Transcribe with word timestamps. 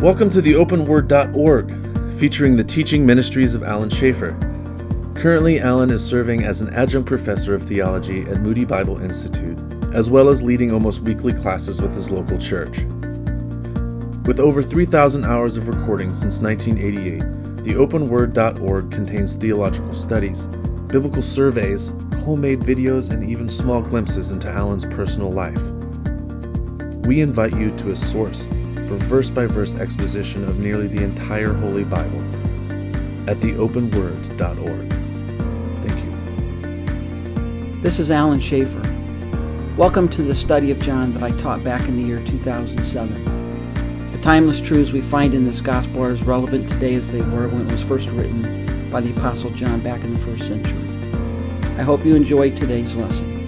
Welcome 0.00 0.30
to 0.30 0.40
the 0.40 0.54
openword.org, 0.54 2.18
featuring 2.18 2.56
the 2.56 2.64
teaching 2.64 3.04
ministries 3.04 3.54
of 3.54 3.62
Alan 3.62 3.90
Schaefer. 3.90 4.30
Currently, 5.14 5.60
Alan 5.60 5.90
is 5.90 6.02
serving 6.02 6.42
as 6.42 6.62
an 6.62 6.72
adjunct 6.72 7.06
professor 7.06 7.54
of 7.54 7.64
theology 7.64 8.22
at 8.22 8.40
Moody 8.40 8.64
Bible 8.64 8.98
Institute, 9.02 9.58
as 9.92 10.08
well 10.08 10.30
as 10.30 10.42
leading 10.42 10.72
almost 10.72 11.02
weekly 11.02 11.34
classes 11.34 11.82
with 11.82 11.94
his 11.94 12.10
local 12.10 12.38
church. 12.38 12.78
With 14.24 14.40
over 14.40 14.62
3,000 14.62 15.26
hours 15.26 15.58
of 15.58 15.68
recording 15.68 16.14
since 16.14 16.40
1988, 16.40 17.62
the 17.62 17.74
openword.org 17.74 18.90
contains 18.90 19.34
theological 19.34 19.92
studies, 19.92 20.46
biblical 20.46 21.20
surveys, 21.20 21.90
homemade 22.24 22.60
videos, 22.60 23.10
and 23.10 23.22
even 23.22 23.50
small 23.50 23.82
glimpses 23.82 24.30
into 24.30 24.50
Alan's 24.50 24.86
personal 24.86 25.30
life. 25.30 25.60
We 27.06 27.20
invite 27.20 27.58
you 27.58 27.70
to 27.76 27.90
a 27.90 27.96
source 27.96 28.46
for 28.90 28.96
verse 28.96 29.30
by 29.30 29.46
verse 29.46 29.76
exposition 29.76 30.42
of 30.42 30.58
nearly 30.58 30.88
the 30.88 31.00
entire 31.00 31.52
Holy 31.52 31.84
Bible 31.84 32.20
at 33.30 33.38
theopenword.org. 33.38 34.92
Thank 35.86 36.04
you. 37.76 37.82
This 37.82 38.00
is 38.00 38.10
Alan 38.10 38.40
Schaefer. 38.40 38.82
Welcome 39.76 40.08
to 40.08 40.24
the 40.24 40.34
study 40.34 40.72
of 40.72 40.80
John 40.80 41.14
that 41.14 41.22
I 41.22 41.30
taught 41.30 41.62
back 41.62 41.82
in 41.82 41.96
the 41.98 42.02
year 42.02 42.18
2007. 42.24 44.10
The 44.10 44.18
timeless 44.18 44.60
truths 44.60 44.90
we 44.90 45.02
find 45.02 45.34
in 45.34 45.44
this 45.44 45.60
gospel 45.60 46.02
are 46.02 46.10
as 46.10 46.24
relevant 46.24 46.68
today 46.68 46.96
as 46.96 47.12
they 47.12 47.22
were 47.22 47.46
when 47.46 47.68
it 47.68 47.70
was 47.70 47.84
first 47.84 48.08
written 48.08 48.90
by 48.90 49.00
the 49.00 49.12
Apostle 49.12 49.50
John 49.50 49.78
back 49.82 50.02
in 50.02 50.12
the 50.14 50.20
first 50.20 50.48
century. 50.48 50.82
I 51.78 51.84
hope 51.84 52.04
you 52.04 52.16
enjoy 52.16 52.50
today's 52.50 52.96
lesson. 52.96 53.39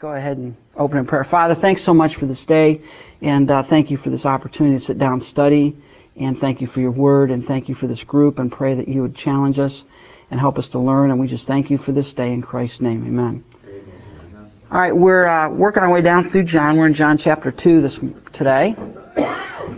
Go 0.00 0.14
ahead 0.14 0.38
and 0.38 0.56
open 0.78 0.96
in 0.96 1.04
prayer. 1.04 1.24
Father, 1.24 1.54
thanks 1.54 1.82
so 1.82 1.92
much 1.92 2.16
for 2.16 2.24
this 2.24 2.46
day, 2.46 2.80
and 3.20 3.50
uh, 3.50 3.62
thank 3.62 3.90
you 3.90 3.98
for 3.98 4.08
this 4.08 4.24
opportunity 4.24 4.78
to 4.78 4.82
sit 4.82 4.98
down 4.98 5.12
and 5.12 5.22
study, 5.22 5.76
and 6.16 6.40
thank 6.40 6.62
you 6.62 6.66
for 6.66 6.80
your 6.80 6.90
word, 6.90 7.30
and 7.30 7.46
thank 7.46 7.68
you 7.68 7.74
for 7.74 7.86
this 7.86 8.02
group, 8.02 8.38
and 8.38 8.50
pray 8.50 8.76
that 8.76 8.88
you 8.88 9.02
would 9.02 9.14
challenge 9.14 9.58
us 9.58 9.84
and 10.30 10.40
help 10.40 10.58
us 10.58 10.68
to 10.68 10.78
learn, 10.78 11.10
and 11.10 11.20
we 11.20 11.26
just 11.26 11.46
thank 11.46 11.68
you 11.68 11.76
for 11.76 11.92
this 11.92 12.14
day 12.14 12.32
in 12.32 12.40
Christ's 12.40 12.80
name. 12.80 13.04
Amen. 13.06 13.44
Amen. 13.62 14.50
All 14.72 14.80
right, 14.80 14.96
we're 14.96 15.26
uh, 15.26 15.50
working 15.50 15.82
our 15.82 15.92
way 15.92 16.00
down 16.00 16.30
through 16.30 16.44
John. 16.44 16.78
We're 16.78 16.86
in 16.86 16.94
John 16.94 17.18
chapter 17.18 17.50
2 17.50 17.82
this 17.82 18.00
today, 18.32 18.74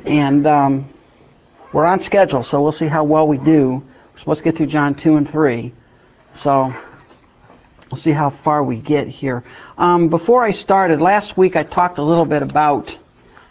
and 0.04 0.46
um, 0.46 0.88
we're 1.72 1.84
on 1.84 1.98
schedule, 1.98 2.44
so 2.44 2.62
we'll 2.62 2.70
see 2.70 2.86
how 2.86 3.02
well 3.02 3.26
we 3.26 3.38
do. 3.38 3.82
We're 4.12 4.18
supposed 4.20 4.38
to 4.38 4.44
get 4.44 4.56
through 4.56 4.66
John 4.66 4.94
2 4.94 5.16
and 5.16 5.28
3, 5.28 5.72
so 6.36 6.72
We'll 7.92 8.00
see 8.00 8.12
how 8.12 8.30
far 8.30 8.64
we 8.64 8.76
get 8.76 9.06
here. 9.06 9.44
Um, 9.76 10.08
before 10.08 10.42
I 10.42 10.52
started, 10.52 11.02
last 11.02 11.36
week 11.36 11.56
I 11.56 11.62
talked 11.62 11.98
a 11.98 12.02
little 12.02 12.24
bit 12.24 12.40
about 12.40 12.96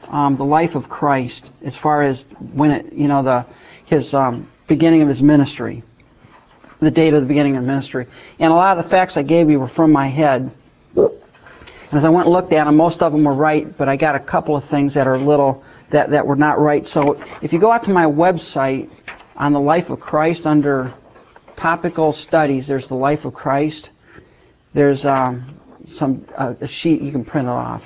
um, 0.09 0.35
the 0.35 0.43
life 0.43 0.73
of 0.73 0.89
Christ 0.89 1.51
as 1.63 1.75
far 1.75 2.01
as 2.01 2.25
when 2.53 2.71
it, 2.71 2.91
you 2.91 3.07
know, 3.07 3.21
the 3.21 3.45
his 3.85 4.15
um, 4.15 4.49
beginning 4.65 5.03
of 5.03 5.09
his 5.09 5.21
ministry, 5.21 5.83
the 6.79 6.89
date 6.89 7.13
of 7.13 7.21
the 7.21 7.27
beginning 7.27 7.55
of 7.55 7.63
ministry, 7.63 8.07
and 8.39 8.51
a 8.51 8.55
lot 8.55 8.79
of 8.79 8.83
the 8.83 8.89
facts 8.89 9.15
I 9.15 9.21
gave 9.21 9.47
you 9.47 9.59
were 9.59 9.67
from 9.67 9.91
my 9.91 10.07
head. 10.07 10.49
And 10.95 11.11
as 11.91 12.03
I 12.03 12.09
went 12.09 12.25
and 12.25 12.33
looked 12.33 12.51
at 12.51 12.63
them, 12.63 12.75
most 12.77 13.03
of 13.03 13.11
them 13.11 13.23
were 13.25 13.35
right, 13.35 13.77
but 13.77 13.89
I 13.89 13.95
got 13.95 14.15
a 14.15 14.19
couple 14.19 14.55
of 14.55 14.65
things 14.65 14.95
that 14.95 15.05
are 15.05 15.19
little 15.19 15.63
that 15.91 16.09
that 16.09 16.25
were 16.25 16.35
not 16.35 16.59
right. 16.59 16.87
So 16.87 17.23
if 17.43 17.53
you 17.53 17.59
go 17.59 17.71
out 17.71 17.83
to 17.83 17.91
my 17.91 18.05
website 18.05 18.89
on 19.35 19.53
the 19.53 19.59
life 19.59 19.91
of 19.91 19.99
Christ 19.99 20.47
under 20.47 20.91
topical 21.57 22.11
studies, 22.11 22.65
there's 22.65 22.87
the 22.87 22.95
life 22.95 23.23
of 23.23 23.35
Christ 23.35 23.90
there's 24.73 25.05
um, 25.05 25.59
some 25.91 26.25
uh, 26.37 26.53
a 26.61 26.67
sheet 26.67 27.01
you 27.01 27.11
can 27.11 27.25
print 27.25 27.47
it 27.47 27.51
off 27.51 27.83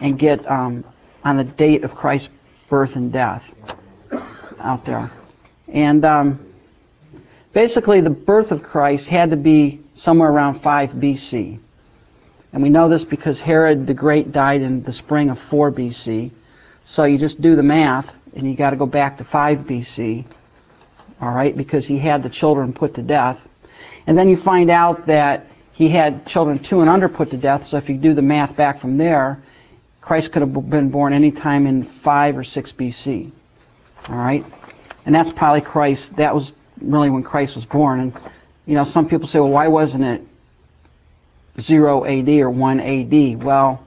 and 0.00 0.18
get 0.18 0.48
um, 0.50 0.84
on 1.24 1.36
the 1.36 1.44
date 1.44 1.84
of 1.84 1.94
Christ's 1.94 2.28
birth 2.68 2.96
and 2.96 3.12
death 3.12 3.44
out 4.60 4.84
there. 4.84 5.10
And 5.68 6.04
um, 6.04 6.52
basically, 7.52 8.00
the 8.00 8.10
birth 8.10 8.52
of 8.52 8.62
Christ 8.62 9.06
had 9.06 9.30
to 9.30 9.36
be 9.36 9.80
somewhere 9.94 10.30
around 10.30 10.60
5 10.60 10.90
BC. 10.90 11.58
And 12.52 12.62
we 12.62 12.68
know 12.68 12.88
this 12.88 13.04
because 13.04 13.40
Herod 13.40 13.86
the 13.86 13.94
Great 13.94 14.32
died 14.32 14.62
in 14.62 14.82
the 14.82 14.92
spring 14.92 15.30
of 15.30 15.38
4 15.38 15.72
BC. 15.72 16.30
So 16.84 17.04
you 17.04 17.18
just 17.18 17.40
do 17.40 17.56
the 17.56 17.62
math, 17.62 18.14
and 18.34 18.48
you 18.48 18.54
got 18.54 18.70
to 18.70 18.76
go 18.76 18.86
back 18.86 19.18
to 19.18 19.24
5 19.24 19.58
BC, 19.58 20.24
all 21.20 21.32
right, 21.32 21.56
because 21.56 21.86
he 21.86 21.98
had 21.98 22.22
the 22.22 22.30
children 22.30 22.72
put 22.72 22.94
to 22.94 23.02
death. 23.02 23.40
And 24.06 24.16
then 24.16 24.28
you 24.28 24.36
find 24.36 24.70
out 24.70 25.06
that 25.06 25.46
he 25.76 25.90
had 25.90 26.24
children 26.24 26.58
two 26.58 26.80
and 26.80 26.88
under 26.88 27.06
put 27.06 27.30
to 27.32 27.36
death, 27.36 27.66
so 27.68 27.76
if 27.76 27.90
you 27.90 27.98
do 27.98 28.14
the 28.14 28.22
math 28.22 28.56
back 28.56 28.80
from 28.80 28.96
there, 28.96 29.42
Christ 30.00 30.32
could 30.32 30.40
have 30.40 30.70
been 30.70 30.88
born 30.88 31.12
any 31.12 31.30
time 31.30 31.66
in 31.66 31.84
5 31.84 32.38
or 32.38 32.44
6 32.44 32.72
BC. 32.72 33.30
All 34.08 34.16
right? 34.16 34.42
And 35.04 35.14
that's 35.14 35.30
probably 35.30 35.60
Christ. 35.60 36.16
That 36.16 36.34
was 36.34 36.54
really 36.80 37.10
when 37.10 37.22
Christ 37.22 37.56
was 37.56 37.66
born. 37.66 38.00
And, 38.00 38.18
you 38.64 38.74
know, 38.74 38.84
some 38.84 39.06
people 39.06 39.28
say, 39.28 39.38
well, 39.38 39.50
why 39.50 39.68
wasn't 39.68 40.04
it 40.04 40.22
0 41.60 42.06
AD 42.06 42.28
or 42.30 42.48
1 42.48 42.80
AD? 42.80 43.44
Well, 43.44 43.84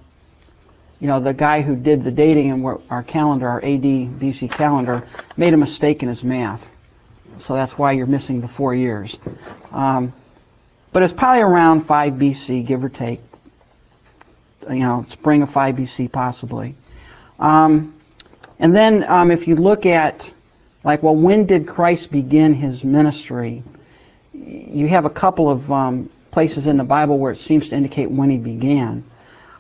you 1.00 1.08
know, 1.08 1.20
the 1.20 1.34
guy 1.34 1.64
who 1.64 1.76
did 1.76 2.04
the 2.04 2.12
dating 2.12 2.50
in 2.50 2.64
our 2.92 3.02
calendar, 3.02 3.50
our 3.50 3.66
AD 3.66 3.82
BC 3.82 4.52
calendar, 4.52 5.08
made 5.38 5.56
a 5.56 5.58
mistake 5.58 6.04
in 6.04 6.10
his 6.10 6.24
math. 6.24 6.64
So 7.40 7.56
that's 7.56 7.80
why 7.80 7.94
you're 7.94 8.06
missing 8.06 8.42
the 8.42 8.48
four 8.48 8.76
years. 8.76 9.18
Um, 9.72 10.14
but 10.92 11.04
it's 11.04 11.14
probably 11.14 11.42
around 11.42 11.86
5 11.86 12.14
BC, 12.14 12.66
give 12.66 12.84
or 12.84 12.90
take. 12.90 13.22
You 14.70 14.80
know, 14.80 15.06
spring 15.10 15.42
of 15.42 15.52
5 15.52 15.76
BC 15.76 16.12
possibly. 16.12 16.76
Um, 17.40 17.94
and 18.60 18.76
then 18.76 19.04
um, 19.10 19.32
if 19.32 19.48
you 19.48 19.56
look 19.56 19.86
at, 19.86 20.30
like, 20.84 21.02
well, 21.02 21.16
when 21.16 21.46
did 21.46 21.68
Christ 21.68 22.12
begin 22.12 22.54
his 22.54 22.84
ministry? 22.84 23.64
You 24.34 24.88
have 24.88 25.06
a 25.06 25.10
couple 25.10 25.50
of 25.50 25.72
um, 25.72 26.10
places 26.32 26.68
in 26.68 26.78
the 26.78 26.84
Bible 26.84 27.18
where 27.18 27.32
it 27.32 27.40
seems 27.40 27.70
to 27.70 27.76
indicate 27.76 28.12
when 28.12 28.30
he 28.30 28.38
began. 28.38 29.04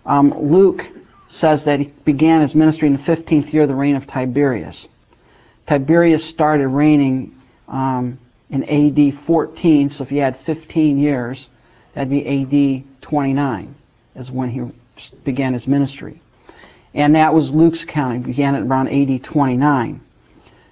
Um, 0.05 0.51
Luke 0.51 0.85
says 1.29 1.65
that 1.65 1.79
he 1.79 1.85
began 2.05 2.41
his 2.41 2.55
ministry 2.55 2.87
in 2.87 2.97
the 2.97 3.03
15th 3.03 3.53
year 3.53 3.63
of 3.63 3.69
the 3.69 3.75
reign 3.75 3.95
of 3.95 4.07
Tiberius. 4.07 4.87
Tiberius 5.67 6.25
started 6.25 6.67
reigning 6.67 7.39
um, 7.67 8.17
in 8.49 8.63
AD 8.63 9.19
14, 9.25 9.89
so 9.89 10.03
if 10.03 10.11
you 10.11 10.21
had 10.21 10.37
15 10.39 10.97
years, 10.97 11.47
that'd 11.93 12.09
be 12.09 12.25
AD 12.25 13.01
29, 13.01 13.75
is 14.15 14.31
when 14.31 14.49
he 14.49 14.61
began 15.23 15.53
his 15.53 15.67
ministry. 15.67 16.21
And 16.93 17.15
that 17.15 17.33
was 17.33 17.51
Luke's. 17.51 17.81
He 17.81 18.17
began 18.17 18.55
at 18.55 18.63
around 18.63 18.89
AD 18.89 19.23
29. 19.23 20.01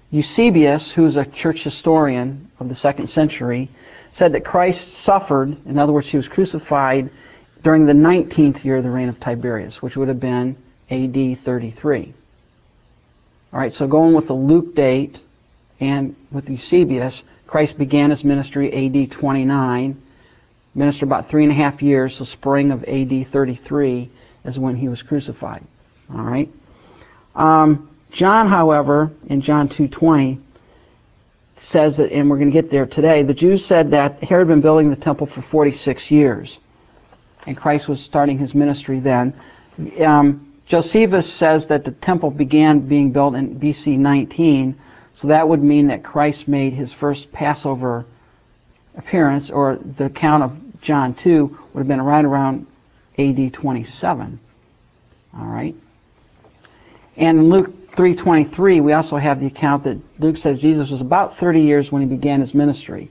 Eusebius, 0.10 0.90
who 0.90 1.04
was 1.04 1.16
a 1.16 1.26
church 1.26 1.64
historian 1.64 2.50
of 2.60 2.70
the 2.70 2.76
second 2.76 3.10
century, 3.10 3.70
said 4.14 4.34
that 4.34 4.46
Christ 4.46 4.94
suffered, 4.94 5.58
in 5.68 5.78
other 5.78 5.94
words, 5.94 6.08
he 6.08 6.18
was 6.18 6.28
crucified 6.28 7.10
during 7.62 7.86
the 7.86 7.94
19th 7.94 8.64
year 8.64 8.78
of 8.78 8.84
the 8.84 8.90
reign 8.90 9.10
of 9.10 9.20
Tiberius, 9.20 9.82
which 9.82 9.96
would 9.98 10.08
have 10.08 10.20
been 10.20 10.56
AD 10.90 11.40
33. 11.44 12.14
All 13.54 13.60
right, 13.60 13.74
so 13.74 13.86
going 13.88 14.14
with 14.14 14.28
the 14.28 14.34
Luke 14.34 14.76
date 14.76 15.20
and 15.80 16.16
with 16.32 16.50
Eusebius, 16.50 17.24
Christ 17.48 17.78
began 17.78 18.10
his 18.10 18.26
ministry 18.26 18.72
AD 18.74 19.12
29, 19.12 20.02
ministered 20.76 21.08
about 21.08 21.30
three 21.30 21.44
and 21.44 21.52
a 21.52 21.56
half 21.56 21.82
years, 21.82 22.18
so 22.18 22.26
spring 22.26 22.72
of 22.72 22.84
AD 22.84 23.28
33 23.32 24.10
is 24.44 24.60
when 24.60 24.76
he 24.76 24.90
was 24.90 25.02
crucified. 25.02 25.64
All 26.14 26.22
right. 26.22 26.50
Um, 27.36 27.90
John, 28.12 28.50
however, 28.50 29.12
in 29.28 29.42
John 29.42 29.70
2:20, 29.70 30.40
says 31.60 31.98
that, 31.98 32.12
and 32.12 32.30
we're 32.30 32.38
going 32.38 32.52
to 32.52 32.62
get 32.62 32.70
there 32.70 32.86
today. 32.86 33.24
The 33.24 33.34
Jews 33.34 33.66
said 33.66 33.92
that 33.92 34.24
Herod 34.24 34.48
had 34.48 34.54
been 34.54 34.62
building 34.62 34.90
the 34.90 34.96
temple 34.96 35.26
for 35.26 35.42
46 35.42 36.12
years, 36.12 36.60
and 37.46 37.56
Christ 37.56 37.88
was 37.88 38.02
starting 38.02 38.38
his 38.38 38.54
ministry 38.54 39.00
then. 39.00 39.34
Um, 40.04 40.54
Josephus 40.66 41.32
says 41.32 41.68
that 41.68 41.86
the 41.86 41.92
temple 41.92 42.30
began 42.30 42.80
being 42.80 43.12
built 43.12 43.36
in 43.36 43.60
BC 43.60 43.98
19 43.98 44.76
so 45.18 45.30
that 45.30 45.50
would 45.50 45.64
mean 45.64 45.88
that 45.88 46.04
Christ 46.04 46.48
made 46.48 46.74
his 46.74 46.94
first 46.94 47.32
Passover 47.32 48.06
appearance, 48.96 49.50
or 49.50 49.76
the 49.76 50.06
account 50.06 50.44
of 50.44 50.82
John 50.82 51.16
2 51.16 51.58
would 51.74 51.80
have 51.80 51.88
been 51.88 52.02
right 52.04 52.24
around 52.24 52.68
AD 53.18 53.52
27. 53.52 54.40
All 55.36 55.46
right. 55.46 55.76
And 57.16 57.40
in 57.40 57.50
Luke 57.50 57.96
3:23, 57.96 58.80
we 58.80 58.94
also 58.94 59.18
have 59.18 59.40
the 59.40 59.48
account 59.48 59.86
that 59.86 59.98
Luke 60.20 60.38
says 60.38 60.60
Jesus 60.60 60.92
was 60.92 61.02
about 61.02 61.38
30 61.38 61.62
years 61.62 61.92
when 61.92 62.04
he 62.04 62.08
began 62.08 62.40
his 62.40 62.54
ministry. 62.54 63.10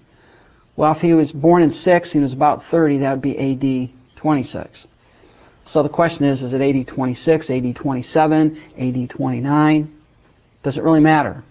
Well, 0.77 0.93
if 0.93 1.01
he 1.01 1.13
was 1.13 1.33
born 1.33 1.65
in 1.65 1.73
6, 1.73 2.15
and 2.15 2.21
he 2.21 2.23
was 2.23 2.33
about 2.33 2.67
30, 2.67 2.99
that 2.99 3.11
would 3.11 3.21
be 3.21 3.37
AD 3.37 3.91
26. 4.15 4.87
So 5.65 5.83
the 5.83 5.89
question 5.89 6.25
is, 6.25 6.45
is 6.45 6.53
it 6.53 6.61
AD 6.61 6.87
26, 6.87 7.51
AD 7.51 7.75
27, 7.75 8.63
AD 8.79 9.11
29? 9.11 9.93
Does 10.63 10.79
it 10.79 10.85
really 10.85 11.01
matter? 11.01 11.43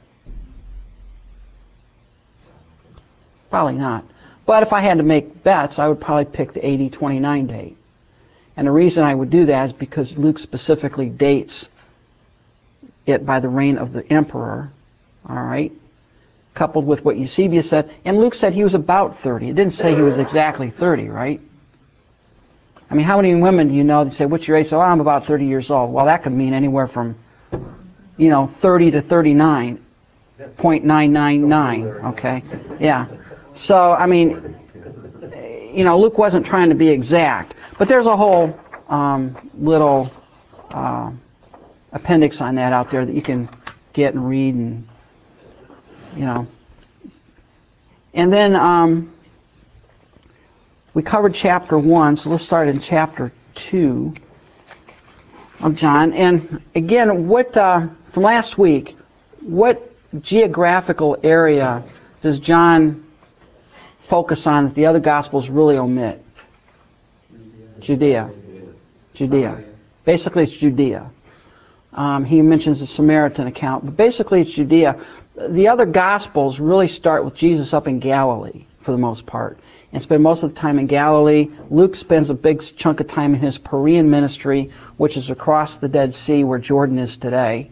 Probably 3.55 3.75
not. 3.75 4.03
But 4.45 4.63
if 4.63 4.73
I 4.73 4.81
had 4.81 4.97
to 4.97 5.03
make 5.05 5.41
bets, 5.41 5.79
I 5.79 5.87
would 5.87 6.01
probably 6.01 6.25
pick 6.25 6.51
the 6.51 6.65
AD 6.65 6.91
29 6.91 7.47
date. 7.47 7.77
And 8.57 8.67
the 8.67 8.71
reason 8.71 9.05
I 9.05 9.15
would 9.15 9.29
do 9.29 9.45
that 9.45 9.67
is 9.67 9.71
because 9.71 10.17
Luke 10.17 10.39
specifically 10.39 11.07
dates 11.07 11.65
it 13.05 13.25
by 13.25 13.39
the 13.39 13.47
reign 13.47 13.77
of 13.77 13.93
the 13.93 14.05
emperor. 14.11 14.73
All 15.29 15.41
right? 15.41 15.71
Coupled 16.53 16.85
with 16.85 17.05
what 17.05 17.15
Eusebius 17.15 17.69
said. 17.69 17.95
And 18.03 18.19
Luke 18.19 18.35
said 18.35 18.51
he 18.51 18.65
was 18.65 18.73
about 18.73 19.21
30. 19.21 19.51
It 19.51 19.55
didn't 19.55 19.75
say 19.75 19.95
he 19.95 20.01
was 20.01 20.17
exactly 20.17 20.69
30, 20.69 21.07
right? 21.07 21.39
I 22.91 22.93
mean, 22.93 23.05
how 23.05 23.21
many 23.21 23.35
women 23.35 23.69
do 23.69 23.73
you 23.73 23.85
know 23.85 24.03
that 24.03 24.13
say, 24.15 24.25
what's 24.25 24.49
your 24.49 24.57
age? 24.57 24.67
So, 24.67 24.79
oh, 24.79 24.81
I'm 24.81 24.99
about 24.99 25.27
30 25.27 25.45
years 25.45 25.71
old. 25.71 25.93
Well, 25.93 26.07
that 26.07 26.23
could 26.23 26.33
mean 26.33 26.53
anywhere 26.53 26.89
from, 26.89 27.15
you 28.17 28.27
know, 28.27 28.47
30 28.59 28.91
to 28.91 29.01
39. 29.01 29.81
0.999, 30.37 32.03
okay? 32.03 32.43
Yeah. 32.81 33.07
So, 33.55 33.93
I 33.93 34.05
mean, 34.05 34.55
you 35.73 35.83
know, 35.83 35.99
Luke 35.99 36.17
wasn't 36.17 36.45
trying 36.45 36.69
to 36.69 36.75
be 36.75 36.89
exact. 36.89 37.53
But 37.77 37.87
there's 37.87 38.05
a 38.05 38.15
whole 38.15 38.57
um, 38.87 39.49
little 39.57 40.11
uh, 40.71 41.11
appendix 41.91 42.41
on 42.41 42.55
that 42.55 42.73
out 42.73 42.91
there 42.91 43.05
that 43.05 43.13
you 43.13 43.21
can 43.21 43.49
get 43.93 44.13
and 44.13 44.27
read 44.27 44.55
and, 44.55 44.87
you 46.15 46.25
know. 46.25 46.47
And 48.13 48.31
then 48.31 48.55
um, 48.55 49.13
we 50.93 51.03
covered 51.03 51.33
chapter 51.33 51.77
1, 51.77 52.17
so 52.17 52.29
let's 52.29 52.45
start 52.45 52.69
in 52.69 52.79
chapter 52.79 53.31
2 53.55 54.13
of 55.61 55.75
John. 55.75 56.13
And 56.13 56.61
again, 56.75 57.27
what 57.27 57.55
uh, 57.57 57.87
from 58.11 58.23
last 58.23 58.57
week, 58.57 58.97
what 59.41 59.91
geographical 60.21 61.17
area 61.23 61.83
does 62.21 62.39
John 62.39 63.04
focus 64.07 64.47
on 64.47 64.65
that 64.65 64.75
the 64.75 64.85
other 64.85 64.99
Gospels 64.99 65.49
really 65.49 65.77
omit? 65.77 66.23
Judea. 67.79 68.29
Judea. 69.13 69.63
Basically, 70.03 70.43
it's 70.43 70.53
Judea. 70.53 71.09
Um, 71.93 72.25
he 72.25 72.41
mentions 72.41 72.81
the 72.81 72.87
Samaritan 72.87 73.47
account, 73.47 73.85
but 73.85 73.95
basically 73.95 74.41
it's 74.41 74.51
Judea. 74.51 74.99
The 75.35 75.67
other 75.67 75.85
Gospels 75.85 76.59
really 76.59 76.87
start 76.87 77.23
with 77.23 77.35
Jesus 77.35 77.73
up 77.73 77.87
in 77.87 77.99
Galilee 77.99 78.65
for 78.81 78.91
the 78.91 78.97
most 78.97 79.25
part 79.25 79.59
and 79.95 80.03
spend 80.03 80.21
most 80.21 80.43
of 80.43 80.53
the 80.53 80.59
time 80.59 80.77
in 80.77 80.87
Galilee. 80.87 81.49
Luke 81.69 81.95
spends 81.95 82.29
a 82.29 82.33
big 82.33 82.61
chunk 82.75 82.99
of 82.99 83.07
time 83.07 83.33
in 83.33 83.39
his 83.39 83.57
Perean 83.57 84.07
ministry, 84.07 84.71
which 84.97 85.15
is 85.15 85.29
across 85.29 85.77
the 85.77 85.87
Dead 85.87 86.13
Sea 86.13 86.43
where 86.43 86.59
Jordan 86.59 86.99
is 86.99 87.15
today. 87.15 87.71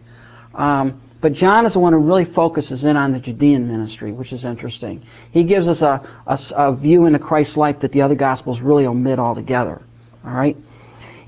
Um, 0.54 1.02
but 1.24 1.32
John 1.32 1.64
is 1.64 1.72
the 1.72 1.78
one 1.78 1.94
who 1.94 2.00
really 2.00 2.26
focuses 2.26 2.84
in 2.84 2.98
on 2.98 3.12
the 3.12 3.18
Judean 3.18 3.66
ministry, 3.66 4.12
which 4.12 4.30
is 4.34 4.44
interesting. 4.44 5.06
He 5.30 5.44
gives 5.44 5.68
us 5.68 5.80
a, 5.80 6.06
a, 6.26 6.38
a 6.54 6.76
view 6.76 7.06
into 7.06 7.18
Christ's 7.18 7.56
life 7.56 7.80
that 7.80 7.92
the 7.92 8.02
other 8.02 8.14
Gospels 8.14 8.60
really 8.60 8.84
omit 8.84 9.18
altogether. 9.18 9.80
All 10.22 10.30
right? 10.30 10.54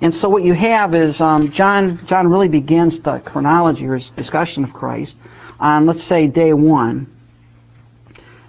And 0.03 0.15
so 0.15 0.29
what 0.29 0.43
you 0.43 0.53
have 0.53 0.95
is 0.95 1.19
um, 1.23 1.51
John, 1.51 2.05
John 2.05 2.29
really 2.29 2.49
begins 2.49 3.01
the 3.01 3.21
chronology 3.21 3.87
or 3.87 3.95
his 3.95 4.11
discussion 4.11 4.65
of 4.65 4.75
Christ 4.75 5.17
on, 5.59 5.87
let's 5.87 6.05
say, 6.05 6.27
day 6.27 6.53
one. 6.53 7.07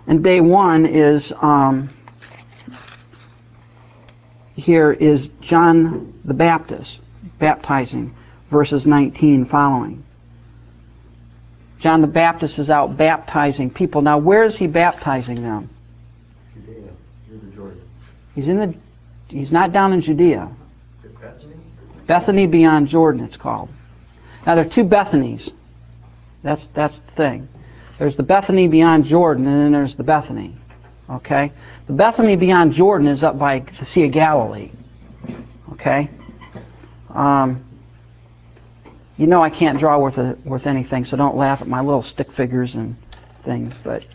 And 0.06 0.26
day 0.26 0.42
one 0.42 0.86
is, 0.86 1.32
um, 1.42 1.92
here 4.54 4.92
is 4.92 5.30
John 5.40 6.14
the 6.26 6.34
Baptist 6.34 7.00
baptizing, 7.40 8.14
verses 8.52 8.86
19 8.86 9.46
following. 9.46 10.04
John 11.80 12.02
the 12.02 12.08
Baptist 12.08 12.60
is 12.60 12.70
out 12.70 12.98
baptizing 12.98 13.70
people. 13.70 14.02
Now, 14.02 14.18
where 14.18 14.44
is 14.44 14.58
he 14.58 14.68
baptizing 14.68 15.44
them? 15.44 15.70
Judea, 16.56 16.76
near 17.30 17.40
the 17.40 17.56
Jordan. 17.56 17.82
He's 18.36 18.48
in 18.48 18.58
the. 18.58 18.76
He's 19.28 19.52
not 19.52 19.74
down 19.74 19.94
in 19.94 20.02
Judea. 20.02 20.50
Bethany? 21.22 21.56
Bethany 22.08 22.48
beyond 22.48 22.88
Jordan, 22.88 23.24
it's 23.24 23.38
called. 23.38 23.70
Now 24.46 24.56
there 24.56 24.66
are 24.66 24.70
two 24.70 24.86
Bethanys. 24.86 25.52
That's 26.42 26.68
that's 26.74 27.00
the 27.00 27.12
thing. 27.12 27.50
There's 28.00 28.16
the 28.16 28.24
Bethany 28.24 28.68
beyond 28.68 29.06
Jordan, 29.06 29.46
and 29.48 29.62
then 29.62 29.72
there's 29.72 29.96
the 29.96 30.04
Bethany. 30.04 30.56
Okay, 31.10 31.52
the 31.88 31.94
Bethany 31.94 32.36
beyond 32.36 32.74
Jordan 32.74 33.08
is 33.08 33.24
up 33.24 33.38
by 33.38 33.60
the 33.60 33.86
Sea 33.86 34.06
of 34.06 34.12
Galilee. 34.12 34.72
Okay. 35.74 36.10
Um, 37.10 37.64
you 39.18 39.28
know 39.28 39.44
I 39.44 39.50
can't 39.50 39.80
draw 39.80 39.98
worth 39.98 40.18
a, 40.18 40.38
worth 40.46 40.68
anything, 40.68 41.06
so 41.06 41.18
don't 41.18 41.36
laugh 41.36 41.62
at 41.62 41.68
my 41.68 41.82
little 41.82 42.04
stick 42.04 42.32
figures 42.32 42.76
and 42.76 42.96
things. 43.44 43.74
But 43.84 44.06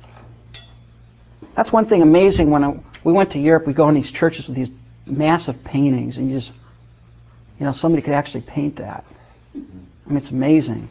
that's 1.55 1.73
one 1.73 1.87
thing 1.87 2.03
amazing. 2.03 2.51
When 2.51 2.65
I, 2.65 2.79
we 3.05 3.13
went 3.13 3.33
to 3.33 3.39
Europe, 3.39 3.67
we 3.67 3.73
go 3.73 3.89
in 3.89 3.95
these 3.95 4.11
churches 4.11 4.47
with 4.47 4.57
these 4.57 4.71
massive 5.07 5.63
paintings, 5.65 6.17
and 6.17 6.31
you 6.31 6.39
just, 6.39 6.53
you 7.59 7.67
know, 7.67 7.73
somebody 7.73 8.03
could 8.03 8.15
actually 8.15 8.43
paint 8.43 8.77
that. 8.77 9.05
I 9.55 9.59
mean, 10.09 10.17
it's 10.17 10.31
amazing. 10.31 10.89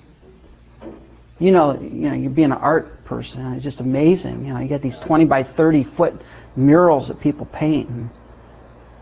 You 1.39 1.51
know, 1.51 1.73
you 1.79 2.09
know, 2.09 2.13
you're 2.13 2.29
being 2.29 2.51
an 2.51 2.57
art 2.57 3.03
person. 3.05 3.53
It's 3.53 3.63
just 3.63 3.79
amazing. 3.79 4.45
You 4.45 4.53
know, 4.53 4.59
you 4.59 4.67
get 4.67 4.81
these 4.81 4.97
20 4.99 5.25
by 5.25 5.43
30 5.43 5.83
foot 5.83 6.21
murals 6.55 7.07
that 7.07 7.19
people 7.19 7.45
paint. 7.47 7.89
And, 7.89 8.09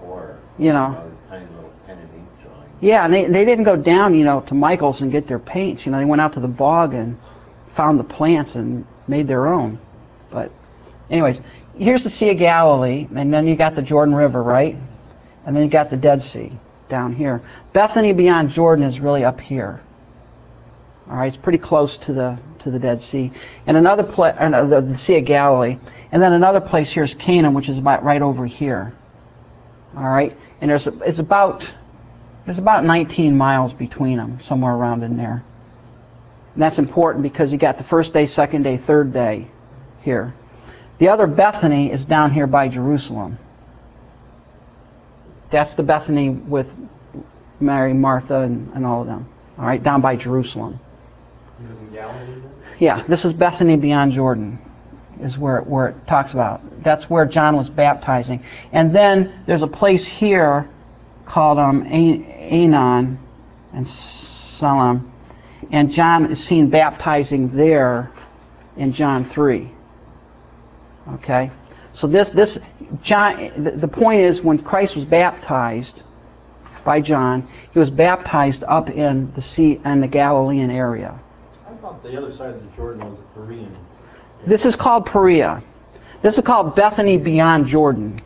Or, 0.03 0.37
you 0.57 0.71
know, 0.71 0.85
uh, 0.85 1.29
tiny 1.29 1.45
little 1.55 1.73
pen 1.85 1.97
and 1.97 2.09
ink 2.13 2.27
drawing. 2.41 2.68
Yeah, 2.81 3.03
and 3.03 3.13
they, 3.13 3.25
they 3.25 3.43
didn't 3.45 3.65
go 3.65 3.75
down, 3.75 4.15
you 4.15 4.23
know, 4.23 4.41
to 4.41 4.53
Michael's 4.53 5.01
and 5.01 5.11
get 5.11 5.27
their 5.27 5.39
paints. 5.39 5.85
You 5.85 5.91
know, 5.91 5.99
they 5.99 6.05
went 6.05 6.21
out 6.21 6.33
to 6.33 6.39
the 6.39 6.47
bog 6.47 6.93
and 6.93 7.17
found 7.75 7.99
the 7.99 8.03
plants 8.05 8.55
and 8.55 8.85
made 9.07 9.27
their 9.27 9.47
own. 9.47 9.79
But, 10.29 10.51
anyways, 11.09 11.41
here's 11.77 12.03
the 12.03 12.09
Sea 12.09 12.31
of 12.31 12.37
Galilee, 12.37 13.07
and 13.15 13.33
then 13.33 13.47
you 13.47 13.55
got 13.55 13.75
the 13.75 13.81
Jordan 13.81 14.15
River, 14.15 14.41
right? 14.41 14.77
And 15.45 15.55
then 15.55 15.63
you 15.63 15.69
got 15.69 15.89
the 15.89 15.97
Dead 15.97 16.23
Sea 16.23 16.51
down 16.87 17.13
here. 17.13 17.41
Bethany 17.73 18.13
beyond 18.13 18.51
Jordan 18.51 18.85
is 18.85 18.99
really 18.99 19.23
up 19.23 19.39
here. 19.39 19.81
All 21.09 21.17
right, 21.17 21.27
it's 21.27 21.41
pretty 21.41 21.57
close 21.57 21.97
to 21.97 22.13
the 22.13 22.37
to 22.59 22.69
the 22.69 22.77
Dead 22.79 23.01
Sea. 23.01 23.31
And 23.65 23.77
another 23.77 24.03
place, 24.03 24.35
uh, 24.37 24.65
the, 24.65 24.81
the 24.81 24.97
Sea 24.97 25.17
of 25.17 25.25
Galilee, 25.25 25.77
and 26.11 26.21
then 26.21 26.33
another 26.33 26.59
place 26.59 26.91
here 26.91 27.03
is 27.03 27.13
Cana, 27.15 27.49
which 27.49 27.69
is 27.69 27.77
about 27.77 28.03
right 28.03 28.21
over 28.21 28.45
here. 28.45 28.93
All 29.95 30.09
right, 30.09 30.37
and 30.61 30.69
there's 30.69 30.85
a, 30.85 30.93
it's 30.99 31.19
about 31.19 31.67
there's 32.49 32.57
about 32.57 32.83
19 32.83 33.37
miles 33.37 33.73
between 33.73 34.17
them, 34.17 34.39
somewhere 34.41 34.73
around 34.73 35.03
in 35.03 35.17
there. 35.17 35.43
And 36.55 36.63
that's 36.63 36.79
important 36.79 37.21
because 37.21 37.51
you 37.51 37.59
got 37.59 37.77
the 37.77 37.83
first 37.83 38.11
day, 38.11 38.25
second 38.25 38.63
day, 38.63 38.77
third 38.77 39.13
day 39.13 39.47
here. 40.01 40.33
The 40.97 41.09
other 41.09 41.27
Bethany 41.27 41.91
is 41.91 42.03
down 42.03 42.33
here 42.33 42.47
by 42.47 42.67
Jerusalem. 42.67 43.37
That's 45.51 45.75
the 45.75 45.83
Bethany 45.83 46.31
with 46.31 46.67
Mary, 47.59 47.93
Martha, 47.93 48.39
and, 48.39 48.73
and 48.73 48.83
all 48.83 49.01
of 49.01 49.05
them. 49.05 49.27
All 49.59 49.65
right, 49.67 49.83
down 49.83 50.01
by 50.01 50.15
Jerusalem. 50.15 50.79
Yeah, 52.79 53.03
this 53.03 53.25
is 53.25 53.33
Bethany 53.33 53.75
beyond 53.75 54.13
Jordan, 54.13 54.57
is 55.21 55.37
where 55.37 55.59
it, 55.59 55.67
where 55.67 55.89
it 55.89 56.07
talks 56.07 56.33
about. 56.33 56.81
That's 56.81 57.07
where 57.11 57.27
John 57.27 57.55
was 57.55 57.69
baptizing. 57.69 58.43
And 58.71 58.95
then 58.95 59.43
there's 59.45 59.61
a 59.61 59.67
place 59.67 60.03
here 60.03 60.67
called 61.29 61.59
um, 61.59 61.85
Aenon 61.85 63.17
and 63.71 63.87
Salim, 63.87 65.11
and 65.71 65.91
John 65.91 66.31
is 66.31 66.43
seen 66.43 66.69
baptizing 66.69 67.55
there 67.55 68.11
in 68.75 68.91
John 68.91 69.23
3. 69.23 69.71
Okay, 71.13 71.51
so 71.93 72.07
this 72.07 72.29
this 72.29 72.59
John. 73.01 73.63
The, 73.63 73.71
the 73.71 73.87
point 73.87 74.21
is, 74.21 74.41
when 74.41 74.59
Christ 74.59 74.95
was 74.95 75.05
baptized 75.05 76.01
by 76.83 77.01
John, 77.01 77.47
he 77.71 77.79
was 77.79 77.89
baptized 77.89 78.63
up 78.63 78.89
in 78.89 79.31
the 79.33 79.41
sea 79.41 79.79
in 79.85 80.01
the 80.01 80.07
Galilean 80.07 80.71
area. 80.71 81.19
I 81.67 81.73
thought 81.75 82.03
the 82.03 82.17
other 82.17 82.35
side 82.35 82.55
of 82.55 82.63
the 82.63 82.75
Jordan 82.75 83.09
was 83.09 83.17
the 83.17 83.41
Korean. 83.41 83.75
This 84.45 84.65
is 84.65 84.75
called 84.75 85.05
Perea. 85.05 85.63
This 86.21 86.37
is 86.37 86.43
called 86.43 86.75
Bethany 86.75 87.17
beyond 87.17 87.67
Jordan. 87.67 88.21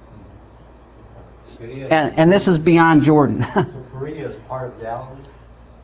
And, 1.64 2.18
and 2.18 2.32
this 2.32 2.48
is 2.48 2.58
beyond 2.58 3.04
Jordan. 3.04 3.46
So 3.54 3.66
Korea 3.92 4.30
is 4.30 4.36
part 4.48 4.74
of 4.74 4.82
Galilee? 4.82 5.22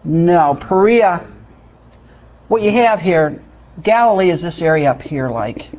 no, 0.04 0.56
Perea. 0.60 1.26
What 2.48 2.62
you 2.62 2.72
have 2.72 3.00
here, 3.00 3.42
Galilee 3.84 4.30
is 4.32 4.42
this 4.42 4.62
area 4.62 4.92
up 4.92 5.02
here, 5.02 5.30
like. 5.30 5.70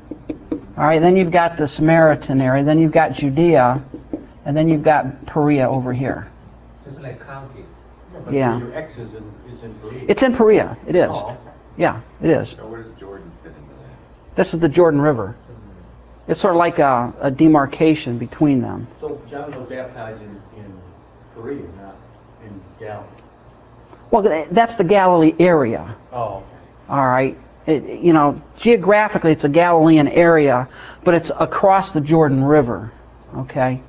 All 0.76 0.87
right, 0.87 1.00
then 1.00 1.16
you've 1.16 1.33
got 1.33 1.57
the 1.57 1.69
Samaritan 1.69 2.40
area, 2.40 2.64
then 2.64 2.78
you've 2.78 2.92
got 2.92 3.12
Judea, 3.12 3.83
and 4.47 4.57
then 4.57 4.69
you've 4.69 4.83
got 4.83 5.26
Perea 5.26 5.69
over 5.69 5.92
here. 5.92 6.30
It's 6.87 6.99
like 6.99 7.25
county. 7.26 7.64
But 8.25 8.33
Yeah. 8.33 8.59
Your 8.59 8.75
X 8.75 8.97
is 8.97 9.14
in, 9.14 9.33
is 9.52 9.62
in 9.62 9.78
Korea. 9.80 10.04
It's 10.09 10.23
in 10.23 10.35
Perea. 10.35 10.76
It 10.87 10.97
is. 10.97 11.11
Oh, 11.11 11.37
Yeah, 11.76 12.00
it 12.23 12.30
is. 12.30 12.50
So 12.50 12.66
where 12.66 12.83
does 12.83 12.92
Jordan 12.99 13.30
fit 13.42 13.49
into 13.50 13.61
that? 13.61 14.37
This 14.37 14.54
is 14.54 14.61
the 14.61 14.69
Jordan 14.69 15.00
River. 15.00 15.37
It's 16.30 16.40
sort 16.40 16.54
of 16.54 16.58
like 16.58 16.78
a, 16.78 17.12
a 17.20 17.30
demarcation 17.30 18.16
between 18.16 18.62
them. 18.62 18.87
So 19.00 19.20
John 19.28 19.50
was 19.58 19.68
baptized 19.68 20.22
in, 20.22 20.40
in 20.56 20.80
Korea, 21.34 21.66
not 21.76 21.96
in 22.44 22.60
Galilee. 22.78 23.06
Well, 24.10 24.46
that's 24.50 24.76
the 24.76 24.84
Galilee 24.84 25.34
area. 25.38 25.96
Oh. 26.12 26.44
All 26.88 27.06
right. 27.06 27.37
It, 27.66 28.00
you 28.00 28.12
know, 28.12 28.40
geographically 28.56 29.32
it's 29.32 29.44
a 29.44 29.49
Galilean 29.49 30.08
area, 30.08 30.68
but 31.04 31.14
it's 31.14 31.30
across 31.38 31.92
the 31.92 32.00
Jordan 32.00 32.42
River. 32.44 32.92
Okay. 33.37 33.82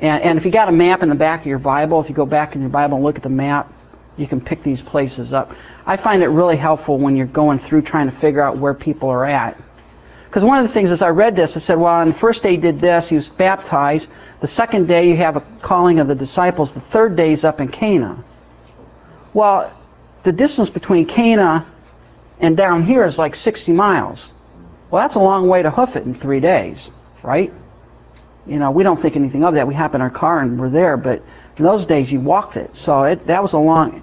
And, 0.00 0.22
and 0.22 0.38
if 0.38 0.44
you 0.44 0.50
got 0.50 0.68
a 0.68 0.72
map 0.72 1.02
in 1.02 1.08
the 1.08 1.14
back 1.14 1.40
of 1.40 1.46
your 1.46 1.58
Bible, 1.58 2.00
if 2.00 2.08
you 2.08 2.14
go 2.14 2.26
back 2.26 2.54
in 2.54 2.60
your 2.60 2.70
Bible 2.70 2.96
and 2.96 3.04
look 3.04 3.16
at 3.16 3.22
the 3.22 3.28
map, 3.28 3.72
You 4.18 4.26
can 4.26 4.40
pick 4.40 4.64
these 4.64 4.82
places 4.82 5.32
up. 5.32 5.52
I 5.86 5.96
find 5.96 6.22
it 6.22 6.26
really 6.26 6.56
helpful 6.56 6.98
when 6.98 7.16
you're 7.16 7.26
going 7.26 7.60
through 7.60 7.82
trying 7.82 8.10
to 8.10 8.16
figure 8.16 8.42
out 8.42 8.58
where 8.58 8.74
people 8.74 9.08
are 9.08 9.24
at. 9.24 9.56
Because 10.28 10.44
one 10.44 10.58
of 10.58 10.66
the 10.66 10.72
things 10.74 10.90
as 10.90 11.00
I 11.00 11.08
read 11.08 11.36
this, 11.36 11.56
I 11.56 11.60
said, 11.60 11.78
well, 11.78 11.94
on 11.94 12.08
the 12.08 12.14
first 12.14 12.42
day 12.42 12.50
he 12.50 12.56
did 12.58 12.80
this, 12.80 13.08
he 13.08 13.16
was 13.16 13.30
baptized. 13.30 14.08
The 14.40 14.46
second 14.46 14.86
day 14.86 15.08
you 15.08 15.16
have 15.16 15.36
a 15.36 15.40
calling 15.62 16.00
of 16.00 16.06
the 16.06 16.14
disciples. 16.14 16.70
The 16.70 16.82
third 16.82 17.16
day 17.16 17.32
is 17.32 17.44
up 17.44 17.60
in 17.60 17.68
Cana. 17.68 18.22
Well, 19.32 19.72
the 20.24 20.32
distance 20.32 20.68
between 20.68 21.06
Cana 21.06 21.66
and 22.40 22.58
down 22.58 22.84
here 22.84 23.06
is 23.06 23.16
like 23.16 23.36
60 23.36 23.72
miles. 23.72 24.28
Well, 24.90 25.02
that's 25.02 25.14
a 25.14 25.20
long 25.20 25.48
way 25.48 25.62
to 25.62 25.70
hoof 25.70 25.96
it 25.96 26.04
in 26.04 26.14
three 26.14 26.40
days, 26.40 26.90
right? 27.22 27.50
You 28.46 28.58
know, 28.58 28.70
we 28.70 28.82
don't 28.82 29.00
think 29.00 29.16
anything 29.16 29.44
of 29.44 29.54
that. 29.54 29.66
We 29.66 29.74
hop 29.74 29.94
in 29.94 30.02
our 30.02 30.10
car 30.10 30.40
and 30.40 30.60
we're 30.60 30.68
there, 30.68 30.98
but 30.98 31.22
in 31.56 31.64
those 31.64 31.86
days 31.86 32.12
you 32.12 32.20
walked 32.20 32.58
it. 32.58 32.76
So 32.76 33.04
it, 33.04 33.26
that 33.28 33.42
was 33.42 33.54
a 33.54 33.58
long, 33.58 34.02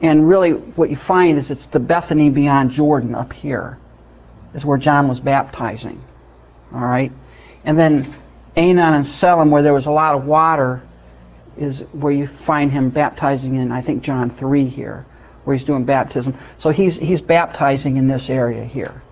and 0.00 0.28
really 0.28 0.52
what 0.52 0.88
you 0.88 0.96
find 0.96 1.36
is 1.36 1.50
it's 1.50 1.66
the 1.66 1.80
Bethany 1.80 2.30
beyond 2.30 2.70
Jordan 2.70 3.16
up 3.16 3.32
here 3.32 3.78
is 4.54 4.64
where 4.64 4.78
John 4.78 5.08
was 5.08 5.20
baptizing. 5.20 6.02
All 6.72 6.80
right? 6.80 7.12
And 7.64 7.78
then 7.78 8.14
Aenon 8.56 8.94
and 8.94 9.06
Salim, 9.06 9.50
where 9.50 9.62
there 9.62 9.72
was 9.72 9.86
a 9.86 9.90
lot 9.90 10.14
of 10.14 10.24
water, 10.24 10.82
is 11.56 11.80
where 11.92 12.12
you 12.12 12.26
find 12.26 12.70
him 12.70 12.90
baptizing 12.90 13.56
in, 13.56 13.72
I 13.72 13.82
think, 13.82 14.02
John 14.02 14.30
3 14.30 14.68
here, 14.68 15.06
where 15.44 15.56
he's 15.56 15.64
doing 15.64 15.84
baptism. 15.84 16.36
So 16.58 16.70
he's, 16.70 16.96
he's 16.96 17.20
baptizing 17.20 17.96
in 17.96 18.08
this 18.08 18.30
area 18.30 18.64
here. 18.64 19.02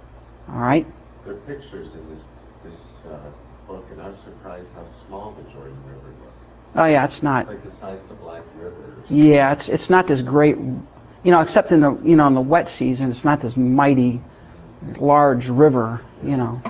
All 0.49 0.59
right? 0.59 0.87
There 1.25 1.35
are 1.35 1.37
pictures 1.39 1.95
in 1.95 2.09
this, 2.09 2.25
this 2.65 2.81
uh, 3.11 3.19
book, 3.67 3.87
and 3.93 4.01
I 4.01 4.09
was 4.09 4.19
surprised 4.19 4.69
how 4.75 4.85
small 5.07 5.33
the 5.33 5.51
Jordan 5.53 5.77
River 5.87 6.09
looked. 6.09 6.33
Oh, 6.75 6.85
yeah, 6.85 7.05
it's 7.05 7.23
not. 7.23 7.43
It's 7.43 7.51
like 7.51 7.71
the 7.71 7.77
size 7.77 8.01
of 8.01 8.09
the 8.09 8.15
Black 8.17 8.43
River. 8.57 8.93
Yeah, 9.09 9.53
it's 9.53 9.69
it's 9.69 9.91
not 9.91 10.07
this 10.07 10.23
great, 10.23 10.57
you 10.57 11.31
know, 11.31 11.41
except 11.41 11.71
in 11.71 11.81
the 11.81 11.99
you 12.03 12.17
know 12.17 12.27
in 12.27 12.35
the 12.35 12.41
wet 12.41 12.69
season, 12.69 13.11
it's 13.11 13.25
not 13.25 13.41
this 13.41 13.57
mighty, 13.57 14.23
large 14.99 15.49
river, 15.49 16.01
you 16.23 16.37
know. 16.37 16.63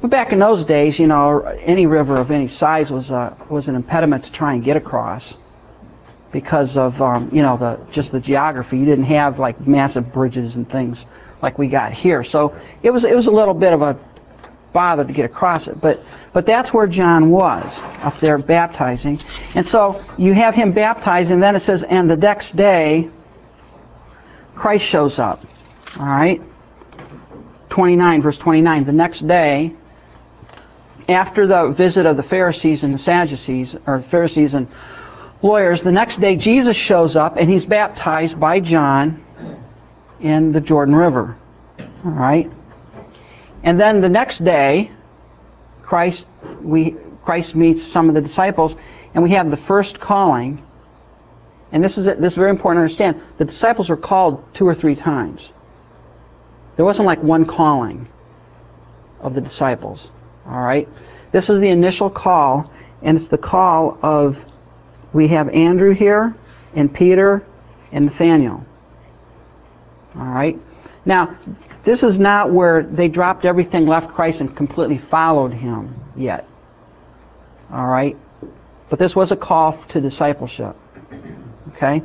But 0.00 0.10
back 0.10 0.32
in 0.32 0.40
those 0.40 0.64
days, 0.64 0.98
you 0.98 1.06
know, 1.06 1.42
any 1.42 1.86
river 1.86 2.16
of 2.16 2.30
any 2.30 2.48
size 2.48 2.90
was 2.90 3.10
uh, 3.10 3.36
was 3.48 3.68
an 3.68 3.76
impediment 3.76 4.24
to 4.24 4.32
try 4.32 4.54
and 4.54 4.64
get 4.64 4.76
across 4.76 5.34
because 6.32 6.76
of 6.76 7.00
um, 7.00 7.30
you 7.32 7.42
know 7.42 7.56
the 7.56 7.78
just 7.92 8.10
the 8.10 8.20
geography. 8.20 8.78
You 8.78 8.84
didn't 8.84 9.04
have 9.04 9.38
like 9.38 9.64
massive 9.64 10.12
bridges 10.12 10.56
and 10.56 10.68
things 10.68 11.06
like 11.40 11.58
we 11.58 11.68
got 11.68 11.92
here, 11.92 12.24
so 12.24 12.56
it 12.82 12.90
was 12.90 13.04
it 13.04 13.14
was 13.14 13.26
a 13.26 13.30
little 13.30 13.54
bit 13.54 13.72
of 13.72 13.82
a 13.82 13.98
bother 14.72 15.04
to 15.04 15.12
get 15.12 15.26
across 15.26 15.68
it. 15.68 15.80
But 15.80 16.02
but 16.32 16.46
that's 16.46 16.72
where 16.72 16.86
John 16.86 17.30
was 17.30 17.72
up 18.02 18.18
there 18.18 18.38
baptizing, 18.38 19.20
and 19.54 19.68
so 19.68 20.02
you 20.18 20.32
have 20.32 20.54
him 20.54 20.72
baptized, 20.72 21.30
and 21.30 21.42
then 21.42 21.54
it 21.54 21.60
says, 21.60 21.82
and 21.82 22.10
the 22.10 22.16
next 22.16 22.56
day, 22.56 23.10
Christ 24.56 24.84
shows 24.84 25.18
up. 25.18 25.44
All 25.98 26.06
right, 26.06 26.42
29 27.72 28.20
verse 28.20 28.36
29. 28.36 28.84
The 28.84 28.92
next 28.92 29.26
day, 29.26 29.72
after 31.08 31.46
the 31.46 31.68
visit 31.68 32.04
of 32.04 32.18
the 32.18 32.22
Pharisees 32.22 32.84
and 32.84 32.92
the 32.92 32.98
Sadducees, 32.98 33.74
or 33.86 34.02
Pharisees 34.02 34.52
and 34.52 34.68
lawyers, 35.40 35.80
the 35.80 35.90
next 35.90 36.20
day 36.20 36.36
Jesus 36.36 36.76
shows 36.76 37.16
up 37.16 37.38
and 37.38 37.48
he's 37.48 37.64
baptized 37.64 38.38
by 38.38 38.60
John 38.60 39.24
in 40.20 40.52
the 40.52 40.60
Jordan 40.60 40.94
River. 40.94 41.34
All 42.04 42.10
right. 42.10 42.50
And 43.62 43.80
then 43.80 44.02
the 44.02 44.10
next 44.10 44.44
day, 44.44 44.90
Christ 45.80 46.26
we 46.60 46.96
Christ 47.24 47.54
meets 47.54 47.82
some 47.82 48.10
of 48.10 48.14
the 48.14 48.20
disciples, 48.20 48.76
and 49.14 49.22
we 49.22 49.30
have 49.30 49.50
the 49.50 49.56
first 49.56 49.98
calling. 49.98 50.62
And 51.72 51.82
this 51.82 51.96
is 51.96 52.04
this 52.04 52.32
is 52.32 52.34
very 52.34 52.50
important 52.50 52.80
to 52.80 52.82
understand. 52.82 53.22
The 53.38 53.46
disciples 53.46 53.88
were 53.88 53.96
called 53.96 54.44
two 54.52 54.68
or 54.68 54.74
three 54.74 54.94
times. 54.94 55.48
There 56.76 56.84
wasn't 56.84 57.06
like 57.06 57.22
one 57.22 57.44
calling 57.44 58.08
of 59.20 59.34
the 59.34 59.40
disciples. 59.40 60.08
All 60.46 60.60
right. 60.60 60.88
This 61.30 61.48
is 61.48 61.60
the 61.60 61.68
initial 61.68 62.10
call, 62.10 62.70
and 63.02 63.16
it's 63.16 63.28
the 63.28 63.38
call 63.38 63.98
of 64.02 64.44
we 65.12 65.28
have 65.28 65.48
Andrew 65.50 65.92
here, 65.92 66.34
and 66.74 66.92
Peter, 66.92 67.44
and 67.90 68.06
Nathaniel. 68.06 68.64
All 70.16 70.24
right. 70.24 70.58
Now, 71.04 71.36
this 71.84 72.02
is 72.02 72.18
not 72.18 72.50
where 72.50 72.82
they 72.82 73.08
dropped 73.08 73.44
everything, 73.44 73.86
left 73.86 74.14
Christ, 74.14 74.40
and 74.40 74.54
completely 74.54 74.98
followed 74.98 75.52
him 75.52 75.94
yet. 76.16 76.48
All 77.70 77.86
right? 77.86 78.16
But 78.88 78.98
this 78.98 79.16
was 79.16 79.32
a 79.32 79.36
call 79.36 79.78
to 79.88 80.00
discipleship. 80.00 80.76
Okay? 81.68 82.02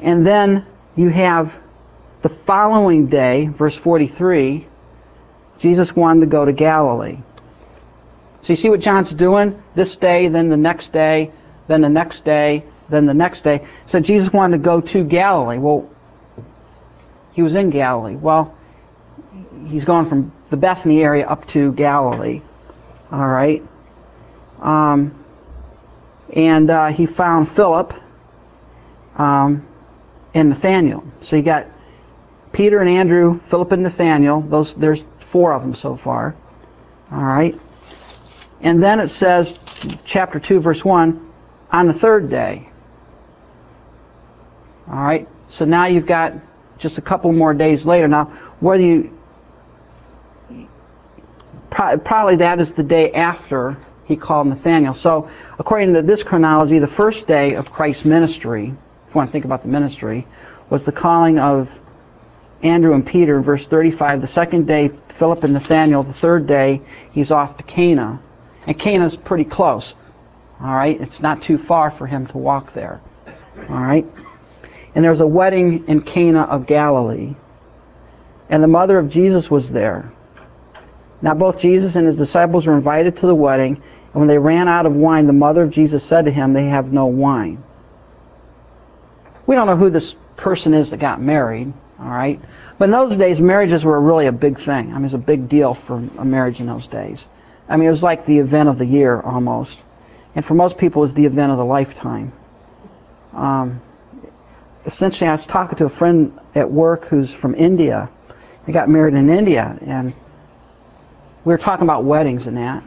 And 0.00 0.26
then 0.26 0.66
you 0.96 1.08
have 1.08 1.56
the 2.24 2.30
following 2.30 3.08
day, 3.08 3.48
verse 3.48 3.74
43, 3.74 4.66
Jesus 5.58 5.94
wanted 5.94 6.20
to 6.20 6.26
go 6.26 6.46
to 6.46 6.52
Galilee. 6.54 7.18
So 8.40 8.54
you 8.54 8.56
see 8.56 8.70
what 8.70 8.80
John's 8.80 9.12
doing? 9.12 9.62
This 9.74 9.94
day, 9.96 10.28
then 10.28 10.48
the 10.48 10.56
next 10.56 10.90
day, 10.90 11.32
then 11.68 11.82
the 11.82 11.90
next 11.90 12.24
day, 12.24 12.64
then 12.88 13.04
the 13.04 13.12
next 13.12 13.44
day. 13.44 13.66
So 13.84 14.00
Jesus 14.00 14.32
wanted 14.32 14.56
to 14.56 14.62
go 14.62 14.80
to 14.80 15.04
Galilee. 15.04 15.58
Well, 15.58 15.90
he 17.32 17.42
was 17.42 17.54
in 17.54 17.68
Galilee. 17.68 18.16
Well, 18.16 18.56
he's 19.66 19.84
gone 19.84 20.08
from 20.08 20.32
the 20.48 20.56
Bethany 20.56 21.02
area 21.02 21.26
up 21.26 21.46
to 21.48 21.72
Galilee. 21.72 22.40
All 23.12 23.28
right. 23.28 23.62
Um, 24.62 25.22
and 26.32 26.70
uh, 26.70 26.86
he 26.86 27.04
found 27.04 27.50
Philip 27.50 27.92
um, 29.16 29.66
and 30.32 30.48
Nathaniel. 30.48 31.04
So 31.20 31.36
you 31.36 31.42
got 31.42 31.66
Peter 32.54 32.78
and 32.78 32.88
Andrew, 32.88 33.40
Philip 33.46 33.72
and 33.72 33.82
Nathaniel. 33.82 34.40
Those 34.40 34.72
there's 34.74 35.04
four 35.18 35.52
of 35.52 35.62
them 35.62 35.74
so 35.74 35.96
far. 35.96 36.34
All 37.12 37.22
right. 37.22 37.60
And 38.60 38.82
then 38.82 39.00
it 39.00 39.08
says, 39.08 39.52
chapter 40.06 40.40
two, 40.40 40.60
verse 40.60 40.82
one, 40.82 41.30
on 41.70 41.86
the 41.86 41.92
third 41.92 42.30
day. 42.30 42.68
All 44.88 44.94
right. 44.94 45.28
So 45.48 45.64
now 45.64 45.86
you've 45.86 46.06
got 46.06 46.34
just 46.78 46.96
a 46.96 47.02
couple 47.02 47.32
more 47.32 47.52
days 47.52 47.84
later. 47.84 48.08
Now, 48.08 48.26
whether 48.60 48.82
you 48.82 49.18
probably 51.70 52.36
that 52.36 52.60
is 52.60 52.72
the 52.72 52.82
day 52.84 53.12
after 53.12 53.76
he 54.04 54.16
called 54.16 54.46
Nathaniel. 54.46 54.94
So, 54.94 55.28
according 55.58 55.94
to 55.94 56.02
this 56.02 56.22
chronology, 56.22 56.78
the 56.78 56.86
first 56.86 57.26
day 57.26 57.54
of 57.54 57.72
Christ's 57.72 58.04
ministry, 58.04 58.66
if 58.66 58.68
you 58.68 59.14
want 59.14 59.28
to 59.28 59.32
think 59.32 59.44
about 59.44 59.62
the 59.62 59.68
ministry, 59.68 60.26
was 60.70 60.84
the 60.84 60.92
calling 60.92 61.38
of 61.38 61.68
Andrew 62.64 62.94
and 62.94 63.06
Peter, 63.06 63.40
verse 63.40 63.66
35. 63.66 64.22
The 64.22 64.26
second 64.26 64.66
day, 64.66 64.90
Philip 65.10 65.44
and 65.44 65.52
Nathaniel. 65.52 66.02
The 66.02 66.14
third 66.14 66.46
day, 66.46 66.80
he's 67.12 67.30
off 67.30 67.58
to 67.58 67.62
Cana. 67.62 68.20
And 68.66 68.78
Cana's 68.78 69.14
pretty 69.14 69.44
close. 69.44 69.94
All 70.60 70.74
right? 70.74 71.00
It's 71.00 71.20
not 71.20 71.42
too 71.42 71.58
far 71.58 71.90
for 71.90 72.06
him 72.06 72.26
to 72.28 72.38
walk 72.38 72.72
there. 72.72 73.00
All 73.68 73.76
right? 73.76 74.06
And 74.94 75.04
there 75.04 75.10
was 75.10 75.20
a 75.20 75.26
wedding 75.26 75.86
in 75.88 76.00
Cana 76.00 76.42
of 76.42 76.66
Galilee. 76.66 77.34
And 78.48 78.62
the 78.62 78.68
mother 78.68 78.98
of 78.98 79.10
Jesus 79.10 79.50
was 79.50 79.70
there. 79.70 80.10
Now 81.20 81.34
both 81.34 81.58
Jesus 81.58 81.96
and 81.96 82.06
his 82.06 82.16
disciples 82.16 82.66
were 82.66 82.76
invited 82.76 83.16
to 83.18 83.26
the 83.26 83.34
wedding, 83.34 83.76
and 83.76 84.20
when 84.20 84.28
they 84.28 84.38
ran 84.38 84.68
out 84.68 84.86
of 84.86 84.94
wine, 84.94 85.26
the 85.26 85.32
mother 85.32 85.62
of 85.62 85.70
Jesus 85.70 86.04
said 86.04 86.26
to 86.26 86.30
him, 86.30 86.52
They 86.52 86.66
have 86.66 86.92
no 86.92 87.06
wine. 87.06 87.62
We 89.46 89.54
don't 89.54 89.66
know 89.66 89.76
who 89.76 89.90
this 89.90 90.14
person 90.36 90.74
is 90.74 90.90
that 90.90 90.98
got 90.98 91.20
married, 91.20 91.72
all 91.98 92.08
right? 92.08 92.40
But 92.78 92.86
in 92.86 92.90
those 92.90 93.16
days, 93.16 93.40
marriages 93.40 93.84
were 93.84 94.00
really 94.00 94.26
a 94.26 94.32
big 94.32 94.58
thing. 94.58 94.90
I 94.90 94.94
mean, 94.94 95.02
it 95.02 95.04
was 95.04 95.14
a 95.14 95.18
big 95.18 95.48
deal 95.48 95.74
for 95.74 95.96
a 96.18 96.24
marriage 96.24 96.60
in 96.60 96.66
those 96.66 96.86
days. 96.86 97.24
I 97.68 97.76
mean, 97.76 97.88
it 97.88 97.92
was 97.92 98.02
like 98.02 98.26
the 98.26 98.38
event 98.38 98.68
of 98.68 98.78
the 98.78 98.86
year 98.86 99.20
almost. 99.20 99.78
And 100.34 100.44
for 100.44 100.54
most 100.54 100.76
people, 100.76 101.02
it 101.02 101.04
was 101.04 101.14
the 101.14 101.26
event 101.26 101.52
of 101.52 101.58
the 101.58 101.64
lifetime. 101.64 102.32
Um, 103.32 103.80
essentially, 104.84 105.28
I 105.28 105.32
was 105.32 105.46
talking 105.46 105.78
to 105.78 105.84
a 105.84 105.90
friend 105.90 106.38
at 106.54 106.70
work 106.70 107.06
who's 107.06 107.32
from 107.32 107.54
India. 107.54 108.10
He 108.66 108.72
got 108.72 108.88
married 108.88 109.14
in 109.14 109.30
India, 109.30 109.78
and 109.86 110.12
we 111.44 111.52
were 111.52 111.58
talking 111.58 111.84
about 111.84 112.04
weddings 112.04 112.46
and 112.46 112.56
that. 112.56 112.82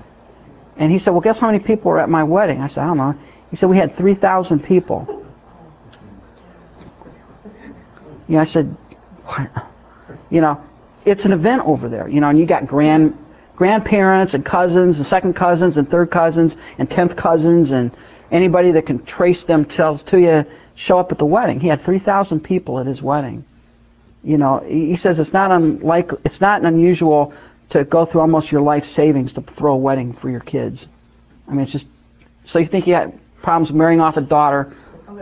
And 0.76 0.92
he 0.92 1.00
said, 1.00 1.12
well, 1.12 1.22
guess 1.22 1.40
how 1.40 1.48
many 1.48 1.60
people 1.60 1.92
were 1.92 2.00
at 2.00 2.10
my 2.10 2.24
wedding? 2.24 2.62
I 2.62 2.68
said, 2.68 2.84
I 2.84 2.88
don't 2.88 2.98
know. 2.98 3.16
He 3.50 3.56
said, 3.56 3.70
we 3.70 3.78
had 3.78 3.96
3,000 3.96 4.60
people. 4.64 5.26
Yeah, 8.28 8.42
I 8.42 8.44
said, 8.44 8.76
what? 9.26 9.50
You 10.30 10.42
know, 10.42 10.64
it's 11.06 11.26
an 11.26 11.32
event 11.32 11.64
over 11.66 11.90
there, 11.90 12.08
you 12.08 12.20
know, 12.22 12.30
and 12.30 12.40
you 12.40 12.46
got 12.46 12.68
grand 12.68 13.18
grandparents 13.56 14.36
and 14.36 14.46
cousins 14.46 14.98
and 14.98 15.06
second 15.08 15.34
cousins 15.34 15.78
and 15.78 15.90
third 15.90 16.12
cousins 16.12 16.56
and 16.78 16.90
tenth 16.90 17.16
cousins 17.16 17.72
and 17.72 17.92
anybody 18.32 18.72
that 18.72 18.86
can 18.86 19.04
trace 19.04 19.44
them 19.46 19.66
tells 19.66 20.04
to 20.04 20.20
you 20.20 20.46
show 20.76 21.00
up 21.00 21.12
at 21.12 21.18
the 21.18 21.26
wedding. 21.26 21.60
He 21.60 21.68
had 21.68 21.82
3,000 21.82 22.42
people 22.42 22.80
at 22.80 22.86
his 22.86 23.02
wedding. 23.02 23.44
You 24.24 24.38
know, 24.38 24.60
he 24.60 24.96
says 24.96 25.20
it's 25.20 25.34
not 25.34 25.52
unlike 25.52 26.12
it's 26.26 26.42
not 26.42 26.64
unusual 26.64 27.34
to 27.70 27.84
go 27.84 28.06
through 28.06 28.22
almost 28.22 28.52
your 28.52 28.62
life 28.62 28.86
savings 28.86 29.34
to 29.34 29.42
throw 29.42 29.74
a 29.74 29.78
wedding 29.78 30.14
for 30.14 30.30
your 30.30 30.40
kids. 30.40 30.86
I 31.48 31.52
mean, 31.52 31.62
it's 31.62 31.72
just 31.72 31.88
so 32.46 32.60
you 32.60 32.66
think 32.66 32.88
you 32.88 32.94
got 32.94 33.14
problems 33.42 33.72
marrying 33.72 34.02
off 34.02 34.18
a 34.18 34.22
daughter, 34.22 34.74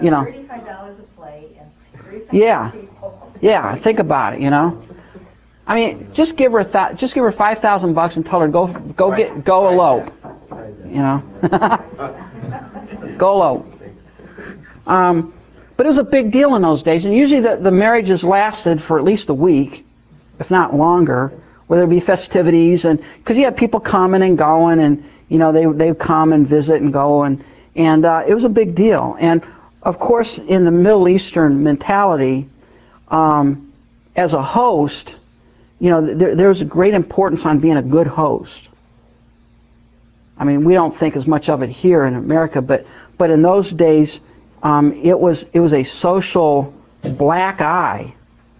you 0.01 0.09
know. 0.11 0.23
Thirty-five 0.23 0.65
dollars 0.65 0.97
a 0.99 1.03
plate 1.19 1.57
and 1.59 2.23
Yeah. 2.31 2.71
Yeah, 3.41 3.75
think 3.75 3.99
about 3.99 4.35
it, 4.35 4.39
you 4.39 4.49
know. 4.49 4.84
I 5.67 5.75
mean, 5.75 6.09
just 6.13 6.37
give 6.37 6.51
her 6.51 6.59
a 6.59 6.65
th- 6.65 6.97
just 6.97 7.15
give 7.15 7.23
her 7.23 7.31
5,000 7.31 7.93
bucks 7.93 8.17
and 8.17 8.25
tell 8.25 8.39
her 8.41 8.47
go 8.47 8.67
go 8.67 9.15
get 9.15 9.43
go 9.43 9.69
elope. 9.69 10.11
You 10.85 11.01
know. 11.01 11.23
go 13.17 13.33
elope. 13.33 13.71
Um, 14.85 15.33
but 15.77 15.85
it 15.85 15.89
was 15.89 15.97
a 15.97 16.03
big 16.03 16.31
deal 16.31 16.55
in 16.55 16.61
those 16.61 16.83
days, 16.83 17.05
and 17.05 17.13
usually 17.13 17.41
the, 17.41 17.57
the 17.57 17.71
marriages 17.71 18.23
lasted 18.23 18.81
for 18.81 18.97
at 18.97 19.03
least 19.03 19.29
a 19.29 19.33
week, 19.33 19.85
if 20.39 20.49
not 20.49 20.73
longer, 20.73 21.33
where 21.67 21.79
there'd 21.79 21.89
be 21.89 21.99
festivities, 21.99 22.85
and 22.85 23.03
because 23.17 23.37
you 23.37 23.45
had 23.45 23.57
people 23.57 23.79
coming 23.79 24.21
and 24.21 24.37
going, 24.37 24.79
and 24.79 25.03
you 25.27 25.37
know 25.37 25.51
they 25.51 25.65
they 25.65 25.91
would 25.91 25.99
come 25.99 26.31
and 26.31 26.47
visit 26.47 26.81
and 26.81 26.93
go, 26.93 27.23
and 27.23 27.43
and 27.75 28.05
uh, 28.05 28.23
it 28.25 28.33
was 28.33 28.43
a 28.43 28.49
big 28.49 28.75
deal. 28.75 29.17
And 29.19 29.43
of 29.81 29.99
course, 29.99 30.37
in 30.37 30.63
the 30.63 30.71
Middle 30.71 31.09
Eastern 31.09 31.63
mentality, 31.63 32.47
um, 33.09 33.73
as 34.15 34.33
a 34.33 34.41
host, 34.41 35.15
you 35.79 35.89
know 35.89 36.13
there, 36.13 36.35
there's 36.35 36.61
a 36.61 36.65
great 36.65 36.93
importance 36.93 37.45
on 37.45 37.59
being 37.59 37.77
a 37.77 37.81
good 37.83 38.07
host. 38.07 38.69
I 40.37 40.43
mean, 40.43 40.65
we 40.65 40.73
don't 40.73 40.97
think 40.97 41.15
as 41.15 41.25
much 41.25 41.47
of 41.47 41.61
it 41.61 41.69
here 41.69 42.05
in 42.05 42.15
America, 42.15 42.61
but 42.61 42.85
but 43.17 43.29
in 43.29 43.41
those 43.41 43.69
days 43.71 44.19
um, 44.63 44.93
it 45.03 45.19
was 45.19 45.45
it 45.53 45.59
was 45.59 45.73
a 45.73 45.83
social 45.83 46.73
black 47.03 47.61
eye 47.61 48.15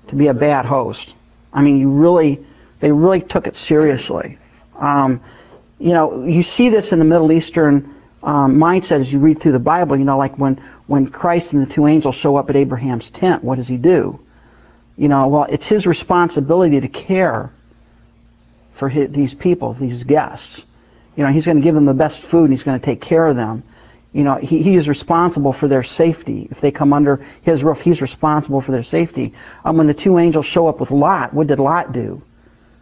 to 0.07 0.15
be 0.15 0.27
a 0.27 0.33
bad 0.33 0.65
host. 0.65 1.11
I 1.51 1.61
mean, 1.61 1.79
you 1.79 1.89
really 1.89 2.45
they 2.79 2.91
really 2.91 3.21
took 3.21 3.47
it 3.47 3.55
seriously. 3.55 4.37
Um, 4.77 5.21
you 5.79 5.93
know, 5.93 6.25
you 6.25 6.43
see 6.43 6.69
this 6.69 6.91
in 6.91 6.99
the 6.99 7.05
Middle 7.05 7.31
Eastern 7.31 7.95
um, 8.23 8.57
mindset 8.57 8.99
as 9.01 9.11
you 9.11 9.19
read 9.19 9.39
through 9.39 9.53
the 9.53 9.59
Bible. 9.59 9.97
You 9.97 10.05
know, 10.05 10.17
like 10.17 10.37
when 10.37 10.61
when 10.87 11.07
Christ 11.07 11.53
and 11.53 11.65
the 11.65 11.73
two 11.73 11.87
angels 11.87 12.15
show 12.15 12.35
up 12.35 12.49
at 12.49 12.55
Abraham's 12.55 13.09
tent, 13.09 13.43
what 13.43 13.55
does 13.55 13.67
he 13.67 13.77
do? 13.77 14.19
You 14.97 15.07
know, 15.07 15.27
well, 15.27 15.45
it's 15.49 15.65
his 15.65 15.85
responsibility 15.85 16.79
to 16.79 16.87
care 16.87 17.51
for 18.75 18.89
his, 18.89 19.11
these 19.11 19.33
people, 19.33 19.73
these 19.73 20.03
guests. 20.03 20.63
You 21.15 21.23
know, 21.23 21.31
he's 21.31 21.45
going 21.45 21.57
to 21.57 21.63
give 21.63 21.75
them 21.75 21.85
the 21.85 21.93
best 21.93 22.21
food 22.21 22.45
and 22.45 22.53
he's 22.53 22.63
going 22.63 22.79
to 22.79 22.85
take 22.85 23.01
care 23.01 23.25
of 23.27 23.35
them 23.35 23.63
you 24.15 24.23
know, 24.23 24.35
he, 24.35 24.63
he 24.63 24.77
is 24.77 24.87
responsible 24.87 25.51
for 25.51 25.67
their 25.67 25.83
safety. 25.83 26.47
If 26.49 26.61
they 26.61 26.71
come 26.71 26.93
under 26.93 27.25
his 27.41 27.65
roof, 27.65 27.81
he's 27.81 28.01
responsible 28.01 28.61
for 28.61 28.71
their 28.71 28.81
safety. 28.81 29.33
Um, 29.65 29.75
when 29.75 29.87
the 29.87 29.93
two 29.93 30.17
angels 30.19 30.45
show 30.45 30.69
up 30.69 30.79
with 30.79 30.89
Lot, 30.89 31.33
what 31.33 31.47
did 31.47 31.59
Lot 31.59 31.91
do? 31.91 32.21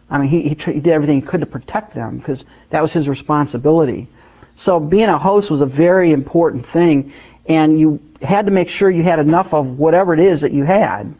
I 0.08 0.18
mean, 0.18 0.28
he, 0.28 0.42
he, 0.42 0.50
he 0.50 0.78
did 0.78 0.88
everything 0.88 1.22
he 1.22 1.26
could 1.26 1.40
to 1.40 1.46
protect 1.46 1.92
them 1.92 2.18
because 2.18 2.44
that 2.70 2.82
was 2.82 2.92
his 2.92 3.08
responsibility. 3.08 4.06
So 4.54 4.78
being 4.78 5.08
a 5.08 5.18
host 5.18 5.50
was 5.50 5.60
a 5.60 5.66
very 5.66 6.12
important 6.12 6.66
thing, 6.66 7.12
and 7.46 7.80
you 7.80 8.00
had 8.22 8.46
to 8.46 8.52
make 8.52 8.68
sure 8.68 8.88
you 8.88 9.02
had 9.02 9.18
enough 9.18 9.52
of 9.52 9.76
whatever 9.76 10.14
it 10.14 10.20
is 10.20 10.42
that 10.42 10.52
you 10.52 10.62
had. 10.62 11.12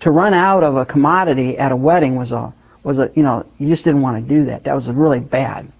To 0.00 0.10
run 0.10 0.34
out 0.34 0.62
of 0.62 0.76
a 0.76 0.86
commodity 0.86 1.58
at 1.58 1.72
a 1.72 1.76
wedding 1.76 2.16
was 2.16 2.32
a 2.32 2.52
was 2.82 2.98
a 2.98 3.10
you 3.14 3.22
know 3.22 3.46
you 3.58 3.68
just 3.68 3.84
didn't 3.84 4.02
want 4.02 4.26
to 4.26 4.34
do 4.34 4.46
that. 4.46 4.64
That 4.64 4.74
was 4.74 4.88
really 4.88 5.20
bad. 5.20 5.70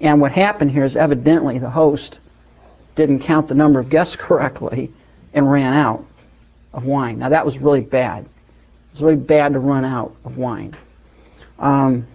And 0.00 0.20
what 0.20 0.32
happened 0.32 0.70
here 0.70 0.84
is 0.84 0.94
evidently 0.96 1.58
the 1.58 1.70
host 1.70 2.18
didn't 2.94 3.20
count 3.20 3.48
the 3.48 3.54
number 3.54 3.80
of 3.80 3.88
guests 3.88 4.16
correctly 4.18 4.92
and 5.34 5.50
ran 5.50 5.72
out 5.72 6.04
of 6.72 6.84
wine. 6.84 7.18
Now 7.18 7.30
that 7.30 7.44
was 7.44 7.58
really 7.58 7.80
bad. 7.80 8.24
It 8.24 8.92
was 8.92 9.02
really 9.02 9.16
bad 9.16 9.52
to 9.54 9.58
run 9.58 9.84
out 9.84 10.14
of 10.24 10.36
wine. 10.36 10.76
Um, 11.58 12.06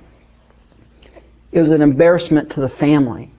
it 1.51 1.61
was 1.61 1.71
an 1.71 1.81
embarrassment 1.81 2.51
to 2.51 2.61
the 2.61 2.69
family. 2.69 3.29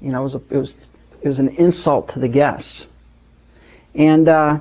You 0.00 0.10
know, 0.10 0.20
it 0.20 0.24
was 0.24 0.34
a, 0.34 0.42
it 0.50 0.56
was 0.56 0.74
it 1.22 1.28
was 1.28 1.38
an 1.38 1.48
insult 1.56 2.10
to 2.10 2.18
the 2.18 2.28
guests. 2.28 2.86
And 3.94 4.28
uh, 4.28 4.58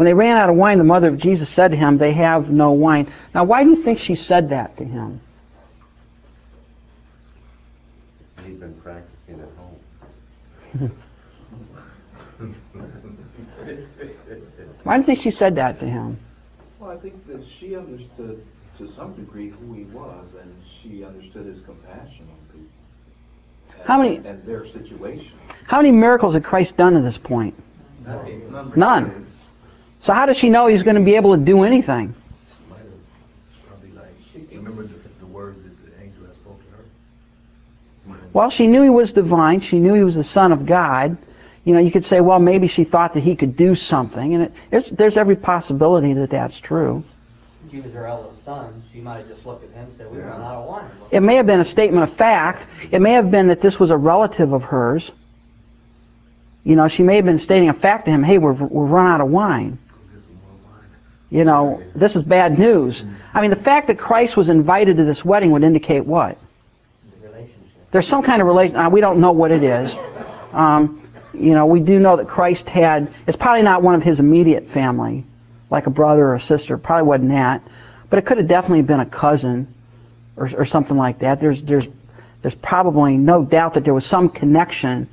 when 0.00 0.06
they 0.06 0.14
ran 0.14 0.38
out 0.38 0.48
of 0.48 0.56
wine, 0.56 0.78
the 0.78 0.84
mother 0.84 1.08
of 1.08 1.18
Jesus 1.18 1.46
said 1.50 1.72
to 1.72 1.76
him, 1.76 1.98
"They 1.98 2.14
have 2.14 2.50
no 2.50 2.72
wine." 2.72 3.12
Now, 3.34 3.44
why 3.44 3.64
do 3.64 3.68
you 3.68 3.76
think 3.76 3.98
she 3.98 4.14
said 4.14 4.48
that 4.48 4.74
to 4.78 4.84
him? 4.84 5.20
He'd 8.42 8.58
been 8.58 8.72
practicing 8.82 9.42
at 9.42 9.50
home. 9.58 10.90
Why 14.84 14.94
do 14.96 15.00
you 15.02 15.04
think 15.04 15.18
she 15.18 15.30
said 15.30 15.56
that 15.56 15.78
to 15.80 15.86
him? 15.86 16.16
Well, 16.78 16.92
I 16.92 16.96
think 16.96 17.26
that 17.26 17.46
she 17.46 17.76
understood 17.76 18.42
to 18.78 18.90
some 18.92 19.12
degree 19.12 19.50
who 19.50 19.74
he 19.74 19.84
was, 19.84 20.28
and 20.40 20.50
she 20.64 21.04
understood 21.04 21.44
his 21.44 21.60
compassion 21.60 22.26
on 22.30 22.38
people. 22.58 22.70
And, 23.78 23.86
How 23.86 23.98
many- 23.98 24.16
And 24.16 24.42
their 24.46 24.64
situation. 24.64 25.32
How 25.66 25.76
many 25.76 25.92
miracles 25.92 26.32
had 26.32 26.42
Christ 26.42 26.78
done 26.78 26.94
to 26.94 27.02
this 27.02 27.18
point? 27.18 27.52
None. 28.74 29.26
So 30.00 30.12
how 30.12 30.26
does 30.26 30.36
she 30.36 30.48
know 30.48 30.66
he's 30.66 30.82
going 30.82 30.96
to 30.96 31.02
be 31.02 31.16
able 31.16 31.36
to 31.36 31.42
do 31.42 31.62
anything? 31.62 32.14
might 32.68 32.78
have 32.78 32.88
probably 33.68 33.90
like, 33.92 34.14
remember 34.50 34.82
the, 34.84 34.94
the 35.20 35.26
words 35.26 35.62
that 35.62 35.84
the 35.84 36.02
angel 36.02 36.26
had 36.26 36.34
spoken 36.36 36.64
to 36.64 38.12
her? 38.12 38.20
Well, 38.32 38.50
she 38.50 38.66
knew 38.66 38.82
he 38.82 38.90
was 38.90 39.12
divine. 39.12 39.60
She 39.60 39.78
knew 39.78 39.94
he 39.94 40.04
was 40.04 40.14
the 40.14 40.24
Son 40.24 40.52
of 40.52 40.66
God. 40.66 41.18
You 41.64 41.74
know, 41.74 41.80
you 41.80 41.90
could 41.90 42.06
say, 42.06 42.20
well, 42.20 42.38
maybe 42.38 42.66
she 42.66 42.84
thought 42.84 43.12
that 43.14 43.20
he 43.20 43.36
could 43.36 43.56
do 43.56 43.74
something, 43.74 44.34
and 44.34 44.44
it, 44.44 44.52
there's, 44.70 44.88
there's 44.88 45.16
every 45.18 45.36
possibility 45.36 46.14
that 46.14 46.30
that's 46.30 46.58
true. 46.58 47.04
He 47.70 47.80
was 47.80 47.92
her 47.92 48.06
eldest 48.06 48.44
son, 48.44 48.82
she 48.92 49.00
might 49.00 49.18
have 49.18 49.28
just 49.28 49.46
looked 49.46 49.62
at 49.62 49.70
him 49.70 49.88
and 49.88 49.96
said, 49.96 50.10
we 50.10 50.18
run 50.18 50.40
out 50.40 50.56
of 50.56 50.68
wine. 50.68 50.90
It 51.12 51.20
may 51.20 51.36
have 51.36 51.46
been 51.46 51.60
a 51.60 51.64
statement 51.64 52.02
of 52.02 52.16
fact. 52.16 52.66
It 52.90 53.00
may 53.00 53.12
have 53.12 53.30
been 53.30 53.48
that 53.48 53.60
this 53.60 53.78
was 53.78 53.90
a 53.90 53.96
relative 53.96 54.52
of 54.52 54.64
hers. 54.64 55.12
You 56.64 56.74
know, 56.74 56.88
she 56.88 57.04
may 57.04 57.16
have 57.16 57.24
been 57.24 57.38
stating 57.38 57.68
a 57.68 57.74
fact 57.74 58.06
to 58.06 58.10
him, 58.10 58.24
hey, 58.24 58.38
we're, 58.38 58.52
we're 58.52 58.86
run 58.86 59.06
out 59.06 59.20
of 59.20 59.28
wine. 59.28 59.78
Go 59.88 59.96
get 60.12 60.24
some 60.24 60.34
more 60.34 60.72
wine. 60.72 60.88
You 61.30 61.44
know, 61.44 61.82
this 61.94 62.16
is 62.16 62.24
bad 62.24 62.58
news. 62.58 63.04
I 63.32 63.40
mean, 63.40 63.50
the 63.50 63.56
fact 63.56 63.86
that 63.86 63.98
Christ 63.98 64.36
was 64.36 64.48
invited 64.48 64.96
to 64.96 65.04
this 65.04 65.24
wedding 65.24 65.52
would 65.52 65.62
indicate 65.62 66.04
what? 66.04 66.36
There's 67.92 68.06
some 68.06 68.22
kind 68.22 68.40
of 68.40 68.46
relation. 68.46 68.76
Uh, 68.76 68.88
we 68.90 69.00
don't 69.00 69.20
know 69.20 69.32
what 69.32 69.50
it 69.50 69.62
is. 69.62 69.94
Um, 70.52 71.08
you 71.32 71.54
know, 71.54 71.66
we 71.66 71.80
do 71.80 71.98
know 71.98 72.16
that 72.16 72.28
Christ 72.28 72.68
had. 72.68 73.12
It's 73.26 73.36
probably 73.36 73.62
not 73.62 73.82
one 73.82 73.94
of 73.94 74.02
his 74.02 74.20
immediate 74.20 74.68
family, 74.70 75.24
like 75.70 75.86
a 75.86 75.90
brother 75.90 76.24
or 76.24 76.34
a 76.34 76.40
sister. 76.40 76.78
Probably 76.78 77.04
wasn't 77.04 77.30
that, 77.30 77.62
but 78.08 78.18
it 78.18 78.26
could 78.26 78.38
have 78.38 78.48
definitely 78.48 78.82
been 78.82 79.00
a 79.00 79.06
cousin, 79.06 79.72
or, 80.36 80.50
or 80.56 80.64
something 80.66 80.96
like 80.96 81.20
that. 81.20 81.40
There's 81.40 81.62
there's 81.62 81.86
there's 82.42 82.54
probably 82.54 83.16
no 83.16 83.44
doubt 83.44 83.74
that 83.74 83.84
there 83.84 83.94
was 83.94 84.06
some 84.06 84.28
connection 84.28 85.08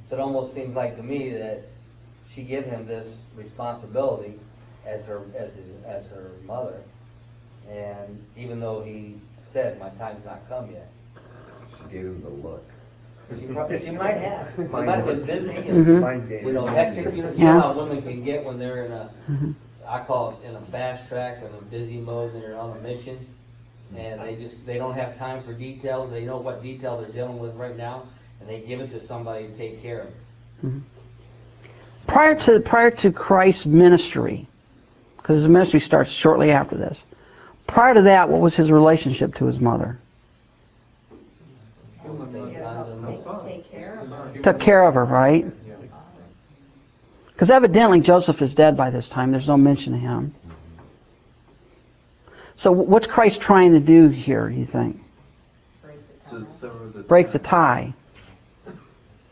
So 0.10 0.18
it 0.18 0.20
almost 0.20 0.54
seems 0.54 0.76
like 0.76 0.96
to 0.98 1.04
me 1.04 1.32
that 1.32 1.64
she 2.34 2.44
gave 2.44 2.66
him 2.66 2.86
this 2.86 3.08
responsibility 3.36 4.40
as 4.86 5.04
her, 5.06 5.22
as 5.38 5.54
his, 5.56 5.66
as 5.86 6.06
her 6.08 6.32
mother. 6.46 6.82
And 7.70 8.24
even 8.38 8.60
though 8.60 8.84
he 8.84 9.20
said, 9.52 9.80
my 9.80 9.90
time's 9.90 10.24
not 10.26 10.48
come 10.48 10.70
yet, 10.72 10.92
She 11.78 11.84
gave 11.94 12.06
him 12.06 12.22
the 12.22 12.30
look. 12.30 12.66
She 13.40 13.46
probably, 13.48 13.80
she 13.84 13.92
might 13.92 14.18
have. 14.18 14.50
She 14.56 14.62
might 14.64 14.88
have 14.90 15.06
been 15.06 15.26
busy 15.26 15.56
and, 15.56 16.02
Mind 16.02 16.30
games. 16.30 16.46
you 16.46 16.54
know, 16.54 16.66
hectic, 16.68 17.16
you 17.16 17.24
know, 17.24 17.30
you 17.32 17.38
Yeah. 17.38 17.54
know 17.54 17.60
how 17.62 17.74
women 17.74 18.02
can 18.02 18.24
get 18.24 18.46
when 18.46 18.60
they're 18.60 18.86
in 18.86 18.92
a, 18.92 19.10
Mhm. 19.30 19.56
I 19.88 20.00
call 20.04 20.32
it 20.32 20.48
in 20.48 20.56
a 20.56 20.62
fast 20.72 21.08
track, 21.10 21.40
in 21.40 21.48
a 21.48 21.62
busy 21.72 22.00
mode, 22.00 22.34
and 22.34 22.44
they're 22.44 22.58
on 22.58 22.78
a 22.78 22.82
mission. 22.82 23.18
And 23.96 24.20
they 24.22 24.36
just, 24.36 24.56
they 24.66 24.78
don't 24.78 24.94
have 24.96 25.18
time 25.18 25.44
for 25.44 25.54
details, 25.54 26.12
they 26.12 26.26
know 26.26 26.38
what 26.38 26.62
detail 26.64 26.98
they're 27.02 27.10
dealing 27.12 27.40
with 27.40 27.56
right 27.56 27.78
now, 27.78 28.04
and 28.40 28.50
they 28.50 28.62
give 28.62 28.80
it 28.80 28.92
to 28.92 29.06
somebody 29.06 29.48
to 29.48 29.58
take 29.58 29.82
care 29.82 30.02
of 30.02 30.08
it. 30.08 30.72
Prior 32.08 32.36
to 32.36 32.60
prior 32.60 32.92
to 32.92 33.12
Christ's 33.12 33.66
ministry, 33.66 34.48
because 35.18 35.38
his 35.38 35.48
ministry 35.48 35.80
starts 35.80 36.12
shortly 36.12 36.52
after 36.52 36.76
this. 36.78 37.04
Prior 37.68 37.94
to 37.96 38.04
that, 38.04 38.30
what 38.30 38.42
was 38.42 38.56
his 38.56 38.72
relationship 38.72 39.36
to 39.36 39.46
his 39.46 39.60
mother? 39.60 39.98
I 42.04 42.08
would 42.08 42.32
say 42.32 42.54
sons 42.60 42.90
and 43.06 43.24
daughters. 43.24 43.44
Take 43.46 43.72
care 43.72 44.00
of 44.00 44.10
her. 44.10 44.32
Took 44.46 44.60
care 44.60 44.84
of 44.84 44.94
her, 44.94 45.04
right? 45.04 45.44
Because 47.34 47.50
evidently 47.50 48.02
Joseph 48.02 48.44
is 48.44 48.54
dead 48.54 48.78
by 48.78 48.92
this 48.92 49.10
time. 49.10 49.32
There's 49.32 49.48
no 49.48 49.58
mention 49.58 49.96
of 49.96 50.02
him. 50.02 50.36
So 52.56 52.72
what's 52.72 53.08
Christ 53.08 53.42
trying 53.42 53.72
to 53.74 53.80
do 53.80 54.08
here, 54.08 54.48
you 54.48 54.68
think? 54.68 55.02
Break 57.08 57.32
the 57.32 57.40
tie. 57.40 57.96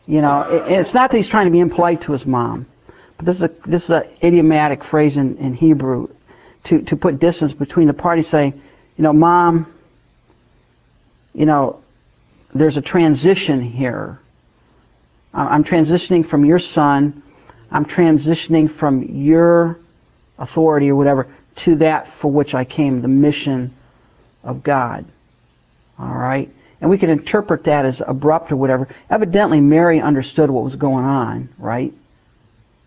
You 0.08 0.22
know, 0.22 0.42
it, 0.50 0.80
it's 0.80 0.96
not 0.96 1.12
that 1.12 1.18
he's 1.18 1.30
trying 1.30 1.46
to 1.46 1.52
be 1.52 1.60
impolite 1.60 2.02
to 2.02 2.14
his 2.14 2.26
mom, 2.26 2.66
but 3.18 3.28
this 3.28 3.36
is 3.36 3.44
a 3.44 3.52
this 3.68 3.84
is 3.84 3.90
a 3.92 4.26
idiomatic 4.26 4.84
phrase 4.84 5.16
in, 5.16 5.38
in 5.38 5.54
Hebrew 5.54 6.08
to 6.64 6.82
to 6.82 6.96
put 6.96 7.20
distance 7.20 7.54
between 7.54 7.86
the 7.86 7.94
parties. 7.94 8.30
Say, 8.30 8.48
you 8.48 9.04
know, 9.04 9.14
mom, 9.14 9.72
you 11.36 11.46
know, 11.46 11.84
there's 12.56 12.78
a 12.78 12.82
transition 12.82 13.62
here. 13.62 14.20
I'm 15.34 15.64
transitioning 15.64 16.26
from 16.26 16.46
your 16.46 16.60
son. 16.60 17.24
I'm 17.72 17.86
transitioning 17.86 18.70
from 18.70 19.02
your 19.04 19.80
authority 20.38 20.90
or 20.90 20.96
whatever 20.96 21.28
to 21.56 21.76
that 21.78 22.08
for 22.08 22.32
which 22.32 22.54
I 22.54 22.66
came, 22.66 23.02
the 23.02 23.08
mission 23.08 23.74
of 24.44 24.64
God. 24.64 25.06
All 25.98 26.14
right? 26.14 26.54
And 26.82 26.90
we 26.90 26.98
can 26.98 27.10
interpret 27.10 27.64
that 27.66 27.86
as 27.86 28.02
abrupt 28.06 28.52
or 28.52 28.58
whatever. 28.58 28.88
Evidently, 29.10 29.62
Mary 29.62 30.02
understood 30.02 30.50
what 30.50 30.64
was 30.64 30.76
going 30.76 31.06
on, 31.06 31.50
right? 31.58 31.94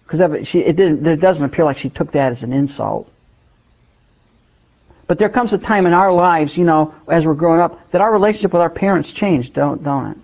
Because 0.07 0.47
she, 0.47 0.61
it, 0.61 0.77
didn't, 0.77 1.07
it 1.07 1.21
doesn't 1.21 1.45
appear 1.45 1.65
like 1.65 1.79
she 1.79 1.89
took 1.89 2.13
that 2.13 2.33
as 2.33 2.43
an 2.43 2.53
insult. 2.53 3.11
But 5.07 5.19
there 5.19 5.29
comes 5.29 5.53
a 5.53 5.59
time 5.59 5.87
in 5.87 5.93
our 5.93 6.13
lives, 6.13 6.57
you 6.57 6.65
know, 6.65 6.95
as 7.09 7.25
we're 7.25 7.35
growing 7.35 7.61
up, 7.61 7.91
that 7.93 8.01
our 8.01 8.13
relationship 8.13 8.53
with 8.53 8.63
our 8.63 8.71
parents 8.71 9.13
changed, 9.13 9.55
don't, 9.55 9.83
don't 9.83 10.13
it? 10.13 10.19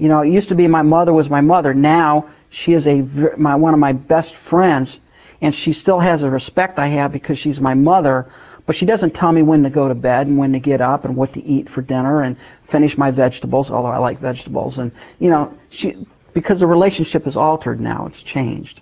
You 0.00 0.08
know, 0.08 0.22
it 0.22 0.30
used 0.30 0.48
to 0.48 0.54
be 0.54 0.66
my 0.66 0.80
mother 0.80 1.12
was 1.12 1.28
my 1.28 1.42
mother. 1.42 1.74
Now 1.74 2.30
she 2.48 2.72
is 2.72 2.86
a 2.86 3.02
my 3.36 3.56
one 3.56 3.74
of 3.74 3.80
my 3.80 3.92
best 3.92 4.34
friends, 4.34 4.98
and 5.42 5.54
she 5.54 5.74
still 5.74 6.00
has 6.00 6.22
a 6.22 6.30
respect 6.30 6.78
I 6.78 6.86
have 6.88 7.12
because 7.12 7.38
she's 7.38 7.60
my 7.60 7.74
mother. 7.74 8.32
But 8.64 8.76
she 8.76 8.86
doesn't 8.86 9.14
tell 9.14 9.30
me 9.30 9.42
when 9.42 9.62
to 9.64 9.70
go 9.70 9.88
to 9.88 9.94
bed 9.94 10.26
and 10.26 10.38
when 10.38 10.52
to 10.52 10.58
get 10.58 10.80
up 10.80 11.04
and 11.04 11.16
what 11.16 11.34
to 11.34 11.44
eat 11.44 11.68
for 11.68 11.82
dinner 11.82 12.22
and 12.22 12.36
finish 12.64 12.96
my 12.96 13.10
vegetables, 13.10 13.70
although 13.70 13.90
I 13.90 13.98
like 13.98 14.20
vegetables. 14.20 14.78
And 14.78 14.92
you 15.18 15.28
know, 15.28 15.52
she 15.68 16.06
because 16.32 16.60
the 16.60 16.66
relationship 16.66 17.26
is 17.26 17.36
altered 17.36 17.78
now, 17.78 18.06
it's 18.06 18.22
changed, 18.22 18.80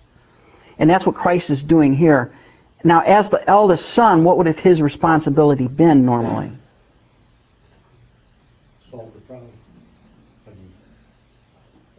and 0.79 0.89
that's 0.89 1.05
what 1.05 1.17
Christ 1.17 1.51
is 1.51 1.63
doing 1.63 1.95
here. 1.95 2.33
Now, 2.85 3.01
as 3.01 3.29
the 3.29 3.43
eldest 3.51 3.89
son, 3.89 4.23
what 4.23 4.39
would 4.39 4.47
have 4.47 4.61
his 4.61 4.81
responsibility 4.81 5.67
been 5.67 6.07
normally? 6.07 6.53
solve 8.91 9.13
the 9.15 9.21
problem. 9.21 9.51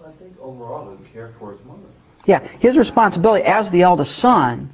I 0.06 0.12
think 0.12 0.39
overall 0.50 0.96
to 0.96 1.04
care 1.12 1.32
for 1.40 1.52
his 1.52 1.64
mother. 1.66 1.80
Yeah, 2.26 2.46
his 2.60 2.78
responsibility 2.78 3.46
as 3.46 3.70
the 3.70 3.84
eldest 3.84 4.18
son 4.18 4.74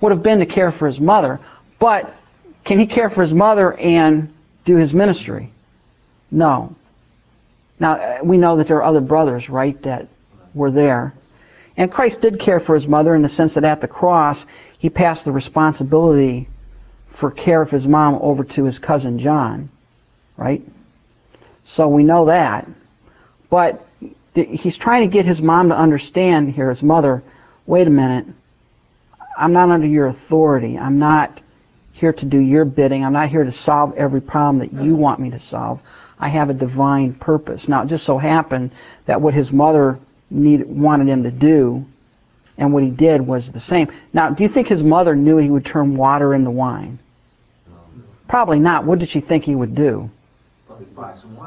would 0.00 0.12
have 0.12 0.22
been 0.22 0.40
to 0.40 0.46
care 0.46 0.70
for 0.72 0.86
his 0.86 1.00
mother, 1.00 1.40
but 1.78 2.14
can 2.64 2.78
he 2.78 2.86
care 2.86 3.10
for 3.10 3.22
his 3.22 3.32
mother 3.32 3.72
and 3.72 4.32
do 4.64 4.76
his 4.76 4.92
ministry? 4.92 5.50
No. 6.30 6.74
Now, 7.78 7.92
uh, 7.92 8.18
we 8.22 8.36
know 8.36 8.56
that 8.56 8.68
there 8.68 8.78
are 8.78 8.84
other 8.84 9.00
brothers, 9.00 9.48
right, 9.48 9.80
that 9.82 10.08
were 10.54 10.70
there. 10.70 11.14
And 11.76 11.92
Christ 11.92 12.20
did 12.20 12.38
care 12.38 12.60
for 12.60 12.74
his 12.74 12.86
mother 12.86 13.14
in 13.14 13.22
the 13.22 13.28
sense 13.28 13.54
that 13.54 13.64
at 13.64 13.80
the 13.80 13.88
cross, 13.88 14.44
he 14.78 14.90
passed 14.90 15.24
the 15.24 15.32
responsibility 15.32 16.48
for 17.10 17.30
care 17.30 17.62
of 17.62 17.70
his 17.70 17.86
mom 17.86 18.18
over 18.20 18.44
to 18.44 18.64
his 18.64 18.78
cousin 18.78 19.18
John, 19.18 19.70
right? 20.36 20.62
So 21.64 21.88
we 21.88 22.02
know 22.02 22.26
that. 22.26 22.68
But 23.48 23.85
he's 24.36 24.76
trying 24.76 25.08
to 25.08 25.12
get 25.12 25.26
his 25.26 25.40
mom 25.40 25.68
to 25.68 25.76
understand 25.76 26.52
here, 26.52 26.70
his 26.70 26.82
mother, 26.82 27.22
wait 27.66 27.86
a 27.86 27.90
minute, 27.90 28.26
I'm 29.36 29.52
not 29.52 29.70
under 29.70 29.86
your 29.86 30.06
authority. 30.06 30.78
I'm 30.78 30.98
not 30.98 31.40
here 31.92 32.12
to 32.12 32.24
do 32.24 32.38
your 32.38 32.64
bidding. 32.64 33.04
I'm 33.04 33.12
not 33.12 33.28
here 33.28 33.44
to 33.44 33.52
solve 33.52 33.94
every 33.96 34.20
problem 34.20 34.58
that 34.58 34.84
you 34.84 34.94
want 34.94 35.20
me 35.20 35.30
to 35.30 35.40
solve. 35.40 35.80
I 36.18 36.28
have 36.28 36.48
a 36.50 36.54
divine 36.54 37.14
purpose. 37.14 37.68
Now, 37.68 37.82
it 37.82 37.88
just 37.88 38.04
so 38.04 38.18
happened 38.18 38.70
that 39.04 39.20
what 39.20 39.34
his 39.34 39.52
mother 39.52 39.98
needed, 40.30 40.68
wanted 40.68 41.08
him 41.08 41.24
to 41.24 41.30
do 41.30 41.86
and 42.58 42.72
what 42.72 42.82
he 42.82 42.90
did 42.90 43.20
was 43.20 43.52
the 43.52 43.60
same. 43.60 43.92
Now, 44.12 44.30
do 44.30 44.42
you 44.42 44.48
think 44.48 44.68
his 44.68 44.82
mother 44.82 45.14
knew 45.14 45.36
he 45.36 45.50
would 45.50 45.66
turn 45.66 45.96
water 45.96 46.32
into 46.32 46.50
wine? 46.50 46.98
Probably 48.28 48.58
not. 48.58 48.84
What 48.84 48.98
did 48.98 49.10
she 49.10 49.20
think 49.20 49.44
he 49.44 49.54
would 49.54 49.74
do? 49.74 50.10
Probably 50.65 50.65
buy 50.65 50.65
some 50.65 50.65
wine. 50.65 50.65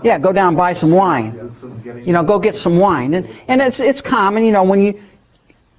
Yeah, 0.03 0.19
go 0.19 0.31
down 0.31 0.49
and 0.49 0.57
buy 0.57 0.73
some 0.73 0.91
wine 0.91 1.31
Get 1.31 1.53
some- 1.59 1.81
getting- 1.83 2.05
you 2.05 2.13
know, 2.13 2.23
go 2.23 2.39
get 2.39 2.55
some 2.55 2.77
wine. 2.77 3.13
And, 3.13 3.27
and 3.47 3.61
it's, 3.61 3.79
it's 3.79 4.01
common, 4.01 4.43
you 4.45 4.51
know, 4.51 4.63
when 4.63 4.81
you, 4.81 5.01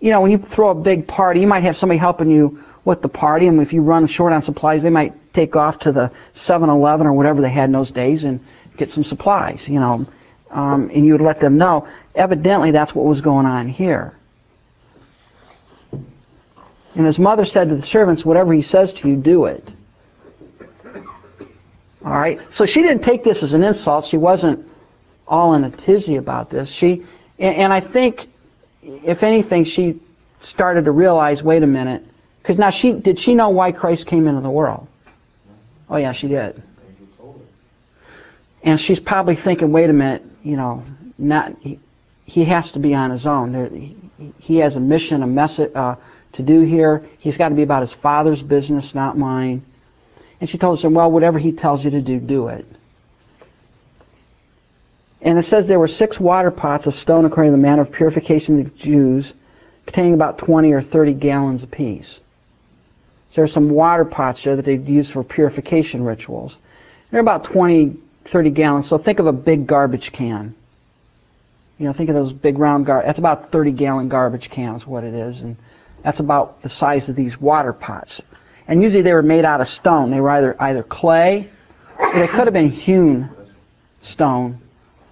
you 0.00 0.10
know, 0.10 0.20
when 0.20 0.30
you 0.30 0.38
throw 0.38 0.70
a 0.70 0.74
big 0.74 1.06
party, 1.06 1.40
you 1.40 1.46
might 1.46 1.62
have 1.64 1.76
somebody 1.76 1.98
helping 1.98 2.30
you 2.30 2.62
with 2.84 3.02
the 3.02 3.08
party, 3.08 3.46
and 3.46 3.60
if 3.60 3.72
you 3.72 3.82
run 3.82 4.06
short 4.06 4.32
on 4.32 4.42
supplies, 4.42 4.82
they 4.82 4.90
might 4.90 5.34
take 5.34 5.54
off 5.54 5.80
to 5.80 5.92
the 5.92 6.10
7-Eleven 6.34 7.06
or 7.06 7.12
whatever 7.12 7.42
they 7.42 7.50
had 7.50 7.64
in 7.64 7.72
those 7.72 7.90
days 7.90 8.24
and 8.24 8.40
get 8.76 8.90
some 8.90 9.04
supplies, 9.04 9.68
you 9.68 9.78
know, 9.78 10.06
um, 10.50 10.90
and 10.92 11.04
you 11.04 11.12
would 11.12 11.20
let 11.20 11.40
them 11.40 11.58
know. 11.58 11.86
Evidently, 12.14 12.70
that's 12.70 12.94
what 12.94 13.04
was 13.04 13.20
going 13.20 13.46
on 13.46 13.68
here. 13.68 14.14
And 16.94 17.06
his 17.06 17.18
mother 17.18 17.44
said 17.44 17.68
to 17.68 17.76
the 17.76 17.82
servants, 17.82 18.24
whatever 18.24 18.52
he 18.52 18.62
says 18.62 18.92
to 18.94 19.08
you, 19.08 19.16
do 19.16 19.44
it. 19.44 19.68
All 22.04 22.12
right. 22.12 22.40
So 22.50 22.66
she 22.66 22.82
didn't 22.82 23.02
take 23.02 23.24
this 23.24 23.42
as 23.42 23.52
an 23.52 23.62
insult. 23.62 24.06
She 24.06 24.16
wasn't 24.16 24.66
all 25.28 25.54
in 25.54 25.64
a 25.64 25.70
tizzy 25.70 26.16
about 26.16 26.50
this. 26.50 26.70
She, 26.70 27.04
and, 27.38 27.72
I 27.72 27.80
think, 27.80 28.28
if 28.82 29.22
anything, 29.22 29.64
she 29.64 30.00
started 30.40 30.86
to 30.86 30.90
realize, 30.90 31.42
wait 31.42 31.62
a 31.62 31.66
minute, 31.66 32.04
because 32.42 32.58
now 32.58 32.70
she 32.70 32.92
did 32.92 33.20
she 33.20 33.34
know 33.34 33.50
why 33.50 33.72
Christ 33.72 34.06
came 34.06 34.26
into 34.26 34.40
the 34.40 34.50
world? 34.50 34.86
Oh 35.88 35.96
yeah, 35.96 36.12
she 36.12 36.28
did. 36.28 36.62
And 38.62 38.78
she's 38.78 39.00
probably 39.00 39.36
thinking, 39.36 39.72
wait 39.72 39.88
a 39.88 39.92
minute, 39.92 40.24
you 40.42 40.56
know, 40.56 40.84
not 41.18 41.56
he, 41.60 41.78
he 42.24 42.44
has 42.44 42.72
to 42.72 42.78
be 42.78 42.94
on 42.94 43.10
his 43.10 43.26
own. 43.26 43.52
There, 43.52 43.68
he, 43.68 43.96
he 44.38 44.56
has 44.58 44.76
a 44.76 44.80
mission, 44.80 45.22
a 45.22 45.26
message 45.26 45.72
uh, 45.74 45.96
to 46.32 46.42
do 46.42 46.60
here. 46.60 47.06
He's 47.18 47.36
got 47.36 47.50
to 47.50 47.54
be 47.54 47.62
about 47.62 47.82
his 47.82 47.92
father's 47.92 48.42
business, 48.42 48.94
not 48.94 49.16
mine. 49.16 49.64
And 50.40 50.48
she 50.48 50.58
told 50.58 50.78
us, 50.78 50.84
well, 50.84 51.10
whatever 51.10 51.38
he 51.38 51.52
tells 51.52 51.84
you 51.84 51.90
to 51.90 52.00
do, 52.00 52.18
do 52.18 52.48
it. 52.48 52.66
And 55.22 55.38
it 55.38 55.44
says 55.44 55.66
there 55.66 55.78
were 55.78 55.88
six 55.88 56.18
water 56.18 56.50
pots 56.50 56.86
of 56.86 56.94
stone 56.94 57.26
according 57.26 57.52
to 57.52 57.56
the 57.56 57.62
manner 57.62 57.82
of 57.82 57.92
purification 57.92 58.60
of 58.60 58.64
the 58.64 58.78
Jews, 58.78 59.32
containing 59.84 60.14
about 60.14 60.38
20 60.38 60.72
or 60.72 60.80
30 60.80 61.14
gallons 61.14 61.62
apiece. 61.62 62.20
So 63.30 63.34
there 63.36 63.44
are 63.44 63.48
some 63.48 63.70
water 63.70 64.04
pots 64.04 64.42
there 64.42 64.56
that 64.56 64.64
they'd 64.64 64.88
use 64.88 65.10
for 65.10 65.22
purification 65.22 66.04
rituals. 66.04 66.56
They're 67.10 67.20
about 67.20 67.44
20, 67.44 67.96
30 68.24 68.50
gallons. 68.50 68.88
So 68.88 68.98
think 68.98 69.18
of 69.18 69.26
a 69.26 69.32
big 69.32 69.66
garbage 69.66 70.10
can. 70.10 70.54
You 71.78 71.86
know, 71.86 71.92
think 71.92 72.08
of 72.08 72.14
those 72.14 72.32
big 72.32 72.58
round 72.58 72.86
gar. 72.86 73.02
That's 73.04 73.18
about 73.18 73.52
30 73.52 73.72
gallon 73.72 74.08
garbage 74.08 74.50
cans, 74.50 74.86
what 74.86 75.04
it 75.04 75.14
is, 75.14 75.40
and 75.40 75.56
that's 76.02 76.20
about 76.20 76.62
the 76.62 76.68
size 76.68 77.08
of 77.08 77.16
these 77.16 77.40
water 77.40 77.72
pots. 77.72 78.20
And 78.66 78.82
usually 78.82 79.02
they 79.02 79.12
were 79.12 79.22
made 79.22 79.44
out 79.44 79.60
of 79.60 79.68
stone. 79.68 80.10
They 80.10 80.20
were 80.20 80.30
either 80.30 80.56
either 80.60 80.82
clay, 80.82 81.50
or 81.98 82.14
they 82.14 82.28
could 82.28 82.46
have 82.46 82.52
been 82.52 82.70
hewn 82.70 83.30
stone, 84.02 84.60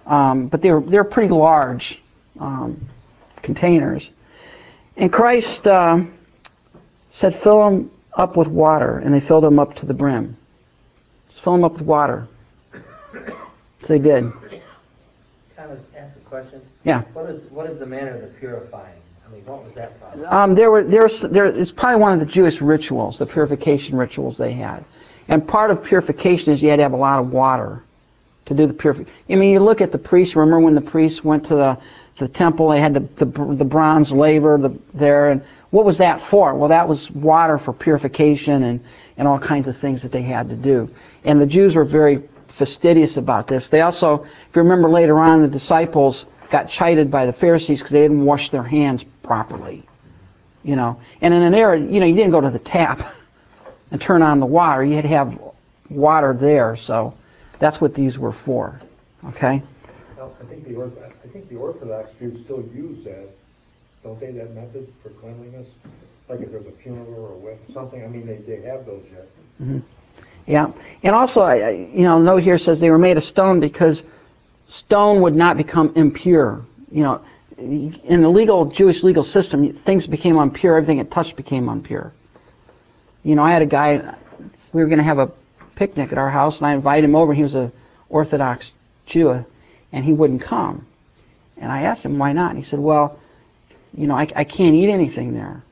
um, 0.05 0.47
but 0.47 0.61
they 0.61 0.71
were 0.71 0.81
they 0.81 0.97
were 0.97 1.03
pretty 1.03 1.33
large 1.33 2.01
um, 2.39 2.87
containers. 3.41 4.09
And 4.95 5.11
Christ 5.11 5.67
uh, 5.67 6.03
said, 7.11 7.35
"Fill 7.35 7.63
them 7.65 7.91
up 8.13 8.37
with 8.37 8.47
water," 8.47 8.97
and 8.97 9.13
they 9.13 9.19
filled 9.19 9.43
them 9.43 9.59
up 9.59 9.75
to 9.77 9.85
the 9.85 9.93
brim. 9.93 10.37
Just 11.29 11.41
fill 11.41 11.53
them 11.53 11.63
up 11.63 11.73
with 11.73 11.83
water. 11.83 12.27
So 13.81 13.87
they 13.87 13.99
did. 13.99 14.31
Kind 15.55 15.71
of 15.71 15.79
ask 15.95 16.15
a 16.15 16.19
question? 16.29 16.61
Yeah. 16.83 17.01
What 17.13 17.29
is, 17.29 17.41
what 17.49 17.69
is 17.69 17.79
the 17.79 17.85
manner 17.85 18.15
of 18.15 18.21
the 18.21 18.27
purifying? 18.27 18.95
What 19.45 19.65
was 19.65 19.73
that? 19.75 19.93
Um, 20.33 20.55
there 20.55 20.71
were 20.71 20.83
there's 20.83 21.21
there 21.21 21.45
it's 21.45 21.71
probably 21.71 22.01
one 22.01 22.13
of 22.13 22.19
the 22.19 22.25
Jewish 22.25 22.61
rituals, 22.61 23.17
the 23.17 23.25
purification 23.25 23.97
rituals 23.97 24.37
they 24.37 24.53
had, 24.53 24.83
and 25.27 25.47
part 25.47 25.71
of 25.71 25.83
purification 25.83 26.51
is 26.51 26.61
you 26.61 26.69
had 26.69 26.77
to 26.77 26.83
have 26.83 26.93
a 26.93 26.97
lot 26.97 27.19
of 27.19 27.31
water 27.31 27.83
to 28.45 28.53
do 28.53 28.65
the 28.65 28.73
purification. 28.73 29.13
I 29.29 29.35
mean, 29.35 29.51
you 29.51 29.59
look 29.59 29.81
at 29.81 29.91
the 29.91 29.97
priests. 29.97 30.35
Remember 30.35 30.59
when 30.59 30.75
the 30.75 30.81
priests 30.81 31.23
went 31.23 31.45
to 31.45 31.55
the 31.55 31.77
the 32.17 32.27
temple? 32.27 32.69
They 32.69 32.79
had 32.79 32.93
the 32.93 33.25
the, 33.25 33.55
the 33.55 33.65
bronze 33.65 34.11
laver 34.11 34.57
the, 34.57 34.79
there, 34.93 35.29
and 35.29 35.43
what 35.69 35.85
was 35.85 35.99
that 35.99 36.21
for? 36.29 36.55
Well, 36.55 36.69
that 36.69 36.87
was 36.87 37.09
water 37.11 37.59
for 37.59 37.73
purification 37.73 38.63
and 38.63 38.83
and 39.17 39.27
all 39.27 39.39
kinds 39.39 39.67
of 39.67 39.77
things 39.77 40.01
that 40.01 40.11
they 40.11 40.23
had 40.23 40.49
to 40.49 40.55
do. 40.55 40.89
And 41.23 41.39
the 41.39 41.45
Jews 41.45 41.75
were 41.75 41.85
very 41.85 42.23
fastidious 42.47 43.17
about 43.17 43.47
this. 43.47 43.69
They 43.69 43.81
also, 43.81 44.23
if 44.23 44.55
you 44.55 44.61
remember 44.61 44.89
later 44.89 45.19
on, 45.19 45.41
the 45.41 45.47
disciples 45.47 46.25
got 46.51 46.69
chided 46.69 47.09
by 47.11 47.25
the 47.25 47.33
Pharisees 47.33 47.79
because 47.79 47.91
they 47.91 48.01
didn't 48.01 48.23
wash 48.25 48.49
their 48.49 48.63
hands 48.63 49.03
properly. 49.23 49.83
You 50.63 50.75
know, 50.75 50.99
and 51.21 51.33
in 51.33 51.41
an 51.41 51.53
era, 51.53 51.79
you 51.79 51.99
know, 51.99 52.05
you 52.05 52.15
didn't 52.15 52.31
go 52.31 52.41
to 52.41 52.49
the 52.49 52.59
tap 52.59 53.13
and 53.91 54.01
turn 54.01 54.21
on 54.21 54.39
the 54.39 54.45
water. 54.45 54.83
You 54.83 54.95
had 54.95 55.03
to 55.03 55.07
have 55.09 55.39
water 55.89 56.33
there. 56.33 56.75
So 56.75 57.13
that's 57.59 57.79
what 57.79 57.93
these 57.93 58.17
were 58.19 58.33
for. 58.33 58.79
Okay. 59.25 59.61
Well, 60.17 60.35
I 60.41 60.45
think 60.45 60.67
the 60.67 60.75
Orth, 60.75 60.93
I 61.23 61.27
think 61.29 61.49
the 61.49 61.55
Orthodox 61.55 62.09
Jews 62.19 62.43
still 62.43 62.63
use 62.73 63.03
that, 63.05 63.29
don't 64.03 64.19
they, 64.19 64.31
that 64.31 64.53
method 64.53 64.91
for 65.01 65.09
cleanliness? 65.09 65.67
Like 66.27 66.41
if 66.41 66.51
there's 66.51 66.67
a 66.67 66.71
funeral 66.83 67.13
or 67.15 67.31
a 67.33 67.37
wed- 67.37 67.59
something, 67.73 68.03
I 68.03 68.07
mean, 68.07 68.27
they, 68.27 68.35
they 68.37 68.61
have 68.67 68.85
those 68.85 69.03
yet. 69.11 69.27
Mm-hmm. 69.61 69.79
Yeah, 70.45 70.71
and 71.03 71.15
also, 71.15 71.41
I- 71.41 71.71
you 71.71 72.03
know, 72.03 72.19
note 72.19 72.43
here 72.43 72.57
says 72.57 72.79
they 72.79 72.89
were 72.89 72.97
made 72.97 73.17
of 73.17 73.23
stone 73.23 73.59
because 73.59 74.03
stone 74.69 75.21
would 75.21 75.35
not 75.35 75.57
become 75.57 75.91
impure. 75.95 76.63
You 76.91 77.03
know, 77.03 77.21
in 77.57 78.21
the 78.21 78.29
legal 78.29 78.65
Jewish 78.65 79.03
legal 79.03 79.25
system, 79.25 79.73
things 79.73 80.07
became 80.07 80.37
impure. 80.37 80.77
Everything 80.77 80.99
it 80.99 81.11
touched 81.11 81.35
became 81.35 81.67
impure. 81.67 82.13
You 83.23 83.35
know, 83.35 83.43
I 83.43 83.51
had 83.51 83.61
a 83.61 83.65
guy. 83.65 84.15
We 84.71 84.81
were 84.81 84.87
going 84.87 84.99
to 84.99 85.03
have 85.03 85.19
a 85.19 85.31
picnic 85.75 86.11
at 86.11 86.17
our 86.17 86.29
house, 86.29 86.59
and 86.59 86.67
I 86.67 86.73
invited 86.73 87.03
him 87.03 87.15
over. 87.15 87.33
He 87.33 87.43
was 87.43 87.55
a 87.55 87.71
Orthodox 88.07 88.71
Jew, 89.05 89.43
and 89.91 90.05
he 90.05 90.13
wouldn't 90.13 90.41
come. 90.41 90.85
And 91.57 91.71
I 91.71 91.81
asked 91.81 92.05
him 92.05 92.17
why 92.17 92.31
not. 92.31 92.51
And 92.51 92.59
he 92.59 92.63
said, 92.63 92.79
"Well, 92.79 93.19
you 93.93 94.07
know, 94.07 94.15
I, 94.15 94.27
I 94.35 94.43
can't 94.45 94.75
eat 94.75 94.89
anything 94.89 95.33
there." 95.33 95.63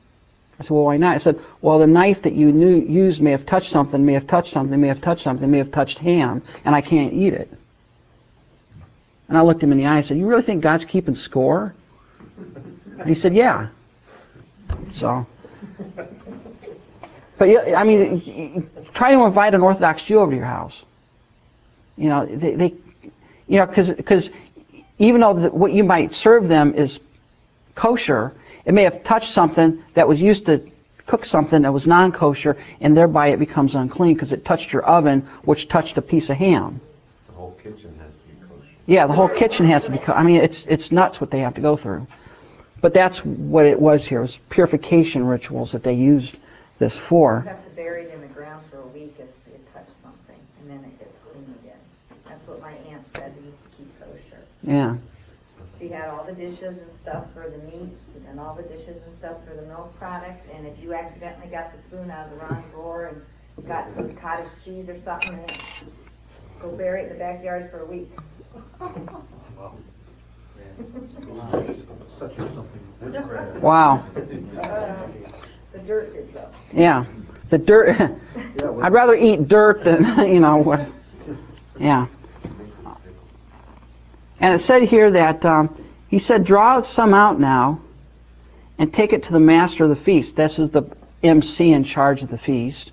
I 0.60 0.64
said, 0.64 0.70
well, 0.72 0.84
why 0.84 0.96
not? 0.96 1.14
I 1.14 1.18
said, 1.18 1.38
well, 1.60 1.78
the 1.78 1.86
knife 1.86 2.22
that 2.22 2.32
you 2.32 2.50
knew, 2.50 2.80
used 2.80 3.20
may 3.20 3.30
have 3.30 3.46
touched 3.46 3.70
something, 3.70 4.04
may 4.04 4.14
have 4.14 4.26
touched 4.26 4.52
something, 4.52 4.80
may 4.80 4.88
have 4.88 5.00
touched 5.00 5.22
something, 5.22 5.48
may 5.48 5.58
have 5.58 5.70
touched 5.70 5.98
ham, 5.98 6.42
and 6.64 6.74
I 6.74 6.80
can't 6.80 7.12
eat 7.12 7.32
it. 7.32 7.48
And 9.28 9.36
I 9.36 9.42
looked 9.42 9.62
him 9.62 9.72
in 9.72 9.78
the 9.78 9.86
eye 9.86 9.96
and 9.96 10.06
said, 10.06 10.16
you 10.16 10.26
really 10.26 10.42
think 10.42 10.62
God's 10.62 10.84
keeping 10.84 11.14
score? 11.14 11.74
And 12.98 13.08
he 13.08 13.14
said, 13.14 13.34
yeah. 13.34 13.68
So, 14.92 15.26
but 17.36 17.48
I 17.74 17.84
mean, 17.84 18.68
try 18.94 19.12
to 19.12 19.22
invite 19.24 19.54
an 19.54 19.62
Orthodox 19.62 20.02
Jew 20.02 20.18
over 20.18 20.30
to 20.30 20.36
your 20.36 20.46
house. 20.46 20.82
You 21.96 22.08
know, 22.08 22.26
they, 22.26 22.54
they 22.54 22.74
you 23.46 23.58
know, 23.58 23.66
because 23.66 24.30
even 24.98 25.20
though 25.20 25.34
the, 25.34 25.50
what 25.50 25.72
you 25.72 25.84
might 25.84 26.12
serve 26.12 26.48
them 26.48 26.74
is 26.74 26.98
kosher, 27.74 28.32
it 28.64 28.74
may 28.74 28.82
have 28.84 29.04
touched 29.04 29.32
something 29.32 29.82
that 29.94 30.08
was 30.08 30.20
used 30.20 30.46
to 30.46 30.70
cook 31.06 31.24
something 31.24 31.62
that 31.62 31.72
was 31.72 31.86
non-kosher, 31.86 32.56
and 32.80 32.96
thereby 32.96 33.28
it 33.28 33.38
becomes 33.38 33.74
unclean 33.74 34.14
because 34.14 34.32
it 34.32 34.44
touched 34.44 34.72
your 34.72 34.82
oven, 34.82 35.26
which 35.44 35.68
touched 35.68 35.96
a 35.96 36.02
piece 36.02 36.28
of 36.28 36.36
ham. 36.36 36.80
The 37.28 37.32
whole 37.34 37.58
kitchen 37.62 37.98
has 37.98 38.12
to 38.12 38.18
be 38.28 38.34
kosher. 38.46 38.74
Yeah, 38.88 39.06
the 39.06 39.12
whole 39.12 39.28
kitchen 39.28 39.66
has 39.66 39.84
to 39.84 39.90
be. 39.90 40.00
I 40.08 40.22
mean, 40.22 40.36
it's 40.36 40.64
it's 40.66 40.90
nuts 40.90 41.20
what 41.20 41.30
they 41.30 41.40
have 41.40 41.54
to 41.56 41.60
go 41.60 41.76
through. 41.76 42.06
But 42.80 42.94
that's 42.94 43.18
what 43.22 43.66
it 43.66 43.78
was 43.78 44.06
here. 44.06 44.20
It 44.20 44.22
was 44.22 44.38
purification 44.48 45.26
rituals 45.26 45.72
that 45.72 45.82
they 45.82 45.92
used 45.92 46.38
this 46.78 46.96
for. 46.96 47.42
You 47.44 47.50
have 47.50 47.64
to 47.64 47.70
bury 47.76 48.04
it 48.04 48.14
in 48.14 48.22
the 48.22 48.28
ground 48.28 48.64
for 48.70 48.78
a 48.78 48.86
week 48.86 49.14
if 49.18 49.28
it 49.52 49.74
touched 49.74 49.90
something, 50.02 50.40
and 50.60 50.70
then 50.70 50.78
it 50.88 50.98
gets 50.98 51.12
clean 51.30 51.44
again. 51.62 51.76
That's 52.26 52.48
what 52.48 52.62
my 52.62 52.72
aunt 52.90 53.04
said, 53.14 53.34
we 53.36 53.48
used 53.48 53.62
to 53.62 53.76
keep 53.76 54.00
kosher. 54.00 54.42
Yeah. 54.62 54.96
She 55.78 55.88
had 55.88 56.08
all 56.08 56.24
the 56.24 56.32
dishes 56.32 56.78
and 56.78 56.90
stuff 57.02 57.26
for 57.34 57.50
the 57.50 57.58
meats, 57.70 58.00
and 58.26 58.40
all 58.40 58.54
the 58.54 58.62
dishes 58.62 59.02
and 59.04 59.18
stuff 59.18 59.36
for 59.46 59.54
the 59.54 59.66
milk 59.66 59.94
products, 59.98 60.46
and 60.54 60.66
if 60.66 60.82
you 60.82 60.94
accidentally 60.94 61.48
got 61.48 61.72
the 61.72 61.78
spoon 61.88 62.10
out 62.10 62.28
of 62.28 62.30
the 62.30 62.46
wrong 62.46 62.64
drawer 62.72 63.06
and 63.06 63.66
got 63.68 63.86
some 63.96 64.14
cottage 64.16 64.48
cheese 64.64 64.88
or 64.88 64.98
something, 64.98 65.44
go 66.62 66.70
bury 66.70 67.02
it 67.02 67.06
in 67.06 67.12
the 67.12 67.18
backyard 67.18 67.70
for 67.70 67.80
a 67.80 67.84
week. 67.84 68.10
Wow. 73.60 74.04
The 75.72 75.78
dirt 75.86 76.14
so. 76.32 76.50
Yeah. 76.72 77.04
The 77.50 77.58
dirt. 77.58 78.00
I'd 78.82 78.92
rather 78.92 79.14
eat 79.14 79.48
dirt 79.48 79.84
than 79.84 80.04
you 80.32 80.40
know 80.40 80.58
what. 80.58 80.88
Yeah. 81.78 82.06
And 84.40 84.54
it 84.54 84.60
said 84.60 84.82
here 84.82 85.10
that 85.10 85.44
um, 85.44 85.84
he 86.08 86.18
said, 86.18 86.44
"Draw 86.44 86.82
some 86.82 87.14
out 87.14 87.40
now, 87.40 87.80
and 88.78 88.92
take 88.92 89.12
it 89.12 89.24
to 89.24 89.32
the 89.32 89.40
master 89.40 89.84
of 89.84 89.90
the 89.90 89.96
feast." 89.96 90.36
This 90.36 90.58
is 90.58 90.70
the 90.70 90.84
MC 91.22 91.72
in 91.72 91.84
charge 91.84 92.22
of 92.22 92.30
the 92.30 92.38
feast. 92.38 92.92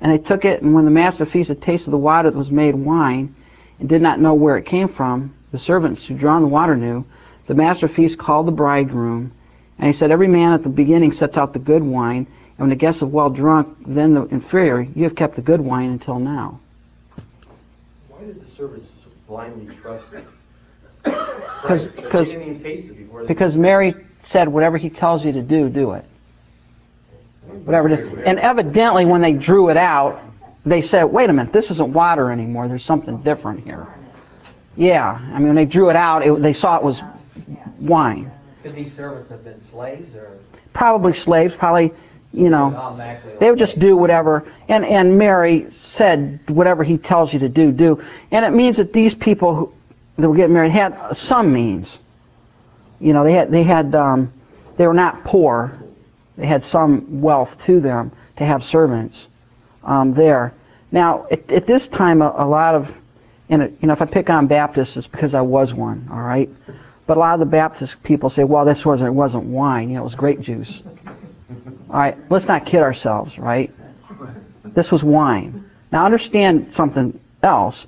And 0.00 0.12
they 0.12 0.18
took 0.18 0.44
it, 0.44 0.62
and 0.62 0.74
when 0.74 0.84
the 0.84 0.90
master 0.90 1.22
of 1.22 1.28
the 1.28 1.32
feast 1.32 1.48
had 1.48 1.62
tasted 1.62 1.90
the 1.90 1.98
water 1.98 2.30
that 2.30 2.36
was 2.36 2.50
made 2.50 2.74
wine, 2.74 3.34
and 3.78 3.88
did 3.88 4.02
not 4.02 4.20
know 4.20 4.34
where 4.34 4.56
it 4.56 4.66
came 4.66 4.88
from, 4.88 5.34
the 5.52 5.58
servants 5.58 6.06
who 6.06 6.14
drawn 6.14 6.42
the 6.42 6.48
water 6.48 6.76
knew. 6.76 7.04
The 7.46 7.54
master 7.54 7.88
feast 7.88 8.18
called 8.18 8.46
the 8.46 8.52
bridegroom, 8.52 9.32
and 9.78 9.86
he 9.86 9.92
said, 9.92 10.10
"Every 10.10 10.28
man 10.28 10.52
at 10.52 10.62
the 10.62 10.68
beginning 10.68 11.12
sets 11.12 11.36
out 11.36 11.52
the 11.52 11.58
good 11.58 11.82
wine, 11.82 12.26
and 12.26 12.58
when 12.58 12.70
the 12.70 12.76
guests 12.76 13.00
have 13.00 13.10
well 13.10 13.30
drunk, 13.30 13.76
then 13.86 14.14
the 14.14 14.24
inferior. 14.26 14.86
You 14.94 15.04
have 15.04 15.14
kept 15.14 15.36
the 15.36 15.42
good 15.42 15.60
wine 15.60 15.90
until 15.90 16.18
now." 16.18 16.60
Why 18.08 18.24
did 18.24 18.40
the 18.44 18.50
servants 18.50 18.90
blindly 19.28 19.74
trust 19.82 20.06
him? 20.12 20.24
'Cause- 21.62 21.88
'cause- 22.10 22.28
didn't 22.28 22.42
even 22.42 22.62
taste 22.62 22.86
it 22.86 22.96
before. 22.96 23.24
Because 23.24 23.56
Mary 23.56 23.94
said, 24.22 24.48
whatever 24.48 24.78
he 24.78 24.88
tells 24.88 25.24
you 25.24 25.32
to 25.32 25.42
do, 25.42 25.68
do 25.68 25.92
it. 25.92 26.04
Whatever 27.64 27.90
it 27.90 28.00
is. 28.00 28.18
And 28.24 28.38
evidently, 28.38 29.04
when 29.04 29.20
they 29.20 29.32
drew 29.32 29.68
it 29.68 29.76
out, 29.76 30.20
they 30.66 30.82
said, 30.82 31.04
wait 31.04 31.28
a 31.28 31.32
minute, 31.32 31.52
this 31.52 31.70
isn't 31.70 31.92
water 31.92 32.30
anymore. 32.30 32.68
There's 32.68 32.84
something 32.84 33.18
different 33.18 33.64
here. 33.64 33.86
Yeah. 34.76 35.10
I 35.10 35.38
mean, 35.38 35.48
when 35.48 35.56
they 35.56 35.66
drew 35.66 35.90
it 35.90 35.96
out, 35.96 36.26
it, 36.26 36.40
they 36.40 36.54
saw 36.54 36.76
it 36.76 36.82
was 36.82 37.00
wine. 37.78 38.30
Could 38.62 38.74
these 38.74 38.94
servants 38.94 39.30
have 39.30 39.44
been 39.44 39.60
slaves 39.60 40.14
or 40.14 40.38
Probably 40.72 41.12
slaves, 41.12 41.54
probably, 41.54 41.92
you 42.32 42.50
know, 42.50 42.96
they 43.38 43.48
would 43.48 43.60
just 43.60 43.78
do 43.78 43.96
whatever. 43.96 44.44
And, 44.68 44.84
and 44.84 45.18
Mary 45.18 45.70
said, 45.70 46.40
whatever 46.48 46.82
he 46.82 46.98
tells 46.98 47.32
you 47.32 47.40
to 47.40 47.48
do, 47.48 47.70
do. 47.70 48.02
And 48.32 48.44
it 48.44 48.52
means 48.52 48.78
that 48.78 48.92
these 48.92 49.14
people 49.14 49.54
who, 49.54 49.74
that 50.16 50.28
were 50.28 50.34
getting 50.34 50.52
married 50.52 50.72
had 50.72 51.16
some 51.16 51.52
means. 51.52 51.96
You 52.98 53.12
know, 53.12 53.22
they 53.22 53.34
had, 53.34 53.52
they 53.52 53.62
had, 53.62 53.94
um, 53.94 54.32
they 54.76 54.86
were 54.86 54.94
not 54.94 55.22
poor. 55.22 55.78
They 56.36 56.46
had 56.46 56.64
some 56.64 57.20
wealth 57.20 57.64
to 57.66 57.78
them 57.78 58.10
to 58.38 58.44
have 58.44 58.64
servants 58.64 59.26
um, 59.84 60.12
there. 60.12 60.52
Now, 60.90 61.26
at, 61.30 61.50
at 61.50 61.66
this 61.66 61.88
time, 61.88 62.22
a, 62.22 62.32
a 62.36 62.46
lot 62.46 62.74
of, 62.74 62.94
and 63.48 63.76
you 63.80 63.86
know, 63.86 63.92
if 63.92 64.02
I 64.02 64.06
pick 64.06 64.30
on 64.30 64.46
Baptists, 64.46 64.96
it's 64.96 65.06
because 65.06 65.34
I 65.34 65.42
was 65.42 65.74
one, 65.74 66.08
all 66.10 66.20
right. 66.20 66.48
But 67.06 67.16
a 67.16 67.20
lot 67.20 67.34
of 67.34 67.40
the 67.40 67.46
Baptist 67.46 68.02
people 68.02 68.30
say, 68.30 68.44
well, 68.44 68.64
this 68.64 68.84
wasn't, 68.84 69.08
it 69.08 69.12
wasn't 69.12 69.44
wine, 69.44 69.88
you 69.88 69.96
know, 69.96 70.00
it 70.00 70.04
was 70.04 70.14
grape 70.14 70.40
juice. 70.40 70.82
All 71.90 72.00
right, 72.00 72.16
let's 72.30 72.46
not 72.46 72.66
kid 72.66 72.82
ourselves, 72.82 73.38
right? 73.38 73.72
This 74.64 74.90
was 74.90 75.04
wine. 75.04 75.70
Now 75.92 76.04
understand 76.04 76.72
something 76.72 77.20
else. 77.42 77.86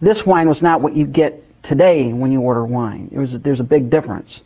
This 0.00 0.24
wine 0.24 0.48
was 0.48 0.62
not 0.62 0.80
what 0.80 0.96
you 0.96 1.06
get 1.06 1.62
today 1.62 2.12
when 2.12 2.32
you 2.32 2.40
order 2.40 2.64
wine. 2.64 3.10
It 3.12 3.18
was, 3.18 3.32
there's 3.32 3.60
a 3.60 3.64
big 3.64 3.90
difference. 3.90 4.40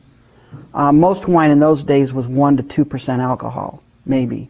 Uh, 0.73 0.93
most 0.93 1.27
wine 1.29 1.51
in 1.51 1.61
those 1.61 1.83
days 1.85 2.13
was 2.13 2.27
1 2.27 2.59
to 2.59 2.63
2% 2.63 3.19
alcohol, 3.19 3.83
maybe. 4.05 4.49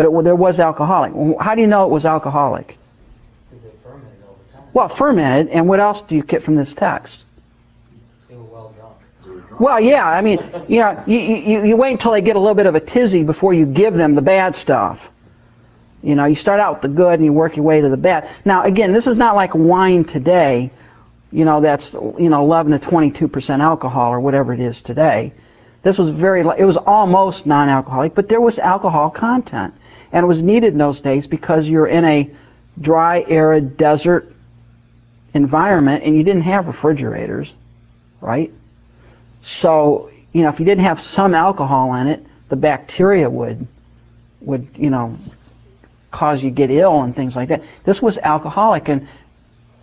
But 0.00 0.06
it, 0.06 0.24
there 0.24 0.34
was 0.34 0.58
alcoholic. 0.58 1.12
How 1.38 1.54
do 1.54 1.60
you 1.60 1.66
know 1.66 1.84
it 1.84 1.90
was 1.90 2.06
alcoholic? 2.06 2.78
Because 3.50 3.70
fermented. 3.82 4.18
Well, 4.72 4.88
fermented, 4.88 5.48
and 5.48 5.68
what 5.68 5.78
else 5.78 6.00
do 6.00 6.16
you 6.16 6.22
get 6.22 6.42
from 6.42 6.54
this 6.54 6.72
text? 6.72 7.18
They 8.26 8.34
were 8.34 8.44
well 8.44 8.74
drunk. 8.78 9.60
Well, 9.60 9.78
yeah, 9.78 10.08
I 10.08 10.22
mean, 10.22 10.38
you 10.68 10.80
know, 10.80 11.04
you, 11.06 11.18
you, 11.18 11.64
you 11.66 11.76
wait 11.76 11.92
until 11.92 12.12
they 12.12 12.22
get 12.22 12.36
a 12.36 12.38
little 12.38 12.54
bit 12.54 12.64
of 12.64 12.74
a 12.76 12.80
tizzy 12.80 13.24
before 13.24 13.52
you 13.52 13.66
give 13.66 13.92
them 13.92 14.14
the 14.14 14.22
bad 14.22 14.54
stuff. 14.54 15.10
You 16.02 16.14
know, 16.14 16.24
you 16.24 16.34
start 16.34 16.60
out 16.60 16.76
with 16.76 16.80
the 16.80 16.96
good 16.96 17.18
and 17.18 17.24
you 17.26 17.34
work 17.34 17.56
your 17.56 17.66
way 17.66 17.82
to 17.82 17.90
the 17.90 17.98
bad. 17.98 18.30
Now, 18.46 18.62
again, 18.62 18.92
this 18.92 19.06
is 19.06 19.18
not 19.18 19.36
like 19.36 19.54
wine 19.54 20.04
today, 20.04 20.70
you 21.30 21.44
know, 21.44 21.60
that's, 21.60 21.92
you 21.92 22.30
know, 22.30 22.42
11 22.42 22.72
to 22.72 22.88
22% 22.88 23.60
alcohol 23.60 24.14
or 24.14 24.20
whatever 24.20 24.54
it 24.54 24.60
is 24.60 24.80
today. 24.80 25.34
This 25.82 25.98
was 25.98 26.08
very, 26.08 26.40
it 26.40 26.64
was 26.64 26.78
almost 26.78 27.44
non-alcoholic, 27.44 28.14
but 28.14 28.30
there 28.30 28.40
was 28.40 28.58
alcohol 28.58 29.10
content. 29.10 29.74
And 30.12 30.24
it 30.24 30.26
was 30.26 30.42
needed 30.42 30.72
in 30.72 30.78
those 30.78 31.00
days 31.00 31.26
because 31.26 31.68
you're 31.68 31.86
in 31.86 32.04
a 32.04 32.30
dry, 32.80 33.24
arid 33.28 33.76
desert 33.76 34.32
environment 35.34 36.02
and 36.04 36.16
you 36.16 36.22
didn't 36.22 36.42
have 36.42 36.66
refrigerators, 36.66 37.52
right? 38.20 38.52
So, 39.42 40.10
you 40.32 40.42
know, 40.42 40.48
if 40.48 40.58
you 40.58 40.66
didn't 40.66 40.84
have 40.84 41.02
some 41.02 41.34
alcohol 41.34 41.94
in 41.94 42.08
it, 42.08 42.24
the 42.48 42.56
bacteria 42.56 43.30
would, 43.30 43.66
would, 44.40 44.68
you 44.76 44.90
know, 44.90 45.16
cause 46.10 46.42
you 46.42 46.50
get 46.50 46.70
ill 46.70 47.02
and 47.02 47.14
things 47.14 47.36
like 47.36 47.48
that. 47.50 47.62
This 47.84 48.02
was 48.02 48.18
alcoholic, 48.18 48.88
and 48.88 49.08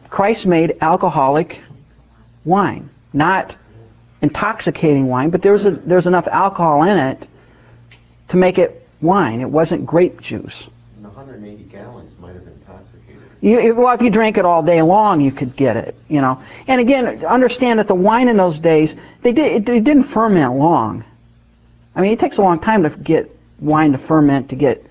Christ 0.09 0.45
made 0.45 0.77
alcoholic 0.81 1.59
wine, 2.43 2.89
not 3.13 3.55
intoxicating 4.21 5.07
wine, 5.07 5.29
but 5.29 5.41
there 5.41 5.53
was 5.53 5.65
a, 5.65 5.71
there's 5.71 6.07
enough 6.07 6.27
alcohol 6.27 6.83
in 6.83 6.97
it 6.97 7.27
to 8.29 8.37
make 8.37 8.57
it 8.57 8.76
wine. 9.01 9.41
It 9.41 9.49
wasn't 9.49 9.85
grape 9.85 10.21
juice. 10.21 10.67
And 10.97 11.05
hundred 11.13 11.39
and 11.39 11.47
eighty 11.47 11.63
gallons 11.63 12.17
might 12.19 12.33
have 12.33 12.47
intoxicated. 12.47 13.21
You, 13.41 13.75
well, 13.75 13.93
if 13.93 14.01
you 14.01 14.09
drank 14.09 14.37
it 14.37 14.45
all 14.45 14.63
day 14.63 14.81
long, 14.81 15.21
you 15.21 15.31
could 15.31 15.55
get 15.55 15.77
it, 15.77 15.95
you 16.07 16.21
know. 16.21 16.41
And 16.67 16.81
again, 16.81 17.25
understand 17.25 17.79
that 17.79 17.87
the 17.87 17.95
wine 17.95 18.27
in 18.29 18.37
those 18.37 18.57
days, 18.59 18.95
they 19.21 19.31
did, 19.31 19.51
it, 19.51 19.69
it 19.69 19.83
didn't 19.83 20.03
ferment 20.03 20.55
long. 20.55 21.03
I 21.95 22.01
mean, 22.01 22.13
it 22.13 22.19
takes 22.19 22.37
a 22.37 22.41
long 22.41 22.59
time 22.59 22.83
to 22.83 22.89
get 22.89 23.35
wine 23.59 23.91
to 23.91 23.97
ferment 23.97 24.49
to 24.49 24.55
get, 24.55 24.83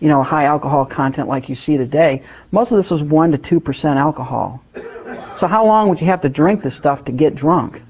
you 0.00 0.08
know, 0.08 0.22
high 0.22 0.44
alcohol 0.44 0.84
content 0.84 1.28
like 1.28 1.48
you 1.48 1.56
see 1.56 1.76
today. 1.76 2.22
Most 2.50 2.72
of 2.72 2.76
this 2.76 2.90
was 2.90 3.02
one 3.02 3.32
to 3.32 3.38
two 3.38 3.60
percent 3.60 3.98
alcohol. 3.98 4.62
So 5.38 5.46
how 5.46 5.66
long 5.66 5.88
would 5.88 6.00
you 6.00 6.06
have 6.06 6.22
to 6.22 6.28
drink 6.28 6.62
this 6.62 6.74
stuff 6.74 7.06
to 7.06 7.12
get 7.12 7.34
drunk? 7.34 7.82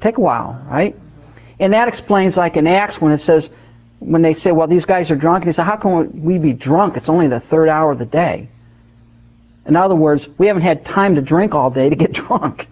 Take 0.00 0.16
a 0.16 0.20
while, 0.20 0.64
right? 0.66 0.96
And 1.60 1.74
that 1.74 1.88
explains, 1.88 2.36
like 2.36 2.56
in 2.56 2.66
Acts, 2.66 3.00
when 3.00 3.12
it 3.12 3.18
says, 3.18 3.50
when 3.98 4.22
they 4.22 4.32
say, 4.32 4.50
well, 4.50 4.66
these 4.66 4.86
guys 4.86 5.10
are 5.10 5.16
drunk, 5.16 5.44
and 5.44 5.52
they 5.52 5.56
say, 5.56 5.62
how 5.62 5.76
can 5.76 6.22
we 6.24 6.38
be 6.38 6.54
drunk? 6.54 6.96
It's 6.96 7.10
only 7.10 7.28
the 7.28 7.38
third 7.38 7.68
hour 7.68 7.92
of 7.92 7.98
the 7.98 8.06
day. 8.06 8.48
In 9.66 9.76
other 9.76 9.94
words, 9.94 10.26
we 10.38 10.46
haven't 10.46 10.62
had 10.62 10.86
time 10.86 11.16
to 11.16 11.20
drink 11.20 11.54
all 11.54 11.70
day 11.70 11.90
to 11.90 11.96
get 11.96 12.12
drunk. 12.24 12.66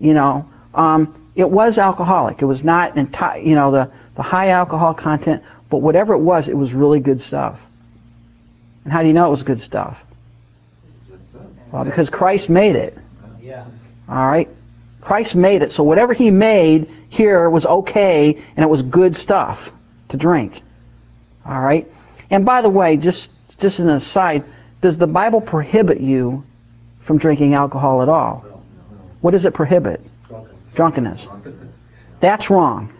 You 0.00 0.14
know, 0.14 0.48
um, 0.74 1.30
it 1.34 1.48
was 1.48 1.76
alcoholic. 1.76 2.40
It 2.40 2.46
was 2.46 2.64
not, 2.64 2.96
enti- 2.96 3.46
you 3.46 3.54
know, 3.54 3.70
the, 3.70 3.90
the 4.14 4.22
high 4.22 4.48
alcohol 4.48 4.94
content, 4.94 5.42
but 5.68 5.78
whatever 5.78 6.14
it 6.14 6.20
was, 6.20 6.48
it 6.48 6.56
was 6.56 6.72
really 6.72 7.00
good 7.00 7.20
stuff. 7.20 7.60
And 8.84 8.92
how 8.92 9.02
do 9.02 9.08
you 9.08 9.14
know 9.14 9.26
it 9.26 9.30
was 9.30 9.42
good 9.42 9.60
stuff? 9.60 9.98
Well, 11.72 11.84
because 11.84 12.08
Christ 12.08 12.48
made 12.48 12.76
it. 12.76 12.96
Yeah. 13.42 13.66
All 14.08 14.26
right? 14.26 14.48
Christ 15.02 15.34
made 15.34 15.62
it. 15.62 15.72
So 15.72 15.82
whatever 15.82 16.14
he 16.14 16.30
made 16.30 16.88
here 17.08 17.48
was 17.48 17.66
okay 17.66 18.42
and 18.56 18.64
it 18.64 18.68
was 18.68 18.82
good 18.82 19.16
stuff 19.16 19.70
to 20.08 20.16
drink. 20.16 20.62
All 21.44 21.60
right? 21.60 21.90
And 22.30 22.44
by 22.44 22.60
the 22.60 22.68
way, 22.68 22.96
just 22.96 23.30
just 23.58 23.78
as 23.80 23.86
an 23.86 23.90
aside, 23.90 24.44
does 24.80 24.98
the 24.98 25.06
Bible 25.06 25.40
prohibit 25.40 26.00
you 26.00 26.44
from 27.00 27.18
drinking 27.18 27.54
alcohol 27.54 28.02
at 28.02 28.08
all? 28.08 28.44
What 29.20 29.30
does 29.30 29.44
it 29.44 29.54
prohibit? 29.54 30.00
Drunkenness. 30.74 31.26
That's 32.20 32.50
wrong. 32.50 32.92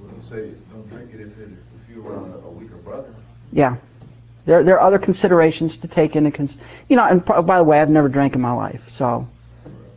Well, 0.00 0.10
say, 0.28 0.50
don't 0.72 0.88
drink 0.90 1.10
it 1.14 1.20
if, 1.20 1.94
you're 1.94 2.12
a 2.12 2.50
weaker 2.50 2.76
brother. 2.76 3.14
Yeah. 3.52 3.76
There, 4.46 4.62
there 4.62 4.78
are 4.78 4.86
other 4.86 4.98
considerations 4.98 5.76
to 5.78 5.88
take 5.88 6.16
into 6.16 6.30
cons- 6.30 6.56
You 6.88 6.96
know, 6.96 7.04
and 7.04 7.24
pro- 7.24 7.42
by 7.42 7.58
the 7.58 7.64
way, 7.64 7.80
I've 7.80 7.88
never 7.88 8.08
drank 8.08 8.34
in 8.34 8.40
my 8.40 8.52
life, 8.52 8.82
so 8.90 9.26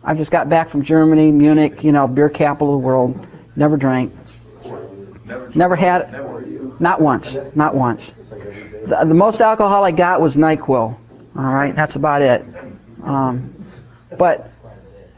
I've 0.03 0.17
just 0.17 0.31
got 0.31 0.47
back 0.47 0.69
from 0.69 0.83
Germany, 0.83 1.31
Munich, 1.31 1.83
you 1.83 1.91
know, 1.91 2.07
beer 2.07 2.29
capital 2.29 2.75
of 2.75 2.81
the 2.81 2.85
world. 2.87 3.27
Never 3.57 3.75
drank. 3.75 4.13
Never. 5.55 5.75
Had, 5.75 6.79
not 6.79 7.01
once, 7.01 7.35
not 7.55 7.73
once. 7.73 8.11
The, 8.85 9.03
the 9.03 9.15
most 9.15 9.41
alcohol 9.41 9.83
I 9.83 9.89
got 9.89 10.21
was 10.21 10.35
Nyquil. 10.35 10.69
All 10.69 10.97
right, 11.35 11.75
that's 11.75 11.95
about 11.95 12.21
it. 12.21 12.45
Um, 13.03 13.53
but 14.15 14.51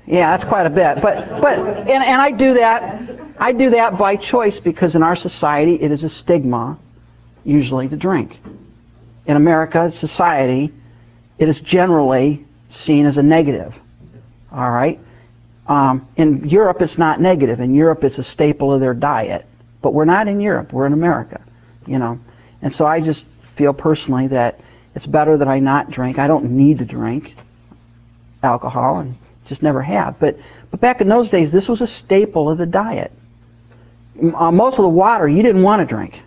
yeah, 0.08 0.32
that's 0.32 0.46
quite 0.46 0.66
a 0.66 0.70
bit. 0.70 1.02
But 1.02 1.42
but 1.42 1.60
and, 1.60 1.90
and 1.90 2.22
I 2.22 2.32
do 2.32 2.54
that. 2.56 3.20
I 3.38 3.52
do 3.52 3.72
that 3.72 3.98
by 3.98 4.16
choice 4.16 4.58
because 4.58 4.96
in 4.96 5.04
our 5.04 5.18
society 5.18 5.76
it 5.76 5.92
is 5.92 6.06
a 6.06 6.10
stigma, 6.10 6.80
usually 7.44 7.90
to 7.90 7.98
drink. 7.98 8.40
In 9.26 9.36
America 9.36 9.92
society, 9.92 10.72
it 11.38 11.50
is 11.50 11.60
generally 11.60 12.46
seen 12.70 13.06
as 13.06 13.18
a 13.18 13.24
negative. 13.24 13.78
All 14.50 14.72
right. 14.72 15.00
Um, 15.70 16.08
in 16.18 16.50
Europe, 16.50 16.82
it's 16.82 16.98
not 16.98 17.22
negative. 17.22 17.60
In 17.60 17.76
Europe, 17.76 18.04
it's 18.04 18.18
a 18.18 18.24
staple 18.24 18.74
of 18.74 18.82
their 18.82 18.96
diet. 18.96 19.46
But 19.82 19.94
we're 19.94 20.06
not 20.06 20.28
in 20.28 20.42
Europe. 20.42 20.74
We're 20.74 20.88
in 20.88 20.94
America. 20.94 21.42
You 21.86 22.00
know. 22.00 22.20
And 22.62 22.74
so 22.74 22.86
I 22.86 23.00
just 23.00 23.24
feel 23.56 23.72
personally 23.72 24.28
that 24.28 24.60
it's 24.96 25.06
better 25.06 25.38
that 25.38 25.48
I 25.48 25.60
not 25.60 25.92
drink. 25.92 26.18
I 26.18 26.28
don't 26.28 26.52
need 26.52 26.80
to 26.80 26.86
drink 26.86 27.36
alcohol 28.42 29.00
and 29.00 29.16
just 29.46 29.62
never 29.62 29.82
have. 29.82 30.20
But 30.20 30.40
but 30.72 30.80
back 30.80 31.02
in 31.02 31.08
those 31.08 31.30
days, 31.30 31.52
this 31.52 31.70
was 31.70 31.82
a 31.82 31.88
staple 31.88 32.50
of 32.50 32.58
the 32.58 32.66
diet. 32.66 33.12
Uh, 34.22 34.52
most 34.52 34.80
of 34.80 34.84
the 34.84 34.90
water 34.90 35.28
you 35.28 35.44
didn't 35.44 35.62
want 35.62 35.82
to 35.82 35.86
drink. 35.86 36.20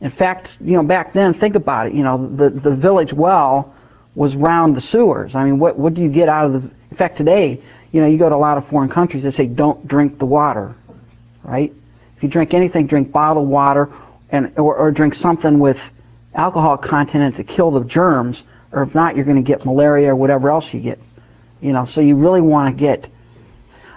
In 0.00 0.10
fact, 0.10 0.58
you 0.60 0.76
know, 0.76 0.82
back 0.82 1.12
then, 1.12 1.34
think 1.34 1.56
about 1.56 1.88
it. 1.88 1.94
You 1.94 2.04
know, 2.04 2.30
the 2.36 2.48
the 2.48 2.70
village 2.70 3.12
well 3.12 3.74
was 4.14 4.36
round 4.36 4.76
the 4.76 4.80
sewers. 4.80 5.34
I 5.34 5.44
mean, 5.44 5.58
what 5.58 5.76
what 5.76 5.94
do 5.94 6.02
you 6.02 6.08
get 6.08 6.28
out 6.28 6.46
of 6.46 6.52
the? 6.52 6.70
In 6.90 6.96
fact, 6.96 7.16
today, 7.16 7.60
you 7.94 8.00
know, 8.00 8.08
you 8.08 8.18
go 8.18 8.28
to 8.28 8.34
a 8.34 8.36
lot 8.36 8.58
of 8.58 8.66
foreign 8.66 8.88
countries, 8.88 9.22
they 9.22 9.30
say 9.30 9.46
don't 9.46 9.86
drink 9.86 10.18
the 10.18 10.26
water, 10.26 10.74
right? 11.44 11.72
If 12.16 12.24
you 12.24 12.28
drink 12.28 12.52
anything, 12.52 12.88
drink 12.88 13.12
bottled 13.12 13.48
water, 13.48 13.88
and 14.30 14.52
or, 14.58 14.74
or 14.74 14.90
drink 14.90 15.14
something 15.14 15.60
with 15.60 15.80
alcohol 16.34 16.76
content 16.76 17.36
to 17.36 17.44
kill 17.44 17.70
the 17.70 17.84
germs, 17.84 18.42
or 18.72 18.82
if 18.82 18.96
not, 18.96 19.14
you're 19.14 19.24
going 19.24 19.36
to 19.36 19.42
get 19.42 19.64
malaria 19.64 20.10
or 20.10 20.16
whatever 20.16 20.50
else 20.50 20.74
you 20.74 20.80
get. 20.80 20.98
You 21.60 21.72
know, 21.72 21.84
so 21.84 22.00
you 22.00 22.16
really 22.16 22.40
want 22.40 22.76
to 22.76 22.76
get 22.76 23.08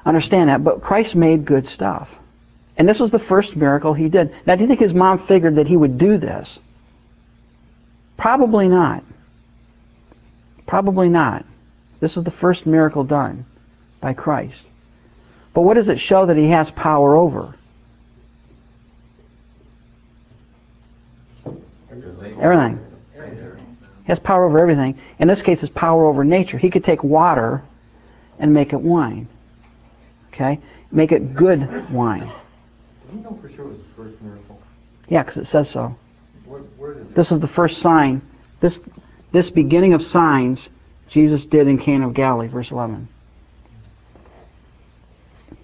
understand 0.06 0.52
that. 0.52 0.64
But 0.64 0.84
Christ 0.84 1.16
made 1.16 1.46
good 1.46 1.68
stuff. 1.68 2.16
And 2.78 2.88
this 2.88 3.00
was 3.00 3.10
the 3.10 3.18
first 3.18 3.56
miracle 3.56 3.96
he 3.96 4.10
did. 4.10 4.32
Now, 4.46 4.54
do 4.54 4.62
you 4.62 4.68
think 4.68 4.80
his 4.80 4.94
mom 4.94 5.18
figured 5.18 5.56
that 5.56 5.66
he 5.66 5.76
would 5.76 5.98
do 5.98 6.20
this? 6.20 6.60
Probably 8.16 8.68
not. 8.68 9.04
Probably 10.68 11.10
not. 11.10 11.46
This 12.00 12.16
is 12.16 12.24
the 12.24 12.30
first 12.30 12.68
miracle 12.68 13.04
done 13.04 13.46
by 14.00 14.14
Christ. 14.14 14.64
But 15.54 15.62
what 15.62 15.74
does 15.74 15.90
it 15.90 16.00
show 16.00 16.26
that 16.26 16.38
he 16.38 16.50
has 16.50 16.70
power 16.72 17.16
over? 17.16 17.56
Everything. 22.40 22.80
He 23.16 24.12
has 24.12 24.20
power 24.20 24.46
over 24.46 24.60
everything. 24.60 25.00
In 25.20 25.28
this 25.28 25.42
case, 25.42 25.64
it's 25.64 25.74
power 25.74 26.06
over 26.06 26.24
nature. 26.24 26.58
He 26.58 26.70
could 26.70 26.84
take 26.84 27.04
water 27.04 27.64
and 28.40 28.54
make 28.54 28.72
it 28.72 28.80
wine. 28.80 29.28
Okay? 30.32 30.60
Make 30.92 31.12
it 31.12 31.36
good 31.36 31.92
wine. 31.92 32.32
Do 33.10 33.18
you 33.18 33.24
know 33.24 33.38
for 33.42 33.50
sure 33.50 33.66
it 33.66 33.70
was 33.70 33.78
the 33.80 34.04
first 34.04 34.22
miracle? 34.22 34.62
Yeah, 35.10 35.24
because 35.24 35.38
it 35.38 35.46
says 35.46 35.70
so. 35.70 35.96
Where, 36.46 36.62
where 36.62 36.94
did 36.94 37.16
This 37.16 37.32
is 37.32 37.40
the 37.40 37.48
first 37.48 37.80
sign. 37.80 38.22
This 38.60 38.80
this 39.32 39.50
beginning 39.50 39.94
of 39.94 40.04
signs 40.04 40.70
Jesus 41.10 41.46
did 41.46 41.68
in 41.68 41.78
Cana 41.78 42.08
of 42.08 42.14
Galilee, 42.14 42.48
verse 42.48 42.72
11. 42.72 43.08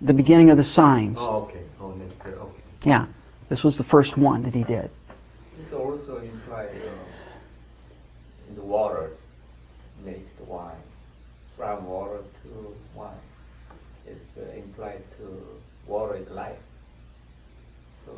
The 0.03 0.13
beginning 0.13 0.49
of 0.49 0.57
the 0.57 0.63
signs. 0.65 1.17
Oh, 1.19 1.47
okay. 1.49 1.61
Oh. 1.79 1.85
Okay. 1.85 2.41
Yeah, 2.83 3.05
this 3.47 3.63
was 3.63 3.77
the 3.77 3.85
first 3.85 4.17
one 4.17 4.43
that 4.43 4.53
he 4.53 4.63
did. 4.63 4.89
This 5.57 5.73
also 5.73 6.17
implies 6.17 6.69
uh, 6.69 6.89
in 8.49 8.55
the 8.55 8.61
water 8.61 9.11
makes 10.03 10.29
the 10.37 10.43
wine, 10.43 10.75
from 11.55 11.85
water 11.87 12.17
to 12.43 12.75
wine. 12.93 13.11
It's 14.05 14.19
uh, 14.37 14.51
implied 14.57 15.01
to 15.19 15.41
water 15.87 16.17
is 16.17 16.29
life. 16.29 16.57
So 18.05 18.11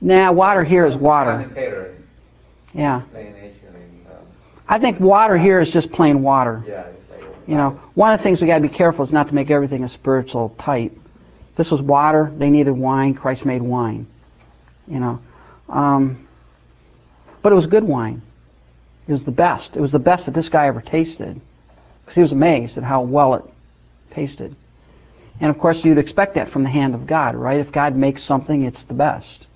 Nah, 0.00 0.32
water 0.32 0.64
here 0.64 0.86
is 0.86 0.96
water. 0.96 1.50
Yeah, 2.72 2.96
um, 2.96 3.04
I 4.66 4.78
think 4.78 4.98
water 4.98 5.36
here 5.36 5.60
is 5.60 5.70
just 5.70 5.92
plain 5.92 6.22
water. 6.22 6.64
yeah, 6.66 6.86
You 7.46 7.56
know, 7.56 7.80
one 7.94 8.12
of 8.12 8.18
the 8.18 8.22
things 8.22 8.40
we 8.40 8.46
got 8.46 8.56
to 8.56 8.62
be 8.62 8.70
careful 8.70 9.04
is 9.04 9.12
not 9.12 9.28
to 9.28 9.34
make 9.34 9.50
everything 9.50 9.84
a 9.84 9.88
spiritual 9.90 10.54
type. 10.58 10.98
This 11.56 11.70
was 11.70 11.82
water. 11.82 12.32
They 12.36 12.50
needed 12.50 12.72
wine. 12.72 13.14
Christ 13.14 13.44
made 13.44 13.62
wine. 13.62 14.06
You 14.88 14.98
know, 14.98 15.20
um, 15.68 16.26
but 17.40 17.52
it 17.52 17.54
was 17.54 17.66
good 17.66 17.84
wine. 17.84 18.22
It 19.06 19.12
was 19.12 19.24
the 19.24 19.30
best. 19.30 19.76
It 19.76 19.80
was 19.80 19.92
the 19.92 19.98
best 19.98 20.26
that 20.26 20.34
this 20.34 20.48
guy 20.48 20.66
ever 20.66 20.80
tasted, 20.80 21.40
because 22.00 22.14
he 22.14 22.20
was 22.20 22.32
amazed 22.32 22.78
at 22.78 22.84
how 22.84 23.02
well 23.02 23.34
it 23.34 23.44
tasted. 24.10 24.54
And 25.40 25.50
of 25.50 25.58
course, 25.58 25.84
you'd 25.84 25.98
expect 25.98 26.34
that 26.34 26.50
from 26.50 26.62
the 26.62 26.68
hand 26.68 26.94
of 26.94 27.06
God, 27.06 27.34
right? 27.34 27.60
If 27.60 27.72
God 27.72 27.96
makes 27.96 28.22
something, 28.22 28.64
it's 28.64 28.82
the 28.82 28.94
best. 28.94 29.46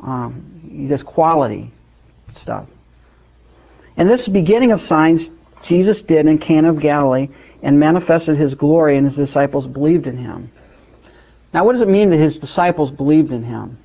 Um, 0.00 0.88
there's 0.88 1.02
quality 1.02 1.70
stuff. 2.36 2.66
And 3.96 4.08
this 4.08 4.26
beginning 4.26 4.72
of 4.72 4.80
signs 4.80 5.28
Jesus 5.62 6.02
did 6.02 6.26
in 6.26 6.38
Cana 6.38 6.70
of 6.70 6.80
Galilee 6.80 7.28
and 7.62 7.78
manifested 7.78 8.36
his 8.36 8.54
glory, 8.54 8.96
and 8.96 9.06
his 9.06 9.16
disciples 9.16 9.66
believed 9.66 10.06
in 10.06 10.16
him. 10.16 10.50
Now, 11.52 11.64
what 11.64 11.72
does 11.72 11.82
it 11.82 11.88
mean 11.88 12.10
that 12.10 12.16
his 12.16 12.38
disciples 12.38 12.90
believed 12.90 13.32
in 13.32 13.42
him? 13.42 13.78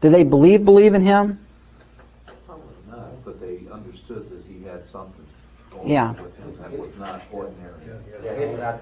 Did 0.00 0.14
they 0.14 0.24
believe 0.24 0.64
believe 0.64 0.94
in 0.94 1.04
him? 1.04 1.38
Probably 2.46 2.64
not, 2.88 3.24
but 3.24 3.40
they 3.40 3.60
understood 3.70 4.30
that 4.30 4.42
he 4.48 4.64
had 4.64 4.86
something 4.86 5.26
Yeah. 5.84 6.14
not 6.98 7.22
yeah, 8.24 8.48
he's 8.48 8.58
not. 8.58 8.80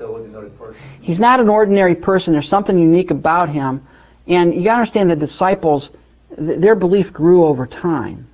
He's 1.01 1.19
not 1.19 1.41
an 1.41 1.49
ordinary 1.49 1.95
person. 1.95 2.33
There's 2.33 2.49
something 2.49 2.79
unique 2.79 3.11
about 3.11 3.49
him. 3.49 3.87
And 4.27 4.55
you 4.55 4.65
got 4.65 4.73
to 4.73 4.81
understand 4.81 5.11
the 5.11 5.17
disciples, 5.17 5.91
th- 6.37 6.61
their 6.61 6.75
belief 6.75 7.13
grew 7.13 7.45
over 7.45 7.67
time. 7.67 8.27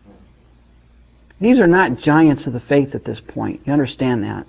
these 1.40 1.61
are 1.61 1.66
not 1.66 1.99
giants 1.99 2.47
of 2.47 2.53
the 2.53 2.61
faith 2.61 2.95
at 2.95 3.05
this 3.05 3.20
point. 3.20 3.61
You 3.66 3.72
understand 3.72 4.24
that? 4.24 4.47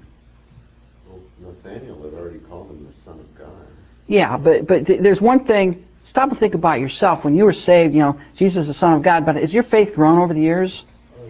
Well, 1.07 1.19
Nathaniel 1.41 2.01
had 2.03 2.13
already 2.13 2.39
called 2.39 2.69
him 2.69 2.87
the 2.87 2.93
son 3.03 3.19
of 3.19 3.37
God. 3.37 3.67
Yeah, 4.07 4.37
but 4.37 4.67
but 4.67 4.85
th- 4.87 5.01
there's 5.01 5.21
one 5.21 5.45
thing. 5.45 5.85
Stop 6.03 6.29
and 6.29 6.39
think 6.39 6.53
about 6.53 6.79
yourself. 6.79 7.23
When 7.23 7.35
you 7.35 7.45
were 7.45 7.53
saved, 7.53 7.93
you 7.93 8.01
know 8.01 8.19
Jesus 8.35 8.61
is 8.61 8.67
the 8.67 8.73
Son 8.73 8.93
of 8.93 9.01
God. 9.01 9.25
But 9.25 9.37
has 9.37 9.53
your 9.53 9.63
faith 9.63 9.95
grown 9.95 10.19
over 10.19 10.33
the 10.33 10.41
years? 10.41 10.83
Oh, 11.19 11.23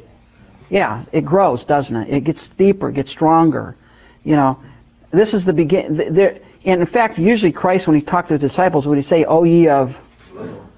yeah, 0.69 1.03
it 1.13 1.21
grows, 1.21 1.63
doesn't 1.63 1.95
it? 1.95 2.09
It 2.13 2.23
gets 2.25 2.47
deeper, 2.49 2.89
it 2.89 2.93
gets 2.95 3.11
stronger. 3.11 3.75
You 4.23 4.35
know, 4.35 4.59
this 5.11 5.33
is 5.33 5.45
the 5.45 5.53
begin. 5.53 5.95
th- 5.97 6.11
There, 6.11 6.39
and 6.65 6.81
in 6.81 6.87
fact, 6.87 7.17
usually 7.17 7.51
Christ, 7.53 7.87
when 7.87 7.95
he 7.95 8.01
talked 8.01 8.29
to 8.29 8.33
the 8.33 8.47
disciples, 8.47 8.85
would 8.87 8.97
he 8.97 9.03
say, 9.03 9.23
"O 9.23 9.43
ye 9.43 9.69
of 9.69 9.97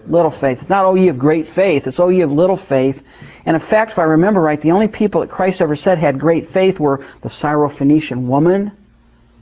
little 0.06 0.32
faith"? 0.32 0.62
It's 0.62 0.70
not 0.70 0.86
"O 0.86 0.94
ye 0.96 1.08
of 1.08 1.18
great 1.18 1.48
faith." 1.48 1.88
It's 1.88 2.00
"O 2.00 2.10
ye 2.10 2.22
of 2.22 2.32
little 2.32 2.58
faith." 2.58 3.02
And 3.46 3.56
in 3.56 3.62
fact, 3.62 3.92
if 3.92 4.00
I 4.00 4.04
remember 4.04 4.42
right, 4.42 4.60
the 4.60 4.72
only 4.72 4.90
people 4.90 5.22
that 5.22 5.32
Christ 5.32 5.62
ever 5.62 5.76
said 5.76 5.98
had 5.98 6.20
great 6.20 6.50
faith 6.50 6.80
were 6.80 7.06
the 7.22 7.30
Syrophoenician 7.30 8.28
woman, 8.28 8.72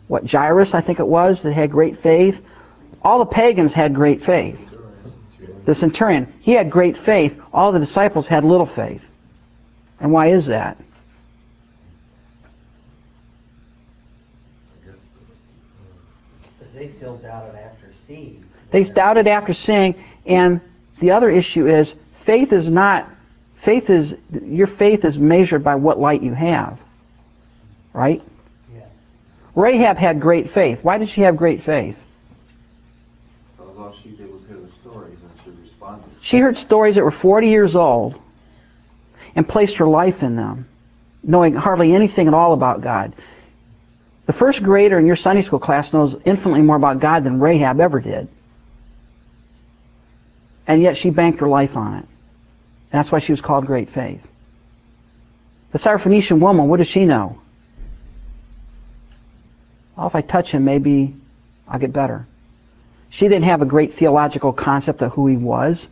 what 0.08 0.30
Jairus, 0.30 0.74
I 0.74 0.82
think 0.82 1.00
it 1.00 1.08
was, 1.08 1.42
that 1.42 1.54
had 1.54 1.72
great 1.72 1.98
faith. 1.98 2.44
All 3.02 3.20
the 3.20 3.26
pagans 3.26 3.74
had 3.74 3.94
great 3.94 4.24
faith. 4.24 4.60
The 5.66 5.74
centurion, 5.74 6.32
he 6.42 6.52
had 6.52 6.70
great 6.70 6.98
faith. 6.98 7.40
All 7.52 7.72
the 7.72 7.80
disciples 7.80 8.28
had 8.28 8.44
little 8.44 8.68
faith. 8.68 9.04
And 10.00 10.12
why 10.12 10.28
is 10.28 10.46
that? 10.48 10.78
They 16.76 16.90
still 16.90 17.16
doubted 17.18 17.56
after 17.56 17.88
seeing. 18.06 18.44
They 18.72 18.84
doubted 18.84 19.28
after 19.28 19.54
seeing, 19.54 19.96
and 20.26 20.60
the 21.00 21.12
other 21.12 21.30
issue 21.30 21.68
is 21.68 21.96
faith 22.24 22.52
is 22.52 22.70
not 22.70 23.10
faith 23.62 23.90
is 23.90 24.16
your 24.44 24.68
faith 24.68 25.06
is 25.06 25.18
measured 25.18 25.64
by 25.64 25.76
what 25.76 26.00
light 26.00 26.22
you 26.22 26.34
have. 26.34 26.78
Right? 27.94 28.22
Rahab 29.56 29.98
had 29.98 30.20
great 30.20 30.52
faith. 30.52 30.80
Why 30.84 30.98
did 30.98 31.10
she 31.10 31.22
have 31.22 31.38
great 31.38 31.64
faith? 31.64 31.98
Because 33.58 33.78
all 33.78 33.96
she 34.04 34.10
did 34.10 34.32
was 34.32 34.42
hear 34.48 34.58
the 34.58 34.72
stories 34.82 35.18
and 35.22 35.32
she 35.44 35.62
responded. 35.62 36.10
She 36.22 36.38
heard 36.40 36.58
stories 36.58 36.96
that 36.96 37.04
were 37.04 37.12
40 37.12 37.48
years 37.48 37.76
old 37.76 38.20
and 39.34 39.48
placed 39.48 39.78
her 39.78 39.88
life 39.88 40.24
in 40.24 40.36
them, 40.36 40.68
knowing 41.24 41.56
hardly 41.56 41.94
anything 41.94 42.28
at 42.28 42.34
all 42.34 42.54
about 42.54 42.82
God. 42.82 43.14
The 44.26 44.34
first 44.34 44.62
grader 44.62 45.00
in 45.00 45.06
your 45.06 45.16
Sunday 45.16 45.42
school 45.42 45.60
class 45.60 45.94
knows 45.94 46.16
infinitely 46.26 46.64
more 46.64 46.76
about 46.76 47.00
God 47.00 47.24
than 47.24 47.40
Rahab 47.40 47.80
ever 47.80 48.02
did. 48.02 48.28
And 50.68 50.82
yet 50.82 50.98
she 50.98 51.12
banked 51.12 51.40
her 51.40 51.48
life 51.48 51.78
on 51.78 51.94
it. 51.94 52.06
And 52.92 53.00
that's 53.00 53.12
why 53.12 53.20
she 53.20 53.32
was 53.32 53.42
called 53.42 53.68
Great 53.68 53.90
Faith. 53.90 54.26
The 55.72 55.80
Syrophoenician 55.80 56.40
woman, 56.40 56.68
what 56.68 56.78
does 56.78 56.88
she 56.88 57.06
know? 57.06 57.40
Well, 59.96 60.08
if 60.08 60.16
I 60.16 60.22
touch 60.22 60.52
him, 60.52 60.66
maybe 60.66 61.16
I'll 61.68 61.80
get 61.80 61.94
better. 61.94 62.26
She 63.10 63.28
didn't 63.28 63.46
have 63.46 63.62
a 63.62 63.66
great 63.66 63.94
theological 63.94 64.52
concept 64.52 65.02
of 65.02 65.14
who 65.14 65.28
he 65.28 65.38
was. 65.38 65.88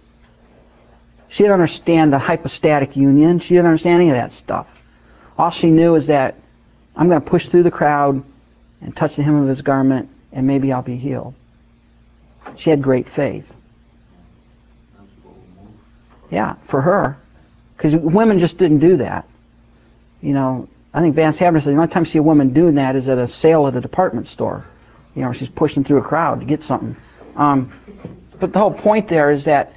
She 1.30 1.44
didn't 1.44 1.54
understand 1.54 2.14
the 2.14 2.20
hypostatic 2.20 2.96
union. 2.96 3.40
She 3.40 3.56
didn't 3.56 3.68
understand 3.68 4.02
any 4.02 4.12
of 4.12 4.16
that 4.16 4.34
stuff. 4.34 4.68
All 5.38 5.50
she 5.50 5.72
knew 5.72 5.96
is 5.96 6.08
that 6.08 6.36
I'm 6.96 7.10
going 7.10 7.22
to 7.22 7.30
push 7.30 7.48
through 7.48 7.64
the 7.64 7.72
crowd 7.72 8.24
and 8.82 8.96
touch 8.96 9.16
the 9.16 9.24
hem 9.24 9.36
of 9.36 9.48
his 9.48 9.62
garment, 9.62 10.10
and 10.32 10.46
maybe 10.46 10.72
I'll 10.72 10.82
be 10.82 10.98
healed. 10.98 11.34
She 12.58 12.70
had 12.70 12.82
great 12.82 13.10
faith. 13.10 13.46
Yeah, 16.30 16.56
for 16.66 16.82
her. 16.82 17.18
Because 17.78 17.96
women 17.96 18.40
just 18.40 18.58
didn't 18.58 18.80
do 18.80 18.98
that. 18.98 19.28
You 20.22 20.34
know, 20.34 20.68
I 20.94 21.02
think 21.02 21.16
Vance 21.16 21.38
Havner 21.38 21.64
said 21.64 21.74
the 21.74 21.78
only 21.78 21.88
time 21.88 22.04
you 22.04 22.12
see 22.12 22.20
a 22.20 22.24
woman 22.24 22.54
doing 22.54 22.76
that 22.76 22.96
is 22.96 23.08
at 23.10 23.18
a 23.18 23.28
sale 23.28 23.68
at 23.68 23.76
a 23.76 23.82
department 23.82 24.28
store. 24.28 24.66
You 25.16 25.24
know, 25.24 25.34
she's 25.34 25.50
pushing 25.50 25.84
through 25.84 26.00
a 26.00 26.04
crowd 26.04 26.40
to 26.42 26.46
get 26.46 26.64
something. 26.64 26.96
Um, 27.36 27.74
but 28.40 28.54
the 28.54 28.60
whole 28.60 28.74
point 28.74 29.08
there 29.08 29.32
is 29.32 29.46
that 29.46 29.74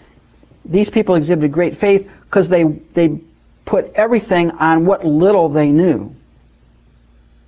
these 0.64 0.90
people 0.90 1.14
exhibited 1.14 1.52
great 1.52 1.78
faith 1.78 2.10
because 2.24 2.48
they 2.48 2.64
they 2.64 3.20
put 3.64 3.92
everything 3.94 4.50
on 4.52 4.86
what 4.86 5.04
little 5.04 5.48
they 5.48 5.68
knew. 5.68 6.14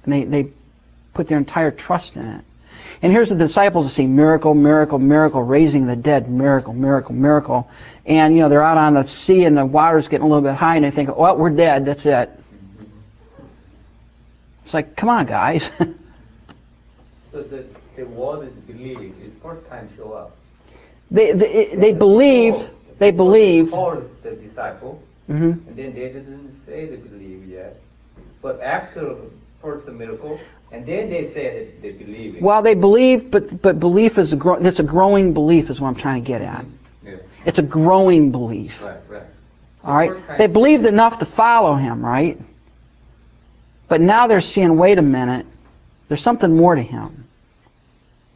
And 0.05 0.13
they, 0.13 0.25
they 0.25 0.51
put 1.15 1.29
their 1.29 1.39
entire 1.39 1.71
trust 1.71 2.17
in 2.17 2.27
it. 2.27 2.45
And 3.01 3.13
here's 3.13 3.29
the 3.29 3.37
disciples 3.37 3.87
that 3.87 3.93
see 3.93 4.07
miracle, 4.07 4.55
miracle, 4.55 4.99
miracle, 4.99 5.43
raising 5.43 5.87
the 5.87 5.95
dead, 5.95 6.29
miracle, 6.29 6.75
miracle, 6.75 7.15
miracle. 7.15 7.71
And, 8.05 8.35
you 8.35 8.41
know, 8.41 8.49
they're 8.49 8.63
out 8.63 8.79
on 8.79 8.95
the 8.95 9.05
sea 9.05 9.45
and 9.45 9.57
the 9.57 9.65
water's 9.65 10.09
getting 10.09 10.27
a 10.27 10.29
little 10.29 10.43
bit 10.43 10.55
high 10.55 10.77
and 10.77 10.85
they 10.85 10.91
think, 10.91 11.17
well, 11.17 11.37
we're 11.37 11.51
dead, 11.51 11.85
that's 11.85 12.07
it. 12.07 12.31
It's 14.69 14.75
like, 14.75 14.97
come 14.97 15.09
on, 15.09 15.25
guys. 15.25 15.71
So 17.33 17.43
the, 17.43 17.65
the 17.97 18.05
word 18.07 18.49
is 18.49 18.53
believing, 18.67 19.15
is 19.23 19.33
first 19.43 19.67
time 19.69 19.91
show 19.99 20.13
up. 20.13 20.37
they, 21.11 21.33
they, 21.33 21.75
they 21.75 21.93
believed, 21.93 22.71
they 22.99 23.11
believed. 23.11 23.71
Called 23.71 24.11
the 24.23 24.31
disciple, 24.33 25.03
hmm 25.27 25.53
and 25.53 25.77
then 25.77 25.95
they 25.95 26.09
didn't 26.09 26.55
say 26.65 26.87
they 26.87 26.97
believe 26.97 27.47
yet. 27.47 27.79
But 28.41 28.63
after 28.63 29.15
first 29.61 29.85
the 29.85 29.93
miracle, 29.93 30.41
and 30.73 30.87
then 30.87 31.11
they 31.11 31.31
said 31.35 31.83
they 31.83 31.91
believe 31.93 32.37
it. 32.37 32.43
Well, 32.43 32.63
they 32.63 32.75
believe, 32.75 33.31
but, 33.31 33.61
but 33.61 33.79
belief 33.79 34.17
is 34.17 34.33
a, 34.33 34.37
grow, 34.37 34.55
it's 34.55 34.79
a 34.81 34.83
growing 34.83 35.35
belief 35.35 35.69
is 35.69 35.83
what 35.83 35.89
I'm 35.89 35.97
trying 35.97 36.23
to 36.25 36.27
get 36.27 36.41
at. 36.41 36.65
Yeah, 37.05 37.17
It's 37.45 37.59
a 37.59 37.63
growing 37.63 38.33
belief. 38.33 38.73
right, 38.83 38.97
right. 39.09 39.23
So 39.83 39.89
All 39.89 39.95
right? 39.95 40.39
They 40.39 40.47
believed 40.47 40.87
enough 40.87 41.19
to 41.19 41.27
follow 41.27 41.75
him, 41.75 42.03
right? 42.03 42.39
But 43.89 44.01
now 44.01 44.27
they're 44.27 44.41
seeing, 44.41 44.77
wait 44.77 44.99
a 44.99 45.03
minute, 45.03 45.47
there's 46.09 46.23
something 46.23 46.55
more 46.55 46.75
to 46.75 46.83
him 46.83 47.27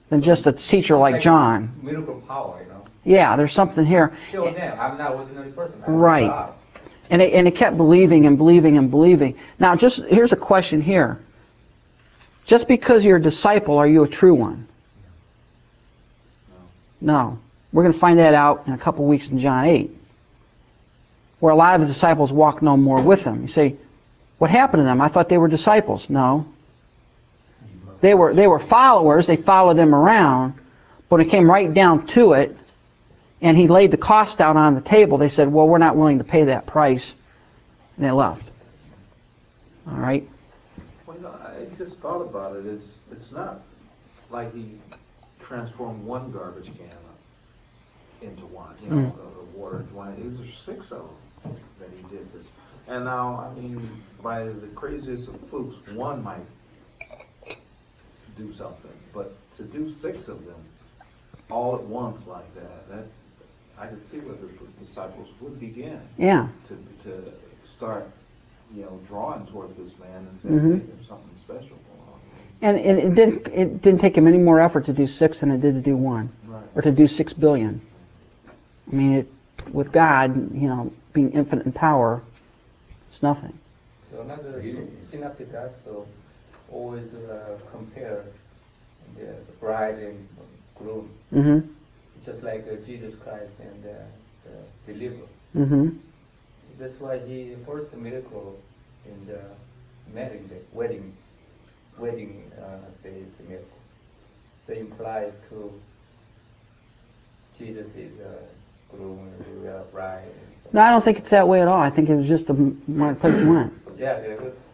than 0.08 0.22
just 0.22 0.46
a 0.46 0.52
teacher 0.52 0.96
like 0.96 1.22
John. 1.22 1.78
Miracle 1.82 2.22
power, 2.26 2.62
you 2.62 2.68
know. 2.68 2.84
Yeah, 3.04 3.36
there's 3.36 3.52
something 3.52 3.84
here. 3.84 4.16
Show 4.30 4.50
them, 4.50 4.78
I'm 4.78 4.98
not 4.98 5.14
ordinary 5.14 5.50
person. 5.52 5.82
I'm 5.86 5.94
Right. 5.94 6.28
God. 6.28 6.54
And 7.10 7.20
it, 7.20 7.32
and 7.34 7.46
they 7.46 7.50
kept 7.50 7.76
believing 7.76 8.26
and 8.26 8.38
believing 8.38 8.78
and 8.78 8.90
believing. 8.90 9.36
Now, 9.58 9.76
just 9.76 10.02
here's 10.04 10.32
a 10.32 10.36
question 10.36 10.80
here. 10.80 11.20
Just 12.46 12.66
because 12.68 13.04
you're 13.04 13.18
a 13.18 13.22
disciple, 13.22 13.78
are 13.78 13.86
you 13.86 14.04
a 14.04 14.08
true 14.08 14.34
one? 14.34 14.66
No. 17.00 17.38
We're 17.72 17.82
going 17.82 17.94
to 17.94 17.98
find 17.98 18.18
that 18.18 18.34
out 18.34 18.64
in 18.66 18.72
a 18.72 18.78
couple 18.78 19.06
weeks 19.06 19.28
in 19.28 19.38
John 19.38 19.64
8, 19.64 19.90
where 21.40 21.52
a 21.52 21.56
lot 21.56 21.74
of 21.74 21.86
the 21.86 21.92
disciples 21.92 22.32
walk 22.32 22.62
no 22.62 22.76
more 22.76 23.00
with 23.00 23.22
him. 23.22 23.42
You 23.42 23.48
say, 23.48 23.76
what 24.42 24.50
happened 24.50 24.80
to 24.80 24.84
them? 24.84 25.00
I 25.00 25.06
thought 25.06 25.28
they 25.28 25.38
were 25.38 25.46
disciples. 25.46 26.10
No. 26.10 26.44
They 28.00 28.12
were, 28.12 28.34
they 28.34 28.48
were 28.48 28.58
followers. 28.58 29.24
They 29.24 29.36
followed 29.36 29.78
him 29.78 29.94
around. 29.94 30.54
But 31.08 31.18
when 31.18 31.20
it 31.28 31.30
came 31.30 31.48
right 31.48 31.72
down 31.72 32.08
to 32.08 32.32
it, 32.32 32.56
and 33.40 33.56
he 33.56 33.68
laid 33.68 33.92
the 33.92 33.96
cost 33.96 34.40
out 34.40 34.56
on 34.56 34.74
the 34.74 34.80
table, 34.80 35.16
they 35.16 35.28
said, 35.28 35.52
well, 35.52 35.68
we're 35.68 35.78
not 35.78 35.94
willing 35.96 36.18
to 36.18 36.24
pay 36.24 36.42
that 36.46 36.66
price. 36.66 37.12
And 37.96 38.04
they 38.04 38.10
left. 38.10 38.42
All 39.88 39.96
right? 39.96 40.28
Well, 41.06 41.16
you 41.18 41.22
know, 41.22 41.28
I 41.28 41.66
just 41.78 42.00
thought 42.00 42.22
about 42.22 42.56
it, 42.56 42.66
it's, 42.66 42.94
it's 43.12 43.30
not 43.30 43.60
like 44.28 44.52
he 44.52 44.72
transformed 45.38 46.04
one 46.04 46.32
garbage 46.32 46.66
can 46.66 48.28
into 48.28 48.46
wine, 48.46 48.74
you 48.82 48.90
know, 48.90 48.96
Mm. 48.96 49.54
water 49.54 49.78
into 49.78 49.94
wine, 49.94 50.16
these 50.16 50.48
are 50.48 50.52
six 50.52 50.90
of 50.90 51.08
them 51.44 51.54
that 51.78 51.90
he 51.96 52.02
did 52.16 52.26
this. 52.32 52.48
And 52.88 53.04
now, 53.04 53.48
I 53.50 53.58
mean, 53.58 53.88
by 54.22 54.44
the 54.44 54.66
craziest 54.74 55.28
of 55.28 55.38
flukes, 55.48 55.76
one 55.94 56.22
might 56.22 56.44
do 58.36 58.52
something, 58.54 58.90
but 59.12 59.34
to 59.56 59.62
do 59.64 59.92
six 59.92 60.28
of 60.28 60.44
them 60.46 60.56
all 61.50 61.74
at 61.76 61.82
once 61.82 62.26
like 62.26 62.52
that, 62.54 62.88
that, 62.88 63.04
I 63.78 63.86
could 63.86 64.02
see 64.10 64.18
where 64.18 64.34
the 64.36 64.48
disciples 64.84 65.28
would 65.40 65.58
begin 65.60 66.00
Yeah. 66.16 66.48
to, 66.68 67.08
to 67.10 67.32
start, 67.76 68.08
you 68.74 68.82
know, 68.82 68.98
drawing 69.08 69.46
toward 69.46 69.76
this 69.76 69.98
man 69.98 70.26
and 70.28 70.40
say, 70.40 70.48
Mhm. 70.48 70.80
hey, 70.80 70.86
there's 70.94 71.08
something 71.08 71.30
special 71.44 71.76
going 71.76 72.08
on. 72.12 72.20
And 72.62 72.78
it, 72.78 73.04
it 73.04 73.14
didn't 73.14 73.46
it 73.48 73.82
didn't 73.82 74.00
take 74.00 74.16
him 74.16 74.26
any 74.28 74.38
more 74.38 74.60
effort 74.60 74.84
to 74.86 74.92
do 74.92 75.06
six 75.06 75.40
than 75.40 75.50
it 75.50 75.60
did 75.60 75.74
to 75.74 75.80
do 75.80 75.96
one, 75.96 76.30
Right. 76.46 76.62
or 76.74 76.82
to 76.82 76.92
do 76.92 77.06
six 77.08 77.32
billion. 77.32 77.80
I 78.90 78.94
mean, 78.94 79.12
it, 79.14 79.28
with 79.72 79.90
God, 79.92 80.54
you 80.54 80.68
know, 80.68 80.92
being 81.12 81.30
infinite 81.32 81.66
in 81.66 81.72
power, 81.72 82.22
it's 83.12 83.22
nothing. 83.22 83.52
So 84.10 84.22
another 84.22 84.64
synoptic 85.10 85.52
gospel 85.52 86.08
always 86.70 87.04
uh, 87.12 87.58
compare 87.70 88.24
the 89.18 89.34
bride 89.60 89.96
and 89.98 90.26
groom, 90.74 91.10
hmm 91.30 91.58
just 92.24 92.42
like 92.42 92.64
uh, 92.70 92.76
Jesus 92.86 93.14
Christ 93.22 93.52
and 93.60 93.84
uh, 93.84 93.98
the 94.86 94.92
deliverer. 94.92 95.28
hmm 95.52 95.88
That's 96.78 96.98
why 97.00 97.18
he 97.18 97.54
first 97.66 97.92
miracle 97.94 98.58
in 99.04 99.26
the 99.26 99.40
marriage, 100.14 100.48
the 100.48 100.60
wedding, 100.72 101.12
wedding 101.98 102.50
uh, 102.58 102.78
days 103.02 103.26
miracle. 103.46 103.80
So 104.66 104.72
implied 104.72 105.34
to 105.50 105.70
Jesus 107.58 107.88
is 107.94 108.18
a 108.20 108.36
groom 108.96 109.18
and 109.18 109.62
we 109.62 109.68
are 109.68 109.84
bride. 109.92 110.24
No, 110.72 110.80
I 110.80 110.90
don't 110.90 111.04
think 111.04 111.18
it's 111.18 111.30
that 111.30 111.46
way 111.48 111.60
at 111.60 111.68
all. 111.68 111.80
I 111.80 111.90
think 111.90 112.08
it 112.08 112.16
was 112.16 112.26
just 112.26 112.46
the 112.46 112.54
marketplace 112.86 113.38
he 113.38 113.44
went. 113.44 113.72
Yeah, 113.98 114.18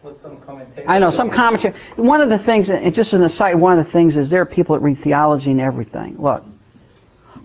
would 0.03 0.21
some 0.21 0.37
commentators. 0.41 0.85
I 0.87 0.99
know 0.99 1.11
some 1.11 1.29
commentary. 1.29 1.75
One 1.95 2.21
of 2.21 2.29
the 2.29 2.39
things, 2.39 2.69
and 2.69 2.93
just 2.95 3.13
an 3.13 3.23
aside, 3.23 3.55
one 3.55 3.77
of 3.77 3.85
the 3.85 3.91
things 3.91 4.17
is 4.17 4.29
there 4.29 4.41
are 4.41 4.45
people 4.45 4.75
that 4.75 4.81
read 4.81 4.97
theology 4.97 5.51
and 5.51 5.59
everything. 5.59 6.17
Look, 6.21 6.45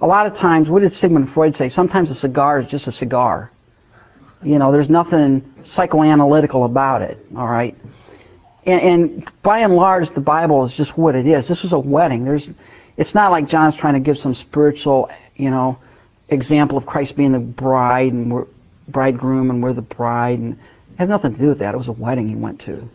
a 0.01 0.07
lot 0.07 0.27
of 0.27 0.37
times, 0.37 0.69
what 0.69 0.83
did 0.83 0.93
Sigmund 0.93 1.31
Freud 1.31 1.57
say? 1.57 1.69
Sometimes 1.69 2.11
a 2.11 2.15
cigar 2.15 2.61
is 2.61 2.69
just 2.69 2.87
a 2.87 2.93
cigar. 2.93 3.51
You 4.43 4.59
know, 4.59 4.73
there's 4.73 4.91
nothing 4.91 5.41
psychoanalytical 5.63 6.65
about 6.65 7.03
it. 7.03 7.19
All 7.37 7.49
right, 7.49 7.77
and, 8.65 8.81
and 8.81 9.33
by 9.43 9.61
and 9.61 9.75
large, 9.75 10.11
the 10.11 10.21
Bible 10.21 10.65
is 10.65 10.75
just 10.75 10.97
what 10.97 11.15
it 11.15 11.27
is. 11.27 11.49
This 11.49 11.63
was 11.63 11.73
a 11.73 11.79
wedding. 11.79 12.25
There's, 12.25 12.49
it's 12.97 13.15
not 13.15 13.33
like 13.33 13.49
John's 13.49 13.77
trying 13.77 13.95
to 13.95 14.01
give 14.01 14.19
some 14.19 14.35
spiritual, 14.35 15.11
you 15.37 15.51
know, 15.51 15.79
example 16.29 16.79
of 16.79 16.87
Christ 16.87 17.17
being 17.17 17.33
the 17.33 17.39
bride 17.39 18.13
and 18.13 18.33
we're 18.33 18.47
bridegroom 18.89 19.51
and 19.51 19.63
we're 19.63 19.73
the 19.73 19.83
bride 19.83 20.39
and 20.39 20.55
it 20.55 20.99
has 20.99 21.09
nothing 21.09 21.35
to 21.35 21.39
do 21.39 21.49
with 21.49 21.59
that. 21.59 21.75
It 21.75 21.79
was 21.79 21.89
a 21.89 21.93
wedding 21.93 22.29
he 22.29 22.37
went 22.37 22.61
to. 22.63 22.89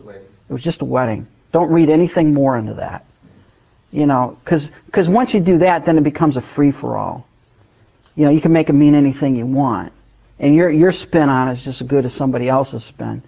It 0.48 0.52
was 0.52 0.62
just 0.62 0.80
a 0.80 0.84
wedding. 0.84 1.26
Don't 1.52 1.70
read 1.70 1.90
anything 1.90 2.32
more 2.32 2.56
into 2.56 2.74
that. 2.74 3.04
You 3.92 4.06
know, 4.06 4.38
because 4.44 5.08
once 5.08 5.34
you 5.34 5.40
do 5.40 5.58
that, 5.58 5.84
then 5.84 5.98
it 5.98 6.04
becomes 6.04 6.36
a 6.36 6.40
free 6.40 6.70
for 6.70 6.96
all. 6.96 7.26
You 8.14 8.24
know, 8.24 8.30
you 8.30 8.40
can 8.40 8.52
make 8.52 8.68
it 8.68 8.72
mean 8.72 8.94
anything 8.94 9.36
you 9.36 9.46
want, 9.46 9.92
and 10.38 10.54
your 10.54 10.70
your 10.70 10.92
spin 10.92 11.28
on 11.28 11.48
it 11.48 11.54
is 11.54 11.64
just 11.64 11.80
as 11.80 11.86
good 11.86 12.04
as 12.04 12.14
somebody 12.14 12.48
else's 12.48 12.84
spin. 12.84 13.22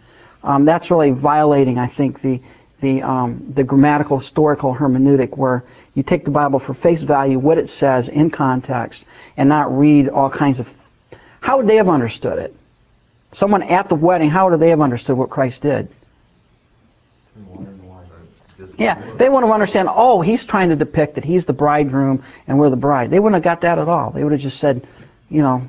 Um, 0.44 0.64
that's 0.64 0.90
really 0.90 1.11
violating, 1.11 1.78
I 1.78 1.88
think, 1.88 2.20
the 2.20 2.40
the 2.80 3.03
um, 3.03 3.53
the 3.55 3.64
grammatical 3.64 4.18
historical 4.18 4.74
hermeneutic, 4.74 5.36
where 5.36 5.64
you 5.95 6.03
take 6.03 6.24
the 6.24 6.30
Bible 6.30 6.59
for 6.59 6.74
face 6.74 7.03
value, 7.03 7.38
what 7.38 7.59
it 7.59 7.68
says 7.68 8.09
in 8.09 8.30
context, 8.30 9.05
and 9.36 9.49
not 9.49 9.76
read 9.76 10.09
all 10.09 10.30
kinds 10.30 10.59
of. 10.59 10.68
How 11.40 11.59
would 11.59 11.66
they 11.66 11.76
have 11.76 11.88
understood 11.88 12.38
it? 12.38 12.55
Someone 13.34 13.62
at 13.62 13.88
the 13.88 13.95
wedding, 13.95 14.30
how 14.30 14.51
would 14.51 14.61
they 14.61 14.70
have 14.70 14.80
understood 14.80 15.16
what 15.16 15.30
Christ 15.30 15.62
did? 15.62 15.88
Yeah, 18.78 18.95
they 19.16 19.28
wouldn't 19.28 19.47
have 19.47 19.55
understand, 19.55 19.88
oh, 19.90 20.20
he's 20.20 20.45
trying 20.45 20.68
to 20.68 20.76
depict 20.76 21.16
that 21.16 21.24
he's 21.24 21.45
the 21.45 21.53
bridegroom 21.53 22.22
and 22.47 22.59
we're 22.59 22.70
the 22.70 22.76
bride. 22.76 23.11
They 23.11 23.18
wouldn't 23.18 23.34
have 23.34 23.43
got 23.43 23.62
that 23.62 23.78
at 23.78 23.88
all. 23.88 24.11
They 24.11 24.22
would 24.22 24.32
have 24.32 24.40
just 24.40 24.59
said, 24.59 24.86
you 25.28 25.43
know, 25.43 25.68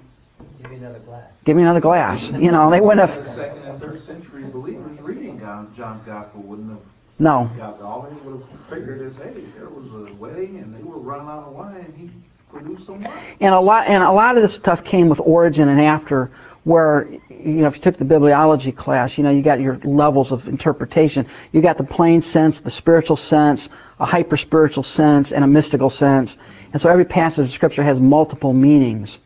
Give 0.62 0.72
me 0.72 0.78
another 0.78 1.00
glass. 1.00 1.24
give 1.44 1.58
me 1.58 1.64
another 1.64 1.80
glass. 1.80 2.24
You 2.24 2.52
know, 2.52 2.70
they 2.70 2.80
wouldn't 2.82 3.10
have, 3.10 3.26
second 3.36 3.64
and 3.64 3.82
third 3.82 4.04
century 4.04 4.44
believers 4.44 5.00
reading 5.00 5.40
John's 5.40 6.04
gospel 6.06 6.42
wouldn't 6.42 6.70
have 6.70 6.80
no. 7.20 7.49
got, 7.57 7.82
all 7.82 8.01
they 8.09 8.16
would 8.30 8.41
have 8.41 8.59
figured 8.70 9.01
is, 9.01 9.16
hey, 9.16 9.43
there 9.57 9.70
was 9.70 9.86
a 9.88 10.14
wedding 10.16 10.57
and 10.57 10.74
they 10.76 10.84
were 10.84 10.97
running 10.97 11.28
out 11.28 11.47
of 11.47 11.53
wine 11.53 11.76
and 11.78 11.95
he 11.95 12.09
produced 12.51 12.86
some 12.86 13.03
wine. 13.03 13.24
And 13.39 13.53
a 13.53 13.59
lot, 13.59 13.88
and 13.88 14.03
a 14.03 14.11
lot 14.11 14.36
of 14.36 14.43
this 14.43 14.53
stuff 14.53 14.84
came 14.84 15.09
with 15.09 15.20
Origen 15.20 15.70
and 15.70 15.82
after, 15.82 16.32
where 16.64 17.07
you 17.30 17.61
know 17.61 17.68
if 17.68 17.76
you 17.76 17.82
took 17.82 17.97
the 17.97 18.05
bibliology 18.05 18.76
class, 18.76 19.18
you 19.18 19.24
know 19.24 19.30
you 19.30 19.41
got 19.41 19.59
your 19.59 19.78
levels 19.84 20.32
of 20.32 20.47
interpretation. 20.47 21.28
You 21.51 21.61
got 21.61 21.78
the 21.78 21.84
plain 21.84 22.22
sense, 22.22 22.61
the 22.61 22.72
spiritual 22.72 23.18
sense, 23.18 23.68
a 23.99 24.05
hyper 24.05 24.38
spiritual 24.38 24.84
sense, 24.84 25.32
and 25.32 25.43
a 25.43 25.47
mystical 25.47 25.89
sense. 25.89 26.36
And 26.72 26.82
so 26.82 26.89
every 26.89 27.05
passage 27.05 27.47
of 27.47 27.51
scripture 27.51 27.84
has 27.84 27.99
multiple 27.99 28.53
meanings. 28.53 29.18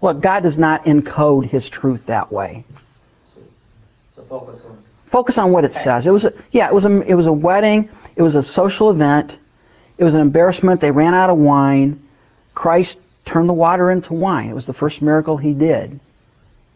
Look, 0.00 0.20
God 0.20 0.42
does 0.42 0.58
not 0.58 0.84
encode 0.84 1.48
His 1.48 1.68
truth 1.68 2.06
that 2.06 2.30
way. 2.30 2.64
So 4.14 4.22
focus 4.24 4.60
on, 4.66 4.82
Focus 5.14 5.38
on 5.38 5.52
what 5.52 5.64
it 5.64 5.72
says. 5.72 6.08
It 6.08 6.10
was 6.10 6.24
a, 6.24 6.32
yeah, 6.50 6.66
it 6.66 6.74
was 6.74 6.86
a 6.86 7.00
it 7.02 7.14
was 7.14 7.26
a 7.26 7.32
wedding. 7.32 7.88
It 8.16 8.22
was 8.22 8.34
a 8.34 8.42
social 8.42 8.90
event. 8.90 9.38
It 9.96 10.02
was 10.02 10.14
an 10.14 10.20
embarrassment. 10.20 10.80
They 10.80 10.90
ran 10.90 11.14
out 11.14 11.30
of 11.30 11.38
wine. 11.38 12.02
Christ 12.52 12.98
turned 13.24 13.48
the 13.48 13.52
water 13.52 13.92
into 13.92 14.12
wine. 14.12 14.50
It 14.50 14.56
was 14.56 14.66
the 14.66 14.72
first 14.72 15.00
miracle 15.00 15.36
He 15.36 15.52
did. 15.52 16.00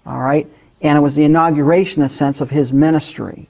All 0.06 0.20
right? 0.20 0.46
And 0.80 0.96
it 0.96 1.00
was 1.00 1.16
the 1.16 1.24
inauguration, 1.24 2.02
in 2.02 2.06
a 2.06 2.08
sense, 2.08 2.40
of 2.40 2.48
his 2.48 2.72
ministry. 2.72 3.48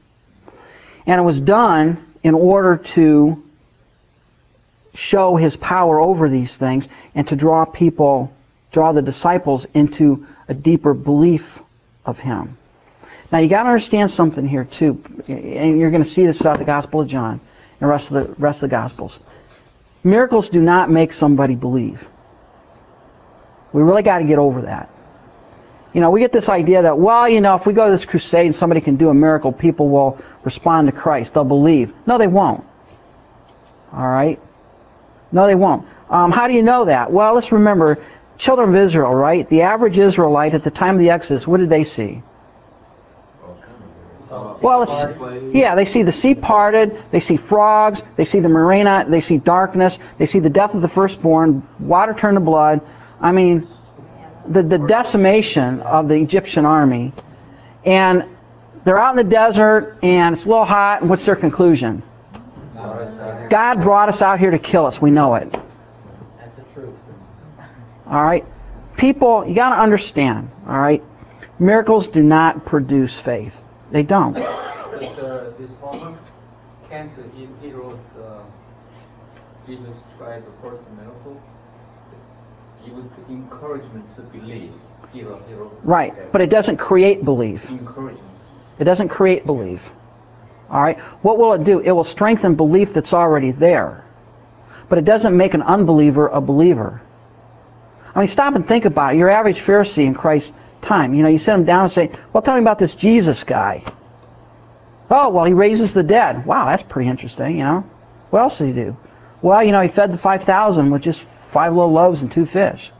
And 1.05 1.21
it 1.21 1.25
was 1.25 1.39
done 1.39 2.03
in 2.23 2.33
order 2.33 2.79
to 2.95 3.43
show 4.95 5.37
his 5.37 5.55
power 5.55 6.01
over 6.01 6.31
these 6.31 6.57
things 6.57 6.89
and 7.15 7.29
to 7.29 7.37
draw 7.37 7.67
people, 7.67 8.33
draw 8.73 8.93
the 8.93 9.03
disciples 9.03 9.67
into 9.75 10.27
a 10.49 10.55
deeper 10.55 10.95
belief 10.95 11.61
of 12.07 12.19
him. 12.19 12.57
Now 13.31 13.39
you 13.39 13.49
got 13.49 13.65
to 13.65 13.69
understand 13.69 14.11
something 14.11 14.49
here 14.49 14.65
too, 14.65 15.03
and 15.29 15.79
you're 15.79 15.91
going 15.91 16.05
to 16.05 16.11
see 16.11 16.25
this 16.25 16.39
throughout 16.39 16.59
the 16.59 16.65
Gospel 16.65 17.03
of 17.03 17.09
John 17.09 17.41
and 17.81 17.91
rest 17.91 18.11
of 18.11 18.15
the 18.15 18.35
rest 18.41 18.63
of 18.63 18.71
the 18.71 18.77
Gospels. 18.77 19.19
Miracles 20.03 20.49
do 20.49 20.61
not 20.61 20.91
make 20.91 21.13
somebody 21.13 21.55
believe. 21.55 22.07
We 23.73 23.83
really 23.83 24.03
got 24.03 24.19
to 24.19 24.25
get 24.25 24.39
over 24.39 24.63
that 24.63 24.89
you 25.93 26.01
know, 26.01 26.11
we 26.11 26.21
get 26.21 26.33
this 26.33 26.49
idea 26.49 26.83
that, 26.83 26.99
well, 26.99 27.29
you 27.29 27.41
know, 27.41 27.57
if 27.57 27.67
we 27.67 27.73
go 27.73 27.87
to 27.87 27.93
this 27.93 28.05
crusade 28.05 28.47
and 28.47 28.55
somebody 28.55 28.81
can 28.81 28.97
do 28.97 29.09
a 29.09 29.15
miracle, 29.15 29.53
people 29.53 29.89
will 29.89 30.19
respond 30.45 30.89
to 30.89 30.93
Christ. 30.93 31.35
They'll 31.35 31.45
believe. 31.45 31.93
No, 32.07 32.19
they 32.19 32.27
won't. 32.27 32.65
All 33.93 34.07
right? 34.07 34.41
No, 35.33 35.47
they 35.47 35.55
won't. 35.55 35.87
Um, 36.11 36.31
how 36.31 36.47
do 36.47 36.55
you 36.55 36.63
know 36.63 36.87
that? 36.87 37.11
Well, 37.11 37.35
let's 37.35 37.53
remember, 37.53 37.99
children 38.37 38.69
of 38.69 38.77
Israel, 38.77 39.13
right? 39.15 39.49
The 39.49 39.63
average 39.63 39.99
Israelite 39.99 40.55
at 40.55 40.63
the 40.63 40.71
time 40.71 40.95
of 40.95 41.01
the 41.01 41.11
Exodus, 41.11 41.47
what 41.47 41.59
did 41.59 41.71
they 41.71 41.85
see? 41.85 42.23
Well, 44.31 44.83
it's, 44.83 45.55
yeah, 45.55 45.75
they 45.75 45.87
see 45.87 46.03
the 46.03 46.13
sea 46.13 46.35
parted, 46.35 47.01
they 47.11 47.21
see 47.21 47.37
frogs, 47.37 48.03
they 48.17 48.27
see 48.27 48.41
the 48.41 48.49
manna, 48.49 49.07
they 49.09 49.23
see 49.23 49.39
darkness, 49.39 49.99
they 50.19 50.27
see 50.27 50.41
the 50.41 50.51
death 50.51 50.75
of 50.75 50.83
the 50.83 50.89
firstborn, 50.89 51.67
water 51.79 52.13
turned 52.13 52.37
to 52.37 52.41
blood. 52.41 52.83
I 53.21 53.33
mean, 53.33 53.67
the, 54.47 54.63
the 54.63 54.79
decimation 54.79 55.81
of 55.81 56.09
the 56.09 56.17
Egyptian 56.17 56.67
army. 56.67 57.13
And 57.85 58.25
they're 58.85 58.99
out 58.99 59.11
in 59.11 59.17
the 59.17 59.31
desert 59.31 59.99
and 60.03 60.35
it's 60.35 60.45
a 60.45 60.49
little 60.49 60.65
hot. 60.65 61.01
And 61.01 61.11
what's 61.11 61.25
their 61.25 61.37
conclusion? 61.37 62.03
God 62.75 63.83
brought 63.83 64.09
us 64.09 64.23
out 64.23 64.39
here 64.39 64.51
to 64.51 64.59
kill 64.59 64.87
us. 64.87 65.01
We 65.01 65.11
know 65.11 65.35
it. 65.37 65.51
that's 65.53 66.57
the 66.57 66.63
truth. 66.75 66.95
All 68.07 68.23
right? 68.23 68.45
People, 68.97 69.47
you 69.47 69.55
got 69.55 69.75
to 69.75 69.81
understand, 69.81 70.51
all 70.67 70.79
right? 70.79 71.03
Miracles 71.59 72.07
do 72.07 72.23
not 72.23 72.67
produce 72.67 73.15
faith. 73.15 73.55
They 73.91 74.03
don't. 74.03 74.35
But 74.35 74.45
uh, 74.45 75.51
this 75.59 75.71
he, 77.35 77.49
he 77.61 77.73
wrote, 77.73 77.99
uh, 78.21 78.41
Jesus 79.67 79.95
tried 80.17 80.43
the 80.45 80.53
first 80.63 80.83
miracle. 80.97 81.41
He 82.83 82.91
was 82.91 83.05
encouragement 83.29 84.05
to 84.17 84.23
believe. 84.23 84.73
He 85.13 85.23
wrote, 85.23 85.43
he 85.49 85.55
wrote 85.55 85.79
Right. 85.83 86.33
But 86.33 86.41
it 86.41 86.51
doesn't 86.51 86.79
create 86.79 87.25
belief. 87.25 87.69
encouragement. 87.69 88.25
It 88.79 88.85
doesn't 88.85 89.09
create 89.09 89.45
belief. 89.45 89.83
All 90.71 90.83
right? 90.83 90.99
What 91.23 91.39
will 91.39 91.55
it 91.55 91.65
do? 91.65 91.81
It 91.81 91.91
will 91.93 92.05
strengthen 92.05 92.55
belief 92.55 92.93
that's 92.95 93.13
already 93.13 93.51
there. 93.51 94.05
But 94.89 94.99
it 94.99 95.05
doesn't 95.05 95.37
make 95.37 95.55
an 95.55 95.63
unbeliever 95.63 96.29
a 96.29 96.41
believer. 96.41 97.03
I 98.15 98.21
mean, 98.21 98.29
stop 98.29 98.55
and 98.55 98.67
think 98.67 98.85
about 98.85 99.15
it. 99.15 99.19
Your 99.19 99.31
average 99.31 99.59
Pharisee 99.61 100.07
in 100.07 100.15
Christ's 100.15 100.53
time, 100.83 101.15
you 101.15 101.23
know, 101.23 101.29
you 101.29 101.39
sit 101.39 101.55
him 101.55 101.65
down 101.65 101.85
and 101.85 101.93
say, 101.93 102.11
well, 102.33 102.43
tell 102.43 102.55
me 102.55 102.61
about 102.61 102.79
this 102.79 102.95
Jesus 102.95 103.45
guy. 103.45 103.85
Oh, 105.11 105.31
well, 105.31 105.45
he 105.45 105.53
raises 105.53 105.95
the 105.95 106.03
dead. 106.03 106.45
Wow, 106.45 106.67
that's 106.67 106.83
pretty 106.83 107.09
interesting, 107.09 107.59
you 107.59 107.65
know. 107.65 107.89
What 108.31 108.41
else 108.41 108.59
did 108.59 108.69
he 108.69 108.73
do? 108.73 108.97
Well, 109.41 109.63
you 109.63 109.73
know, 109.73 109.81
he 109.81 109.89
fed 109.89 110.13
the 110.13 110.19
5,000 110.19 110.91
with 110.91 111.03
just 111.03 111.21
five 111.21 111.73
little 111.73 111.93
loaves 111.93 112.21
and 112.21 112.31
two 112.31 112.45
fish. 112.45 112.91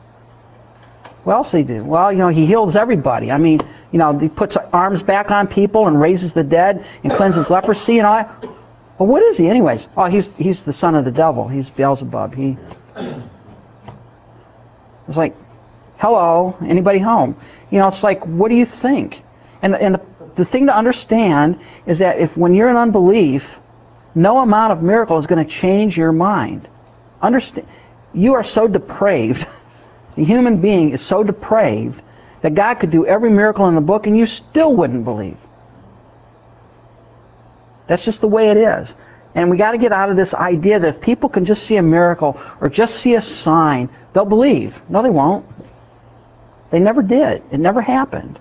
What 1.25 1.35
else 1.35 1.51
did 1.51 1.69
he 1.69 1.75
do? 1.75 1.85
Well, 1.85 2.11
you 2.13 2.19
know, 2.19 2.29
he 2.29 2.47
heals 2.47 2.77
everybody. 2.77 3.31
I 3.31 3.39
mean, 3.39 3.61
you 3.93 3.99
know, 3.99 4.19
he 4.19 4.29
puts 4.29 4.57
arms 4.57 5.03
back 5.03 5.31
on 5.31 5.47
people 5.47 5.87
and 5.87 6.01
raises 6.01 6.33
the 6.33 6.45
dead 6.45 6.85
and 7.03 7.13
cleanses 7.13 7.51
leprosy 7.51 7.99
and 7.99 8.07
all 8.07 8.17
that. 8.17 8.43
Well, 8.99 9.09
what 9.09 9.23
is 9.23 9.37
he, 9.37 9.49
anyways? 9.49 9.87
Oh, 9.97 10.07
he's 10.07 10.29
he's 10.37 10.63
the 10.63 10.73
son 10.73 10.95
of 10.95 11.05
the 11.05 11.11
devil. 11.11 11.47
He's 11.47 11.71
Beelzebub. 11.71 12.35
He. 12.35 12.57
It's 15.07 15.17
like, 15.17 15.37
hello, 15.99 16.57
anybody 16.61 16.99
home? 16.99 17.37
You 17.71 17.79
know, 17.79 17.89
it's 17.89 18.03
like, 18.03 18.25
what 18.27 18.49
do 18.49 18.55
you 18.55 18.67
think? 18.67 19.23
And 19.63 19.75
and 19.75 19.97
the, 19.97 20.01
the 20.37 20.45
thing 20.45 20.67
to 20.67 20.77
understand 20.77 21.61
is 21.87 21.99
that 21.99 22.19
if 22.19 22.37
when 22.37 22.55
you're 22.55 22.69
in 22.69 22.77
unbelief, 22.77 23.59
no 24.15 24.39
amount 24.39 24.73
of 24.73 24.83
miracle 24.83 25.19
is 25.19 25.27
going 25.27 25.45
to 25.45 25.51
change 25.51 25.97
your 25.97 26.13
mind. 26.13 26.69
Understand? 27.21 27.67
You 28.15 28.35
are 28.35 28.45
so 28.45 28.69
depraved. 28.69 29.47
The 30.17 30.25
human 30.25 30.61
being 30.61 30.91
is 30.91 31.01
so 31.01 31.23
depraved 31.23 32.03
that 32.41 32.57
God 32.57 32.75
could 32.81 32.91
do 32.91 33.07
every 33.07 33.31
miracle 33.31 33.69
in 33.69 33.77
the 33.77 33.81
book 33.81 34.09
and 34.09 34.19
you 34.19 34.27
still 34.27 34.75
wouldn't 34.75 35.05
believe. 35.05 35.37
That's 37.87 38.05
just 38.05 38.21
the 38.21 38.27
way 38.27 38.49
it 38.51 38.57
is. 38.57 38.95
And 39.35 39.49
we 39.49 39.57
got 39.57 39.73
to 39.73 39.79
get 39.79 39.93
out 39.93 40.11
of 40.11 40.17
this 40.17 40.35
idea 40.35 40.81
that 40.81 40.89
if 40.89 41.01
people 41.01 41.29
can 41.29 41.45
just 41.45 41.65
see 41.65 41.77
a 41.77 41.83
miracle 41.83 42.41
or 42.61 42.69
just 42.69 42.97
see 42.97 43.15
a 43.15 43.23
sign, 43.23 43.91
they'll 44.13 44.25
believe. 44.25 44.75
No, 44.89 45.03
they 45.03 45.11
won't. 45.11 45.47
They 46.71 46.81
never 46.81 47.03
did. 47.03 47.43
It 47.51 47.59
never 47.59 47.81
happened. 47.81 48.39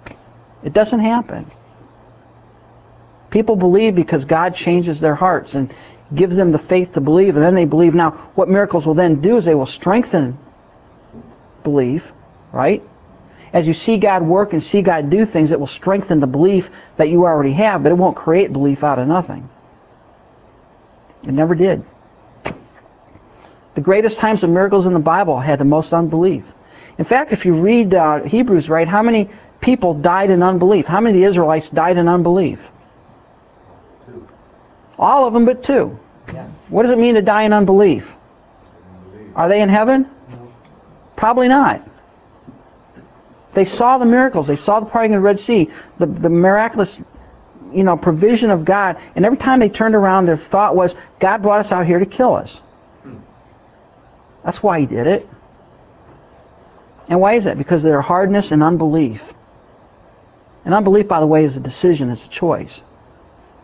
It 0.63 0.73
doesn't 0.73 0.99
happen. 0.99 1.49
People 3.29 3.55
believe 3.55 3.95
because 3.95 4.25
God 4.25 4.55
changes 4.55 4.99
their 4.99 5.15
hearts 5.15 5.53
and 5.53 5.73
gives 6.13 6.35
them 6.35 6.51
the 6.51 6.59
faith 6.59 6.93
to 6.93 7.01
believe, 7.01 7.35
and 7.35 7.43
then 7.43 7.55
they 7.55 7.65
believe. 7.65 7.93
Now, 7.93 8.11
what 8.35 8.49
miracles 8.49 8.85
will 8.85 8.93
then 8.93 9.21
do 9.21 9.37
is 9.37 9.45
they 9.45 9.55
will 9.55 9.65
strengthen 9.65 10.37
belief, 11.63 12.11
right? 12.51 12.81
As 13.53 13.67
you 13.67 13.73
see 13.73 13.97
God 13.97 14.23
work 14.23 14.53
and 14.53 14.63
see 14.63 14.81
God 14.81 15.09
do 15.09 15.25
things, 15.25 15.51
it 15.51 15.59
will 15.59 15.67
strengthen 15.67 16.19
the 16.19 16.27
belief 16.27 16.69
that 16.97 17.09
you 17.09 17.25
already 17.25 17.53
have, 17.53 17.83
but 17.83 17.91
it 17.91 17.95
won't 17.95 18.15
create 18.15 18.51
belief 18.51 18.83
out 18.83 18.99
of 18.99 19.07
nothing. 19.07 19.49
It 21.23 21.31
never 21.31 21.55
did. 21.55 21.83
The 23.75 23.81
greatest 23.81 24.17
times 24.17 24.43
of 24.43 24.49
miracles 24.49 24.85
in 24.85 24.93
the 24.93 24.99
Bible 24.99 25.39
had 25.39 25.59
the 25.59 25.65
most 25.65 25.93
unbelief. 25.93 26.45
In 26.97 27.05
fact, 27.05 27.31
if 27.31 27.45
you 27.45 27.53
read 27.53 27.93
uh, 27.93 28.23
Hebrews 28.23 28.69
right, 28.69 28.87
how 28.87 29.03
many 29.03 29.29
people 29.61 29.93
died 29.93 30.29
in 30.29 30.41
unbelief? 30.41 30.87
How 30.87 30.99
many 30.99 31.17
of 31.17 31.21
the 31.21 31.27
Israelites 31.29 31.69
died 31.69 31.97
in 31.97 32.07
unbelief? 32.07 32.59
Two. 34.05 34.27
All 34.97 35.27
of 35.27 35.33
them 35.33 35.45
but 35.45 35.63
two. 35.63 35.97
Yeah. 36.33 36.47
What 36.69 36.83
does 36.83 36.91
it 36.91 36.97
mean 36.97 37.15
to 37.15 37.21
die 37.21 37.43
in 37.43 37.53
unbelief? 37.53 38.13
Are 39.35 39.47
they 39.47 39.61
in 39.61 39.69
heaven? 39.69 40.09
Probably 41.15 41.47
not. 41.47 41.87
They 43.53 43.65
saw 43.65 43.97
the 43.97 44.05
miracles. 44.05 44.47
They 44.47 44.55
saw 44.55 44.79
the 44.79 44.85
parting 44.87 45.13
of 45.13 45.21
the 45.21 45.25
Red 45.25 45.39
Sea, 45.39 45.71
the, 45.97 46.05
the 46.05 46.29
miraculous, 46.29 46.97
you 47.73 47.83
know, 47.83 47.97
provision 47.97 48.49
of 48.49 48.65
God. 48.65 48.97
And 49.15 49.25
every 49.25 49.37
time 49.37 49.59
they 49.59 49.69
turned 49.69 49.95
around, 49.95 50.27
their 50.27 50.37
thought 50.37 50.75
was, 50.75 50.95
God 51.19 51.41
brought 51.41 51.59
us 51.59 51.71
out 51.71 51.85
here 51.85 51.99
to 51.99 52.05
kill 52.05 52.35
us. 52.35 52.59
That's 54.43 54.61
why 54.61 54.79
He 54.79 54.85
did 54.85 55.07
it. 55.07 55.29
And 57.09 57.19
why 57.19 57.33
is 57.33 57.45
that? 57.45 57.57
Because 57.57 57.83
of 57.83 57.89
their 57.89 58.01
hardness 58.01 58.51
and 58.51 58.61
unbelief. 58.61 59.21
And 60.65 60.73
unbelief, 60.73 61.07
by 61.07 61.19
the 61.19 61.27
way, 61.27 61.45
is 61.45 61.55
a 61.55 61.61
decision. 61.61 62.09
It's 62.09 62.25
a 62.25 62.29
choice. 62.29 62.81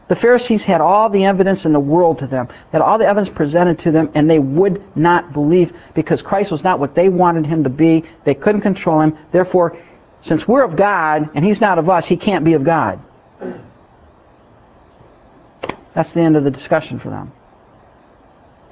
The 0.08 0.16
Pharisees 0.16 0.64
had 0.64 0.82
all 0.82 1.10
the 1.10 1.26
evidence 1.26 1.66
in 1.66 1.74
the 1.74 1.80
world 1.80 2.20
to 2.20 2.28
them, 2.28 2.50
had 2.72 2.82
all 2.82 2.98
the 2.98 3.08
evidence 3.08 3.30
presented 3.30 3.80
to 3.80 3.92
them, 3.92 4.12
and 4.14 4.30
they 4.30 4.40
would 4.40 4.82
not 4.96 5.34
believe 5.34 5.74
because 5.94 6.22
Christ 6.22 6.52
was 6.52 6.64
not 6.64 6.80
what 6.80 6.94
they 6.94 7.10
wanted 7.10 7.46
him 7.46 7.64
to 7.64 7.70
be. 7.70 8.04
They 8.24 8.34
couldn't 8.34 8.62
control 8.62 9.02
him. 9.02 9.18
Therefore, 9.32 9.78
since 10.22 10.48
we're 10.48 10.64
of 10.64 10.76
God 10.76 11.30
and 11.34 11.44
he's 11.44 11.62
not 11.62 11.80
of 11.80 11.90
us, 11.90 12.06
he 12.06 12.18
can't 12.18 12.46
be 12.46 12.54
of 12.54 12.64
God. 12.64 13.00
That's 15.94 16.12
the 16.14 16.22
end 16.22 16.36
of 16.36 16.44
the 16.44 16.52
discussion 16.52 17.00
for 17.00 17.10
them. 17.10 17.32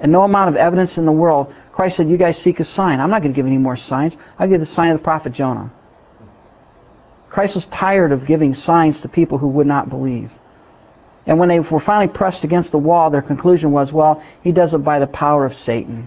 And 0.00 0.12
no 0.12 0.22
amount 0.22 0.48
of 0.48 0.56
evidence 0.56 0.98
in 0.98 1.06
the 1.06 1.12
world. 1.12 1.54
Christ 1.82 1.96
said, 1.96 2.08
You 2.08 2.16
guys 2.16 2.38
seek 2.38 2.60
a 2.60 2.64
sign. 2.64 3.00
I'm 3.00 3.10
not 3.10 3.22
going 3.22 3.32
to 3.32 3.36
give 3.36 3.44
any 3.44 3.58
more 3.58 3.74
signs. 3.74 4.16
I'll 4.38 4.46
give 4.46 4.60
the 4.60 4.66
sign 4.66 4.90
of 4.90 4.98
the 4.98 5.02
prophet 5.02 5.32
Jonah. 5.32 5.72
Christ 7.28 7.56
was 7.56 7.66
tired 7.66 8.12
of 8.12 8.24
giving 8.24 8.54
signs 8.54 9.00
to 9.00 9.08
people 9.08 9.36
who 9.36 9.48
would 9.48 9.66
not 9.66 9.90
believe. 9.90 10.30
And 11.26 11.40
when 11.40 11.48
they 11.48 11.58
were 11.58 11.80
finally 11.80 12.06
pressed 12.06 12.44
against 12.44 12.70
the 12.70 12.78
wall, 12.78 13.10
their 13.10 13.20
conclusion 13.20 13.72
was, 13.72 13.92
well, 13.92 14.22
he 14.44 14.52
does 14.52 14.74
it 14.74 14.78
by 14.78 15.00
the 15.00 15.08
power 15.08 15.44
of 15.44 15.56
Satan. 15.56 16.06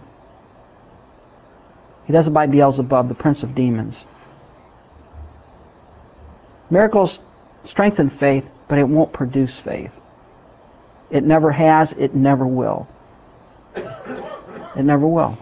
He 2.05 2.13
does 2.13 2.28
it 2.28 2.32
by 2.32 2.47
Beelzebub, 2.47 3.09
the 3.09 3.13
prince 3.13 3.43
of 3.43 3.53
demons. 3.53 4.01
Miracles 6.69 7.19
strengthen 7.65 8.09
faith, 8.09 8.49
but 8.69 8.80
it 8.80 8.88
won't 8.88 9.11
produce 9.11 9.59
faith. 9.59 9.91
It 11.09 11.26
never 11.26 11.51
has, 11.51 11.91
it 11.91 12.15
never 12.15 12.47
will. 12.47 12.88
It 13.76 14.86
never 14.86 15.05
will. 15.05 15.38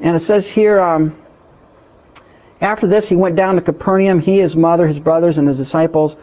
And 0.00 0.16
it 0.16 0.20
says 0.20 0.48
here, 0.48 0.80
um, 0.80 1.16
after 2.60 2.86
this, 2.86 3.08
he 3.08 3.16
went 3.16 3.36
down 3.36 3.56
to 3.56 3.60
Capernaum, 3.60 4.20
he, 4.20 4.38
his 4.38 4.56
mother, 4.56 4.86
his 4.86 4.98
brothers, 4.98 5.38
and 5.38 5.48
his 5.48 5.56
disciples, 5.56 6.16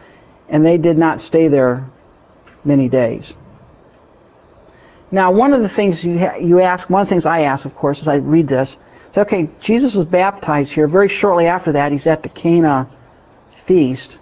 and 0.48 0.64
they 0.64 0.78
did 0.78 0.98
not 0.98 1.20
stay 1.20 1.48
there 1.48 1.88
many 2.64 2.88
days. 2.88 3.32
Now, 5.10 5.30
one 5.30 5.54
of 5.54 5.62
the 5.62 5.68
things 5.68 6.02
you 6.02 6.18
ha- 6.18 6.36
you 6.36 6.60
ask, 6.60 6.90
one 6.90 7.00
of 7.00 7.08
the 7.08 7.10
things 7.10 7.26
I 7.26 7.42
ask, 7.42 7.64
of 7.64 7.74
course, 7.76 8.00
as 8.00 8.08
I 8.08 8.16
read 8.16 8.48
this, 8.48 8.76
is 9.10 9.18
okay, 9.18 9.48
Jesus 9.60 9.94
was 9.94 10.06
baptized 10.06 10.72
here. 10.72 10.88
Very 10.88 11.08
shortly 11.08 11.46
after 11.46 11.72
that, 11.72 11.92
he's 11.92 12.06
at 12.06 12.22
the 12.22 12.28
Cana 12.28 12.88
feast. 13.64 14.16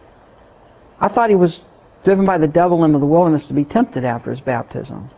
I 1.01 1.09
thought 1.09 1.31
he 1.31 1.37
was 1.37 1.61
driven 2.05 2.25
by 2.25 2.39
the 2.39 2.49
devil 2.49 2.85
into 2.85 2.99
the 2.99 3.07
wilderness 3.07 3.47
to 3.47 3.55
be 3.55 3.65
tempted 3.65 4.05
after 4.05 4.31
his 4.31 4.41
baptism. 4.41 5.11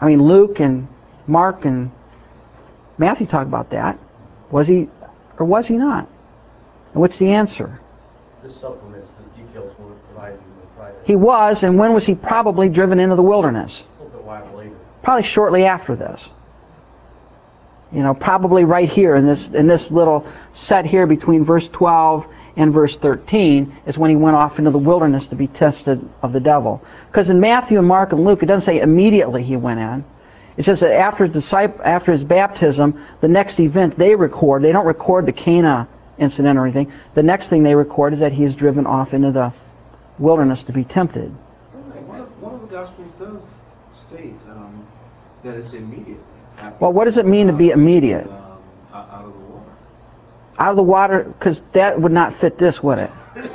I 0.00 0.06
mean, 0.06 0.22
Luke 0.22 0.58
and 0.60 0.88
Mark 1.26 1.64
and 1.64 1.90
Matthew 2.98 3.26
talk 3.26 3.46
about 3.46 3.70
that. 3.70 3.98
Was 4.50 4.68
he, 4.68 4.88
or 5.38 5.46
was 5.46 5.66
he 5.66 5.76
not? 5.76 6.08
And 6.92 7.00
what's 7.00 7.18
the 7.18 7.32
answer? 7.32 7.80
This 8.42 8.54
supplements 8.60 9.10
the 9.18 9.42
details 9.42 9.74
we 9.78 9.86
were 9.86 9.94
provided 10.12 10.38
in 10.38 10.84
the 10.84 10.92
He 11.04 11.16
was, 11.16 11.62
and 11.62 11.78
when 11.78 11.92
was 11.92 12.06
he 12.06 12.14
probably 12.14 12.68
driven 12.68 13.00
into 13.00 13.16
the 13.16 13.22
wilderness? 13.22 13.82
a 13.82 14.02
little 14.02 14.18
bit 14.18 14.26
while 14.26 14.56
later. 14.56 14.76
Probably 15.02 15.24
shortly 15.24 15.66
after 15.66 15.96
this. 15.96 16.28
You 17.92 18.02
know, 18.02 18.14
probably 18.14 18.64
right 18.64 18.88
here 18.88 19.14
in 19.14 19.26
this 19.26 19.48
in 19.48 19.68
this 19.68 19.90
little 19.90 20.26
set 20.52 20.86
here 20.86 21.06
between 21.06 21.44
verse 21.44 21.68
12 21.68 22.26
and 22.56 22.72
verse 22.72 22.96
13 22.96 23.76
is 23.86 23.96
when 23.96 24.10
he 24.10 24.16
went 24.16 24.36
off 24.36 24.58
into 24.58 24.70
the 24.70 24.78
wilderness 24.78 25.26
to 25.26 25.36
be 25.36 25.46
tested 25.46 26.06
of 26.22 26.32
the 26.32 26.40
devil. 26.40 26.82
Because 27.06 27.30
in 27.30 27.38
Matthew 27.38 27.78
and 27.78 27.86
Mark 27.86 28.12
and 28.12 28.24
Luke, 28.24 28.42
it 28.42 28.46
doesn't 28.46 28.66
say 28.66 28.80
immediately 28.80 29.42
he 29.42 29.56
went 29.56 29.78
in. 29.78 30.04
It's 30.56 30.66
just 30.66 30.80
that 30.80 30.92
after 30.92 31.26
his, 31.26 31.52
after 31.52 32.12
his 32.12 32.24
baptism, 32.24 33.04
the 33.20 33.28
next 33.28 33.60
event 33.60 33.96
they 33.96 34.14
record, 34.14 34.62
they 34.62 34.72
don't 34.72 34.86
record 34.86 35.26
the 35.26 35.32
Cana 35.32 35.88
incident 36.18 36.58
or 36.58 36.64
anything. 36.64 36.92
The 37.14 37.22
next 37.22 37.48
thing 37.48 37.62
they 37.62 37.74
record 37.74 38.14
is 38.14 38.20
that 38.20 38.32
he 38.32 38.44
is 38.44 38.56
driven 38.56 38.86
off 38.86 39.12
into 39.12 39.32
the 39.32 39.52
wilderness 40.18 40.62
to 40.64 40.72
be 40.72 40.84
tempted. 40.84 41.28
One 41.28 42.20
of, 42.20 42.42
one 42.42 42.54
of 42.54 42.60
the 42.62 42.68
Gospels 42.68 43.12
does 43.18 43.42
state 44.08 44.34
um, 44.48 44.86
that 45.44 45.56
it's 45.56 45.72
immediate. 45.72 46.20
Well, 46.80 46.92
what 46.92 47.04
does 47.04 47.18
it 47.18 47.26
mean 47.26 47.48
to 47.48 47.52
be 47.52 47.70
immediate? 47.70 48.26
Um, 48.26 48.58
out 48.94 49.24
of 49.24 49.32
the 49.34 49.38
water. 49.38 49.70
Out 50.58 50.70
of 50.70 50.76
the 50.76 50.82
water, 50.82 51.24
because 51.24 51.60
that 51.72 52.00
would 52.00 52.12
not 52.12 52.34
fit 52.34 52.58
this, 52.58 52.82
would 52.82 52.98
it? 52.98 53.10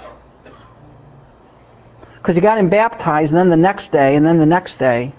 Because 2.22 2.36
you 2.36 2.44
got 2.44 2.60
him 2.60 2.70
baptized, 2.70 3.32
and 3.34 3.40
then 3.40 3.50
the 3.50 3.58
next 3.58 3.92
day, 3.92 4.16
and 4.16 4.24
then 4.24 4.38
the 4.38 4.46
next 4.46 4.78
day. 4.78 5.12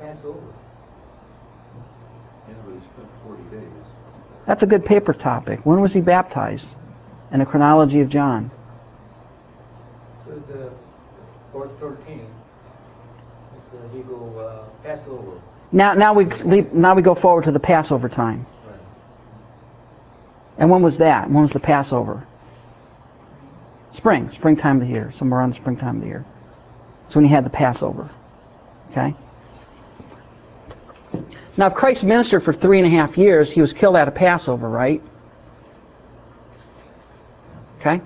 Passover. 0.00 0.38
Yeah, 2.48 2.54
but 2.64 2.72
he 2.72 2.80
spent 2.80 3.08
40 3.26 3.42
days. 3.50 3.62
That's 4.48 4.62
a 4.62 4.66
good 4.66 4.86
paper 4.86 5.12
topic. 5.12 5.60
When 5.64 5.82
was 5.82 5.92
he 5.92 6.00
baptized? 6.00 6.66
In 7.30 7.40
the 7.40 7.44
chronology 7.44 8.00
of 8.00 8.08
John. 8.08 8.50
So 10.24 10.42
the 10.48 10.72
verse 11.52 11.70
13, 11.78 12.26
so 13.70 13.90
he 13.92 14.00
go 14.00 14.38
uh, 14.38 14.82
Passover. 14.82 15.38
Now, 15.70 15.92
now 15.92 16.14
we 16.14 16.24
leave, 16.24 16.72
now 16.72 16.94
we 16.94 17.02
go 17.02 17.14
forward 17.14 17.44
to 17.44 17.52
the 17.52 17.60
Passover 17.60 18.08
time. 18.08 18.46
Right. 18.66 18.80
And 20.56 20.70
when 20.70 20.80
was 20.80 20.96
that? 20.96 21.30
When 21.30 21.42
was 21.42 21.50
the 21.50 21.60
Passover? 21.60 22.26
Spring, 23.90 24.30
springtime 24.30 24.80
of 24.80 24.88
the 24.88 24.94
year, 24.94 25.12
somewhere 25.12 25.40
around 25.40 25.50
the 25.50 25.56
springtime 25.56 25.96
of 25.96 26.00
the 26.00 26.08
year. 26.08 26.24
So 27.08 27.16
when 27.16 27.26
he 27.26 27.30
had 27.30 27.44
the 27.44 27.50
Passover. 27.50 28.08
Okay? 28.92 29.14
Now, 31.58 31.66
if 31.66 31.74
Christ 31.74 32.04
ministered 32.04 32.44
for 32.44 32.52
three 32.52 32.78
and 32.78 32.86
a 32.86 32.90
half 32.90 33.18
years, 33.18 33.50
he 33.50 33.60
was 33.60 33.72
killed 33.72 33.96
at 33.96 34.06
a 34.06 34.12
Passover, 34.12 34.68
right? 34.68 35.02
Okay? 37.80 38.00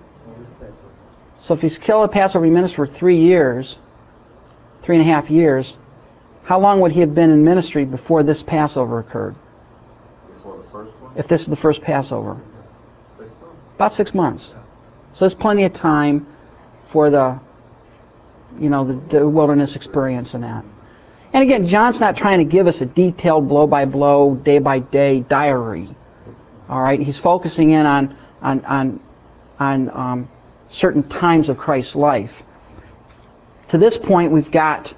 So 1.38 1.52
if 1.52 1.60
he's 1.60 1.76
killed 1.76 2.04
at 2.04 2.12
Passover, 2.12 2.46
he 2.46 2.50
ministered 2.50 2.88
for 2.88 2.94
three 2.94 3.18
years, 3.18 3.76
three 4.82 4.96
and 4.96 5.02
a 5.02 5.06
half 5.06 5.30
years, 5.30 5.76
how 6.44 6.58
long 6.58 6.80
would 6.80 6.92
he 6.92 7.00
have 7.00 7.14
been 7.14 7.28
in 7.28 7.44
ministry 7.44 7.84
before 7.84 8.22
this 8.22 8.42
Passover 8.42 9.00
occurred? 9.00 9.34
Before 10.34 10.56
the 10.56 10.64
first 10.70 10.92
one? 11.00 11.12
If 11.16 11.28
this 11.28 11.42
is 11.42 11.48
the 11.48 11.56
first 11.56 11.82
Passover? 11.82 12.40
Six. 13.18 13.30
About 13.74 13.92
six 13.92 14.14
months. 14.14 14.46
So 15.12 15.26
there's 15.26 15.34
plenty 15.34 15.64
of 15.64 15.74
time 15.74 16.26
for 16.88 17.10
the, 17.10 17.38
you 18.58 18.70
know, 18.70 18.86
the, 18.86 19.18
the 19.18 19.28
wilderness 19.28 19.76
experience 19.76 20.32
and 20.32 20.42
that. 20.42 20.64
And 21.32 21.42
again, 21.42 21.66
John's 21.66 21.98
not 21.98 22.16
trying 22.16 22.38
to 22.38 22.44
give 22.44 22.66
us 22.66 22.80
a 22.82 22.86
detailed 22.86 23.48
blow 23.48 23.66
by 23.66 23.86
blow, 23.86 24.34
day 24.34 24.58
by 24.58 24.80
day 24.80 25.20
diary. 25.20 25.88
All 26.68 26.80
right, 26.80 27.00
he's 27.00 27.16
focusing 27.16 27.70
in 27.70 27.86
on 27.86 28.16
on 28.42 28.64
on 28.64 29.00
on 29.58 29.90
um, 29.90 30.28
certain 30.68 31.02
times 31.08 31.48
of 31.48 31.56
Christ's 31.56 31.94
life. 31.94 32.32
To 33.68 33.78
this 33.78 33.96
point, 33.96 34.32
we've 34.32 34.50
got, 34.50 34.92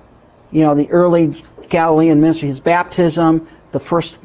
you 0.51 0.63
know, 0.63 0.75
the 0.75 0.91
early 0.91 1.45
Galilean 1.69 2.21
ministry, 2.21 2.49
his 2.49 2.61
baptism, 2.61 3.47
the 3.71 3.79
first 3.79 4.17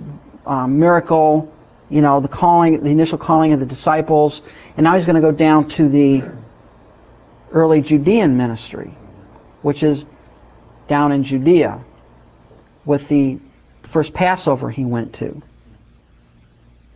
um, 0.48 0.80
miracle, 0.80 1.54
you 1.90 2.02
know, 2.02 2.20
the 2.22 2.28
calling, 2.28 2.82
the 2.82 2.90
initial 2.90 3.20
calling 3.20 3.54
of 3.54 3.60
the 3.60 3.66
disciples, 3.68 4.42
and 4.78 4.84
now 4.84 4.96
he's 4.96 5.06
going 5.06 5.16
to 5.16 5.22
go 5.22 5.32
down 5.32 5.68
to 5.70 5.88
the 5.88 6.24
early 7.52 7.82
Judean 7.82 8.36
ministry, 8.36 8.96
which 9.62 9.84
is 9.84 10.08
down 10.88 11.12
in 11.12 11.24
Judea 11.24 11.84
with 12.90 13.08
the 13.08 13.38
first 13.84 14.14
Passover 14.14 14.72
he 14.72 14.84
went 14.84 15.14
to. 15.14 15.44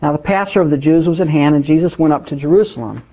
Now, 0.01 0.11
the 0.11 0.17
Passover 0.17 0.61
of 0.61 0.71
the 0.71 0.77
Jews 0.77 1.07
was 1.07 1.21
at 1.21 1.27
hand, 1.27 1.53
and 1.53 1.63
Jesus 1.63 1.99
went 1.99 2.13
up 2.13 2.25
to 2.27 2.35
Jerusalem. 2.35 3.03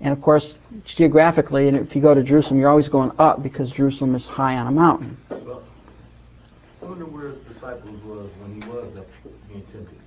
And 0.00 0.10
of 0.10 0.22
course, 0.22 0.54
geographically, 0.86 1.68
and 1.68 1.76
if 1.76 1.94
you 1.94 2.00
go 2.00 2.14
to 2.14 2.22
Jerusalem, 2.22 2.58
you're 2.58 2.70
always 2.70 2.88
going 2.88 3.12
up 3.18 3.42
because 3.42 3.70
Jerusalem 3.70 4.14
is 4.14 4.26
high 4.26 4.56
on 4.56 4.66
a 4.66 4.70
mountain. 4.72 5.18
Well, 5.28 5.62
I 6.80 6.86
wonder 6.86 7.04
where 7.04 7.28
his 7.28 7.38
disciples 7.54 8.02
was 8.02 8.30
when 8.40 8.62
he 8.62 8.68
was 8.68 8.96
up 8.96 9.06
being 9.48 9.62
tempted. 9.70 9.98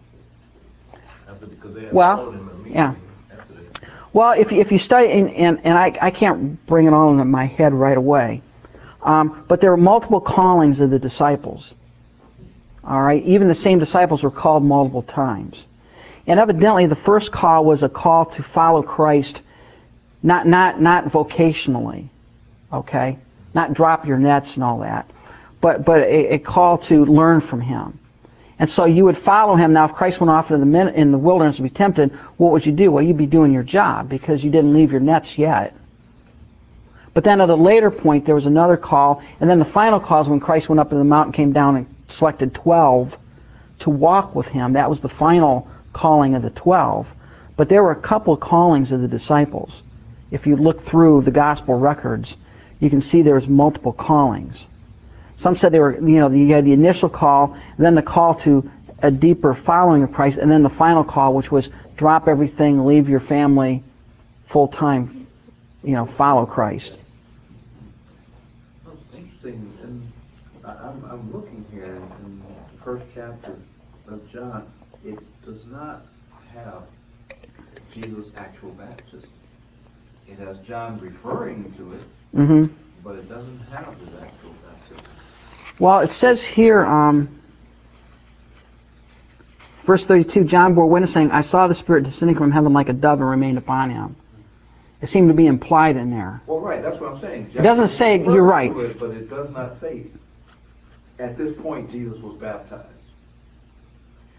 After, 1.30 1.46
because 1.46 1.76
they 1.76 1.84
had 1.84 1.94
Well, 1.94 2.32
him 2.32 2.66
yeah. 2.68 2.96
after. 3.32 3.54
Well, 4.12 4.32
if, 4.32 4.52
if 4.52 4.72
you 4.72 4.80
study, 4.80 5.12
and, 5.12 5.30
and, 5.30 5.60
and 5.64 5.78
I, 5.78 5.96
I 6.02 6.10
can't 6.10 6.66
bring 6.66 6.88
it 6.88 6.94
all 6.94 7.18
in 7.18 7.30
my 7.30 7.46
head 7.46 7.74
right 7.74 7.98
away, 7.98 8.42
um, 9.06 9.46
but 9.48 9.62
there 9.62 9.72
are 9.72 9.78
multiple 9.78 10.20
callings 10.20 10.80
of 10.80 10.90
the 10.90 11.00
disciples. 11.00 11.72
All 12.84 13.02
right, 13.02 13.24
even 13.24 13.48
the 13.48 13.56
same 13.56 13.80
disciples 13.80 14.24
were 14.24 14.32
called 14.32 14.64
multiple 14.64 15.04
times. 15.04 15.64
And 16.28 16.40
evidently, 16.40 16.88
the 16.88 16.96
first 16.96 17.32
call 17.32 17.64
was 17.64 17.84
a 17.84 17.90
call 17.90 18.26
to 18.26 18.44
follow 18.44 18.82
Christ, 18.82 19.42
not, 20.24 20.48
not, 20.48 20.82
not 20.82 21.06
vocationally, 21.06 22.10
okay? 22.74 23.20
Not 23.54 23.76
drop 23.76 24.08
your 24.08 24.18
nets 24.18 24.56
and 24.56 24.64
all 24.64 24.80
that, 24.80 25.10
but, 25.62 25.86
but 25.86 26.00
a, 26.00 26.34
a 26.34 26.38
call 26.40 26.80
to 26.80 27.06
learn 27.06 27.42
from 27.42 27.62
Him. 27.62 28.00
And 28.58 28.70
so 28.70 28.86
you 28.86 29.04
would 29.06 29.18
follow 29.18 29.56
him. 29.56 29.74
Now, 29.74 29.84
if 29.86 29.94
Christ 29.94 30.22
went 30.22 30.32
off 30.32 30.50
in 30.50 31.12
the 31.12 31.18
wilderness 31.18 31.58
to 31.58 31.62
be 31.62 31.70
tempted, 31.70 32.14
what 32.38 32.54
would 32.54 32.66
you 32.66 32.72
do? 32.72 32.90
Well, 32.90 33.04
you'd 33.04 33.18
be 33.18 33.26
doing 33.26 33.52
your 33.52 33.64
job 33.64 34.08
because 34.08 34.44
you 34.44 34.50
didn't 34.50 34.74
leave 34.74 34.92
your 34.92 35.02
nets 35.02 35.38
yet. 35.38 35.76
But 37.16 37.24
then 37.24 37.42
at 37.42 37.50
a 37.50 37.56
later 37.56 37.90
point, 37.90 38.28
there 38.28 38.36
was 38.36 38.46
another 38.46 38.78
call, 38.78 39.24
and 39.40 39.50
then 39.50 39.58
the 39.58 39.66
final 39.66 40.00
call 40.00 40.22
is 40.22 40.28
when 40.28 40.40
Christ 40.40 40.70
went 40.70 40.80
up 40.80 40.88
into 40.88 40.98
the 40.98 41.04
mountain, 41.04 41.34
came 41.34 41.54
down, 41.54 41.78
and 41.78 41.96
selected 42.10 42.54
12 42.54 43.18
to 43.80 43.90
walk 43.90 44.36
with 44.36 44.48
him. 44.48 44.74
That 44.74 44.90
was 44.90 45.00
the 45.00 45.10
final 45.10 45.68
calling 45.94 46.36
of 46.36 46.44
the 46.44 46.52
12. 46.52 47.08
But 47.56 47.70
there 47.70 47.82
were 47.82 47.92
a 47.92 47.96
couple 47.96 48.34
of 48.34 48.40
callings 48.40 48.92
of 48.92 49.02
the 49.02 49.08
disciples. 49.08 49.82
If 50.30 50.46
you 50.46 50.58
look 50.58 50.82
through 50.82 51.22
the 51.22 51.32
gospel 51.32 51.80
records, 51.80 52.36
you 52.80 52.90
can 52.90 53.02
see 53.02 53.22
there 53.22 53.36
was 53.36 53.48
multiple 53.48 53.94
callings. 53.94 54.66
Some 55.38 55.56
said 55.56 55.72
they 55.72 55.80
were, 55.80 55.94
you 55.94 56.20
know, 56.20 56.30
you 56.30 56.54
had 56.54 56.66
the 56.66 56.74
initial 56.74 57.10
call, 57.10 57.58
then 57.78 57.96
the 57.96 58.02
call 58.02 58.36
to 58.36 58.70
a 59.02 59.12
deeper 59.12 59.54
following 59.54 60.04
of 60.04 60.14
Christ, 60.14 60.38
and 60.38 60.50
then 60.50 60.64
the 60.64 60.70
final 60.70 61.04
call, 61.04 61.34
which 61.34 61.52
was 61.52 61.70
drop 61.96 62.28
everything, 62.28 62.86
leave 62.86 63.10
your 63.10 63.20
family, 63.20 63.84
full 64.48 64.68
time, 64.68 65.28
you 65.84 65.94
know, 65.94 66.06
follow 66.06 66.46
Christ. 66.46 66.94
Well, 68.86 68.96
it's 68.96 69.16
Interesting, 69.16 69.78
and 69.84 70.12
I, 70.64 70.72
I'm, 70.88 71.06
I'm 71.10 71.34
looking 71.34 71.66
here 71.72 71.86
in 71.86 72.02
in 72.26 72.42
the 72.42 72.75
first 72.86 73.04
chapter 73.16 73.56
of 74.08 74.32
John, 74.32 74.72
it 75.04 75.18
does 75.44 75.66
not 75.66 76.06
have 76.54 76.84
Jesus' 77.92 78.32
actual 78.38 78.70
baptism. 78.72 79.30
It 80.28 80.38
has 80.38 80.60
John 80.60 81.00
referring 81.00 81.74
to 81.78 81.94
it, 81.94 82.02
hmm 82.36 82.66
but 83.04 83.16
it 83.16 83.30
doesn't 83.30 83.60
have 83.72 83.94
his 84.00 84.10
actual 84.20 84.52
baptism. 84.66 85.06
Well, 85.78 86.00
it 86.00 86.12
says 86.12 86.44
here, 86.44 86.84
um, 86.84 87.40
verse 89.86 90.04
32, 90.04 90.46
John 90.46 90.74
bore 90.74 90.88
witness 90.88 91.12
saying, 91.14 91.30
I 91.32 91.42
saw 91.42 91.68
the 91.68 91.76
Spirit 91.76 92.04
descending 92.04 92.36
from 92.36 92.52
heaven 92.52 92.74
like 92.74 92.90
a 92.90 92.94
dove 92.94 93.20
and 93.20 93.30
remained 93.30 93.60
upon 93.60 93.92
him. 93.92 94.16
It 95.02 95.10
seemed 95.10 95.28
to 95.28 95.36
be 95.36 95.46
implied 95.46 95.98
in 95.98 96.10
there. 96.10 96.42
Well, 96.48 96.60
right, 96.60 96.82
that's 96.82 97.00
what 97.00 97.12
I'm 97.12 97.20
saying. 97.20 97.52
It 97.54 97.62
doesn't 97.62 97.90
say- 97.90 98.24
you're 98.24 98.44
right. 98.44 98.76
it, 98.76 99.00
But 99.00 99.12
it 99.12 99.30
does 99.30 99.52
not 99.52 99.80
say, 99.80 100.08
at 101.20 101.38
this 101.38 101.54
point, 101.62 101.90
Jesus 101.92 102.18
was 102.20 102.36
baptized. 102.38 102.86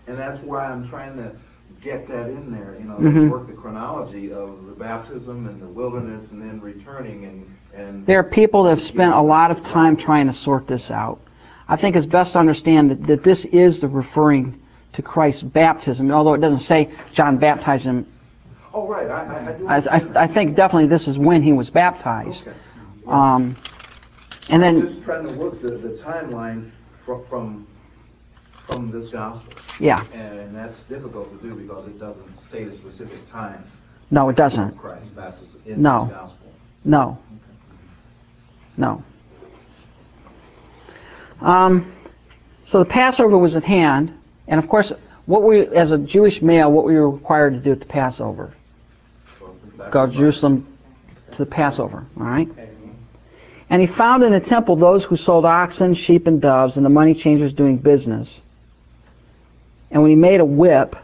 And 0.07 0.17
that's 0.19 0.39
why 0.41 0.67
I'm 0.67 0.89
trying 0.89 1.17
to 1.17 1.33
get 1.83 2.07
that 2.09 2.29
in 2.29 2.53
there, 2.53 2.77
you 2.79 2.85
know, 2.87 2.95
Mhm. 2.95 3.29
work 3.31 3.47
the 3.49 3.53
chronology 3.53 4.33
of 4.33 4.67
the 4.67 4.73
baptism 4.73 5.47
and 5.47 5.61
the 5.61 5.67
wilderness 5.67 6.31
and 6.31 6.41
then 6.41 6.61
returning 6.61 7.25
and, 7.25 7.47
and. 7.75 8.07
There 8.07 8.19
are 8.21 8.25
people 8.25 8.65
that 8.65 8.71
have 8.71 8.83
spent 8.83 9.15
a 9.15 9.21
lot 9.21 9.51
of 9.51 9.63
time 9.65 9.97
trying 9.97 10.27
to 10.29 10.33
sort 10.33 10.67
this 10.67 10.91
out. 10.91 11.19
I 11.69 11.77
think 11.77 11.97
it's 11.97 12.07
best 12.07 12.33
to 12.35 12.39
understand 12.39 12.91
that, 12.93 13.07
that 13.09 13.23
this 13.25 13.45
is 13.47 13.81
the 13.81 13.89
referring 13.89 14.61
to 14.93 15.03
Christ's 15.03 15.43
baptism, 15.43 16.11
although 16.13 16.35
it 16.35 16.41
doesn't 16.41 16.61
say 16.61 16.91
John 17.13 17.37
baptized 17.39 17.85
him. 17.85 18.07
Oh, 18.73 18.87
right, 18.87 19.09
I, 19.09 19.25
I- 19.25 19.49
I 19.49 19.53
do. 19.53 19.67
I, 19.69 19.77
I, 20.21 20.23
I 20.25 20.27
think 20.29 20.55
definitely 20.55 20.87
this 20.89 21.09
is 21.09 21.19
when 21.19 21.43
he 21.43 21.53
was 21.53 21.69
baptized. 21.69 22.43
Okay. 22.47 22.57
Um, 23.09 23.57
and 24.49 24.65
I'm 24.65 24.79
then, 24.81 24.89
just 24.89 25.03
trying 25.05 25.27
to 25.27 25.33
work 25.33 25.61
the, 25.61 25.71
the 25.71 25.91
timeline 26.03 26.71
from, 27.05 27.25
from, 27.27 27.67
from 28.67 28.91
this 28.91 29.09
gospel. 29.09 29.53
yeah, 29.81 30.05
And 30.13 30.55
that's 30.55 30.83
difficult 30.85 31.31
to 31.41 31.49
do 31.49 31.55
because 31.55 31.87
it 31.87 31.99
doesn't 31.99 32.37
state 32.49 32.69
a 32.69 32.75
specific 32.75 33.31
time 33.31 33.65
no, 34.11 34.29
it 34.29 34.37
doesn't. 34.37 34.77
Christ's 34.79 35.09
baptism 35.09 35.61
in 35.67 35.83
No. 35.83 36.07
gospel. 36.13 36.53
No. 36.85 37.19
No. 38.77 39.03
Um, 41.41 41.93
so 42.67 42.79
the 42.79 42.85
Passover 42.85 43.37
was 43.37 43.57
at 43.57 43.65
hand, 43.65 44.17
and 44.47 44.63
of 44.63 44.69
course, 44.69 44.93
what 45.27 45.43
we, 45.43 45.67
as 45.67 45.91
a 45.91 45.99
Jewish 45.99 46.41
male, 46.41 46.71
what 46.71 46.85
we 46.85 46.95
were 46.95 47.11
required 47.11 47.55
to 47.55 47.61
do 47.61 47.73
at 47.73 47.81
the 47.81 47.87
Passover? 47.87 48.53
Go 49.91 50.07
to 50.07 50.13
Jerusalem 50.13 50.67
to 51.33 51.39
the 51.39 51.47
Passover, 51.47 52.07
all 52.19 52.27
right? 52.27 52.49
And 53.69 53.81
he 53.81 53.87
found 53.87 54.23
in 54.23 54.33
the 54.33 54.41
temple 54.41 54.77
those 54.77 55.05
who 55.05 55.17
sold 55.17 55.45
oxen, 55.45 55.95
sheep, 55.95 56.27
and 56.27 56.41
doves, 56.41 56.77
and 56.77 56.87
the 56.87 56.91
money 56.91 57.15
changers 57.15 57.53
doing 57.53 57.79
business. 57.79 58.41
And 59.91 60.03
when 60.03 60.11
he 60.11 60.17
made 60.17 60.41
a 60.41 60.45
whip 60.45 60.97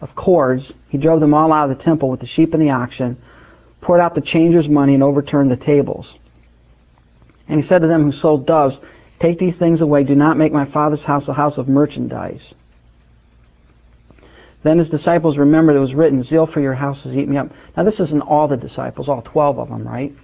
of 0.00 0.14
cords, 0.14 0.72
he 0.88 0.98
drove 0.98 1.20
them 1.20 1.34
all 1.34 1.52
out 1.52 1.70
of 1.70 1.76
the 1.76 1.82
temple 1.82 2.10
with 2.10 2.20
the 2.20 2.26
sheep 2.26 2.52
and 2.52 2.62
the 2.62 2.70
oxen, 2.70 3.16
poured 3.80 4.00
out 4.00 4.14
the 4.14 4.20
changers' 4.20 4.68
money, 4.68 4.94
and 4.94 5.02
overturned 5.02 5.50
the 5.50 5.56
tables. 5.56 6.16
And 7.48 7.60
he 7.60 7.66
said 7.66 7.82
to 7.82 7.88
them 7.88 8.02
who 8.02 8.12
sold 8.12 8.46
doves, 8.46 8.80
Take 9.20 9.38
these 9.38 9.56
things 9.56 9.80
away. 9.80 10.04
Do 10.04 10.14
not 10.14 10.36
make 10.36 10.52
my 10.52 10.64
father's 10.64 11.04
house 11.04 11.28
a 11.28 11.32
house 11.32 11.58
of 11.58 11.68
merchandise. 11.68 12.54
Then 14.64 14.78
his 14.78 14.88
disciples 14.88 15.38
remembered 15.38 15.76
it 15.76 15.80
was 15.80 15.94
written, 15.94 16.22
Zeal 16.22 16.46
for 16.46 16.60
your 16.60 16.74
house 16.74 17.04
has 17.04 17.14
eaten 17.14 17.30
me 17.30 17.36
up. 17.36 17.50
Now, 17.76 17.84
this 17.84 18.00
isn't 18.00 18.22
all 18.22 18.48
the 18.48 18.56
disciples, 18.56 19.08
all 19.08 19.22
12 19.22 19.58
of 19.58 19.68
them, 19.68 19.86
right? 19.86 20.14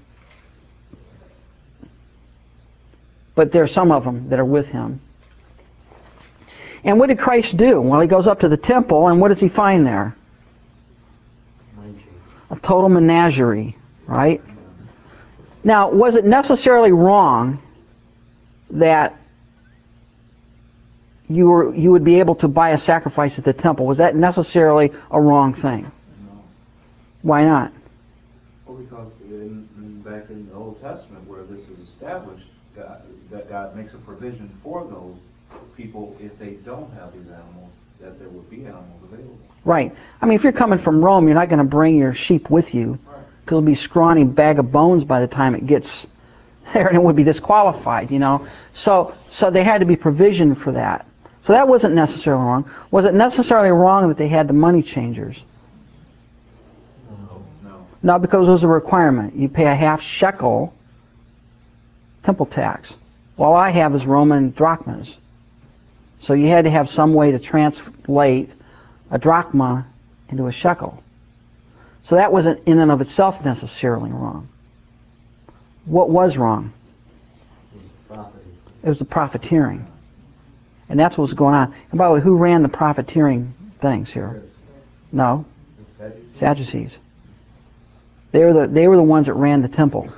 But 3.35 3.53
there 3.53 3.63
are 3.63 3.69
some 3.69 3.93
of 3.93 4.05
them 4.05 4.29
that 4.31 4.39
are 4.39 4.45
with 4.45 4.69
him. 4.69 5.01
And 6.83 6.99
what 6.99 7.09
did 7.09 7.19
Christ 7.19 7.57
do? 7.57 7.81
Well, 7.81 8.01
he 8.01 8.07
goes 8.07 8.27
up 8.27 8.41
to 8.41 8.49
the 8.49 8.57
temple, 8.57 9.09
and 9.09 9.21
what 9.21 9.29
does 9.29 9.41
he 9.41 9.49
find 9.49 9.87
there? 9.87 10.17
A 12.51 12.57
total 12.57 12.89
menagerie, 12.89 13.77
right? 14.07 14.43
Now, 15.63 15.91
was 15.91 16.17
it 16.17 16.25
necessarily 16.25 16.91
wrong 16.91 17.63
that 18.71 19.17
you 21.29 21.49
were 21.49 21.75
you 21.75 21.93
would 21.93 22.03
be 22.03 22.19
able 22.19 22.35
to 22.37 22.49
buy 22.49 22.71
a 22.71 22.79
sacrifice 22.79 23.39
at 23.39 23.45
the 23.45 23.53
temple? 23.53 23.87
Was 23.87 23.99
that 23.99 24.17
necessarily 24.17 24.93
a 25.11 25.21
wrong 25.21 25.55
thing? 25.55 25.83
No. 25.83 26.43
Why 27.23 27.45
not? 27.45 27.73
Well, 28.67 28.79
because 28.79 29.13
in, 29.23 30.03
back 30.03 30.29
in 30.31 30.49
the 30.49 30.55
Old 30.55 30.81
Testament 30.81 31.29
where 31.29 31.45
this 31.45 31.69
is 31.69 31.79
established, 31.79 32.47
God, 32.77 33.03
that 33.31 33.49
God 33.49 33.77
makes 33.77 33.93
a 33.95 33.99
provision 33.99 34.51
for 34.63 34.85
those 34.85 35.17
people 35.77 36.17
if 36.21 36.39
they 36.39 36.51
don't 36.51 36.93
have 36.95 37.13
these 37.13 37.27
animals, 37.27 37.71
that 38.01 38.19
there 38.19 38.29
would 38.29 38.49
be 38.49 38.65
animals 38.65 39.03
available. 39.05 39.39
Right. 39.65 39.95
I 40.21 40.27
mean, 40.27 40.37
if 40.37 40.43
you're 40.45 40.53
coming 40.53 40.79
from 40.79 41.05
Rome, 41.05 41.27
you're 41.27 41.35
not 41.35 41.49
going 41.49 41.59
to 41.59 41.65
bring 41.65 41.97
your 41.97 42.15
sheep 42.15 42.49
with 42.51 42.75
you 42.75 42.99
Right. 43.07 43.23
It'll 43.47 43.63
be 43.63 43.73
a 43.73 43.77
scrawny 43.77 44.25
bag 44.25 44.59
of 44.59 44.71
bones 44.71 45.03
by 45.05 45.21
the 45.21 45.27
time 45.27 45.55
it 45.55 45.67
gets 45.67 46.07
there, 46.73 46.87
and 46.87 46.97
it 46.97 47.03
would 47.03 47.17
be 47.17 47.25
disqualified. 47.25 48.11
You 48.11 48.19
know. 48.19 48.47
So 48.75 49.15
so 49.29 49.51
they 49.51 49.65
had 49.65 49.79
to 49.79 49.87
be 49.87 49.97
provisioned 49.97 50.59
for 50.59 50.73
that. 50.73 51.07
So 51.43 51.55
that 51.55 51.67
wasn't 51.67 51.95
necessarily 51.95 52.45
wrong. 52.45 52.71
Was 52.91 53.07
it 53.07 53.15
necessarily 53.15 53.71
wrong 53.71 54.09
that 54.09 54.19
they 54.19 54.29
had 54.29 54.47
the 54.47 54.53
money 54.53 54.83
changers? 54.83 55.43
No. 57.09 57.43
No. 57.65 57.87
No, 58.03 58.19
because 58.19 58.47
it 58.47 58.51
was 58.51 58.63
a 58.63 58.69
requirement. 58.69 59.35
You 59.35 59.49
pay 59.49 59.67
a 59.67 59.75
half 59.75 60.03
shekel 60.03 60.75
temple 62.23 62.47
tax. 62.47 62.95
All 63.39 63.55
I 63.55 63.71
have 63.71 63.95
is 63.95 64.05
Roman 64.05 64.51
drachmas. 64.51 65.17
So 66.19 66.35
you 66.35 66.49
had 66.49 66.65
to 66.65 66.71
have 66.71 66.91
some 66.91 67.15
way 67.15 67.33
to 67.33 67.39
translate 67.39 68.51
a 69.11 69.19
drachma 69.19 69.87
into 70.29 70.47
a 70.47 70.53
shekel. 70.53 71.03
So 72.03 72.17
that 72.17 72.33
wasn't 72.33 72.67
in 72.67 72.79
and 72.79 72.91
of 72.91 73.01
itself 73.01 73.45
necessarily 73.45 74.11
wrong. 74.11 74.49
What 75.85 76.11
was 76.11 76.37
wrong? 76.37 76.73
It 78.83 78.89
was 78.89 78.99
the 78.99 79.05
profiteering. 79.05 79.87
And 80.89 80.99
that's 80.99 81.17
what 81.17 81.23
was 81.23 81.35
going 81.35 81.55
on. 81.55 81.75
And 81.91 81.99
by 81.99 82.09
the 82.09 82.15
way, 82.15 82.21
who 82.21 82.37
ran 82.37 82.63
the 82.63 82.69
profiteering 82.69 83.55
things 83.81 84.11
here? 84.11 84.43
No. 85.13 85.45
Sadducees. 86.35 86.97
They 88.33 88.45
were 88.45 88.53
the 88.53 88.67
they 88.67 88.89
were 88.89 88.97
the 88.97 89.03
ones 89.03 89.27
that 89.27 89.35
ran 89.35 89.63
the 89.63 89.69
temple. 89.69 90.09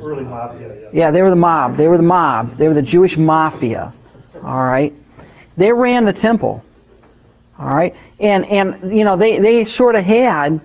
Early 0.00 0.24
yeah, 0.24 0.52
yeah. 0.54 0.88
Yeah, 0.92 1.10
they 1.12 1.22
were 1.22 1.30
the 1.30 1.36
mob. 1.36 1.76
They 1.76 1.88
were 1.88 1.98
the 1.98 2.02
mob. 2.04 2.56
They 2.56 2.68
were 2.68 2.74
the 2.74 2.82
Jewish 2.82 3.16
mafia. 3.16 3.94
All 4.42 4.64
right. 4.64 4.94
They 5.56 5.72
ran 5.72 6.04
the 6.04 6.12
temple. 6.14 6.64
All 7.58 7.68
right. 7.68 7.94
And 8.20 8.46
and 8.46 8.92
you 8.96 9.04
know 9.04 9.16
they 9.16 9.38
they 9.40 9.64
sort 9.66 9.96
of 9.96 10.04
had 10.04 10.60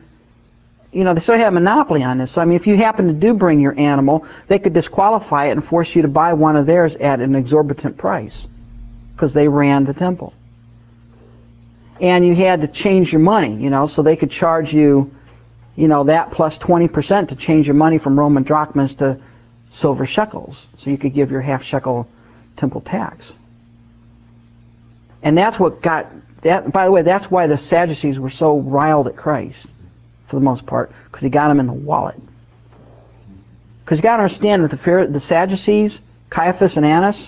you 0.93 1.03
know 1.03 1.13
they 1.13 1.21
sort 1.21 1.37
of 1.39 1.43
had 1.43 1.49
a 1.49 1.51
monopoly 1.51 2.03
on 2.03 2.19
this. 2.19 2.31
So 2.31 2.41
I 2.41 2.45
mean 2.45 2.57
if 2.57 2.67
you 2.67 2.77
happen 2.77 3.07
to 3.07 3.13
do 3.13 3.33
bring 3.33 3.59
your 3.59 3.77
animal, 3.79 4.25
they 4.47 4.59
could 4.59 4.73
disqualify 4.73 5.47
it 5.47 5.51
and 5.51 5.65
force 5.65 5.95
you 5.95 6.03
to 6.03 6.07
buy 6.09 6.33
one 6.33 6.55
of 6.57 6.65
theirs 6.65 6.95
at 6.95 7.19
an 7.21 7.35
exorbitant 7.35 7.97
price 7.97 8.47
because 9.15 9.33
they 9.33 9.47
ran 9.47 9.85
the 9.85 9.93
temple. 9.93 10.33
and 12.01 12.27
you 12.27 12.35
had 12.35 12.61
to 12.61 12.67
change 12.67 13.11
your 13.11 13.21
money, 13.21 13.55
you 13.55 13.69
know, 13.69 13.87
so 13.87 14.01
they 14.01 14.15
could 14.17 14.31
charge 14.31 14.73
you, 14.73 15.14
you 15.75 15.87
know, 15.87 16.05
that 16.05 16.31
plus 16.31 16.57
20% 16.57 17.29
to 17.29 17.35
change 17.35 17.67
your 17.67 17.75
money 17.75 17.97
from 17.97 18.17
Roman 18.17 18.43
drachmas 18.43 18.95
to 18.95 19.19
silver 19.69 20.05
shekels, 20.05 20.65
so 20.77 20.89
you 20.89 20.97
could 20.97 21.13
give 21.13 21.31
your 21.31 21.41
half 21.41 21.63
shekel 21.63 22.07
temple 22.55 22.81
tax. 22.81 23.31
And 25.21 25.37
that's 25.37 25.59
what 25.59 25.81
got 25.81 26.07
that. 26.41 26.71
By 26.71 26.85
the 26.85 26.91
way, 26.91 27.01
that's 27.01 27.29
why 27.29 27.47
the 27.47 27.57
Sadducees 27.57 28.19
were 28.19 28.29
so 28.29 28.59
riled 28.59 29.07
at 29.07 29.15
Christ, 29.15 29.65
for 30.27 30.35
the 30.35 30.43
most 30.43 30.65
part, 30.65 30.91
because 31.05 31.23
he 31.23 31.29
got 31.29 31.49
them 31.49 31.59
in 31.59 31.67
the 31.67 31.73
wallet. 31.73 32.19
Because 33.83 33.99
you 33.99 34.03
got 34.03 34.17
to 34.17 34.23
understand 34.23 34.63
that 34.63 34.71
the, 34.71 35.07
the 35.11 35.19
Sadducees, 35.19 35.99
Caiaphas 36.29 36.77
and 36.77 36.85
Annas, 36.85 37.27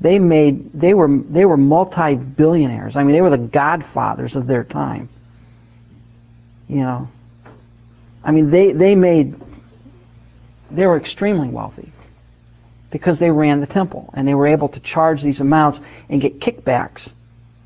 they 0.00 0.18
made 0.18 0.72
they 0.72 0.94
were 0.94 1.08
they 1.08 1.44
were 1.44 1.56
multi-billionaires. 1.56 2.96
I 2.96 3.02
mean, 3.02 3.12
they 3.12 3.20
were 3.20 3.30
the 3.30 3.38
godfathers 3.38 4.36
of 4.36 4.46
their 4.46 4.64
time. 4.64 5.08
You 6.68 6.80
know, 6.80 7.08
I 8.22 8.30
mean, 8.30 8.50
they 8.50 8.72
they 8.72 8.94
made 8.94 9.34
they 10.70 10.86
were 10.86 10.96
extremely 10.96 11.48
wealthy 11.48 11.90
because 12.90 13.18
they 13.18 13.30
ran 13.30 13.60
the 13.60 13.66
temple 13.66 14.10
and 14.14 14.26
they 14.26 14.34
were 14.34 14.46
able 14.46 14.68
to 14.68 14.80
charge 14.80 15.22
these 15.22 15.40
amounts 15.40 15.80
and 16.08 16.20
get 16.20 16.40
kickbacks 16.40 17.10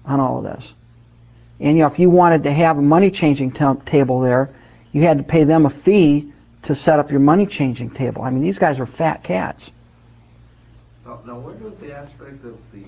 on 0.05 0.21
all 0.21 0.39
of 0.39 0.45
this. 0.45 0.73
And 1.61 1.77
you 1.77 1.83
know, 1.83 1.89
if 1.89 1.99
you 1.99 2.11
wanted 2.11 2.45
to 2.45 2.53
have 2.53 2.79
a 2.79 2.83
money 2.83 3.11
changing 3.11 3.53
table 3.53 4.21
there, 4.21 4.51
you 4.93 5.03
had 5.03 5.19
to 5.19 5.25
pay 5.25 5.45
them 5.45 5.67
a 5.67 5.71
fee 5.71 6.33
to 6.63 6.75
set 6.77 6.99
up 6.99 7.11
your 7.11 7.21
money 7.21 7.47
changing 7.47 7.91
table. 7.91 8.23
I 8.23 8.31
mean, 8.31 8.43
these 8.43 8.59
guys 8.59 8.79
were 8.79 8.87
fat 8.87 9.25
cats. 9.25 9.71
Now, 11.05 11.21
now 11.27 11.39
where 11.39 11.55
the 11.55 11.97
aspect 11.97 12.45
of 12.45 12.59
the 12.73 12.85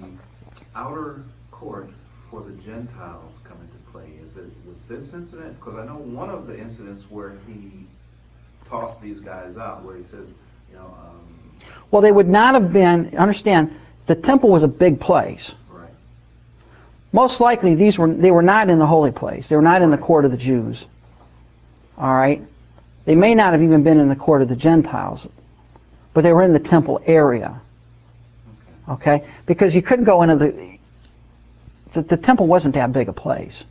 outer 0.77 1.23
court 1.51 1.91
for 2.31 2.43
the 2.43 2.53
Gentiles 2.63 3.33
come 3.45 3.59
into 3.61 3.84
play? 3.95 4.11
Is 4.25 4.37
it 4.37 4.51
with 4.67 4.89
this 4.89 5.13
incident? 5.13 5.57
Because 5.61 5.77
I 5.77 5.87
know 5.87 5.95
one 5.95 6.29
of 6.29 6.49
the 6.49 6.59
incidents 6.59 7.05
where 7.09 7.35
he 7.47 7.87
tossed 8.69 9.01
these 9.01 9.21
guys 9.21 9.57
out, 9.57 9.85
where 9.85 9.97
he 9.97 10.03
said, 10.11 10.27
you 10.69 10.77
know, 10.77 10.87
um, 10.87 11.53
Well, 11.93 12.03
they 12.03 12.11
would 12.11 12.29
not 12.29 12.55
have 12.55 12.73
been. 12.73 13.17
Understand, 13.17 13.73
the 14.07 14.17
temple 14.17 14.49
was 14.51 14.65
a 14.65 14.69
big 14.69 14.99
place. 14.99 15.53
right, 15.71 15.89
Most 17.13 17.41
likely, 17.41 17.77
these 17.77 17.97
were 17.97 18.13
they 18.13 18.33
were 18.33 18.43
not 18.43 18.69
in 18.69 18.81
the 18.81 18.87
holy 18.87 19.13
place. 19.13 19.49
They 19.49 19.55
were 19.55 19.63
not 19.63 19.81
in 19.81 19.93
the 19.93 19.99
court 19.99 20.25
of 20.25 20.33
the 20.33 20.37
Jews. 20.37 20.85
All 21.97 22.13
right, 22.13 22.43
they 23.05 23.15
may 23.15 23.37
not 23.37 23.53
have 23.53 23.63
even 23.63 23.85
been 23.85 24.01
in 24.01 24.09
the 24.09 24.17
court 24.17 24.43
of 24.43 24.49
the 24.49 24.57
Gentiles, 24.57 25.25
but 26.13 26.23
they 26.23 26.33
were 26.33 26.43
in 26.43 26.53
the 26.53 26.59
temple 26.59 27.01
area. 27.07 27.61
Okay, 28.89 29.25
because 29.47 29.73
you 29.73 29.83
couldn't 29.83 30.05
go 30.05 30.23
into 30.23 30.35
the 30.35 30.79
the, 31.93 32.03
the 32.03 32.17
temple 32.17 32.49
wasn't 32.49 32.75
that 32.75 32.93
big 32.93 33.09
a 33.09 33.13
place. 33.13 33.63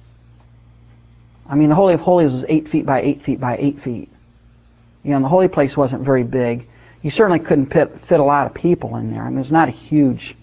I 1.50 1.56
mean, 1.56 1.70
the 1.70 1.76
holy 1.76 1.94
of 1.94 2.02
holies 2.02 2.32
was 2.32 2.46
eight 2.48 2.70
feet 2.70 2.86
by 2.86 3.02
eight 3.02 3.22
feet 3.22 3.40
by 3.40 3.58
eight 3.58 3.80
feet. 3.82 4.10
You 5.04 5.12
know, 5.12 5.22
the 5.22 5.28
holy 5.28 5.48
place 5.48 5.76
wasn't 5.76 6.04
very 6.04 6.24
big. 6.24 6.68
You 7.02 7.10
certainly 7.10 7.40
couldn't 7.40 7.68
fit, 7.68 8.00
fit 8.02 8.20
a 8.20 8.24
lot 8.24 8.48
of 8.48 8.54
people 8.54 8.96
in 8.96 9.12
there. 9.12 9.24
I 9.24 9.30
mean, 9.30 9.40
it's 9.40 9.52
not 9.52 9.68
a 9.68 9.72
huge, 9.72 10.36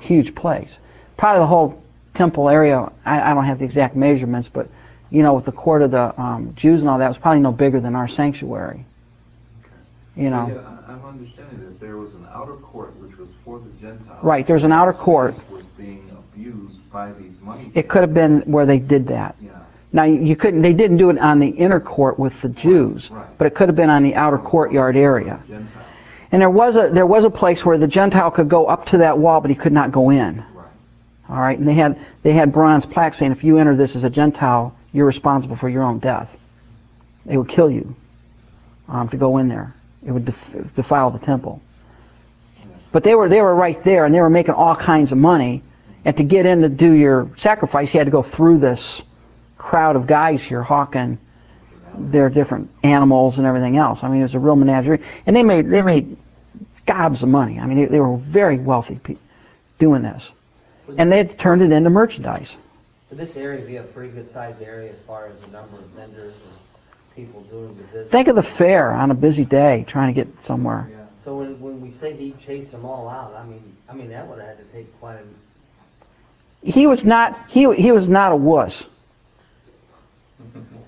huge 0.00 0.34
place. 0.34 0.78
Probably 1.16 1.40
the 1.40 1.46
whole 1.46 1.82
temple 2.14 2.48
area. 2.48 2.90
I, 3.04 3.30
I 3.30 3.34
don't 3.34 3.44
have 3.44 3.58
the 3.58 3.64
exact 3.64 3.96
measurements, 3.96 4.48
but 4.48 4.68
you 5.10 5.22
know, 5.22 5.34
with 5.34 5.44
the 5.44 5.52
court 5.52 5.82
of 5.82 5.90
the 5.90 6.18
um, 6.20 6.54
Jews 6.54 6.80
and 6.80 6.88
all 6.88 6.98
that, 6.98 7.08
was 7.08 7.18
probably 7.18 7.40
no 7.40 7.52
bigger 7.52 7.80
than 7.80 7.96
our 7.96 8.08
sanctuary. 8.08 8.84
You 10.16 10.30
know, 10.30 10.48
Yeah, 10.48 10.92
I'm 10.92 11.04
understanding 11.04 11.60
that 11.60 11.80
there 11.80 11.96
was 11.96 12.12
an 12.12 12.26
outer 12.32 12.54
court 12.54 12.94
which 13.00 13.16
was 13.18 13.28
for 13.44 13.58
the 13.58 13.70
Gentiles. 13.80 14.22
Right, 14.22 14.46
there's 14.46 14.64
an 14.64 14.72
outer 14.72 14.92
court. 14.92 15.34
Was 15.50 15.64
being 15.76 16.08
abused 16.10 16.78
by 16.90 17.12
these 17.12 17.34
money. 17.40 17.72
it 17.74 17.88
could 17.88 18.02
have 18.02 18.14
been 18.14 18.42
where 18.42 18.66
they 18.66 18.78
did 18.78 19.06
that. 19.08 19.36
Yeah. 19.40 19.61
Now 19.92 20.04
you 20.04 20.36
couldn't. 20.36 20.62
They 20.62 20.72
didn't 20.72 20.96
do 20.96 21.10
it 21.10 21.18
on 21.18 21.38
the 21.38 21.48
inner 21.48 21.80
court 21.80 22.18
with 22.18 22.40
the 22.40 22.48
Jews, 22.48 23.10
Right. 23.10 23.26
but 23.36 23.46
it 23.46 23.54
could 23.54 23.68
have 23.68 23.76
been 23.76 23.90
on 23.90 24.02
the 24.02 24.14
outer 24.14 24.38
courtyard 24.38 24.96
area. 24.96 25.40
And 26.30 26.40
there 26.40 26.48
was 26.50 26.76
a 26.76 26.88
there 26.88 27.04
was 27.06 27.24
a 27.24 27.30
place 27.30 27.64
where 27.64 27.76
the 27.76 27.86
Gentile 27.86 28.30
could 28.30 28.48
go 28.48 28.66
up 28.66 28.86
to 28.86 28.98
that 28.98 29.18
wall, 29.18 29.40
but 29.42 29.50
he 29.50 29.54
could 29.56 29.72
not 29.72 29.92
go 29.92 30.08
in. 30.08 30.42
Right. 30.54 30.66
All 31.28 31.36
right, 31.38 31.58
and 31.58 31.68
they 31.68 31.74
had 31.74 31.98
they 32.22 32.32
had 32.32 32.52
bronze 32.52 32.86
plaques 32.86 33.18
saying, 33.18 33.32
if 33.32 33.44
you 33.44 33.58
enter 33.58 33.76
this 33.76 33.94
as 33.94 34.04
a 34.04 34.10
Gentile, 34.10 34.74
you're 34.94 35.06
responsible 35.06 35.56
for 35.56 35.68
your 35.68 35.82
own 35.82 35.98
death. 35.98 36.34
They 37.26 37.36
would 37.36 37.48
kill 37.48 37.70
you 37.70 37.94
um, 38.88 39.10
to 39.10 39.16
go 39.18 39.36
in 39.38 39.48
there. 39.48 39.74
It 40.06 40.10
would 40.10 40.24
def- 40.24 40.74
defile 40.74 41.10
the 41.10 41.18
temple. 41.18 41.60
But 42.92 43.04
they 43.04 43.14
were 43.14 43.28
they 43.28 43.42
were 43.42 43.54
right 43.54 43.82
there, 43.84 44.06
and 44.06 44.14
they 44.14 44.20
were 44.22 44.30
making 44.30 44.54
all 44.54 44.74
kinds 44.74 45.12
of 45.12 45.18
money. 45.18 45.62
And 46.04 46.16
to 46.16 46.24
get 46.24 46.46
in 46.46 46.62
to 46.62 46.68
do 46.70 46.92
your 46.92 47.30
sacrifice, 47.36 47.92
you 47.92 48.00
had 48.00 48.06
to 48.06 48.10
go 48.10 48.22
through 48.22 48.58
this 48.58 49.02
crowd 49.62 49.96
of 49.96 50.06
guys 50.06 50.42
here 50.42 50.62
hawking 50.62 51.18
their 51.96 52.28
different 52.28 52.70
animals 52.82 53.38
and 53.38 53.46
everything 53.46 53.76
else. 53.76 54.02
I 54.02 54.08
mean, 54.08 54.20
it 54.20 54.24
was 54.24 54.34
a 54.34 54.38
real 54.38 54.56
menagerie, 54.56 55.02
and 55.26 55.36
they 55.36 55.42
made 55.42 55.68
they 55.68 55.82
made 55.82 56.16
gobs 56.86 57.22
of 57.22 57.28
money. 57.28 57.58
I 57.58 57.66
mean, 57.66 57.78
they, 57.78 57.84
they 57.86 58.00
were 58.00 58.16
very 58.16 58.58
wealthy 58.58 58.96
people 58.96 59.22
doing 59.78 60.02
this, 60.02 60.30
and 60.98 61.10
they 61.10 61.18
had 61.18 61.38
turned 61.38 61.62
it 61.62 61.72
into 61.72 61.90
merchandise. 61.90 62.56
Would 63.10 63.18
this 63.18 63.36
area 63.36 63.64
be 63.64 63.76
a 63.76 63.82
pretty 63.82 64.12
good 64.12 64.32
sized 64.32 64.62
area 64.62 64.90
as 64.90 64.98
far 65.06 65.26
as 65.26 65.38
the 65.40 65.48
number 65.48 65.76
of 65.76 65.84
vendors 65.90 66.34
and 66.34 66.54
people 67.14 67.42
doing 67.42 67.76
the 67.76 67.82
business? 67.84 68.10
Think 68.10 68.28
of 68.28 68.36
the 68.36 68.42
fair 68.42 68.90
on 68.90 69.10
a 69.10 69.14
busy 69.14 69.44
day 69.44 69.84
trying 69.86 70.14
to 70.14 70.24
get 70.24 70.44
somewhere. 70.44 70.90
So 71.24 71.36
when, 71.36 71.60
when 71.60 71.80
we 71.80 71.92
say 72.00 72.16
he 72.16 72.34
chased 72.44 72.72
them 72.72 72.84
all 72.84 73.08
out, 73.08 73.34
I 73.34 73.44
mean, 73.46 73.62
I 73.88 73.94
mean, 73.94 74.08
that 74.10 74.26
would 74.26 74.38
have 74.38 74.48
had 74.48 74.58
to 74.58 74.64
take 74.72 74.98
quite 74.98 75.18
a, 75.18 76.70
He 76.70 76.86
was 76.86 77.04
not 77.04 77.38
he 77.48 77.72
he 77.74 77.92
was 77.92 78.08
not 78.08 78.32
a 78.32 78.36
wuss. 78.36 78.84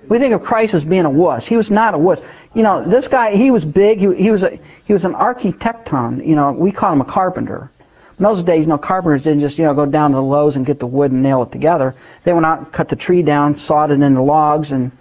We 0.08 0.18
think 0.18 0.34
of 0.34 0.42
Christ 0.42 0.74
as 0.74 0.84
being 0.84 1.04
a 1.04 1.10
wuss. 1.10 1.46
He 1.46 1.56
was 1.56 1.70
not 1.70 1.94
a 1.94 1.98
wuss. 1.98 2.20
You 2.54 2.62
know, 2.62 2.84
this 2.84 3.08
guy 3.08 3.36
he 3.36 3.50
was 3.50 3.64
big. 3.64 3.98
He 3.98 4.14
he 4.14 4.30
was 4.30 4.42
a 4.42 4.58
he 4.84 4.92
was 4.92 5.04
an 5.04 5.14
architecton. 5.14 6.26
You 6.26 6.36
know, 6.36 6.52
we 6.52 6.72
call 6.72 6.92
him 6.92 7.00
a 7.00 7.04
carpenter. 7.04 7.70
In 8.18 8.22
those 8.22 8.42
days, 8.42 8.60
you 8.60 8.66
know, 8.66 8.78
carpenters 8.78 9.24
didn't 9.24 9.40
just 9.40 9.58
you 9.58 9.64
know 9.64 9.74
go 9.74 9.86
down 9.86 10.10
to 10.10 10.16
the 10.16 10.22
Lowe's 10.22 10.56
and 10.56 10.64
get 10.64 10.78
the 10.78 10.86
wood 10.86 11.10
and 11.10 11.22
nail 11.22 11.42
it 11.42 11.52
together. 11.52 11.94
They 12.22 12.32
went 12.32 12.46
out 12.46 12.58
and 12.58 12.72
cut 12.72 12.88
the 12.88 12.96
tree 12.96 13.22
down, 13.22 13.56
sawed 13.56 13.90
it 13.90 14.00
into 14.00 14.22
logs, 14.22 14.70
and 14.70 14.92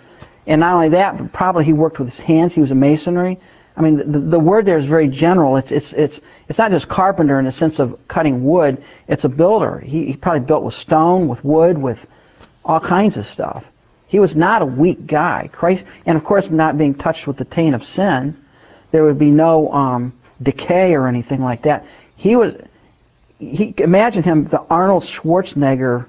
and 0.47 0.62
not 0.62 0.74
only 0.74 0.89
that, 0.89 1.18
but 1.18 1.32
probably 1.32 1.66
he 1.66 1.74
worked 1.74 1.99
with 1.99 2.10
his 2.10 2.20
hands. 2.20 2.54
He 2.54 2.62
was 2.62 2.72
a 2.72 2.76
masonry. 2.76 3.39
I 3.76 3.82
mean, 3.82 4.12
the, 4.12 4.20
the 4.20 4.39
word 4.39 4.66
there 4.66 4.78
is 4.78 4.86
very 4.86 5.08
general. 5.08 5.58
It's 5.58 5.72
it's 5.72 5.93
it's 5.93 6.20
it's 6.47 6.60
not 6.60 6.72
just 6.72 6.88
carpenter 6.88 7.39
in 7.39 7.45
the 7.45 7.51
sense 7.51 7.80
of 7.80 8.08
cutting 8.08 8.45
wood. 8.45 8.84
It's 9.08 9.24
a 9.24 9.30
builder. 9.30 9.80
He, 9.80 10.06
he 10.06 10.16
probably 10.16 10.41
built 10.41 10.64
with 10.64 10.76
stone, 10.76 11.28
with 11.28 11.43
wood, 11.43 11.78
with 11.78 12.06
all 12.64 12.80
kinds 12.80 13.18
of 13.18 13.26
stuff. 13.26 13.66
He 14.14 14.20
was 14.20 14.36
not 14.36 14.61
a 14.61 14.66
weak 14.68 15.07
guy. 15.07 15.49
Christ, 15.51 15.84
and 16.05 16.16
of 16.16 16.24
course, 16.24 16.47
not 16.47 16.78
being 16.78 16.93
touched 16.93 17.26
with 17.26 17.38
the 17.38 17.45
taint 17.45 17.74
of 17.74 17.84
sin, 17.84 18.38
there 18.91 19.03
would 19.05 19.18
be 19.18 19.32
no 19.32 19.74
um, 19.74 20.14
decay 20.39 20.93
or 20.93 21.07
anything 21.07 21.41
like 21.41 21.64
that. 21.64 21.88
He 22.16 22.36
was. 22.36 22.53
He 23.39 23.74
imagine 23.80 24.22
him, 24.22 24.45
the 24.45 24.61
Arnold 24.70 25.01
Schwarzenegger, 25.01 26.05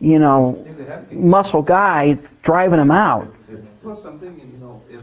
you 0.00 0.18
know, 0.18 0.66
muscle 1.12 1.62
guy 1.62 2.18
driving 2.42 2.80
him 2.80 2.90
out. 2.90 3.32
Plus, 3.80 4.04
I'm 4.04 4.18
thinking, 4.18 4.50
you 4.52 4.58
know, 4.58 4.82
if 4.90 5.02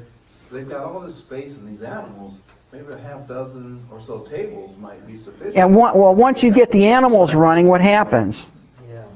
they've 0.51 0.67
got 0.67 0.83
all 0.83 0.99
this 0.99 1.15
space 1.15 1.55
and 1.55 1.65
these 1.65 1.81
animals, 1.81 2.33
maybe 2.73 2.91
a 2.91 2.97
half 2.97 3.25
dozen 3.25 3.87
or 3.89 4.01
so 4.01 4.19
tables 4.19 4.77
might 4.81 5.07
be 5.07 5.15
sufficient. 5.15 5.55
And 5.55 5.73
one, 5.73 5.97
well, 5.97 6.13
once 6.13 6.43
you 6.43 6.51
get 6.51 6.73
the 6.73 6.87
animals 6.87 7.33
running, 7.33 7.67
what 7.67 7.79
happens? 7.79 8.45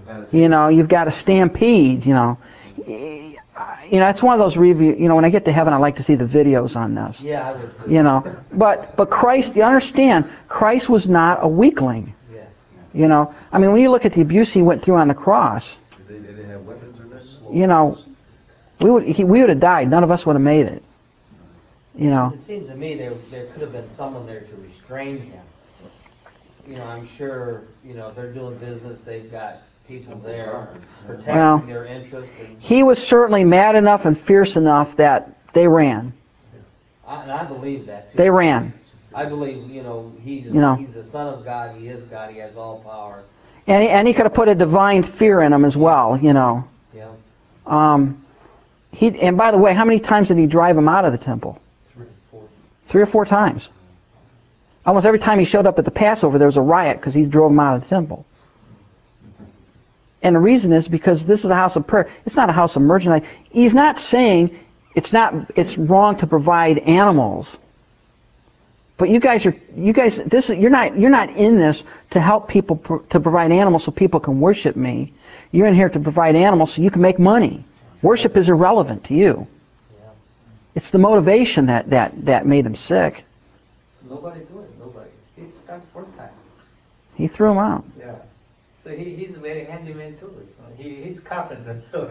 yeah. 0.08 0.24
You 0.32 0.48
know, 0.48 0.70
you've 0.70 0.88
got 0.88 1.10
a 1.10 1.12
stampede. 1.12 2.06
You 2.06 2.14
know, 2.14 2.38
you 2.88 4.00
know, 4.00 4.08
it's 4.10 4.24
one 4.24 4.34
of 4.34 4.40
those 4.40 4.56
review. 4.56 4.96
You 4.98 5.08
know, 5.10 5.16
when 5.16 5.26
I 5.26 5.30
get 5.30 5.46
to 5.46 5.52
heaven, 5.52 5.74
I 5.74 5.78
like 5.78 5.98
to 5.98 6.04
see 6.04 6.16
the 6.16 6.26
videos 6.26 6.76
on 6.76 6.96
this. 6.96 7.20
Yeah, 7.22 7.50
I 7.50 7.52
would. 7.54 7.92
You 7.92 8.04
know, 8.04 8.36
but 8.52 8.96
but 8.96 9.10
Christ, 9.10 9.56
you 9.56 9.64
understand, 9.64 10.30
Christ 10.48 10.88
was 10.90 11.08
not 11.10 11.40
a 11.44 11.48
weakling. 11.48 12.14
Yes. 12.34 12.48
You 12.94 13.08
know, 13.08 13.34
I 13.52 13.58
mean, 13.60 13.72
when 13.74 13.82
you 13.82 13.92
look 13.92 14.06
at 14.06 14.14
the 14.14 14.22
abuse 14.22 14.52
he 14.54 14.62
went 14.62 14.82
through 14.82 14.96
on 14.96 15.08
the 15.10 15.14
cross, 15.14 15.76
They, 16.08 16.18
they 16.18 16.28
didn't 16.28 16.50
have 16.50 16.62
weapons 16.66 17.00
or 17.00 17.04
nothing? 17.06 17.56
you 17.58 17.68
know, 17.68 17.98
we 18.80 18.90
would 18.90 19.04
he, 19.04 19.24
we 19.24 19.42
would 19.42 19.50
have 19.50 19.60
died. 19.60 19.90
None 19.90 20.04
of 20.04 20.12
us 20.12 20.26
would 20.26 20.36
have 20.36 20.42
made 20.42 20.68
it. 20.68 20.84
You 21.96 22.10
know, 22.12 22.32
It 22.36 22.44
seems 22.44 22.68
to 22.70 22.76
me 22.76 22.94
there, 22.96 23.14
there 23.32 23.48
could 23.48 23.64
have 23.64 23.72
been 23.72 23.90
someone 23.96 24.28
there 24.28 24.42
to 24.42 24.56
restrain 24.58 25.20
him. 25.20 25.42
You 26.68 26.78
know, 26.78 26.84
I'm 26.84 27.08
sure, 27.18 27.64
you 27.84 27.96
know, 27.96 28.12
they're 28.12 28.32
doing 28.32 28.58
business, 28.60 29.00
they've 29.04 29.32
got 29.32 29.62
people 29.88 30.18
there 30.24 30.68
Well- 31.08 31.60
protecting 31.60 31.68
their 31.68 31.86
interests, 31.86 32.32
and 32.40 32.58
he 32.60 32.84
was 32.84 33.06
certainly 33.06 33.44
mad 33.44 33.76
enough 33.76 34.06
and 34.06 34.18
fierce 34.18 34.56
enough 34.56 34.98
that 34.98 35.32
they 35.54 35.68
ran. 35.68 36.14
I, 37.08 37.22
and 37.24 37.32
I 37.32 37.44
believe 37.46 37.86
that 37.88 38.12
too. 38.12 38.18
They 38.18 38.30
ran. 38.30 38.74
I 39.16 39.26
believe, 39.26 39.70
you 39.70 39.82
know, 39.82 40.12
he's, 40.24 40.46
You 40.46 40.60
know. 40.62 40.76
he's 40.76 40.94
the 40.94 41.04
son 41.04 41.28
of 41.34 41.44
God, 41.46 41.76
he 41.78 41.88
is 41.88 42.04
God, 42.06 42.32
he 42.32 42.40
has 42.40 42.56
all 42.56 42.80
power, 42.80 43.24
And 43.66 43.82
he, 43.82 43.90
and 43.90 44.08
he 44.08 44.14
could 44.14 44.26
have 44.26 44.34
put 44.34 44.50
a 44.50 44.56
divine 44.56 45.04
fear 45.04 45.42
in 45.42 45.52
them 45.52 45.66
as 45.66 45.76
well, 45.76 46.18
you 46.18 46.34
know. 46.34 46.66
know. 46.94 47.16
Um, 47.72 48.24
he 48.92 49.20
and 49.20 49.38
by 49.38 49.52
the 49.52 49.58
way, 49.58 49.74
how 49.74 49.86
many 49.86 50.00
times 50.00 50.28
did 50.30 50.38
he 50.38 50.48
drive 50.48 50.78
him 50.78 50.88
out 50.88 51.06
of 51.06 51.12
the 51.12 51.18
temple? 51.18 51.60
Three 52.88 53.02
or 53.02 53.06
four 53.06 53.26
times. 53.26 53.68
Almost 54.86 55.06
every 55.06 55.20
time 55.20 55.40
he 55.40 55.46
showed 55.46 55.66
up 55.66 55.78
at 55.80 55.84
the 55.86 55.92
Passover, 55.92 56.38
there 56.38 56.48
was 56.48 56.56
a 56.56 56.62
riot 56.62 56.98
because 56.98 57.14
he 57.14 57.26
drove 57.26 57.52
him 57.52 57.60
out 57.60 57.76
of 57.76 57.82
the 57.84 57.90
temple. 57.90 58.26
And 60.22 60.36
the 60.36 60.40
reason 60.40 60.74
is 60.74 60.88
because 60.88 61.26
this 61.26 61.42
is 61.42 61.46
a 61.46 61.56
house 61.56 61.76
of 61.76 61.86
prayer. 61.86 62.10
It's 62.26 62.36
not 62.36 62.50
a 62.50 62.54
house 62.54 62.76
of 62.76 62.82
merchandise. 62.82 63.24
He's 63.52 63.74
not 63.74 64.00
saying 64.00 64.60
it's 64.96 65.14
not 65.14 65.52
it's 65.56 65.78
wrong 65.78 66.18
to 66.18 66.28
provide 66.28 66.80
animals. 66.80 67.56
But 68.98 69.10
you 69.10 69.20
guys 69.20 69.46
are 69.46 69.56
you 69.76 69.94
guys 69.94 70.18
this 70.18 70.50
is, 70.50 70.58
you're 70.58 70.72
not 70.72 70.98
you're 70.98 71.12
not 71.12 71.30
in 71.30 71.58
this 71.58 71.84
to 72.12 72.20
help 72.20 72.48
people 72.48 72.78
pr- 72.78 72.98
to 73.10 73.20
provide 73.20 73.52
animals 73.52 73.84
so 73.84 73.92
people 73.92 74.20
can 74.20 74.40
worship 74.40 74.76
me. 74.76 75.14
You're 75.52 75.68
in 75.68 75.76
here 75.76 75.90
to 75.90 76.00
provide 76.00 76.36
animals 76.36 76.74
so 76.74 76.82
you 76.82 76.90
can 76.90 77.02
make 77.02 77.20
money. 77.20 77.64
Worship 78.02 78.36
is 78.38 78.50
irrelevant 78.50 79.06
to 79.06 79.14
you. 79.14 79.48
It's 80.74 80.90
the 80.92 81.00
motivation 81.00 81.68
that 81.68 81.92
that 81.92 82.26
that 82.26 82.46
made 82.46 82.66
him 82.66 82.76
sick. 82.76 83.24
So 84.00 84.16
nobody 84.16 84.42
do 84.42 84.60
it, 84.60 84.80
nobody. 84.80 85.10
He's 85.36 85.50
start 85.64 85.82
first 85.94 86.16
time. 86.18 86.30
He 87.16 87.28
threw 87.28 87.52
him 87.52 87.58
out. 87.58 87.84
Yeah. 88.00 88.16
So 88.88 88.96
he, 88.96 89.16
he's 89.16 89.36
a 89.36 89.40
very 89.40 89.66
handyman 89.66 90.18
too. 90.18 90.34
He, 90.78 91.04
he's 91.04 91.20
carpenter, 91.20 91.82
so. 91.92 92.10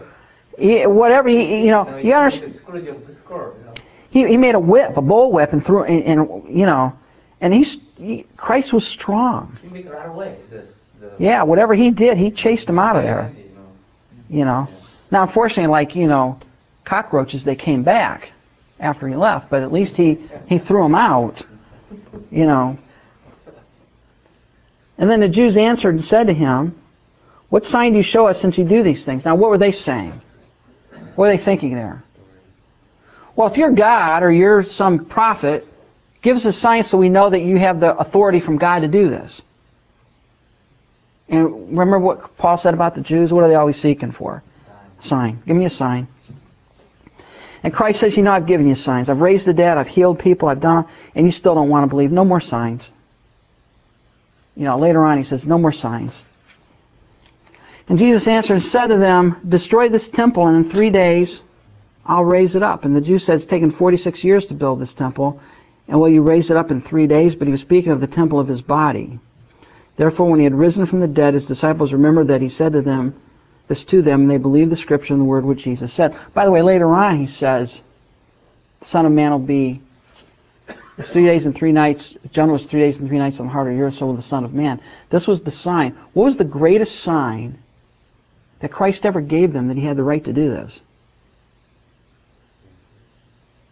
He, 0.59 0.85
whatever 0.85 1.27
he 1.27 1.65
you 1.65 1.71
know 1.71 1.97
you 1.97 2.13
understand. 2.13 2.55
Screw 2.55 2.87
of 2.89 3.07
the 3.07 3.15
score, 3.15 3.55
you 3.59 3.65
know. 3.65 3.73
He, 4.11 4.27
he 4.27 4.37
made 4.37 4.53
a 4.53 4.59
whip, 4.59 4.95
a 4.95 5.01
bull 5.01 5.31
whip, 5.31 5.53
and 5.53 5.65
threw 5.65 5.83
and, 5.83 6.03
and 6.03 6.55
you 6.55 6.67
know, 6.67 6.97
and 7.41 7.51
he's 7.51 7.77
he, 7.97 8.27
Christ 8.37 8.73
was 8.73 8.87
strong. 8.87 9.57
He 9.63 9.69
make 9.69 9.87
it 9.87 9.91
right 9.91 10.07
away. 10.07 10.37
This, 10.51 10.67
the, 10.99 11.11
Yeah, 11.17 11.43
whatever 11.43 11.73
he 11.73 11.89
did, 11.89 12.17
he 12.17 12.29
chased 12.29 12.69
him 12.69 12.77
out 12.77 12.95
of 12.95 13.03
there. 13.03 13.31
You 13.35 13.55
know. 13.55 14.37
You 14.37 14.45
know. 14.45 14.67
Now, 15.09 15.23
unfortunately, 15.23 15.71
like 15.71 15.95
you 15.95 16.07
know, 16.07 16.39
cockroaches, 16.83 17.43
they 17.43 17.55
came 17.55 17.81
back 17.81 18.31
after 18.79 19.07
he 19.07 19.15
left, 19.15 19.49
but 19.49 19.63
at 19.63 19.71
least 19.71 19.95
he 19.95 20.19
he 20.47 20.59
threw 20.59 20.83
them 20.83 20.95
out. 20.95 21.43
You 22.29 22.45
know. 22.45 22.77
And 24.97 25.09
then 25.09 25.19
the 25.19 25.29
Jews 25.29 25.57
answered 25.57 25.95
and 25.95 26.03
said 26.03 26.27
to 26.27 26.33
him, 26.33 26.75
"What 27.49 27.65
sign 27.65 27.91
do 27.91 27.97
you 27.97 28.03
show 28.03 28.27
us 28.27 28.39
since 28.39 28.57
you 28.57 28.63
do 28.63 28.83
these 28.83 29.03
things?" 29.03 29.25
Now, 29.25 29.35
what 29.35 29.49
were 29.49 29.57
they 29.57 29.71
saying? 29.71 30.21
What 31.15 31.17
were 31.17 31.27
they 31.27 31.37
thinking 31.37 31.75
there? 31.75 32.03
Well, 33.35 33.47
if 33.47 33.57
you're 33.57 33.71
God 33.71 34.23
or 34.23 34.31
you're 34.31 34.63
some 34.63 35.05
prophet, 35.05 35.67
give 36.21 36.37
us 36.37 36.45
a 36.45 36.51
sign 36.51 36.83
so 36.83 36.97
we 36.97 37.09
know 37.09 37.29
that 37.29 37.41
you 37.41 37.57
have 37.57 37.79
the 37.79 37.95
authority 37.95 38.39
from 38.39 38.57
God 38.57 38.79
to 38.79 38.87
do 38.87 39.09
this. 39.09 39.41
And 41.29 41.69
remember 41.69 41.99
what 41.99 42.37
Paul 42.37 42.57
said 42.57 42.73
about 42.73 42.95
the 42.95 43.01
Jews? 43.01 43.31
What 43.31 43.43
are 43.43 43.47
they 43.47 43.55
always 43.55 43.77
seeking 43.77 44.11
for? 44.11 44.41
Sign. 45.01 45.43
Give 45.45 45.55
me 45.55 45.65
a 45.65 45.69
sign. 45.69 46.07
And 47.63 47.73
Christ 47.73 47.99
says, 47.99 48.15
you 48.15 48.23
know, 48.23 48.31
I've 48.31 48.45
given 48.45 48.67
you 48.67 48.75
signs. 48.75 49.09
I've 49.09 49.19
raised 49.19 49.45
the 49.45 49.53
dead. 49.53 49.77
I've 49.77 49.87
healed 49.87 50.19
people. 50.19 50.47
I've 50.47 50.61
done, 50.61 50.85
and 51.13 51.25
you 51.25 51.31
still 51.31 51.53
don't 51.53 51.69
want 51.69 51.83
to 51.83 51.87
believe. 51.87 52.11
No 52.11 52.23
more 52.23 52.39
signs. 52.39 52.87
You 54.57 54.63
know, 54.63 54.79
later 54.79 55.05
on 55.05 55.19
he 55.19 55.23
says, 55.23 55.45
no 55.45 55.59
more 55.59 55.71
signs. 55.71 56.19
And 57.87 57.99
Jesus 57.99 58.27
answered 58.27 58.55
and 58.55 58.63
said 58.63 58.87
to 58.87 58.97
them, 58.97 59.37
destroy 59.47 59.87
this 59.87 60.07
temple, 60.07 60.47
and 60.47 60.65
in 60.65 60.71
three 60.71 60.89
days 60.89 61.39
I'll 62.03 62.25
raise 62.25 62.55
it 62.55 62.63
up. 62.63 62.83
And 62.83 62.95
the 62.95 63.01
Jews 63.01 63.23
said, 63.23 63.35
it's 63.35 63.45
taken 63.45 63.71
46 63.71 64.23
years 64.23 64.47
to 64.47 64.55
build 64.55 64.79
this 64.79 64.95
temple, 64.95 65.39
and 65.87 65.99
will 65.99 66.09
you 66.09 66.23
raise 66.23 66.49
it 66.49 66.57
up 66.57 66.71
in 66.71 66.81
three 66.81 67.05
days? 67.05 67.35
But 67.35 67.47
he 67.47 67.51
was 67.51 67.61
speaking 67.61 67.91
of 67.91 68.01
the 68.01 68.07
temple 68.07 68.39
of 68.39 68.47
his 68.47 68.61
body. 68.61 69.19
Therefore, 69.95 70.29
when 70.29 70.39
he 70.39 70.43
had 70.43 70.55
risen 70.55 70.87
from 70.87 71.01
the 71.01 71.07
dead, 71.07 71.35
his 71.35 71.45
disciples 71.45 71.93
remembered 71.93 72.29
that 72.29 72.41
he 72.41 72.49
said 72.49 72.73
to 72.73 72.81
them, 72.81 73.13
this 73.67 73.85
to 73.85 74.01
them, 74.01 74.21
and 74.21 74.31
they 74.31 74.37
believed 74.37 74.71
the 74.71 74.77
scripture 74.77 75.13
and 75.13 75.21
the 75.21 75.25
word 75.25 75.45
which 75.45 75.63
Jesus 75.63 75.93
said. 75.93 76.15
By 76.33 76.45
the 76.45 76.51
way, 76.51 76.63
later 76.63 76.91
on 76.93 77.19
he 77.19 77.27
says, 77.27 77.79
the 78.79 78.85
Son 78.87 79.05
of 79.05 79.11
Man 79.11 79.31
will 79.31 79.39
be 79.39 79.81
it's 80.97 81.11
three 81.11 81.25
days 81.25 81.45
and 81.45 81.55
three 81.55 81.71
nights. 81.71 82.15
Jonah 82.31 82.53
was 82.53 82.65
three 82.65 82.79
days 82.79 82.97
and 82.97 83.07
three 83.07 83.19
nights 83.19 83.39
on 83.39 83.45
the 83.45 83.51
heart 83.51 83.67
of 83.67 83.75
the 83.75 83.81
earth, 83.81 83.95
so 83.95 84.07
will 84.07 84.15
the 84.15 84.21
Son 84.23 84.43
of 84.43 84.53
Man. 84.53 84.81
This 85.09 85.27
was 85.27 85.41
the 85.41 85.51
sign. 85.51 85.95
What 86.13 86.23
was 86.23 86.37
the 86.37 86.43
greatest 86.43 86.99
sign 87.01 87.59
that 88.59 88.71
Christ 88.71 89.05
ever 89.05 89.21
gave 89.21 89.53
them 89.53 89.67
that 89.67 89.77
he 89.77 89.85
had 89.85 89.97
the 89.97 90.03
right 90.03 90.23
to 90.23 90.33
do 90.33 90.49
this? 90.49 90.81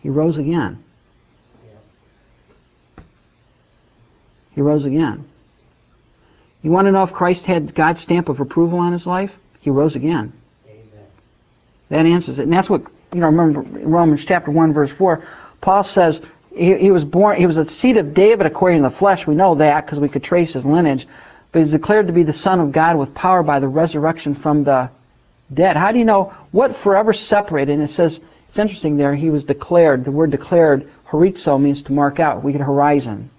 He 0.01 0.09
rose 0.09 0.37
again. 0.37 0.83
He 4.53 4.61
rose 4.61 4.85
again. 4.85 5.27
You 6.61 6.71
want 6.71 6.85
to 6.85 6.91
know 6.91 7.03
if 7.03 7.11
Christ 7.11 7.45
had 7.45 7.73
God's 7.73 8.01
stamp 8.01 8.29
of 8.29 8.39
approval 8.39 8.79
on 8.79 8.91
his 8.91 9.07
life? 9.07 9.35
He 9.61 9.71
rose 9.71 9.95
again. 9.95 10.31
That 11.89 12.05
answers 12.05 12.39
it. 12.39 12.43
And 12.43 12.53
that's 12.53 12.69
what, 12.69 12.83
you 13.13 13.19
know, 13.19 13.27
remember 13.27 13.61
Romans 13.61 14.23
chapter 14.23 14.51
1, 14.51 14.73
verse 14.73 14.91
4, 14.91 15.23
Paul 15.61 15.83
says 15.83 16.21
he, 16.55 16.77
he 16.77 16.91
was 16.91 17.03
born, 17.03 17.37
he 17.37 17.45
was 17.45 17.57
a 17.57 17.65
seed 17.65 17.97
of 17.97 18.13
David 18.13 18.47
according 18.47 18.81
to 18.81 18.89
the 18.89 18.95
flesh. 18.95 19.27
We 19.27 19.35
know 19.35 19.55
that 19.55 19.85
because 19.85 19.99
we 19.99 20.09
could 20.09 20.23
trace 20.23 20.53
his 20.53 20.65
lineage. 20.65 21.07
But 21.51 21.61
he's 21.61 21.71
declared 21.71 22.07
to 22.07 22.13
be 22.13 22.23
the 22.23 22.33
Son 22.33 22.59
of 22.59 22.71
God 22.71 22.97
with 22.97 23.13
power 23.13 23.43
by 23.43 23.59
the 23.59 23.67
resurrection 23.67 24.35
from 24.35 24.63
the 24.63 24.89
dead. 25.53 25.77
How 25.77 25.91
do 25.91 25.99
you 25.99 26.05
know 26.05 26.33
what 26.51 26.75
forever 26.75 27.13
separated? 27.13 27.73
And 27.73 27.83
it 27.83 27.91
says, 27.91 28.19
it's 28.49 28.59
interesting 28.59 28.97
there, 28.97 29.15
he 29.15 29.29
was 29.29 29.43
declared, 29.43 30.05
the 30.05 30.11
word 30.11 30.31
declared, 30.31 30.89
horizo 31.07 31.61
means 31.61 31.81
to 31.83 31.91
mark 31.91 32.19
out. 32.19 32.43
We 32.43 32.51
get 32.51 32.61
horizon, 32.61 33.29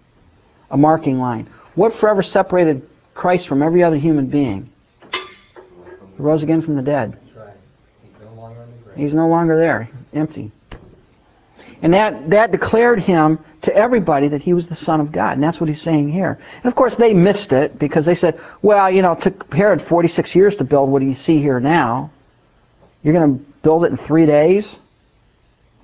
a 0.70 0.76
marking 0.76 1.18
line. 1.18 1.48
What 1.74 1.94
forever 1.94 2.22
separated 2.22 2.88
Christ 3.14 3.48
from 3.48 3.62
every 3.62 3.82
other 3.82 3.96
human 3.96 4.26
being? 4.26 4.70
He 5.12 5.20
rose 6.22 6.42
again 6.42 6.62
from 6.62 6.76
the 6.76 6.82
dead. 6.82 7.12
That's 7.12 7.36
right. 7.36 7.54
He's 8.02 8.26
no 8.26 8.32
longer 8.34 8.62
in 8.62 8.70
the 8.70 8.84
grave. 8.84 8.96
He's 8.96 9.14
no 9.14 9.28
longer 9.28 9.56
there, 9.56 9.90
empty. 10.14 10.52
And 11.86 11.94
that, 11.94 12.30
that 12.30 12.50
declared 12.50 12.98
him 12.98 13.38
to 13.62 13.72
everybody 13.72 14.26
that 14.26 14.42
he 14.42 14.54
was 14.54 14.66
the 14.66 14.74
Son 14.74 15.00
of 15.00 15.12
God. 15.12 15.34
And 15.34 15.42
that's 15.44 15.60
what 15.60 15.68
he's 15.68 15.80
saying 15.80 16.10
here. 16.10 16.36
And 16.56 16.64
of 16.64 16.74
course, 16.74 16.96
they 16.96 17.14
missed 17.14 17.52
it 17.52 17.78
because 17.78 18.04
they 18.04 18.16
said, 18.16 18.40
well, 18.60 18.90
you 18.90 19.02
know, 19.02 19.12
it 19.12 19.20
took 19.20 19.54
Herod 19.54 19.80
46 19.80 20.34
years 20.34 20.56
to 20.56 20.64
build 20.64 20.90
what 20.90 21.02
you 21.02 21.14
see 21.14 21.38
here 21.38 21.60
now. 21.60 22.10
You're 23.04 23.14
going 23.14 23.38
to 23.38 23.44
build 23.62 23.84
it 23.84 23.92
in 23.92 23.96
three 23.96 24.26
days? 24.26 24.74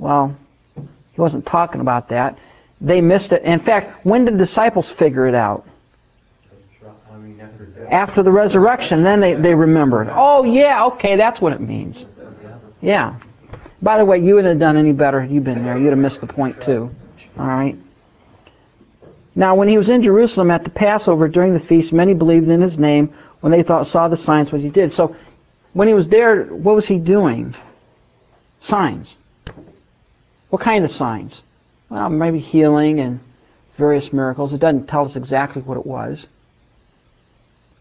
Well, 0.01 0.37
he 0.75 1.21
wasn't 1.21 1.47
talking 1.47 1.81
about 1.81 2.09
that. 2.09 2.37
They 2.81 3.01
missed 3.01 3.31
it. 3.31 3.45
In 3.45 3.61
fact, 3.61 4.05
when 4.05 4.25
did 4.25 4.35
the 4.35 4.39
disciples 4.39 4.89
figure 4.89 5.29
it 5.29 5.37
out? 5.37 5.69
After. 7.41 7.87
After 7.89 8.23
the 8.25 8.33
resurrection, 8.33 9.05
then 9.05 9.21
they, 9.21 9.35
they 9.35 9.55
remembered. 9.55 10.09
Oh, 10.11 10.43
yeah, 10.43 10.87
okay, 10.87 11.15
that's 11.15 11.41
what 11.41 11.53
it 11.53 11.61
means. 11.61 12.05
Yeah. 12.81 13.21
By 13.83 13.99
the 13.99 14.05
way, 14.05 14.19
you 14.19 14.37
wouldn't 14.37 14.53
have 14.53 14.61
done 14.61 14.77
any 14.77 14.93
better 14.93 15.21
had 15.21 15.31
you 15.31 15.41
been 15.41 15.65
there. 15.65 15.77
You'd 15.77 15.91
have 15.91 15.99
missed 15.99 16.21
the 16.21 16.27
point, 16.27 16.63
too. 16.63 16.95
All 17.39 17.47
right? 17.47 17.77
Now, 19.35 19.57
when 19.57 19.69
he 19.69 19.77
was 19.77 19.89
in 19.89 20.03
Jerusalem 20.03 20.51
at 20.51 20.65
the 20.65 20.71
Passover 20.71 21.27
during 21.27 21.53
the 21.55 21.61
feast, 21.61 21.93
many 21.93 22.15
believed 22.15 22.49
in 22.49 22.61
his 22.61 22.79
name 22.79 23.13
when 23.41 23.51
they 23.51 23.63
thought 23.63 23.87
saw 23.87 24.09
the 24.09 24.17
signs 24.17 24.53
what 24.53 24.61
he 24.61 24.71
did. 24.71 24.93
So, 24.93 25.17
when 25.73 25.89
he 25.89 25.95
was 25.95 26.09
there, 26.09 26.45
what 26.45 26.77
was 26.77 26.87
he 26.87 26.99
doing? 26.99 27.55
Signs. 28.61 29.17
What 30.51 30.61
kind 30.61 30.85
of 30.85 30.91
signs? 30.91 31.43
Well, 31.89 32.11
maybe 32.11 32.39
healing 32.39 33.01
and 33.01 33.21
various 33.79 34.13
miracles. 34.13 34.53
It 34.53 34.61
doesn't 34.61 34.87
tell 34.87 35.05
us 35.05 35.17
exactly 35.17 35.63
what 35.63 35.79
it 35.79 35.87
was. 35.87 36.27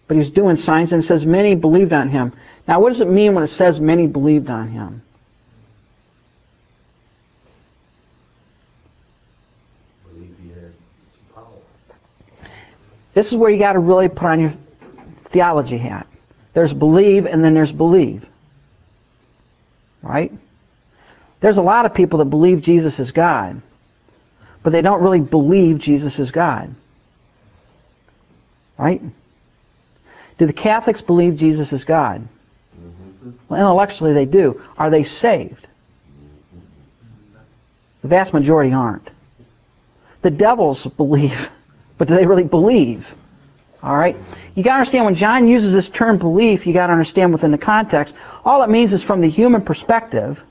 But 0.08 0.16
he 0.16 0.20
was 0.20 0.32
doing 0.32 0.56
signs, 0.56 0.92
and 0.92 1.04
it 1.04 1.06
says 1.06 1.26
many 1.26 1.56
believed 1.56 1.94
on 1.94 2.10
him. 2.10 2.34
Now, 2.68 2.80
what 2.80 2.90
does 2.90 3.02
it 3.02 3.10
mean 3.10 3.34
when 3.34 3.44
it 3.44 3.50
says 3.50 3.80
many 3.80 4.08
believed 4.08 4.50
on 4.50 4.68
him? 4.70 5.02
Believe 10.14 10.36
he 10.44 10.50
had 10.50 10.74
some 11.14 11.44
power. 11.44 12.50
This 13.14 13.28
is 13.28 13.36
where 13.36 13.50
you 13.50 13.60
got 13.60 13.74
to 13.74 13.80
really 13.80 14.10
put 14.10 14.26
on 14.28 14.40
your 14.40 14.54
theology 15.26 15.78
hat. 15.78 16.08
There's 16.54 16.74
believe 16.74 17.26
and 17.26 17.44
then 17.44 17.54
there's 17.54 17.72
believe. 17.72 18.26
Right? 20.02 20.32
There's 21.40 21.58
a 21.58 21.62
lot 21.62 21.86
of 21.86 21.94
people 21.94 22.20
that 22.20 22.26
believe 22.26 22.62
Jesus 22.62 23.00
is 23.00 23.12
God, 23.12 23.62
but 24.64 24.72
they 24.72 24.82
don't 24.82 25.02
really 25.02 25.20
believe 25.20 25.80
Jesus 25.80 26.20
is 26.20 26.32
God. 26.32 26.74
Right? 28.78 29.02
Do 30.38 30.46
the 30.46 30.54
Catholics 30.54 31.02
believe 31.02 31.38
Jesus 31.38 31.72
is 31.74 31.86
God? 31.86 32.28
Well, 33.48 33.60
intellectually 33.60 34.14
they 34.14 34.26
do. 34.26 34.62
Are 34.78 34.90
they 34.90 35.04
saved? 35.04 35.68
The 38.02 38.08
vast 38.08 38.34
majority 38.34 38.74
aren't. 38.74 39.08
The 40.22 40.32
devils 40.32 40.86
believe, 40.86 41.50
but 42.02 42.08
do 42.08 42.16
they 42.16 42.26
really 42.26 42.44
believe? 42.44 43.14
All 43.84 43.96
right? 43.96 44.18
You 44.56 44.64
got 44.64 44.72
to 44.72 44.80
understand 44.80 45.06
when 45.06 45.14
John 45.14 45.48
uses 45.48 45.72
this 45.72 45.88
term 45.88 46.18
belief, 46.18 46.66
you 46.66 46.74
got 46.74 46.88
to 46.88 46.94
understand 46.94 47.32
within 47.32 47.52
the 47.52 47.60
context. 47.60 48.16
All 48.44 48.64
it 48.64 48.72
means 48.72 48.92
is 48.92 49.04
from 49.04 49.22
the 49.22 49.30
human 49.30 49.62
perspective, 49.62 50.44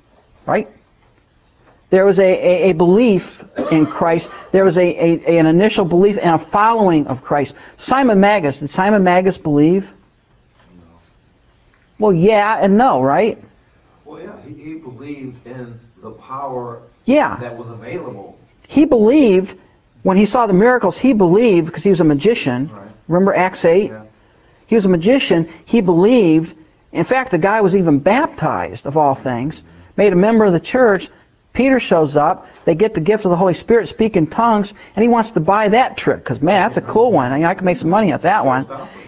right? 0.47 0.69
There 1.91 2.07
was 2.07 2.21
a, 2.21 2.23
a, 2.23 2.71
a 2.71 2.73
belief 2.73 3.43
in 3.73 3.85
Christ. 3.85 4.31
There 4.53 4.65
was 4.65 4.79
a, 4.79 4.83
a, 4.83 5.39
an 5.41 5.47
initial 5.47 5.85
belief 5.85 6.19
and 6.23 6.41
a 6.41 6.45
following 6.45 7.09
of 7.09 7.21
Christ. 7.25 7.57
Simon 7.79 8.21
Magus, 8.21 8.59
did 8.59 8.71
Simon 8.71 9.03
Magus 9.03 9.37
believe? 9.37 9.91
No. 10.77 10.85
Well, 11.99 12.13
yeah 12.13 12.61
and 12.63 12.79
no, 12.79 13.03
right? 13.03 13.43
Well, 14.05 14.23
yeah, 14.23 14.41
he, 14.47 14.55
he 14.55 14.75
believed 14.75 15.45
in 15.49 15.81
the 16.01 16.13
power 16.13 16.83
Yeah. 17.07 17.39
that 17.41 17.57
was 17.57 17.69
available. 17.71 18.39
He 18.69 18.85
believed, 18.85 19.59
when 20.03 20.17
he 20.17 20.27
saw 20.27 20.47
the 20.47 20.53
miracles, 20.55 20.97
he 20.97 21.13
believed, 21.13 21.67
because 21.67 21.83
he 21.83 21.91
was 21.91 22.01
a 22.01 22.05
magician. 22.05 22.71
Right. 22.73 22.89
Remember 23.09 23.35
Acts 23.35 23.65
8? 23.65 23.89
Yeah. 23.91 24.03
He 24.67 24.75
was 24.75 24.85
a 24.85 24.89
magician. 24.89 25.53
He 25.65 25.81
believed 25.81 26.57
In 26.93 27.05
fact, 27.05 27.31
the 27.31 27.39
guy 27.39 27.61
was 27.61 27.77
even 27.77 28.01
baptized, 28.01 28.87
of 28.87 28.97
all 28.97 29.15
things, 29.15 29.63
made 29.97 30.13
a 30.13 30.17
member 30.17 30.45
of 30.45 30.53
the 30.53 30.61
church. 30.61 31.09
Peter 31.53 31.79
shows 31.79 32.17
up. 32.17 32.49
They 32.65 32.75
get 32.75 32.95
the 32.95 33.01
gift 33.01 33.25
of 33.25 33.31
the 33.31 33.37
Holy 33.37 33.55
Spirit, 33.55 33.89
speak 33.89 34.17
in 34.17 34.27
tongues, 34.27 34.73
and 34.95 35.03
he 35.03 35.09
wants 35.09 35.33
to 35.33 35.41
buy 35.41 35.69
that 35.69 35.97
trick 35.97 36.19
because, 36.19 36.41
man, 36.41 36.63
that's 36.63 36.77
a 36.77 36.81
cool 36.93 37.13
one. 37.13 37.33
I, 37.33 37.37
mean, 37.37 37.45
I 37.45 37.55
can 37.55 37.65
make 37.65 37.79
some 37.79 37.91
money 37.91 38.13
at 38.13 38.23
that 38.23 38.45
one. 38.45 38.67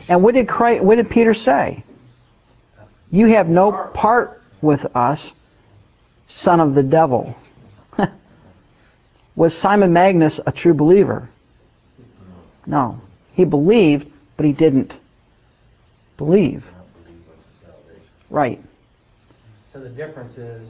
And 0.09 0.23
what 0.23 0.35
did, 0.35 0.49
Christ, 0.49 0.83
what 0.83 0.97
did 0.97 1.11
Peter 1.11 1.35
say? 1.35 1.85
You 3.11 3.27
have 3.27 3.49
no 3.49 3.73
part 3.73 4.41
with 4.61 4.97
us, 4.97 5.33
son 6.29 6.61
of 6.61 6.75
the 6.75 6.83
devil. 6.83 7.37
Was 9.35 9.57
Simon 9.57 9.93
Magnus 9.93 10.41
a 10.45 10.53
true 10.53 10.75
believer? 10.75 11.29
No. 12.67 13.01
He 13.35 13.45
believed, 13.45 14.11
but 14.37 14.47
he 14.47 14.53
didn't 14.53 14.93
believe. 16.17 16.65
Right. 18.31 18.63
So 19.73 19.81
the 19.81 19.89
difference 19.89 20.37
is, 20.37 20.69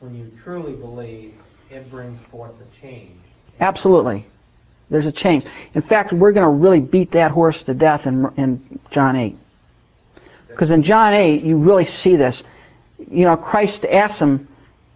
when 0.00 0.14
you 0.14 0.30
truly 0.42 0.72
believe, 0.72 1.34
it 1.70 1.90
brings 1.90 2.18
forth 2.30 2.52
a 2.60 2.80
change. 2.80 3.18
Absolutely. 3.60 4.26
There's 4.90 5.06
a 5.06 5.12
change. 5.12 5.44
In 5.74 5.82
fact, 5.82 6.12
we're 6.12 6.32
going 6.32 6.44
to 6.44 6.50
really 6.50 6.80
beat 6.80 7.12
that 7.12 7.30
horse 7.30 7.62
to 7.64 7.74
death 7.74 8.06
in, 8.06 8.28
in 8.36 8.80
John 8.90 9.16
8. 9.16 9.36
Because 10.48 10.70
in 10.70 10.82
John 10.82 11.14
8, 11.14 11.42
you 11.42 11.56
really 11.56 11.86
see 11.86 12.16
this. 12.16 12.42
You 13.10 13.24
know, 13.24 13.36
Christ 13.36 13.86
asked 13.86 14.18
him, 14.18 14.48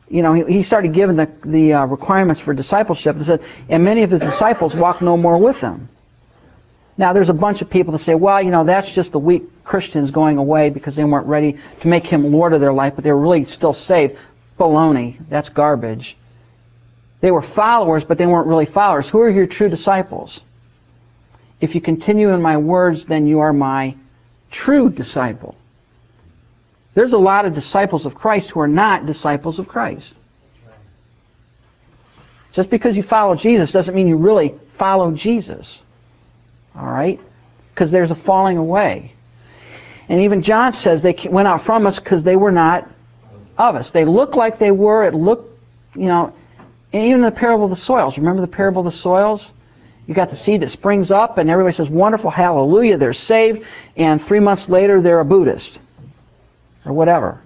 you 0.09 0.22
know, 0.22 0.32
he, 0.32 0.44
he 0.44 0.62
started 0.62 0.92
giving 0.92 1.16
the, 1.16 1.30
the 1.44 1.74
uh, 1.74 1.86
requirements 1.86 2.40
for 2.40 2.54
discipleship 2.54 3.16
and 3.16 3.26
said, 3.26 3.44
and 3.68 3.84
many 3.84 4.02
of 4.02 4.11
his 4.11 4.20
disciples 4.20 4.74
walked 4.74 5.02
no 5.02 5.16
more 5.16 5.38
with 5.38 5.59
him. 5.61 5.88
Now, 6.98 7.12
there's 7.12 7.28
a 7.28 7.34
bunch 7.34 7.61
of 7.61 7.68
people 7.68 7.92
that 7.92 7.98
say, 7.98 8.14
well, 8.14 8.40
you 8.40 8.50
know, 8.50 8.64
that's 8.64 8.90
just 8.90 9.12
the 9.12 9.18
weak 9.18 9.64
Christians 9.64 10.11
going 10.11 10.38
away 10.38 10.70
because 10.70 10.96
they 10.96 11.04
weren't 11.04 11.26
ready 11.26 11.59
to 11.80 11.88
make 11.88 12.07
him 12.07 12.32
Lord 12.32 12.52
of 12.52 12.61
their 12.61 12.72
life, 12.72 12.94
but 12.94 13.04
they 13.04 13.12
were 13.12 13.20
really 13.20 13.44
still 13.44 13.74
saved. 13.74 14.16
Baloney. 14.59 15.18
That's 15.28 15.50
garbage. 15.50 16.16
They 17.20 17.30
were 17.30 17.42
followers, 17.42 18.04
but 18.04 18.18
they 18.18 18.26
weren't 18.26 18.46
really 18.46 18.66
followers. 18.66 19.09
Who 19.09 19.20
are 19.20 19.28
your 19.28 19.46
true 19.46 19.68
disciples? 19.68 20.40
If 21.61 21.74
you 21.74 21.80
continue 21.80 22.30
in 22.30 22.40
my 22.40 22.57
words, 22.57 23.07
then 23.07 23.26
you 23.26 23.40
are 23.40 23.52
my 23.52 23.96
true 24.50 24.88
disciple. 24.90 25.57
There's 26.97 27.12
a 27.12 27.18
lot 27.18 27.44
of 27.44 27.55
disciples 27.55 28.07
of 28.07 28.14
Christ 28.14 28.49
who 28.51 28.61
are 28.61 28.66
not 28.66 29.05
disciples 29.05 29.59
of 29.59 29.68
Christ. 29.68 30.14
Just 32.55 32.70
because 32.70 32.97
you 32.97 33.03
follow 33.03 33.34
Jesus 33.34 33.70
doesn't 33.70 33.94
mean 33.94 34.09
you 34.09 34.16
really 34.16 34.55
follow 34.78 35.12
Jesus. 35.12 35.78
All 36.74 36.86
right? 36.86 37.20
Because 37.74 37.90
there's 37.90 38.11
a 38.11 38.14
falling 38.14 38.57
away. 38.57 39.12
And 40.09 40.22
even 40.22 40.40
John 40.40 40.72
says 40.72 41.03
they 41.03 41.12
went 41.28 41.47
out 41.47 41.66
from 41.66 41.86
us 41.86 41.97
because 41.97 42.22
they 42.22 42.34
were 42.34 42.51
not 42.51 42.88
of 43.59 43.74
us. 43.74 43.90
They 43.90 44.07
looked 44.07 44.34
like 44.34 44.59
they 44.59 44.70
were. 44.70 45.05
It 45.05 45.12
looked, 45.12 45.55
you 45.94 46.07
know, 46.07 46.32
and 46.94 47.05
even 47.05 47.20
the 47.20 47.30
parable 47.30 47.64
of 47.64 47.70
the 47.70 47.76
soils. 47.76 48.16
Remember 48.16 48.40
the 48.40 48.47
parable 48.47 48.86
of 48.86 48.90
the 48.90 48.99
soils? 48.99 49.47
You 50.07 50.14
got 50.14 50.30
the 50.30 50.36
seed 50.36 50.62
that 50.62 50.70
springs 50.70 51.11
up, 51.11 51.36
and 51.36 51.51
everybody 51.51 51.76
says, 51.76 51.90
wonderful, 51.90 52.30
hallelujah, 52.30 52.97
they're 52.97 53.12
saved. 53.12 53.66
And 53.97 54.24
three 54.24 54.40
months 54.40 54.66
later, 54.70 55.03
they're 55.03 55.20
a 55.20 55.26
Buddhist. 55.26 55.78
Or 56.87 56.93
whatever. 56.93 57.41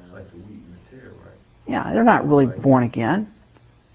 Yeah, 1.67 1.93
they're 1.93 2.05
not 2.05 2.29
really 2.29 2.47
born 2.47 2.83
again. 2.83 3.33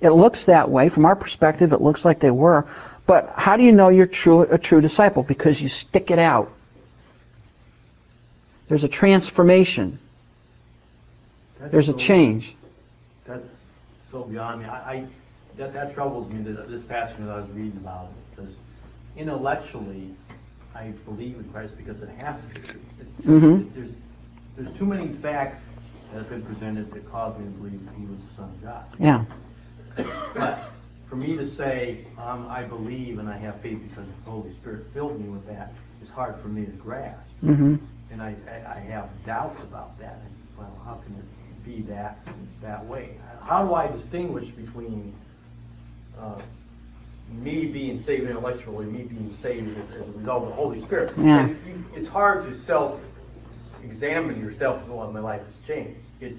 It 0.02 0.10
looks 0.10 0.46
that 0.46 0.70
way. 0.70 0.90
From 0.90 1.06
our 1.06 1.16
perspective, 1.16 1.74
it 1.74 1.82
looks 1.82 2.04
like 2.06 2.20
they 2.20 2.32
were. 2.32 2.66
But 3.06 3.34
how 3.36 3.58
do 3.58 3.64
you 3.64 3.72
know 3.72 3.90
you're 3.90 4.06
true, 4.08 4.42
a 4.42 4.58
true 4.58 4.82
disciple? 4.82 5.24
Because 5.24 5.62
you 5.62 5.70
stick 5.70 6.10
it 6.10 6.20
out. 6.20 6.52
There's 8.68 8.84
a 8.84 8.88
transformation. 8.88 10.00
That's 11.60 11.72
There's 11.72 11.90
a 11.90 11.94
change. 11.94 12.56
That's 13.26 13.48
so 14.12 14.24
beyond 14.24 14.62
me. 14.62 14.66
I, 14.68 14.94
I 14.94 15.06
that, 15.58 15.74
that 15.74 15.94
troubles 15.94 16.32
me, 16.32 16.42
this, 16.44 16.58
this 16.68 16.84
passage 16.86 17.18
that 17.20 17.30
I 17.30 17.38
was 17.40 17.50
reading 17.52 17.78
about, 17.78 18.10
because 18.36 18.52
intellectually, 19.16 20.10
I 20.74 20.88
believe 21.06 21.36
in 21.38 21.46
Christ 21.54 21.78
because 21.78 22.02
it 22.02 22.10
has 22.18 22.36
to 22.42 22.60
be. 22.60 22.70
It- 22.70 23.26
Mhm. 23.26 23.74
There's, 23.74 23.92
there's 24.58 24.78
too 24.78 24.86
many 24.86 25.10
facts 25.14 25.62
that 26.12 26.20
have 26.20 26.30
been 26.30 26.44
presented 26.44 26.92
that 26.92 27.12
cause 27.12 27.38
me 27.38 27.46
to 27.46 27.52
believe 27.52 27.82
he 27.98 28.06
was 28.06 28.20
the 28.30 28.36
Son 28.36 28.46
of 28.46 28.64
God. 28.64 28.86
Yeah. 29.00 29.26
But 30.34 30.72
for 31.10 31.16
me 31.16 31.36
to 31.38 31.50
say, 31.50 32.06
um, 32.18 32.48
I 32.50 32.64
believe 32.64 33.20
and 33.20 33.30
I 33.30 33.38
have 33.38 33.60
faith 33.62 33.80
because 33.90 34.10
the 34.24 34.32
Holy 34.32 34.52
Spirit 34.54 34.88
filled 34.94 35.20
me 35.20 35.30
with 35.30 35.46
that, 35.48 35.74
is 36.02 36.10
hard 36.10 36.40
for 36.42 36.48
me 36.48 36.66
to 36.66 36.72
grasp. 36.72 37.20
Mm-hmm. 37.44 37.76
And 38.12 38.22
I, 38.22 38.36
I, 38.48 38.78
I 38.78 38.80
have 38.80 39.10
doubts 39.26 39.62
about 39.62 39.98
that. 40.00 40.20
I 40.24 40.30
said, 40.30 40.58
well, 40.58 40.82
how 40.86 40.96
can 40.96 41.16
it 41.16 41.66
be 41.66 41.82
that, 41.94 42.26
that 42.62 42.86
way? 42.86 43.18
How 43.42 43.66
do 43.66 43.74
I 43.74 43.88
distinguish 43.88 44.48
between, 44.50 45.14
uh, 46.20 46.42
me 47.32 47.66
being 47.66 48.02
saved 48.02 48.30
intellectually, 48.30 48.86
and 48.86 48.94
me 48.94 49.04
being 49.04 49.36
saved 49.42 49.76
as, 49.78 49.96
a 49.96 50.04
result 50.18 50.44
of 50.44 50.50
the 50.50 50.56
Holy 50.56 50.82
Spirit? 50.82 51.14
Yeah. 51.18 51.40
And 51.40 51.86
it's 51.96 52.08
hard 52.08 52.46
to 52.46 52.58
self-examine 53.86 54.40
yourself 54.40 54.86
go, 54.88 54.96
well, 54.96 55.12
my 55.12 55.20
life 55.20 55.42
has 55.42 55.68
changed. 55.68 56.00
It's, 56.22 56.38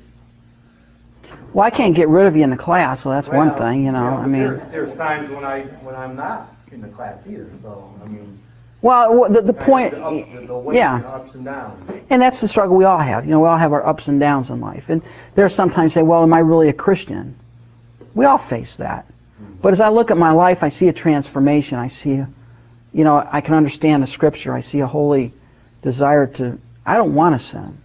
Well, 1.52 1.64
I 1.66 1.70
can't 1.70 1.94
get 1.94 2.08
rid 2.08 2.26
of 2.26 2.36
you 2.36 2.42
in 2.44 2.50
the 2.50 2.56
class, 2.56 3.02
so 3.02 3.10
that's 3.10 3.28
one 3.28 3.54
thing, 3.56 3.84
you 3.84 3.92
know. 3.92 4.04
I 4.04 4.26
mean, 4.26 4.42
There's, 4.42 4.70
there's 4.70 4.96
times 4.96 5.30
when 5.30 5.44
I, 5.44 5.62
when 5.82 5.94
I'm 5.94 6.16
not 6.16 6.54
in 6.72 6.80
the 6.80 6.88
class 6.88 7.18
either, 7.28 7.48
so, 7.62 7.92
I 8.04 8.08
mean. 8.08 8.38
well, 8.82 9.30
the, 9.30 9.42
the 9.42 9.52
point, 9.52 9.92
The, 9.92 10.02
up- 10.04 10.64
the, 10.64 10.70
yeah. 10.72 10.96
and 10.96 11.04
ups 11.04 11.34
and 11.34 11.44
downs. 11.44 11.90
And 12.10 12.20
that's 12.22 12.40
the 12.40 12.48
struggle 12.48 12.76
we 12.76 12.84
all 12.84 12.98
have. 12.98 13.24
You 13.24 13.30
know, 13.32 13.40
we 13.40 13.48
all 13.48 13.58
have 13.58 13.72
our 13.72 13.86
ups 13.86 14.08
and 14.08 14.18
downs 14.20 14.50
in 14.50 14.60
life. 14.60 14.84
And 14.88 15.02
there 15.34 15.44
are 15.44 15.50
sometimes 15.50 15.92
say, 15.94 16.02
well, 16.02 16.22
am 16.22 16.32
I 16.34 16.38
really 16.40 16.68
a 16.68 16.72
Christian? 16.72 17.36
We 18.14 18.24
all 18.24 18.38
face 18.38 18.76
that. 18.76 19.06
Mm-hmm. 19.06 19.54
But 19.62 19.72
as 19.72 19.80
I 19.80 19.88
look 19.90 20.10
at 20.10 20.16
my 20.16 20.32
life, 20.32 20.62
I 20.62 20.70
see 20.70 20.88
a 20.88 20.92
transformation. 20.92 21.78
I 21.78 21.88
see, 21.88 22.10
you 22.12 23.04
know, 23.04 23.26
I 23.30 23.40
can 23.40 23.54
understand 23.54 24.02
the 24.02 24.06
scripture. 24.06 24.52
I 24.54 24.60
see 24.60 24.80
a 24.80 24.86
holy 24.86 25.32
desire 25.82 26.26
to, 26.26 26.58
I 26.86 26.96
don't 26.96 27.14
want 27.14 27.38
to 27.40 27.46
sin. 27.46 27.78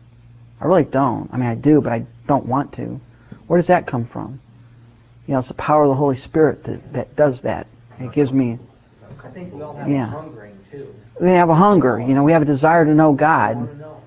I 0.62 0.66
really 0.66 0.84
don't. 0.84 1.30
I 1.34 1.38
mean, 1.38 1.50
I 1.50 1.56
do, 1.56 1.82
but 1.82 1.92
I 1.92 2.06
don't 2.28 2.46
want 2.46 2.74
to. 2.74 3.02
Where 3.48 3.58
does 3.60 3.68
that 3.68 3.88
come 3.88 4.06
from? 4.06 4.40
You 5.28 5.34
know, 5.34 5.40
it's 5.40 5.48
the 5.48 5.56
power 5.56 5.84
of 5.84 5.90
the 5.90 5.96
Holy 5.96 6.16
Spirit 6.16 6.64
that, 6.66 6.94
that 6.94 7.16
does 7.16 7.42
that. 7.42 7.68
It 8.00 8.12
gives 8.14 8.32
me, 8.32 8.60
I 9.24 9.28
think 9.30 9.54
we 9.54 9.62
all 9.62 9.76
have 9.76 9.90
Yeah. 9.90 10.06
a 10.06 10.08
hungering 10.08 10.58
too. 10.72 10.94
we 11.20 11.30
have 11.30 11.50
a 11.50 11.56
hunger. 11.56 12.00
You 12.00 12.14
know, 12.14 12.24
we 12.24 12.32
have 12.32 12.42
a 12.42 12.46
desire 12.46 12.86
to 12.86 12.94
know 12.94 13.14
God. 13.14 13.52
I 13.52 13.54
want 13.54 13.72
to 13.72 13.78
know. 13.78 14.02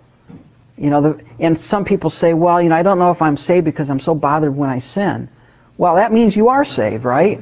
You 0.77 0.91
know, 0.91 1.01
the, 1.01 1.25
and 1.39 1.61
some 1.61 1.85
people 1.85 2.11
say, 2.11 2.35
well, 2.35 2.61
you 2.61 2.69
know, 2.69 2.75
I 2.77 2.83
don't 2.83 2.99
know 2.99 3.11
if 3.11 3.23
I'm 3.23 3.37
saved 3.37 3.65
because 3.65 3.91
I'm 3.91 4.01
so 4.01 4.15
bothered 4.15 4.55
when 4.57 4.71
I 4.71 4.79
sin. 4.81 5.29
Well, 5.77 5.97
that 5.97 6.13
means 6.13 6.37
you 6.37 6.49
are 6.49 6.65
saved, 6.65 7.05
right? 7.05 7.41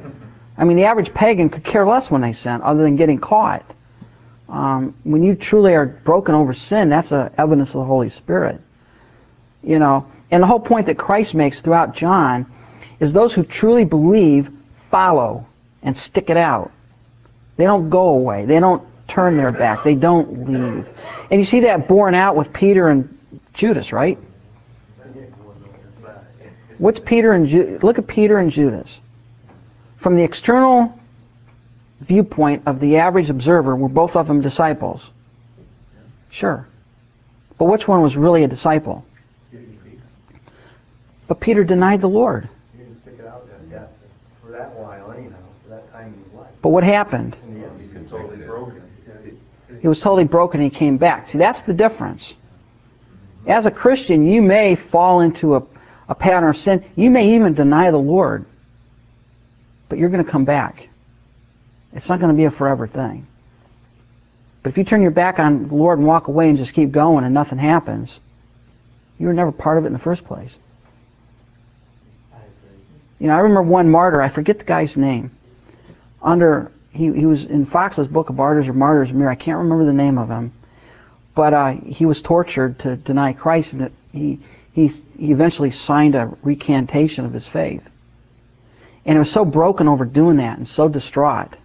I 0.57 0.65
mean, 0.65 0.77
the 0.77 0.85
average 0.85 1.13
pagan 1.13 1.49
could 1.49 1.63
care 1.63 1.85
less 1.85 2.11
when 2.11 2.21
they 2.21 2.33
sin, 2.33 2.61
other 2.61 2.83
than 2.83 2.95
getting 2.95 3.19
caught. 3.19 3.63
Um, 4.53 4.93
when 5.03 5.23
you 5.23 5.33
truly 5.33 5.73
are 5.73 5.87
broken 5.87 6.35
over 6.35 6.53
sin, 6.53 6.89
that's 6.89 7.11
evidence 7.11 7.69
of 7.69 7.79
the 7.79 7.85
Holy 7.85 8.09
Spirit. 8.09 8.61
You 9.63 9.79
know, 9.79 10.05
and 10.29 10.43
the 10.43 10.47
whole 10.47 10.59
point 10.59 10.85
that 10.85 10.97
Christ 10.97 11.33
makes 11.33 11.59
throughout 11.59 11.95
John 11.95 12.45
is 12.99 13.11
those 13.11 13.33
who 13.33 13.43
truly 13.43 13.83
believe 13.83 14.51
follow 14.91 15.47
and 15.81 15.97
stick 15.97 16.29
it 16.29 16.37
out. 16.37 16.71
They 17.57 17.63
don't 17.63 17.89
go 17.89 18.09
away. 18.09 18.45
They 18.45 18.59
don't 18.59 18.83
turn 19.07 19.37
their 19.37 19.51
back. 19.51 19.83
They 19.83 19.95
don't 19.95 20.47
leave. 20.47 20.87
And 21.31 21.41
you 21.41 21.45
see 21.45 21.61
that 21.61 21.87
borne 21.87 22.13
out 22.13 22.35
with 22.35 22.53
Peter 22.53 22.89
and 22.89 23.17
Judas, 23.55 23.91
right? 23.91 24.19
What's 26.77 26.99
Peter 26.99 27.33
and 27.33 27.47
Ju- 27.47 27.79
look 27.81 27.97
at 27.97 28.05
Peter 28.05 28.37
and 28.37 28.51
Judas. 28.51 28.99
From 29.97 30.15
the 30.15 30.23
external 30.23 30.99
viewpoint 32.03 32.63
of 32.65 32.79
the 32.79 32.97
average 32.97 33.29
observer, 33.29 33.75
were 33.75 33.89
both 33.89 34.15
of 34.15 34.27
them 34.27 34.41
disciples? 34.41 35.09
Sure. 36.29 36.67
But 37.57 37.65
which 37.65 37.87
one 37.87 38.01
was 38.01 38.17
really 38.17 38.43
a 38.43 38.47
disciple? 38.47 39.05
But 41.27 41.39
Peter 41.39 41.63
denied 41.63 42.01
the 42.01 42.09
Lord. 42.09 42.49
But 46.61 46.69
what 46.69 46.83
happened? 46.83 47.35
In 47.45 47.59
the 47.59 47.67
end, 47.67 47.91
he 47.91 47.97
was 47.97 48.09
totally 48.09 48.37
broken. 48.37 48.81
He 49.81 49.87
was 49.87 49.99
totally 49.99 50.23
broken 50.23 50.61
and 50.61 50.71
he 50.71 50.77
came 50.77 50.97
back. 50.97 51.29
See, 51.29 51.37
that's 51.37 51.61
the 51.63 51.73
difference. 51.73 52.33
As 53.45 53.65
a 53.65 53.71
Christian, 53.71 54.25
you 54.25 54.41
may 54.41 54.75
fall 54.75 55.19
into 55.19 55.55
a, 55.55 55.63
a 56.07 56.15
pattern 56.15 56.49
of 56.49 56.57
sin. 56.57 56.85
You 56.95 57.11
may 57.11 57.35
even 57.35 57.53
deny 57.53 57.91
the 57.91 57.97
Lord. 57.97 58.45
But 59.89 59.99
you're 59.99 60.09
going 60.09 60.23
to 60.23 60.31
come 60.31 60.45
back. 60.45 60.87
It's 61.95 62.09
not 62.09 62.19
going 62.19 62.31
to 62.31 62.37
be 62.37 62.45
a 62.45 62.51
forever 62.51 62.87
thing. 62.87 63.27
But 64.61 64.69
if 64.69 64.77
you 64.77 64.83
turn 64.83 65.01
your 65.01 65.11
back 65.11 65.39
on 65.39 65.67
the 65.67 65.75
Lord 65.75 65.99
and 65.99 66.07
walk 66.07 66.27
away 66.27 66.49
and 66.49 66.57
just 66.57 66.73
keep 66.73 66.91
going 66.91 67.25
and 67.25 67.33
nothing 67.33 67.59
happens, 67.59 68.17
you 69.19 69.27
were 69.27 69.33
never 69.33 69.51
part 69.51 69.77
of 69.77 69.83
it 69.83 69.87
in 69.87 69.93
the 69.93 69.99
first 69.99 70.23
place. 70.23 70.53
You 73.19 73.27
know, 73.27 73.35
I 73.35 73.39
remember 73.39 73.63
one 73.63 73.89
martyr, 73.89 74.21
I 74.21 74.29
forget 74.29 74.59
the 74.59 74.65
guy's 74.65 74.97
name. 74.97 75.31
Under 76.21 76.71
he, 76.91 77.11
he 77.11 77.25
was 77.25 77.45
in 77.45 77.65
Foxe's 77.65 78.07
Book 78.07 78.29
of 78.29 78.35
Martyrs 78.35 78.67
or 78.67 78.73
Martyrs 78.73 79.11
Mirror, 79.11 79.31
I 79.31 79.35
can't 79.35 79.57
remember 79.59 79.85
the 79.85 79.93
name 79.93 80.17
of 80.17 80.29
him. 80.29 80.51
but 81.35 81.53
uh, 81.53 81.71
he 81.71 82.05
was 82.05 82.21
tortured 82.21 82.79
to 82.79 82.95
deny 82.95 83.33
Christ, 83.33 83.73
and 83.73 83.83
it, 83.83 83.93
he, 84.11 84.39
he 84.73 84.91
he 85.17 85.31
eventually 85.31 85.71
signed 85.71 86.15
a 86.15 86.31
recantation 86.43 87.25
of 87.25 87.33
his 87.33 87.47
faith. 87.47 87.83
And 89.05 89.15
he 89.15 89.19
was 89.19 89.31
so 89.31 89.45
broken 89.45 89.87
over 89.87 90.05
doing 90.05 90.37
that 90.37 90.57
and 90.57 90.67
so 90.67 90.87
distraught 90.87 91.55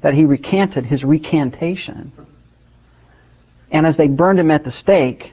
that 0.00 0.14
he 0.14 0.24
recanted 0.24 0.84
his 0.84 1.04
recantation. 1.04 2.12
And 3.70 3.86
as 3.86 3.96
they 3.96 4.08
burned 4.08 4.38
him 4.38 4.50
at 4.50 4.64
the 4.64 4.70
stake, 4.70 5.32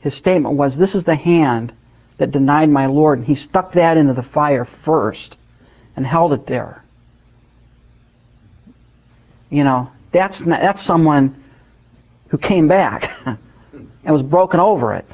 his 0.00 0.14
statement 0.14 0.56
was, 0.56 0.76
This 0.76 0.94
is 0.94 1.04
the 1.04 1.14
hand 1.14 1.72
that 2.18 2.30
denied 2.30 2.68
my 2.68 2.86
Lord. 2.86 3.18
And 3.18 3.26
he 3.26 3.34
stuck 3.34 3.72
that 3.72 3.96
into 3.96 4.12
the 4.12 4.22
fire 4.22 4.64
first 4.64 5.36
and 5.96 6.06
held 6.06 6.32
it 6.32 6.46
there. 6.46 6.84
You 9.50 9.64
know, 9.64 9.90
that's, 10.12 10.40
not, 10.40 10.60
that's 10.60 10.82
someone 10.82 11.42
who 12.28 12.38
came 12.38 12.68
back 12.68 13.10
and 13.24 13.38
was 14.04 14.22
broken 14.22 14.60
over 14.60 14.94
it. 14.94 15.06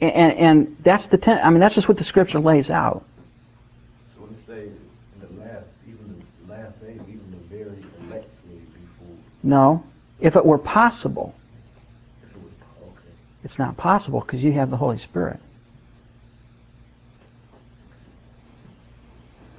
And, 0.00 0.32
and 0.32 0.76
that's 0.82 1.08
the 1.08 1.18
ten, 1.18 1.40
I 1.44 1.50
mean 1.50 1.60
that's 1.60 1.74
just 1.74 1.86
what 1.86 1.98
the 1.98 2.04
scripture 2.04 2.40
lays 2.40 2.70
out. 2.70 3.04
So 4.14 4.22
when 4.22 4.30
you 4.30 4.42
say 4.46 4.68
in 4.68 5.36
the 5.36 5.44
last, 5.44 5.66
even 5.86 6.24
the 6.46 6.52
last 6.52 6.80
days, 6.80 7.00
even 7.02 7.30
the 7.30 7.54
very 7.54 7.84
elect 8.06 8.30
will 8.48 8.56
be 8.56 8.88
fooled. 8.98 9.18
No, 9.42 9.82
if 10.20 10.36
it 10.36 10.44
were 10.44 10.58
possible, 10.58 11.34
it's 13.42 13.58
not 13.58 13.76
possible 13.76 14.20
because 14.20 14.42
you 14.42 14.52
have 14.52 14.70
the 14.70 14.76
Holy 14.76 14.98
Spirit. 14.98 15.40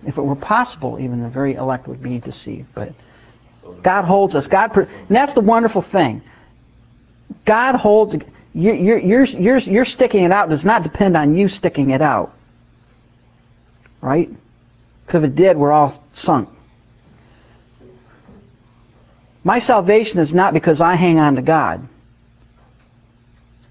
If 0.05 0.17
it 0.17 0.21
were 0.21 0.35
possible, 0.35 0.99
even 0.99 1.21
the 1.21 1.29
very 1.29 1.55
elect 1.55 1.87
would 1.87 2.01
be 2.01 2.19
deceived. 2.19 2.67
But 2.73 2.93
God 3.83 4.03
holds 4.03 4.35
us. 4.35 4.47
God, 4.47 4.75
and 4.75 4.87
that's 5.09 5.33
the 5.33 5.41
wonderful 5.41 5.81
thing. 5.81 6.21
God 7.45 7.75
holds. 7.75 8.15
You're, 8.53 8.97
you're 8.97 9.85
sticking 9.85 10.25
it 10.25 10.31
out 10.31 10.49
does 10.49 10.65
not 10.65 10.83
depend 10.83 11.15
on 11.15 11.35
you 11.35 11.47
sticking 11.47 11.91
it 11.91 12.01
out. 12.01 12.33
Right? 14.01 14.29
Because 15.05 15.23
if 15.23 15.29
it 15.29 15.35
did, 15.35 15.57
we're 15.57 15.71
all 15.71 16.03
sunk. 16.13 16.49
My 19.43 19.59
salvation 19.59 20.19
is 20.19 20.33
not 20.33 20.53
because 20.53 20.81
I 20.81 20.95
hang 20.95 21.19
on 21.19 21.35
to 21.35 21.41
God. 21.41 21.87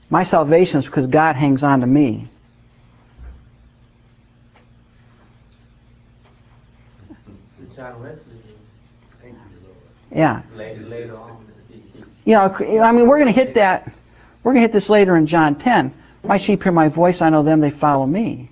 My 0.09 0.25
salvation 0.25 0.81
is 0.81 0.87
because 0.87 1.07
God 1.07 1.37
hangs 1.37 1.63
on 1.63 1.81
to 1.81 1.87
me. 1.87 2.29
John 7.77 8.03
Wesley. 8.03 8.21
Yeah. 10.13 10.43
later, 10.55 10.83
later 10.83 11.17
on, 11.17 11.47
You 12.25 12.35
know, 12.35 12.83
I 12.83 12.93
mean, 12.93 13.07
we're 13.07 13.19
going 13.19 13.33
to 13.33 13.41
hit 13.41 13.55
that. 13.55 13.93
We're 14.43 14.53
going 14.53 14.63
to 14.63 14.69
hit 14.69 14.73
this 14.73 14.89
later 14.89 15.17
in 15.17 15.27
John 15.27 15.55
10. 15.55 15.95
My 16.25 16.37
sheep 16.37 16.63
hear 16.63 16.73
my 16.73 16.89
voice. 16.89 17.23
I 17.23 17.31
know 17.31 17.43
them. 17.45 17.61
They 17.61 17.71
follow 17.71 18.07
me. 18.07 18.51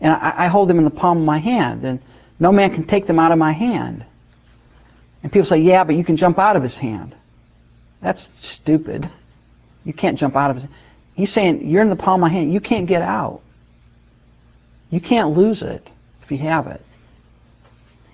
And 0.00 0.12
I, 0.12 0.44
I 0.44 0.46
hold 0.48 0.68
them 0.68 0.78
in 0.78 0.84
the 0.84 0.90
palm 0.90 1.18
of 1.18 1.24
my 1.24 1.38
hand, 1.38 1.84
and 1.84 2.00
no 2.40 2.50
man 2.50 2.74
can 2.74 2.84
take 2.84 3.06
them 3.06 3.18
out 3.18 3.32
of 3.32 3.38
my 3.38 3.52
hand. 3.52 4.04
And 5.24 5.32
people 5.32 5.46
say, 5.46 5.58
"Yeah, 5.58 5.82
but 5.82 5.96
you 5.96 6.04
can 6.04 6.16
jump 6.16 6.38
out 6.38 6.54
of 6.54 6.62
his 6.62 6.76
hand." 6.76 7.16
That's 8.00 8.28
stupid. 8.36 9.08
You 9.84 9.92
can't 9.92 10.18
jump 10.18 10.36
out 10.36 10.50
of 10.50 10.56
his. 10.56 10.64
hand. 10.64 10.74
He's 11.14 11.32
saying 11.32 11.68
you're 11.68 11.82
in 11.82 11.88
the 11.88 11.96
palm 11.96 12.22
of 12.22 12.28
my 12.28 12.28
hand. 12.28 12.52
You 12.52 12.60
can't 12.60 12.86
get 12.86 13.02
out. 13.02 13.40
You 14.90 15.00
can't 15.00 15.30
lose 15.30 15.62
it 15.62 15.88
if 16.22 16.30
you 16.30 16.38
have 16.38 16.68
it. 16.68 16.84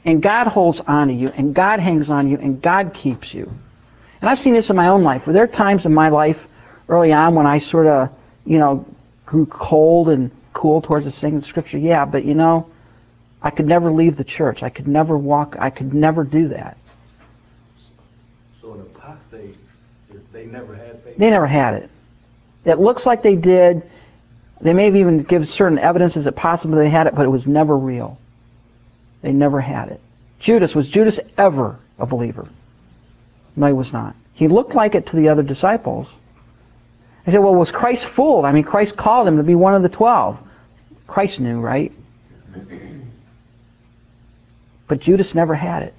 And 0.04 0.22
God 0.22 0.46
holds 0.46 0.80
on 0.80 1.08
to 1.08 1.12
you, 1.12 1.28
and 1.28 1.54
God 1.54 1.80
hangs 1.80 2.08
on 2.08 2.28
you, 2.28 2.38
and 2.38 2.62
God 2.62 2.94
keeps 2.94 3.34
you. 3.34 3.52
And 4.20 4.30
I've 4.30 4.40
seen 4.40 4.54
this 4.54 4.70
in 4.70 4.76
my 4.76 4.88
own 4.88 5.02
life. 5.02 5.26
Where 5.26 5.34
there 5.34 5.44
are 5.44 5.48
times 5.48 5.84
in 5.84 5.92
my 5.92 6.08
life 6.08 6.46
early 6.88 7.12
on 7.12 7.34
when 7.34 7.46
I 7.46 7.58
sort 7.58 7.86
of, 7.86 8.10
you 8.46 8.58
know, 8.58 8.86
grew 9.26 9.46
cold 9.46 10.08
and 10.08 10.30
cool 10.52 10.80
towards 10.80 11.04
the 11.04 11.10
thing 11.10 11.34
in 11.34 11.42
Scripture. 11.42 11.78
Yeah, 11.78 12.04
but 12.04 12.24
you 12.24 12.34
know, 12.34 12.70
I 13.42 13.50
could 13.50 13.66
never 13.66 13.90
leave 13.90 14.16
the 14.16 14.24
church. 14.24 14.62
I 14.62 14.68
could 14.68 14.88
never 14.88 15.16
walk. 15.16 15.56
I 15.58 15.70
could 15.70 15.92
never 15.92 16.24
do 16.24 16.48
that. 16.48 16.76
So 18.60 18.74
an 18.74 18.80
apostate, 18.80 19.56
if 20.10 20.20
they 20.40 20.46
never 20.46 20.74
had 20.74 21.02
faith. 21.02 21.18
They 21.18 21.30
never 21.30 21.46
had 21.46 21.74
it. 21.74 21.90
It 22.64 22.78
looks 22.78 23.04
like 23.04 23.22
they 23.22 23.36
did. 23.36 23.82
They 24.60 24.72
may 24.72 24.86
have 24.86 24.96
even 24.96 25.22
give 25.22 25.48
certain 25.48 25.78
evidences 25.78 26.24
that 26.24 26.32
possibly 26.32 26.78
they 26.78 26.90
had 26.90 27.06
it, 27.06 27.14
but 27.14 27.26
it 27.26 27.28
was 27.28 27.46
never 27.46 27.76
real. 27.76 28.18
They 29.20 29.32
never 29.32 29.60
had 29.60 29.88
it. 29.88 30.00
Judas, 30.38 30.74
was 30.74 30.88
Judas 30.88 31.20
ever 31.36 31.78
a 31.98 32.06
believer? 32.06 32.48
No, 33.54 33.66
he 33.66 33.72
was 33.74 33.92
not. 33.92 34.14
He 34.32 34.48
looked 34.48 34.74
like 34.74 34.94
it 34.94 35.08
to 35.08 35.16
the 35.16 35.28
other 35.28 35.42
disciples. 35.42 36.10
I 37.26 37.32
said, 37.32 37.40
well, 37.40 37.54
was 37.54 37.70
Christ 37.70 38.06
fooled? 38.06 38.46
I 38.46 38.52
mean, 38.52 38.64
Christ 38.64 38.96
called 38.96 39.28
him 39.28 39.36
to 39.36 39.42
be 39.42 39.54
one 39.54 39.74
of 39.74 39.82
the 39.82 39.90
twelve. 39.90 40.38
Christ 41.06 41.40
knew, 41.40 41.60
right? 41.60 41.92
But 44.88 44.98
Judas 44.98 45.36
never 45.36 45.54
had 45.54 45.84
it. 45.84 45.94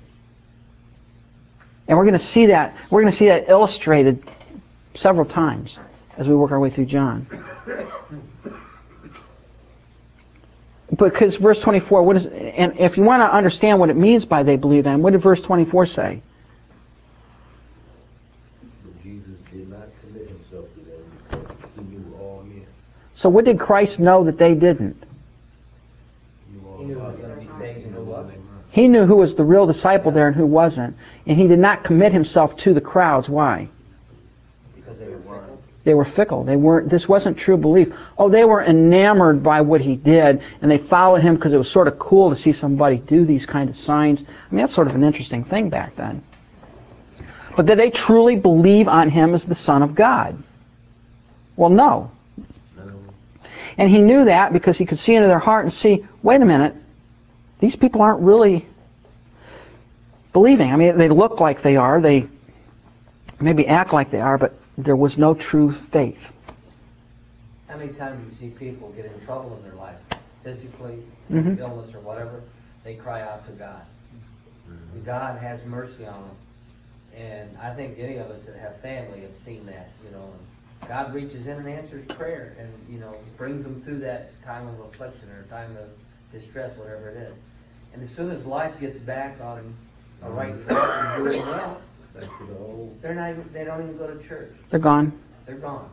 And 1.91 1.97
we're 1.97 2.05
going 2.05 2.18
to 2.18 2.26
see 2.26 2.45
that. 2.45 2.73
We're 2.89 3.01
going 3.01 3.11
to 3.11 3.18
see 3.18 3.26
that 3.26 3.49
illustrated 3.49 4.23
several 4.95 5.26
times 5.26 5.77
as 6.18 6.26
we 6.26 6.34
work 6.34 6.51
our 6.51 6.59
way 6.59 6.69
through 6.69 6.85
John. 6.85 7.27
Because 10.95 11.35
verse 11.35 11.59
24, 11.59 12.03
what 12.03 12.15
is, 12.15 12.27
and 12.27 12.80
if 12.80 12.95
you 12.95 13.03
want 13.03 13.30
to 13.30 13.35
understand 13.35 13.77
what 13.81 13.89
it 13.89 13.97
means 13.97 14.23
by 14.23 14.43
they 14.43 14.55
believed 14.55 14.88
in, 14.88 15.01
what 15.01 15.11
did 15.11 15.22
verse 15.22 15.41
24 15.41 15.85
say? 15.88 16.22
But 18.85 19.03
Jesus 19.03 19.38
did 19.51 19.69
not 19.69 19.89
commit 19.99 20.30
himself 20.30 20.68
to 20.76 20.80
them 20.80 21.03
because 21.27 21.72
he 21.76 21.81
knew 21.93 22.15
all 22.22 22.41
men. 22.47 22.65
So 23.15 23.27
what 23.27 23.43
did 23.43 23.59
Christ 23.59 23.99
know 23.99 24.23
that 24.23 24.38
they 24.38 24.55
didn't? 24.55 25.03
He 26.49 26.57
knew 26.57 26.69
all 26.69 26.77
He 26.77 26.85
knew 26.85 26.95
he 26.95 27.01
was 27.01 27.15
about 27.15 27.22
gonna 27.22 27.41
be 27.41 27.47
them. 27.47 27.59
saved 27.59 27.85
and 27.85 27.95
who 27.95 28.03
wasn't. 28.05 28.51
He 28.72 28.88
knew 28.88 29.06
who 29.06 29.18
was 29.18 29.35
the 29.35 29.43
real 29.43 29.68
disciple 29.68 30.11
there 30.11 30.27
and 30.27 30.35
who 30.35 30.45
wasn't. 30.45 30.95
And 31.27 31.38
he 31.38 31.48
did 31.48 31.60
not 31.60 31.84
commit 31.84 32.14
himself 32.14 32.57
to 32.57 32.73
the 32.73 32.81
crowds. 32.81 33.30
Why? 33.30 33.69
because 34.76 34.98
they 34.98 35.07
were 35.07 35.19
fickle. 35.19 35.61
They 35.84 35.93
were 35.93 36.06
fickle. 36.06 36.43
They 36.43 36.56
weren't. 36.56 36.89
This 36.89 37.07
wasn't 37.07 37.38
true 37.38 37.57
belief. 37.57 37.93
Oh, 38.18 38.30
they 38.30 38.45
were 38.45 38.64
enamored 38.64 39.43
by 39.43 39.61
what 39.61 39.81
he 39.81 39.95
did, 39.95 40.41
and 40.61 40.69
they 40.69 40.77
followed 40.77 41.22
him 41.22 41.35
because 41.35 41.53
it 41.53 41.57
was 41.57 41.69
sort 41.69 41.88
of 41.88 41.99
cool 41.99 42.30
to 42.30 42.35
see 42.35 42.52
somebody 42.52 42.98
do 42.98 43.26
these 43.26 43.45
kind 43.45 43.69
of 43.69 43.77
signs. 43.77 44.22
I 44.22 44.53
mean, 44.53 44.61
that's 44.61 44.73
sort 44.73 44.88
of 44.88 44.95
an 44.95 45.03
interesting 45.03 45.43
thing 45.43 45.69
back 45.69 45.95
then. 45.95 46.23
But 47.56 47.65
did 47.65 47.77
they 47.77 47.89
truly 47.89 48.38
believe 48.38 48.88
on 48.88 49.10
him 49.10 49.34
as 49.34 49.43
the 49.43 49.56
Son 49.56 49.84
of 49.84 49.95
God? 49.95 50.41
Well, 51.56 51.69
no. 51.69 52.11
No. 52.77 52.93
And 53.77 53.89
he 53.89 53.98
knew 53.98 54.26
that 54.26 54.53
because 54.53 54.77
he 54.77 54.85
could 54.85 54.99
see 54.99 55.15
into 55.15 55.27
their 55.27 55.39
heart 55.39 55.65
and 55.65 55.73
see, 55.73 56.06
wait 56.23 56.41
a 56.41 56.45
minute, 56.45 56.76
these 57.62 57.76
people 57.76 58.02
aren't 58.02 58.20
really 58.20 58.66
believing. 60.34 60.72
I 60.72 60.76
mean, 60.76 60.98
they 60.98 61.10
look 61.10 61.40
like 61.40 61.62
they 61.62 61.78
are, 61.78 62.02
they 62.02 62.28
maybe 63.40 63.68
act 63.68 63.94
like 63.94 64.12
they 64.12 64.20
are, 64.20 64.38
but 64.38 64.54
there 64.78 64.96
was 64.96 65.18
no 65.18 65.34
true 65.34 65.72
faith. 65.92 66.20
How 67.68 67.78
many 67.78 67.94
times 67.94 68.38
do 68.38 68.46
you 68.46 68.52
see 68.52 68.58
people 68.58 68.92
get 68.96 69.06
in 69.06 69.26
trouble 69.26 69.56
in 69.58 69.64
their 69.64 69.80
life, 69.80 69.96
physically, 70.44 71.02
Mhm. 71.32 71.58
illness 71.60 71.94
or 71.96 72.00
whatever, 72.00 72.42
they 72.84 72.96
cry 72.96 73.22
out 73.22 73.46
to 73.46 73.52
God. 73.54 73.82
And 74.94 75.06
God 75.06 75.38
has 75.38 75.64
mercy 75.66 76.06
on 76.06 76.22
them. 76.22 76.36
And 77.16 77.58
I 77.58 77.74
think 77.74 78.00
any 78.00 78.18
of 78.18 78.32
us 78.32 78.42
that 78.46 78.56
have 78.56 78.78
family 78.78 79.22
have 79.22 79.36
seen 79.46 79.66
that, 79.68 79.90
you 80.04 80.12
know. 80.12 80.30
God 80.88 81.14
reaches 81.14 81.46
in 81.46 81.58
and 81.58 81.70
answers 81.70 82.06
prayer 82.06 82.56
and, 82.58 82.70
you 82.90 83.00
know, 83.00 83.14
brings 83.38 83.64
them 83.64 83.82
through 83.84 84.00
that 84.00 84.32
time 84.44 84.68
of 84.68 84.80
affliction 84.80 85.30
or 85.30 85.44
time 85.44 85.76
of 85.78 85.90
distress, 86.32 86.76
whatever 86.78 87.10
it 87.10 87.18
is. 87.18 87.36
And 87.93 88.03
as 88.03 88.09
soon 88.15 88.31
as 88.31 88.45
life 88.45 88.80
gets 88.80 88.97
back 88.99 89.39
on 89.41 89.73
a 90.23 90.30
right 90.30 90.55
track 90.68 91.15
and 91.18 91.23
doing 91.26 91.45
well, 91.45 91.81
Back 92.13 92.23
to 92.39 92.45
the 92.45 92.57
old. 92.57 92.97
they're 93.01 93.15
not 93.15 93.30
even, 93.31 93.49
they 93.53 93.63
don't 93.63 93.81
even 93.81 93.97
go 93.97 94.07
to 94.07 94.22
church. 94.27 94.53
They're 94.69 94.80
gone. 94.80 95.18
They're 95.45 95.55
gone. 95.55 95.89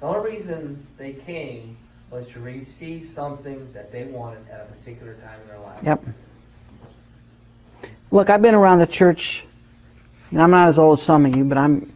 The 0.00 0.06
only 0.06 0.32
reason 0.36 0.84
they 0.98 1.12
came 1.12 1.76
was 2.10 2.26
to 2.28 2.40
receive 2.40 3.12
something 3.14 3.72
that 3.72 3.92
they 3.92 4.04
wanted 4.04 4.48
at 4.50 4.62
a 4.68 4.72
particular 4.74 5.14
time 5.14 5.40
in 5.42 5.48
their 5.48 5.58
life. 5.58 5.78
Yep. 5.82 6.04
Look, 8.10 8.30
I've 8.30 8.42
been 8.42 8.54
around 8.54 8.78
the 8.80 8.86
church. 8.86 9.44
You 10.30 10.38
know, 10.38 10.44
I'm 10.44 10.50
not 10.50 10.68
as 10.68 10.78
old 10.78 10.98
as 10.98 11.04
some 11.04 11.26
of 11.26 11.36
you, 11.36 11.44
but 11.44 11.58
I'm 11.58 11.92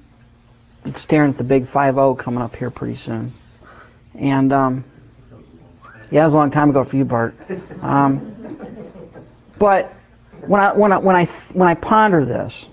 staring 0.97 1.31
at 1.31 1.39
the 1.39 1.45
big 1.45 1.67
5-0 1.67 2.19
coming 2.19 2.43
up 2.43 2.55
here 2.57 2.71
pretty 2.71 2.97
soon. 2.97 3.33
And, 4.15 4.53
um, 4.53 4.85
yeah, 6.11 6.23
it 6.23 6.25
was 6.27 6.35
a 6.35 6.37
long 6.37 6.51
time 6.51 6.71
ago 6.71 6.85
for 6.85 6.97
you, 6.97 7.05
Bart. 7.05 7.35
Um, 7.83 8.40
but 9.61 9.93
when 10.41 10.61
I, 10.61 10.73
when 10.73 10.91
I, 10.91 10.99
when 10.99 11.15
I, 11.15 11.27
when 11.53 11.69
I 11.69 11.75
ponder 11.75 12.25
this 12.25 12.65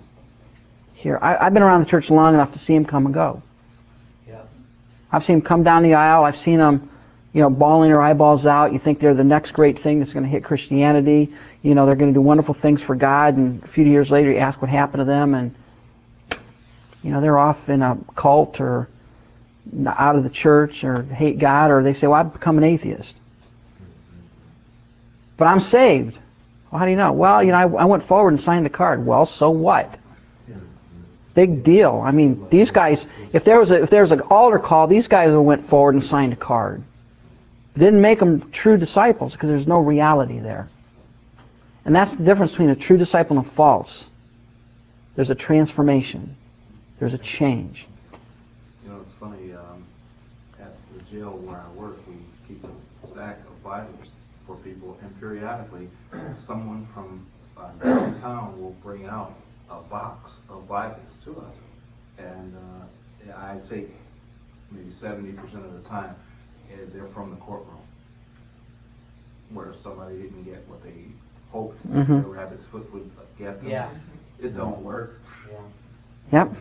here, 0.96 1.20
I, 1.22 1.46
I've 1.46 1.54
been 1.54 1.62
around 1.62 1.82
the 1.82 1.90
church 1.90 2.10
long 2.10 2.34
enough 2.34 2.54
to 2.54 2.60
see 2.60 2.74
him 2.74 2.86
come 2.86 3.06
and 3.06 3.14
go. 3.14 3.44
Yeah. 4.26 4.42
I've 5.12 5.26
seen 5.26 5.40
them 5.40 5.42
come 5.42 5.64
down 5.64 5.84
the 5.84 5.96
aisle. 5.96 6.24
I've 6.24 6.38
seen 6.38 6.60
them, 6.60 6.90
you 7.34 7.42
know, 7.42 7.50
bawling 7.50 7.92
their 7.92 8.02
eyeballs 8.02 8.46
out. 8.46 8.72
You 8.72 8.80
think 8.80 9.00
they're 9.00 9.14
the 9.14 9.26
next 9.26 9.52
great 9.52 9.80
thing 9.80 10.00
that's 10.00 10.14
going 10.14 10.24
to 10.24 10.30
hit 10.30 10.46
Christianity. 10.46 11.34
You 11.62 11.76
know, 11.76 11.86
they're 11.86 11.96
going 11.96 12.14
to 12.14 12.18
do 12.18 12.22
wonderful 12.22 12.54
things 12.54 12.82
for 12.82 12.96
God. 12.96 13.36
And 13.36 13.62
a 13.64 13.68
few 13.68 13.84
years 13.84 14.10
later, 14.10 14.32
you 14.32 14.38
ask 14.38 14.62
what 14.62 14.70
happened 14.70 15.02
to 15.02 15.06
them, 15.06 15.34
and 15.36 15.54
You 17.04 17.12
know, 17.12 17.22
they're 17.22 17.38
off 17.38 17.70
in 17.70 17.82
a 17.82 17.98
cult 18.16 18.62
or 18.62 18.88
out 19.86 20.16
of 20.16 20.24
the 20.24 20.30
church 20.30 20.86
or 20.86 21.04
hate 21.04 21.38
God, 21.38 21.70
or 21.70 21.84
they 21.84 21.94
say, 21.94 22.08
well, 22.08 22.20
I've 22.20 22.32
become 22.32 22.58
an 22.58 22.64
atheist. 22.64 23.14
Mm-hmm. 23.14 24.22
But 25.36 25.48
I'm 25.48 25.60
saved. 25.60 26.18
Well, 26.72 26.80
how 26.80 26.86
do 26.86 26.92
you 26.92 26.98
know? 26.98 27.12
Well, 27.14 27.44
you 27.44 27.52
know, 27.52 27.58
I, 27.58 27.82
I 27.84 27.86
went 27.86 28.04
forward 28.04 28.34
and 28.34 28.42
signed 28.42 28.66
the 28.66 28.70
card. 28.70 29.06
Well, 29.06 29.26
so 29.26 29.50
what? 29.50 29.98
Big 31.34 31.64
deal. 31.64 32.02
I 32.04 32.10
mean, 32.10 32.48
these 32.50 32.72
guys, 32.72 33.06
if 33.32 33.44
there 33.44 33.60
was 33.60 33.70
a, 33.70 33.84
if 33.84 33.92
there 33.92 34.02
was 34.02 34.12
an 34.12 34.22
altar 34.22 34.58
call, 34.58 34.88
these 34.88 35.08
guys 35.08 35.32
went 35.32 35.70
forward 35.70 35.94
and 35.94 36.04
signed 36.04 36.34
a 36.34 36.36
card. 36.36 36.82
It 37.76 37.80
didn't 37.80 38.02
make 38.02 38.18
them 38.18 38.50
true 38.52 38.76
disciples 38.76 39.34
because 39.34 39.50
there's 39.50 39.68
no 39.68 39.80
reality 39.80 40.40
there. 40.40 40.68
And 41.86 41.96
that's 41.96 42.16
the 42.16 42.24
difference 42.24 42.54
between 42.54 42.72
a 42.72 42.76
true 42.76 42.98
disciple 42.98 43.38
and 43.38 43.46
a 43.46 43.50
false. 43.52 44.04
There's 45.16 45.30
a 45.30 45.36
transformation. 45.36 46.36
There's 47.00 47.14
a 47.14 47.20
change. 47.20 47.86
You 48.84 48.90
know, 48.90 49.02
it's 49.02 49.14
funny, 49.20 49.54
um, 49.54 49.84
at 50.60 50.74
the 50.96 51.04
jail 51.04 51.38
where 51.38 51.58
I 51.58 51.70
work, 51.80 51.98
we 52.08 52.16
keep 52.48 52.64
a 52.64 53.08
stack 53.08 53.38
of 53.48 53.64
Bibles 53.64 53.97
periodically, 55.20 55.90
someone 56.36 56.88
from 56.94 57.26
uh, 57.58 57.70
downtown 57.84 58.60
will 58.62 58.76
bring 58.84 59.06
out 59.06 59.34
a 59.70 59.80
box 59.82 60.32
of 60.50 60.68
Bibles 60.68 61.00
to 61.26 61.32
us. 61.42 61.54
And 62.18 62.56
uh, 63.32 63.38
I'd 63.38 63.64
say 63.64 63.86
maybe 64.72 64.90
70% 64.92 65.38
of 65.66 65.74
the 65.82 65.88
time, 65.90 66.16
eh, 66.72 66.76
they're 66.94 67.08
from 67.08 67.30
the 67.32 67.36
courtroom, 67.38 67.78
where 69.54 69.74
somebody 69.82 70.18
didn't 70.18 70.44
get 70.44 70.68
what 70.68 70.84
they 70.84 70.94
hoped 71.52 71.86
Mhm. 71.90 72.24
the 72.24 72.30
rabbit's 72.30 72.66
foot 72.66 72.92
would 72.94 73.10
get 73.38 73.62
them. 73.62 73.70
Yeah. 73.70 73.90
It 74.42 74.56
don't 74.56 74.82
work. 74.84 75.22
Yep. 76.32 76.54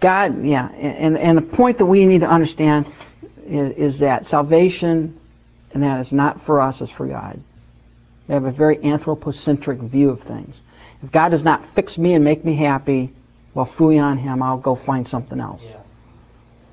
God, 0.00 0.42
yeah, 0.44 0.68
and 0.70 1.16
and 1.16 1.36
the 1.38 1.42
point 1.42 1.78
that 1.78 1.86
we 1.86 2.04
need 2.06 2.22
to 2.22 2.28
understand 2.28 2.86
is, 3.46 3.76
is 3.76 3.98
that 4.00 4.26
salvation, 4.26 5.16
and 5.74 5.82
that 5.82 6.00
is 6.00 6.12
not 6.12 6.42
for 6.42 6.60
us, 6.60 6.80
it's 6.80 6.90
for 6.92 7.06
God. 7.06 7.40
They 8.26 8.34
have 8.34 8.44
a 8.44 8.52
very 8.52 8.82
anthropocentric 8.82 9.78
view 9.78 10.10
of 10.10 10.22
things. 10.22 10.60
If 11.02 11.10
God 11.10 11.30
does 11.30 11.42
not 11.42 11.74
fix 11.74 11.98
me 11.98 12.14
and 12.14 12.24
make 12.24 12.44
me 12.44 12.54
happy, 12.54 13.12
well, 13.54 13.66
fooey 13.66 14.02
on 14.02 14.18
Him, 14.18 14.42
I'll 14.42 14.58
go 14.58 14.76
find 14.76 15.06
something 15.06 15.40
else. 15.40 15.62
Yeah. 15.64 15.76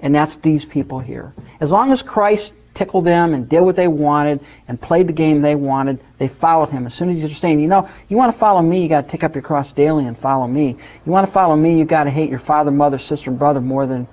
And 0.01 0.15
that's 0.15 0.37
these 0.37 0.63
people 0.63 0.99
here. 0.99 1.33
As 1.59 1.71
long 1.71 1.91
as 1.91 2.01
Christ 2.01 2.53
tickled 2.73 3.03
them 3.05 3.33
and 3.33 3.49
did 3.49 3.59
what 3.61 3.75
they 3.75 3.87
wanted 3.87 4.39
and 4.67 4.79
played 4.79 5.07
the 5.07 5.13
game 5.13 5.41
they 5.41 5.55
wanted, 5.55 5.99
they 6.19 6.29
followed 6.29 6.69
him. 6.69 6.85
As 6.85 6.93
soon 6.93 7.09
as 7.09 7.17
you're 7.17 7.35
saying, 7.35 7.59
you 7.59 7.67
know, 7.67 7.89
you 8.07 8.15
want 8.15 8.33
to 8.33 8.39
follow 8.39 8.61
me, 8.61 8.81
you 8.81 8.87
got 8.87 9.05
to 9.05 9.11
take 9.11 9.23
up 9.23 9.35
your 9.35 9.41
cross 9.41 9.71
daily 9.73 10.05
and 10.05 10.17
follow 10.17 10.47
me. 10.47 10.77
You 11.05 11.11
want 11.11 11.27
to 11.27 11.33
follow 11.33 11.55
me, 11.55 11.77
you 11.77 11.83
got 11.83 12.05
to 12.05 12.11
hate 12.11 12.29
your 12.29 12.39
father, 12.39 12.71
mother, 12.71 12.99
sister, 12.99 13.29
and 13.29 13.37
brother 13.37 13.59
more 13.59 13.85
than, 13.87 14.07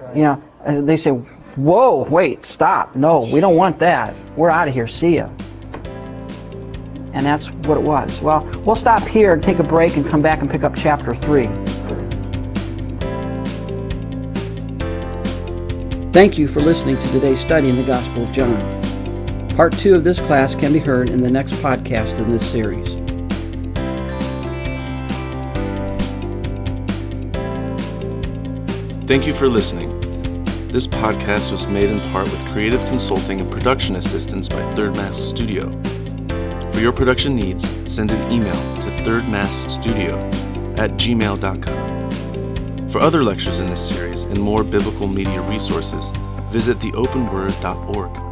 right. 0.00 0.16
you 0.16 0.22
know. 0.24 0.42
uh, 0.66 0.80
They 0.82 0.98
say, 0.98 1.18
whoa, 1.56 2.04
wait, 2.10 2.44
stop. 2.46 2.94
No, 2.96 3.20
we 3.20 3.40
don't 3.40 3.56
want 3.56 3.78
that. 3.80 4.14
We're 4.36 4.50
out 4.50 4.68
of 4.68 4.74
here. 4.74 4.88
See 4.88 5.16
ya. 5.16 5.28
And 7.14 7.26
that's 7.26 7.50
what 7.50 7.76
it 7.76 7.82
was. 7.82 8.20
Well, 8.20 8.44
we'll 8.64 8.76
stop 8.76 9.02
here 9.02 9.34
and 9.34 9.42
take 9.42 9.58
a 9.58 9.62
break 9.62 9.96
and 9.96 10.08
come 10.08 10.22
back 10.22 10.40
and 10.40 10.50
pick 10.50 10.64
up 10.64 10.74
chapter 10.74 11.14
3. 11.14 11.46
Thank 16.12 16.36
you 16.36 16.46
for 16.46 16.60
listening 16.60 16.98
to 16.98 17.08
today's 17.08 17.40
study 17.40 17.70
in 17.70 17.76
the 17.76 17.84
Gospel 17.84 18.24
of 18.24 18.32
John. 18.32 18.82
Part 19.56 19.72
two 19.78 19.94
of 19.94 20.04
this 20.04 20.18
class 20.18 20.54
can 20.54 20.72
be 20.72 20.78
heard 20.78 21.10
in 21.10 21.20
the 21.20 21.30
next 21.30 21.54
podcast 21.54 22.18
in 22.18 22.30
this 22.30 22.50
series. 22.50 22.94
Thank 29.06 29.26
you 29.26 29.34
for 29.34 29.48
listening. 29.48 29.91
This 30.72 30.86
podcast 30.86 31.52
was 31.52 31.66
made 31.66 31.90
in 31.90 32.00
part 32.12 32.24
with 32.24 32.40
creative 32.50 32.82
consulting 32.86 33.42
and 33.42 33.52
production 33.52 33.96
assistance 33.96 34.48
by 34.48 34.62
Third 34.74 34.96
Mass 34.96 35.18
Studio. 35.18 35.70
For 36.72 36.80
your 36.80 36.92
production 36.92 37.36
needs, 37.36 37.68
send 37.84 38.10
an 38.10 38.32
email 38.32 38.54
to 38.54 38.88
thirdmassstudio 39.04 40.78
at 40.78 40.92
gmail.com. 40.92 42.88
For 42.88 43.02
other 43.02 43.22
lectures 43.22 43.58
in 43.58 43.66
this 43.66 43.86
series 43.86 44.22
and 44.22 44.40
more 44.40 44.64
biblical 44.64 45.06
media 45.06 45.42
resources, 45.42 46.08
visit 46.50 46.78
theopenword.org. 46.78 48.31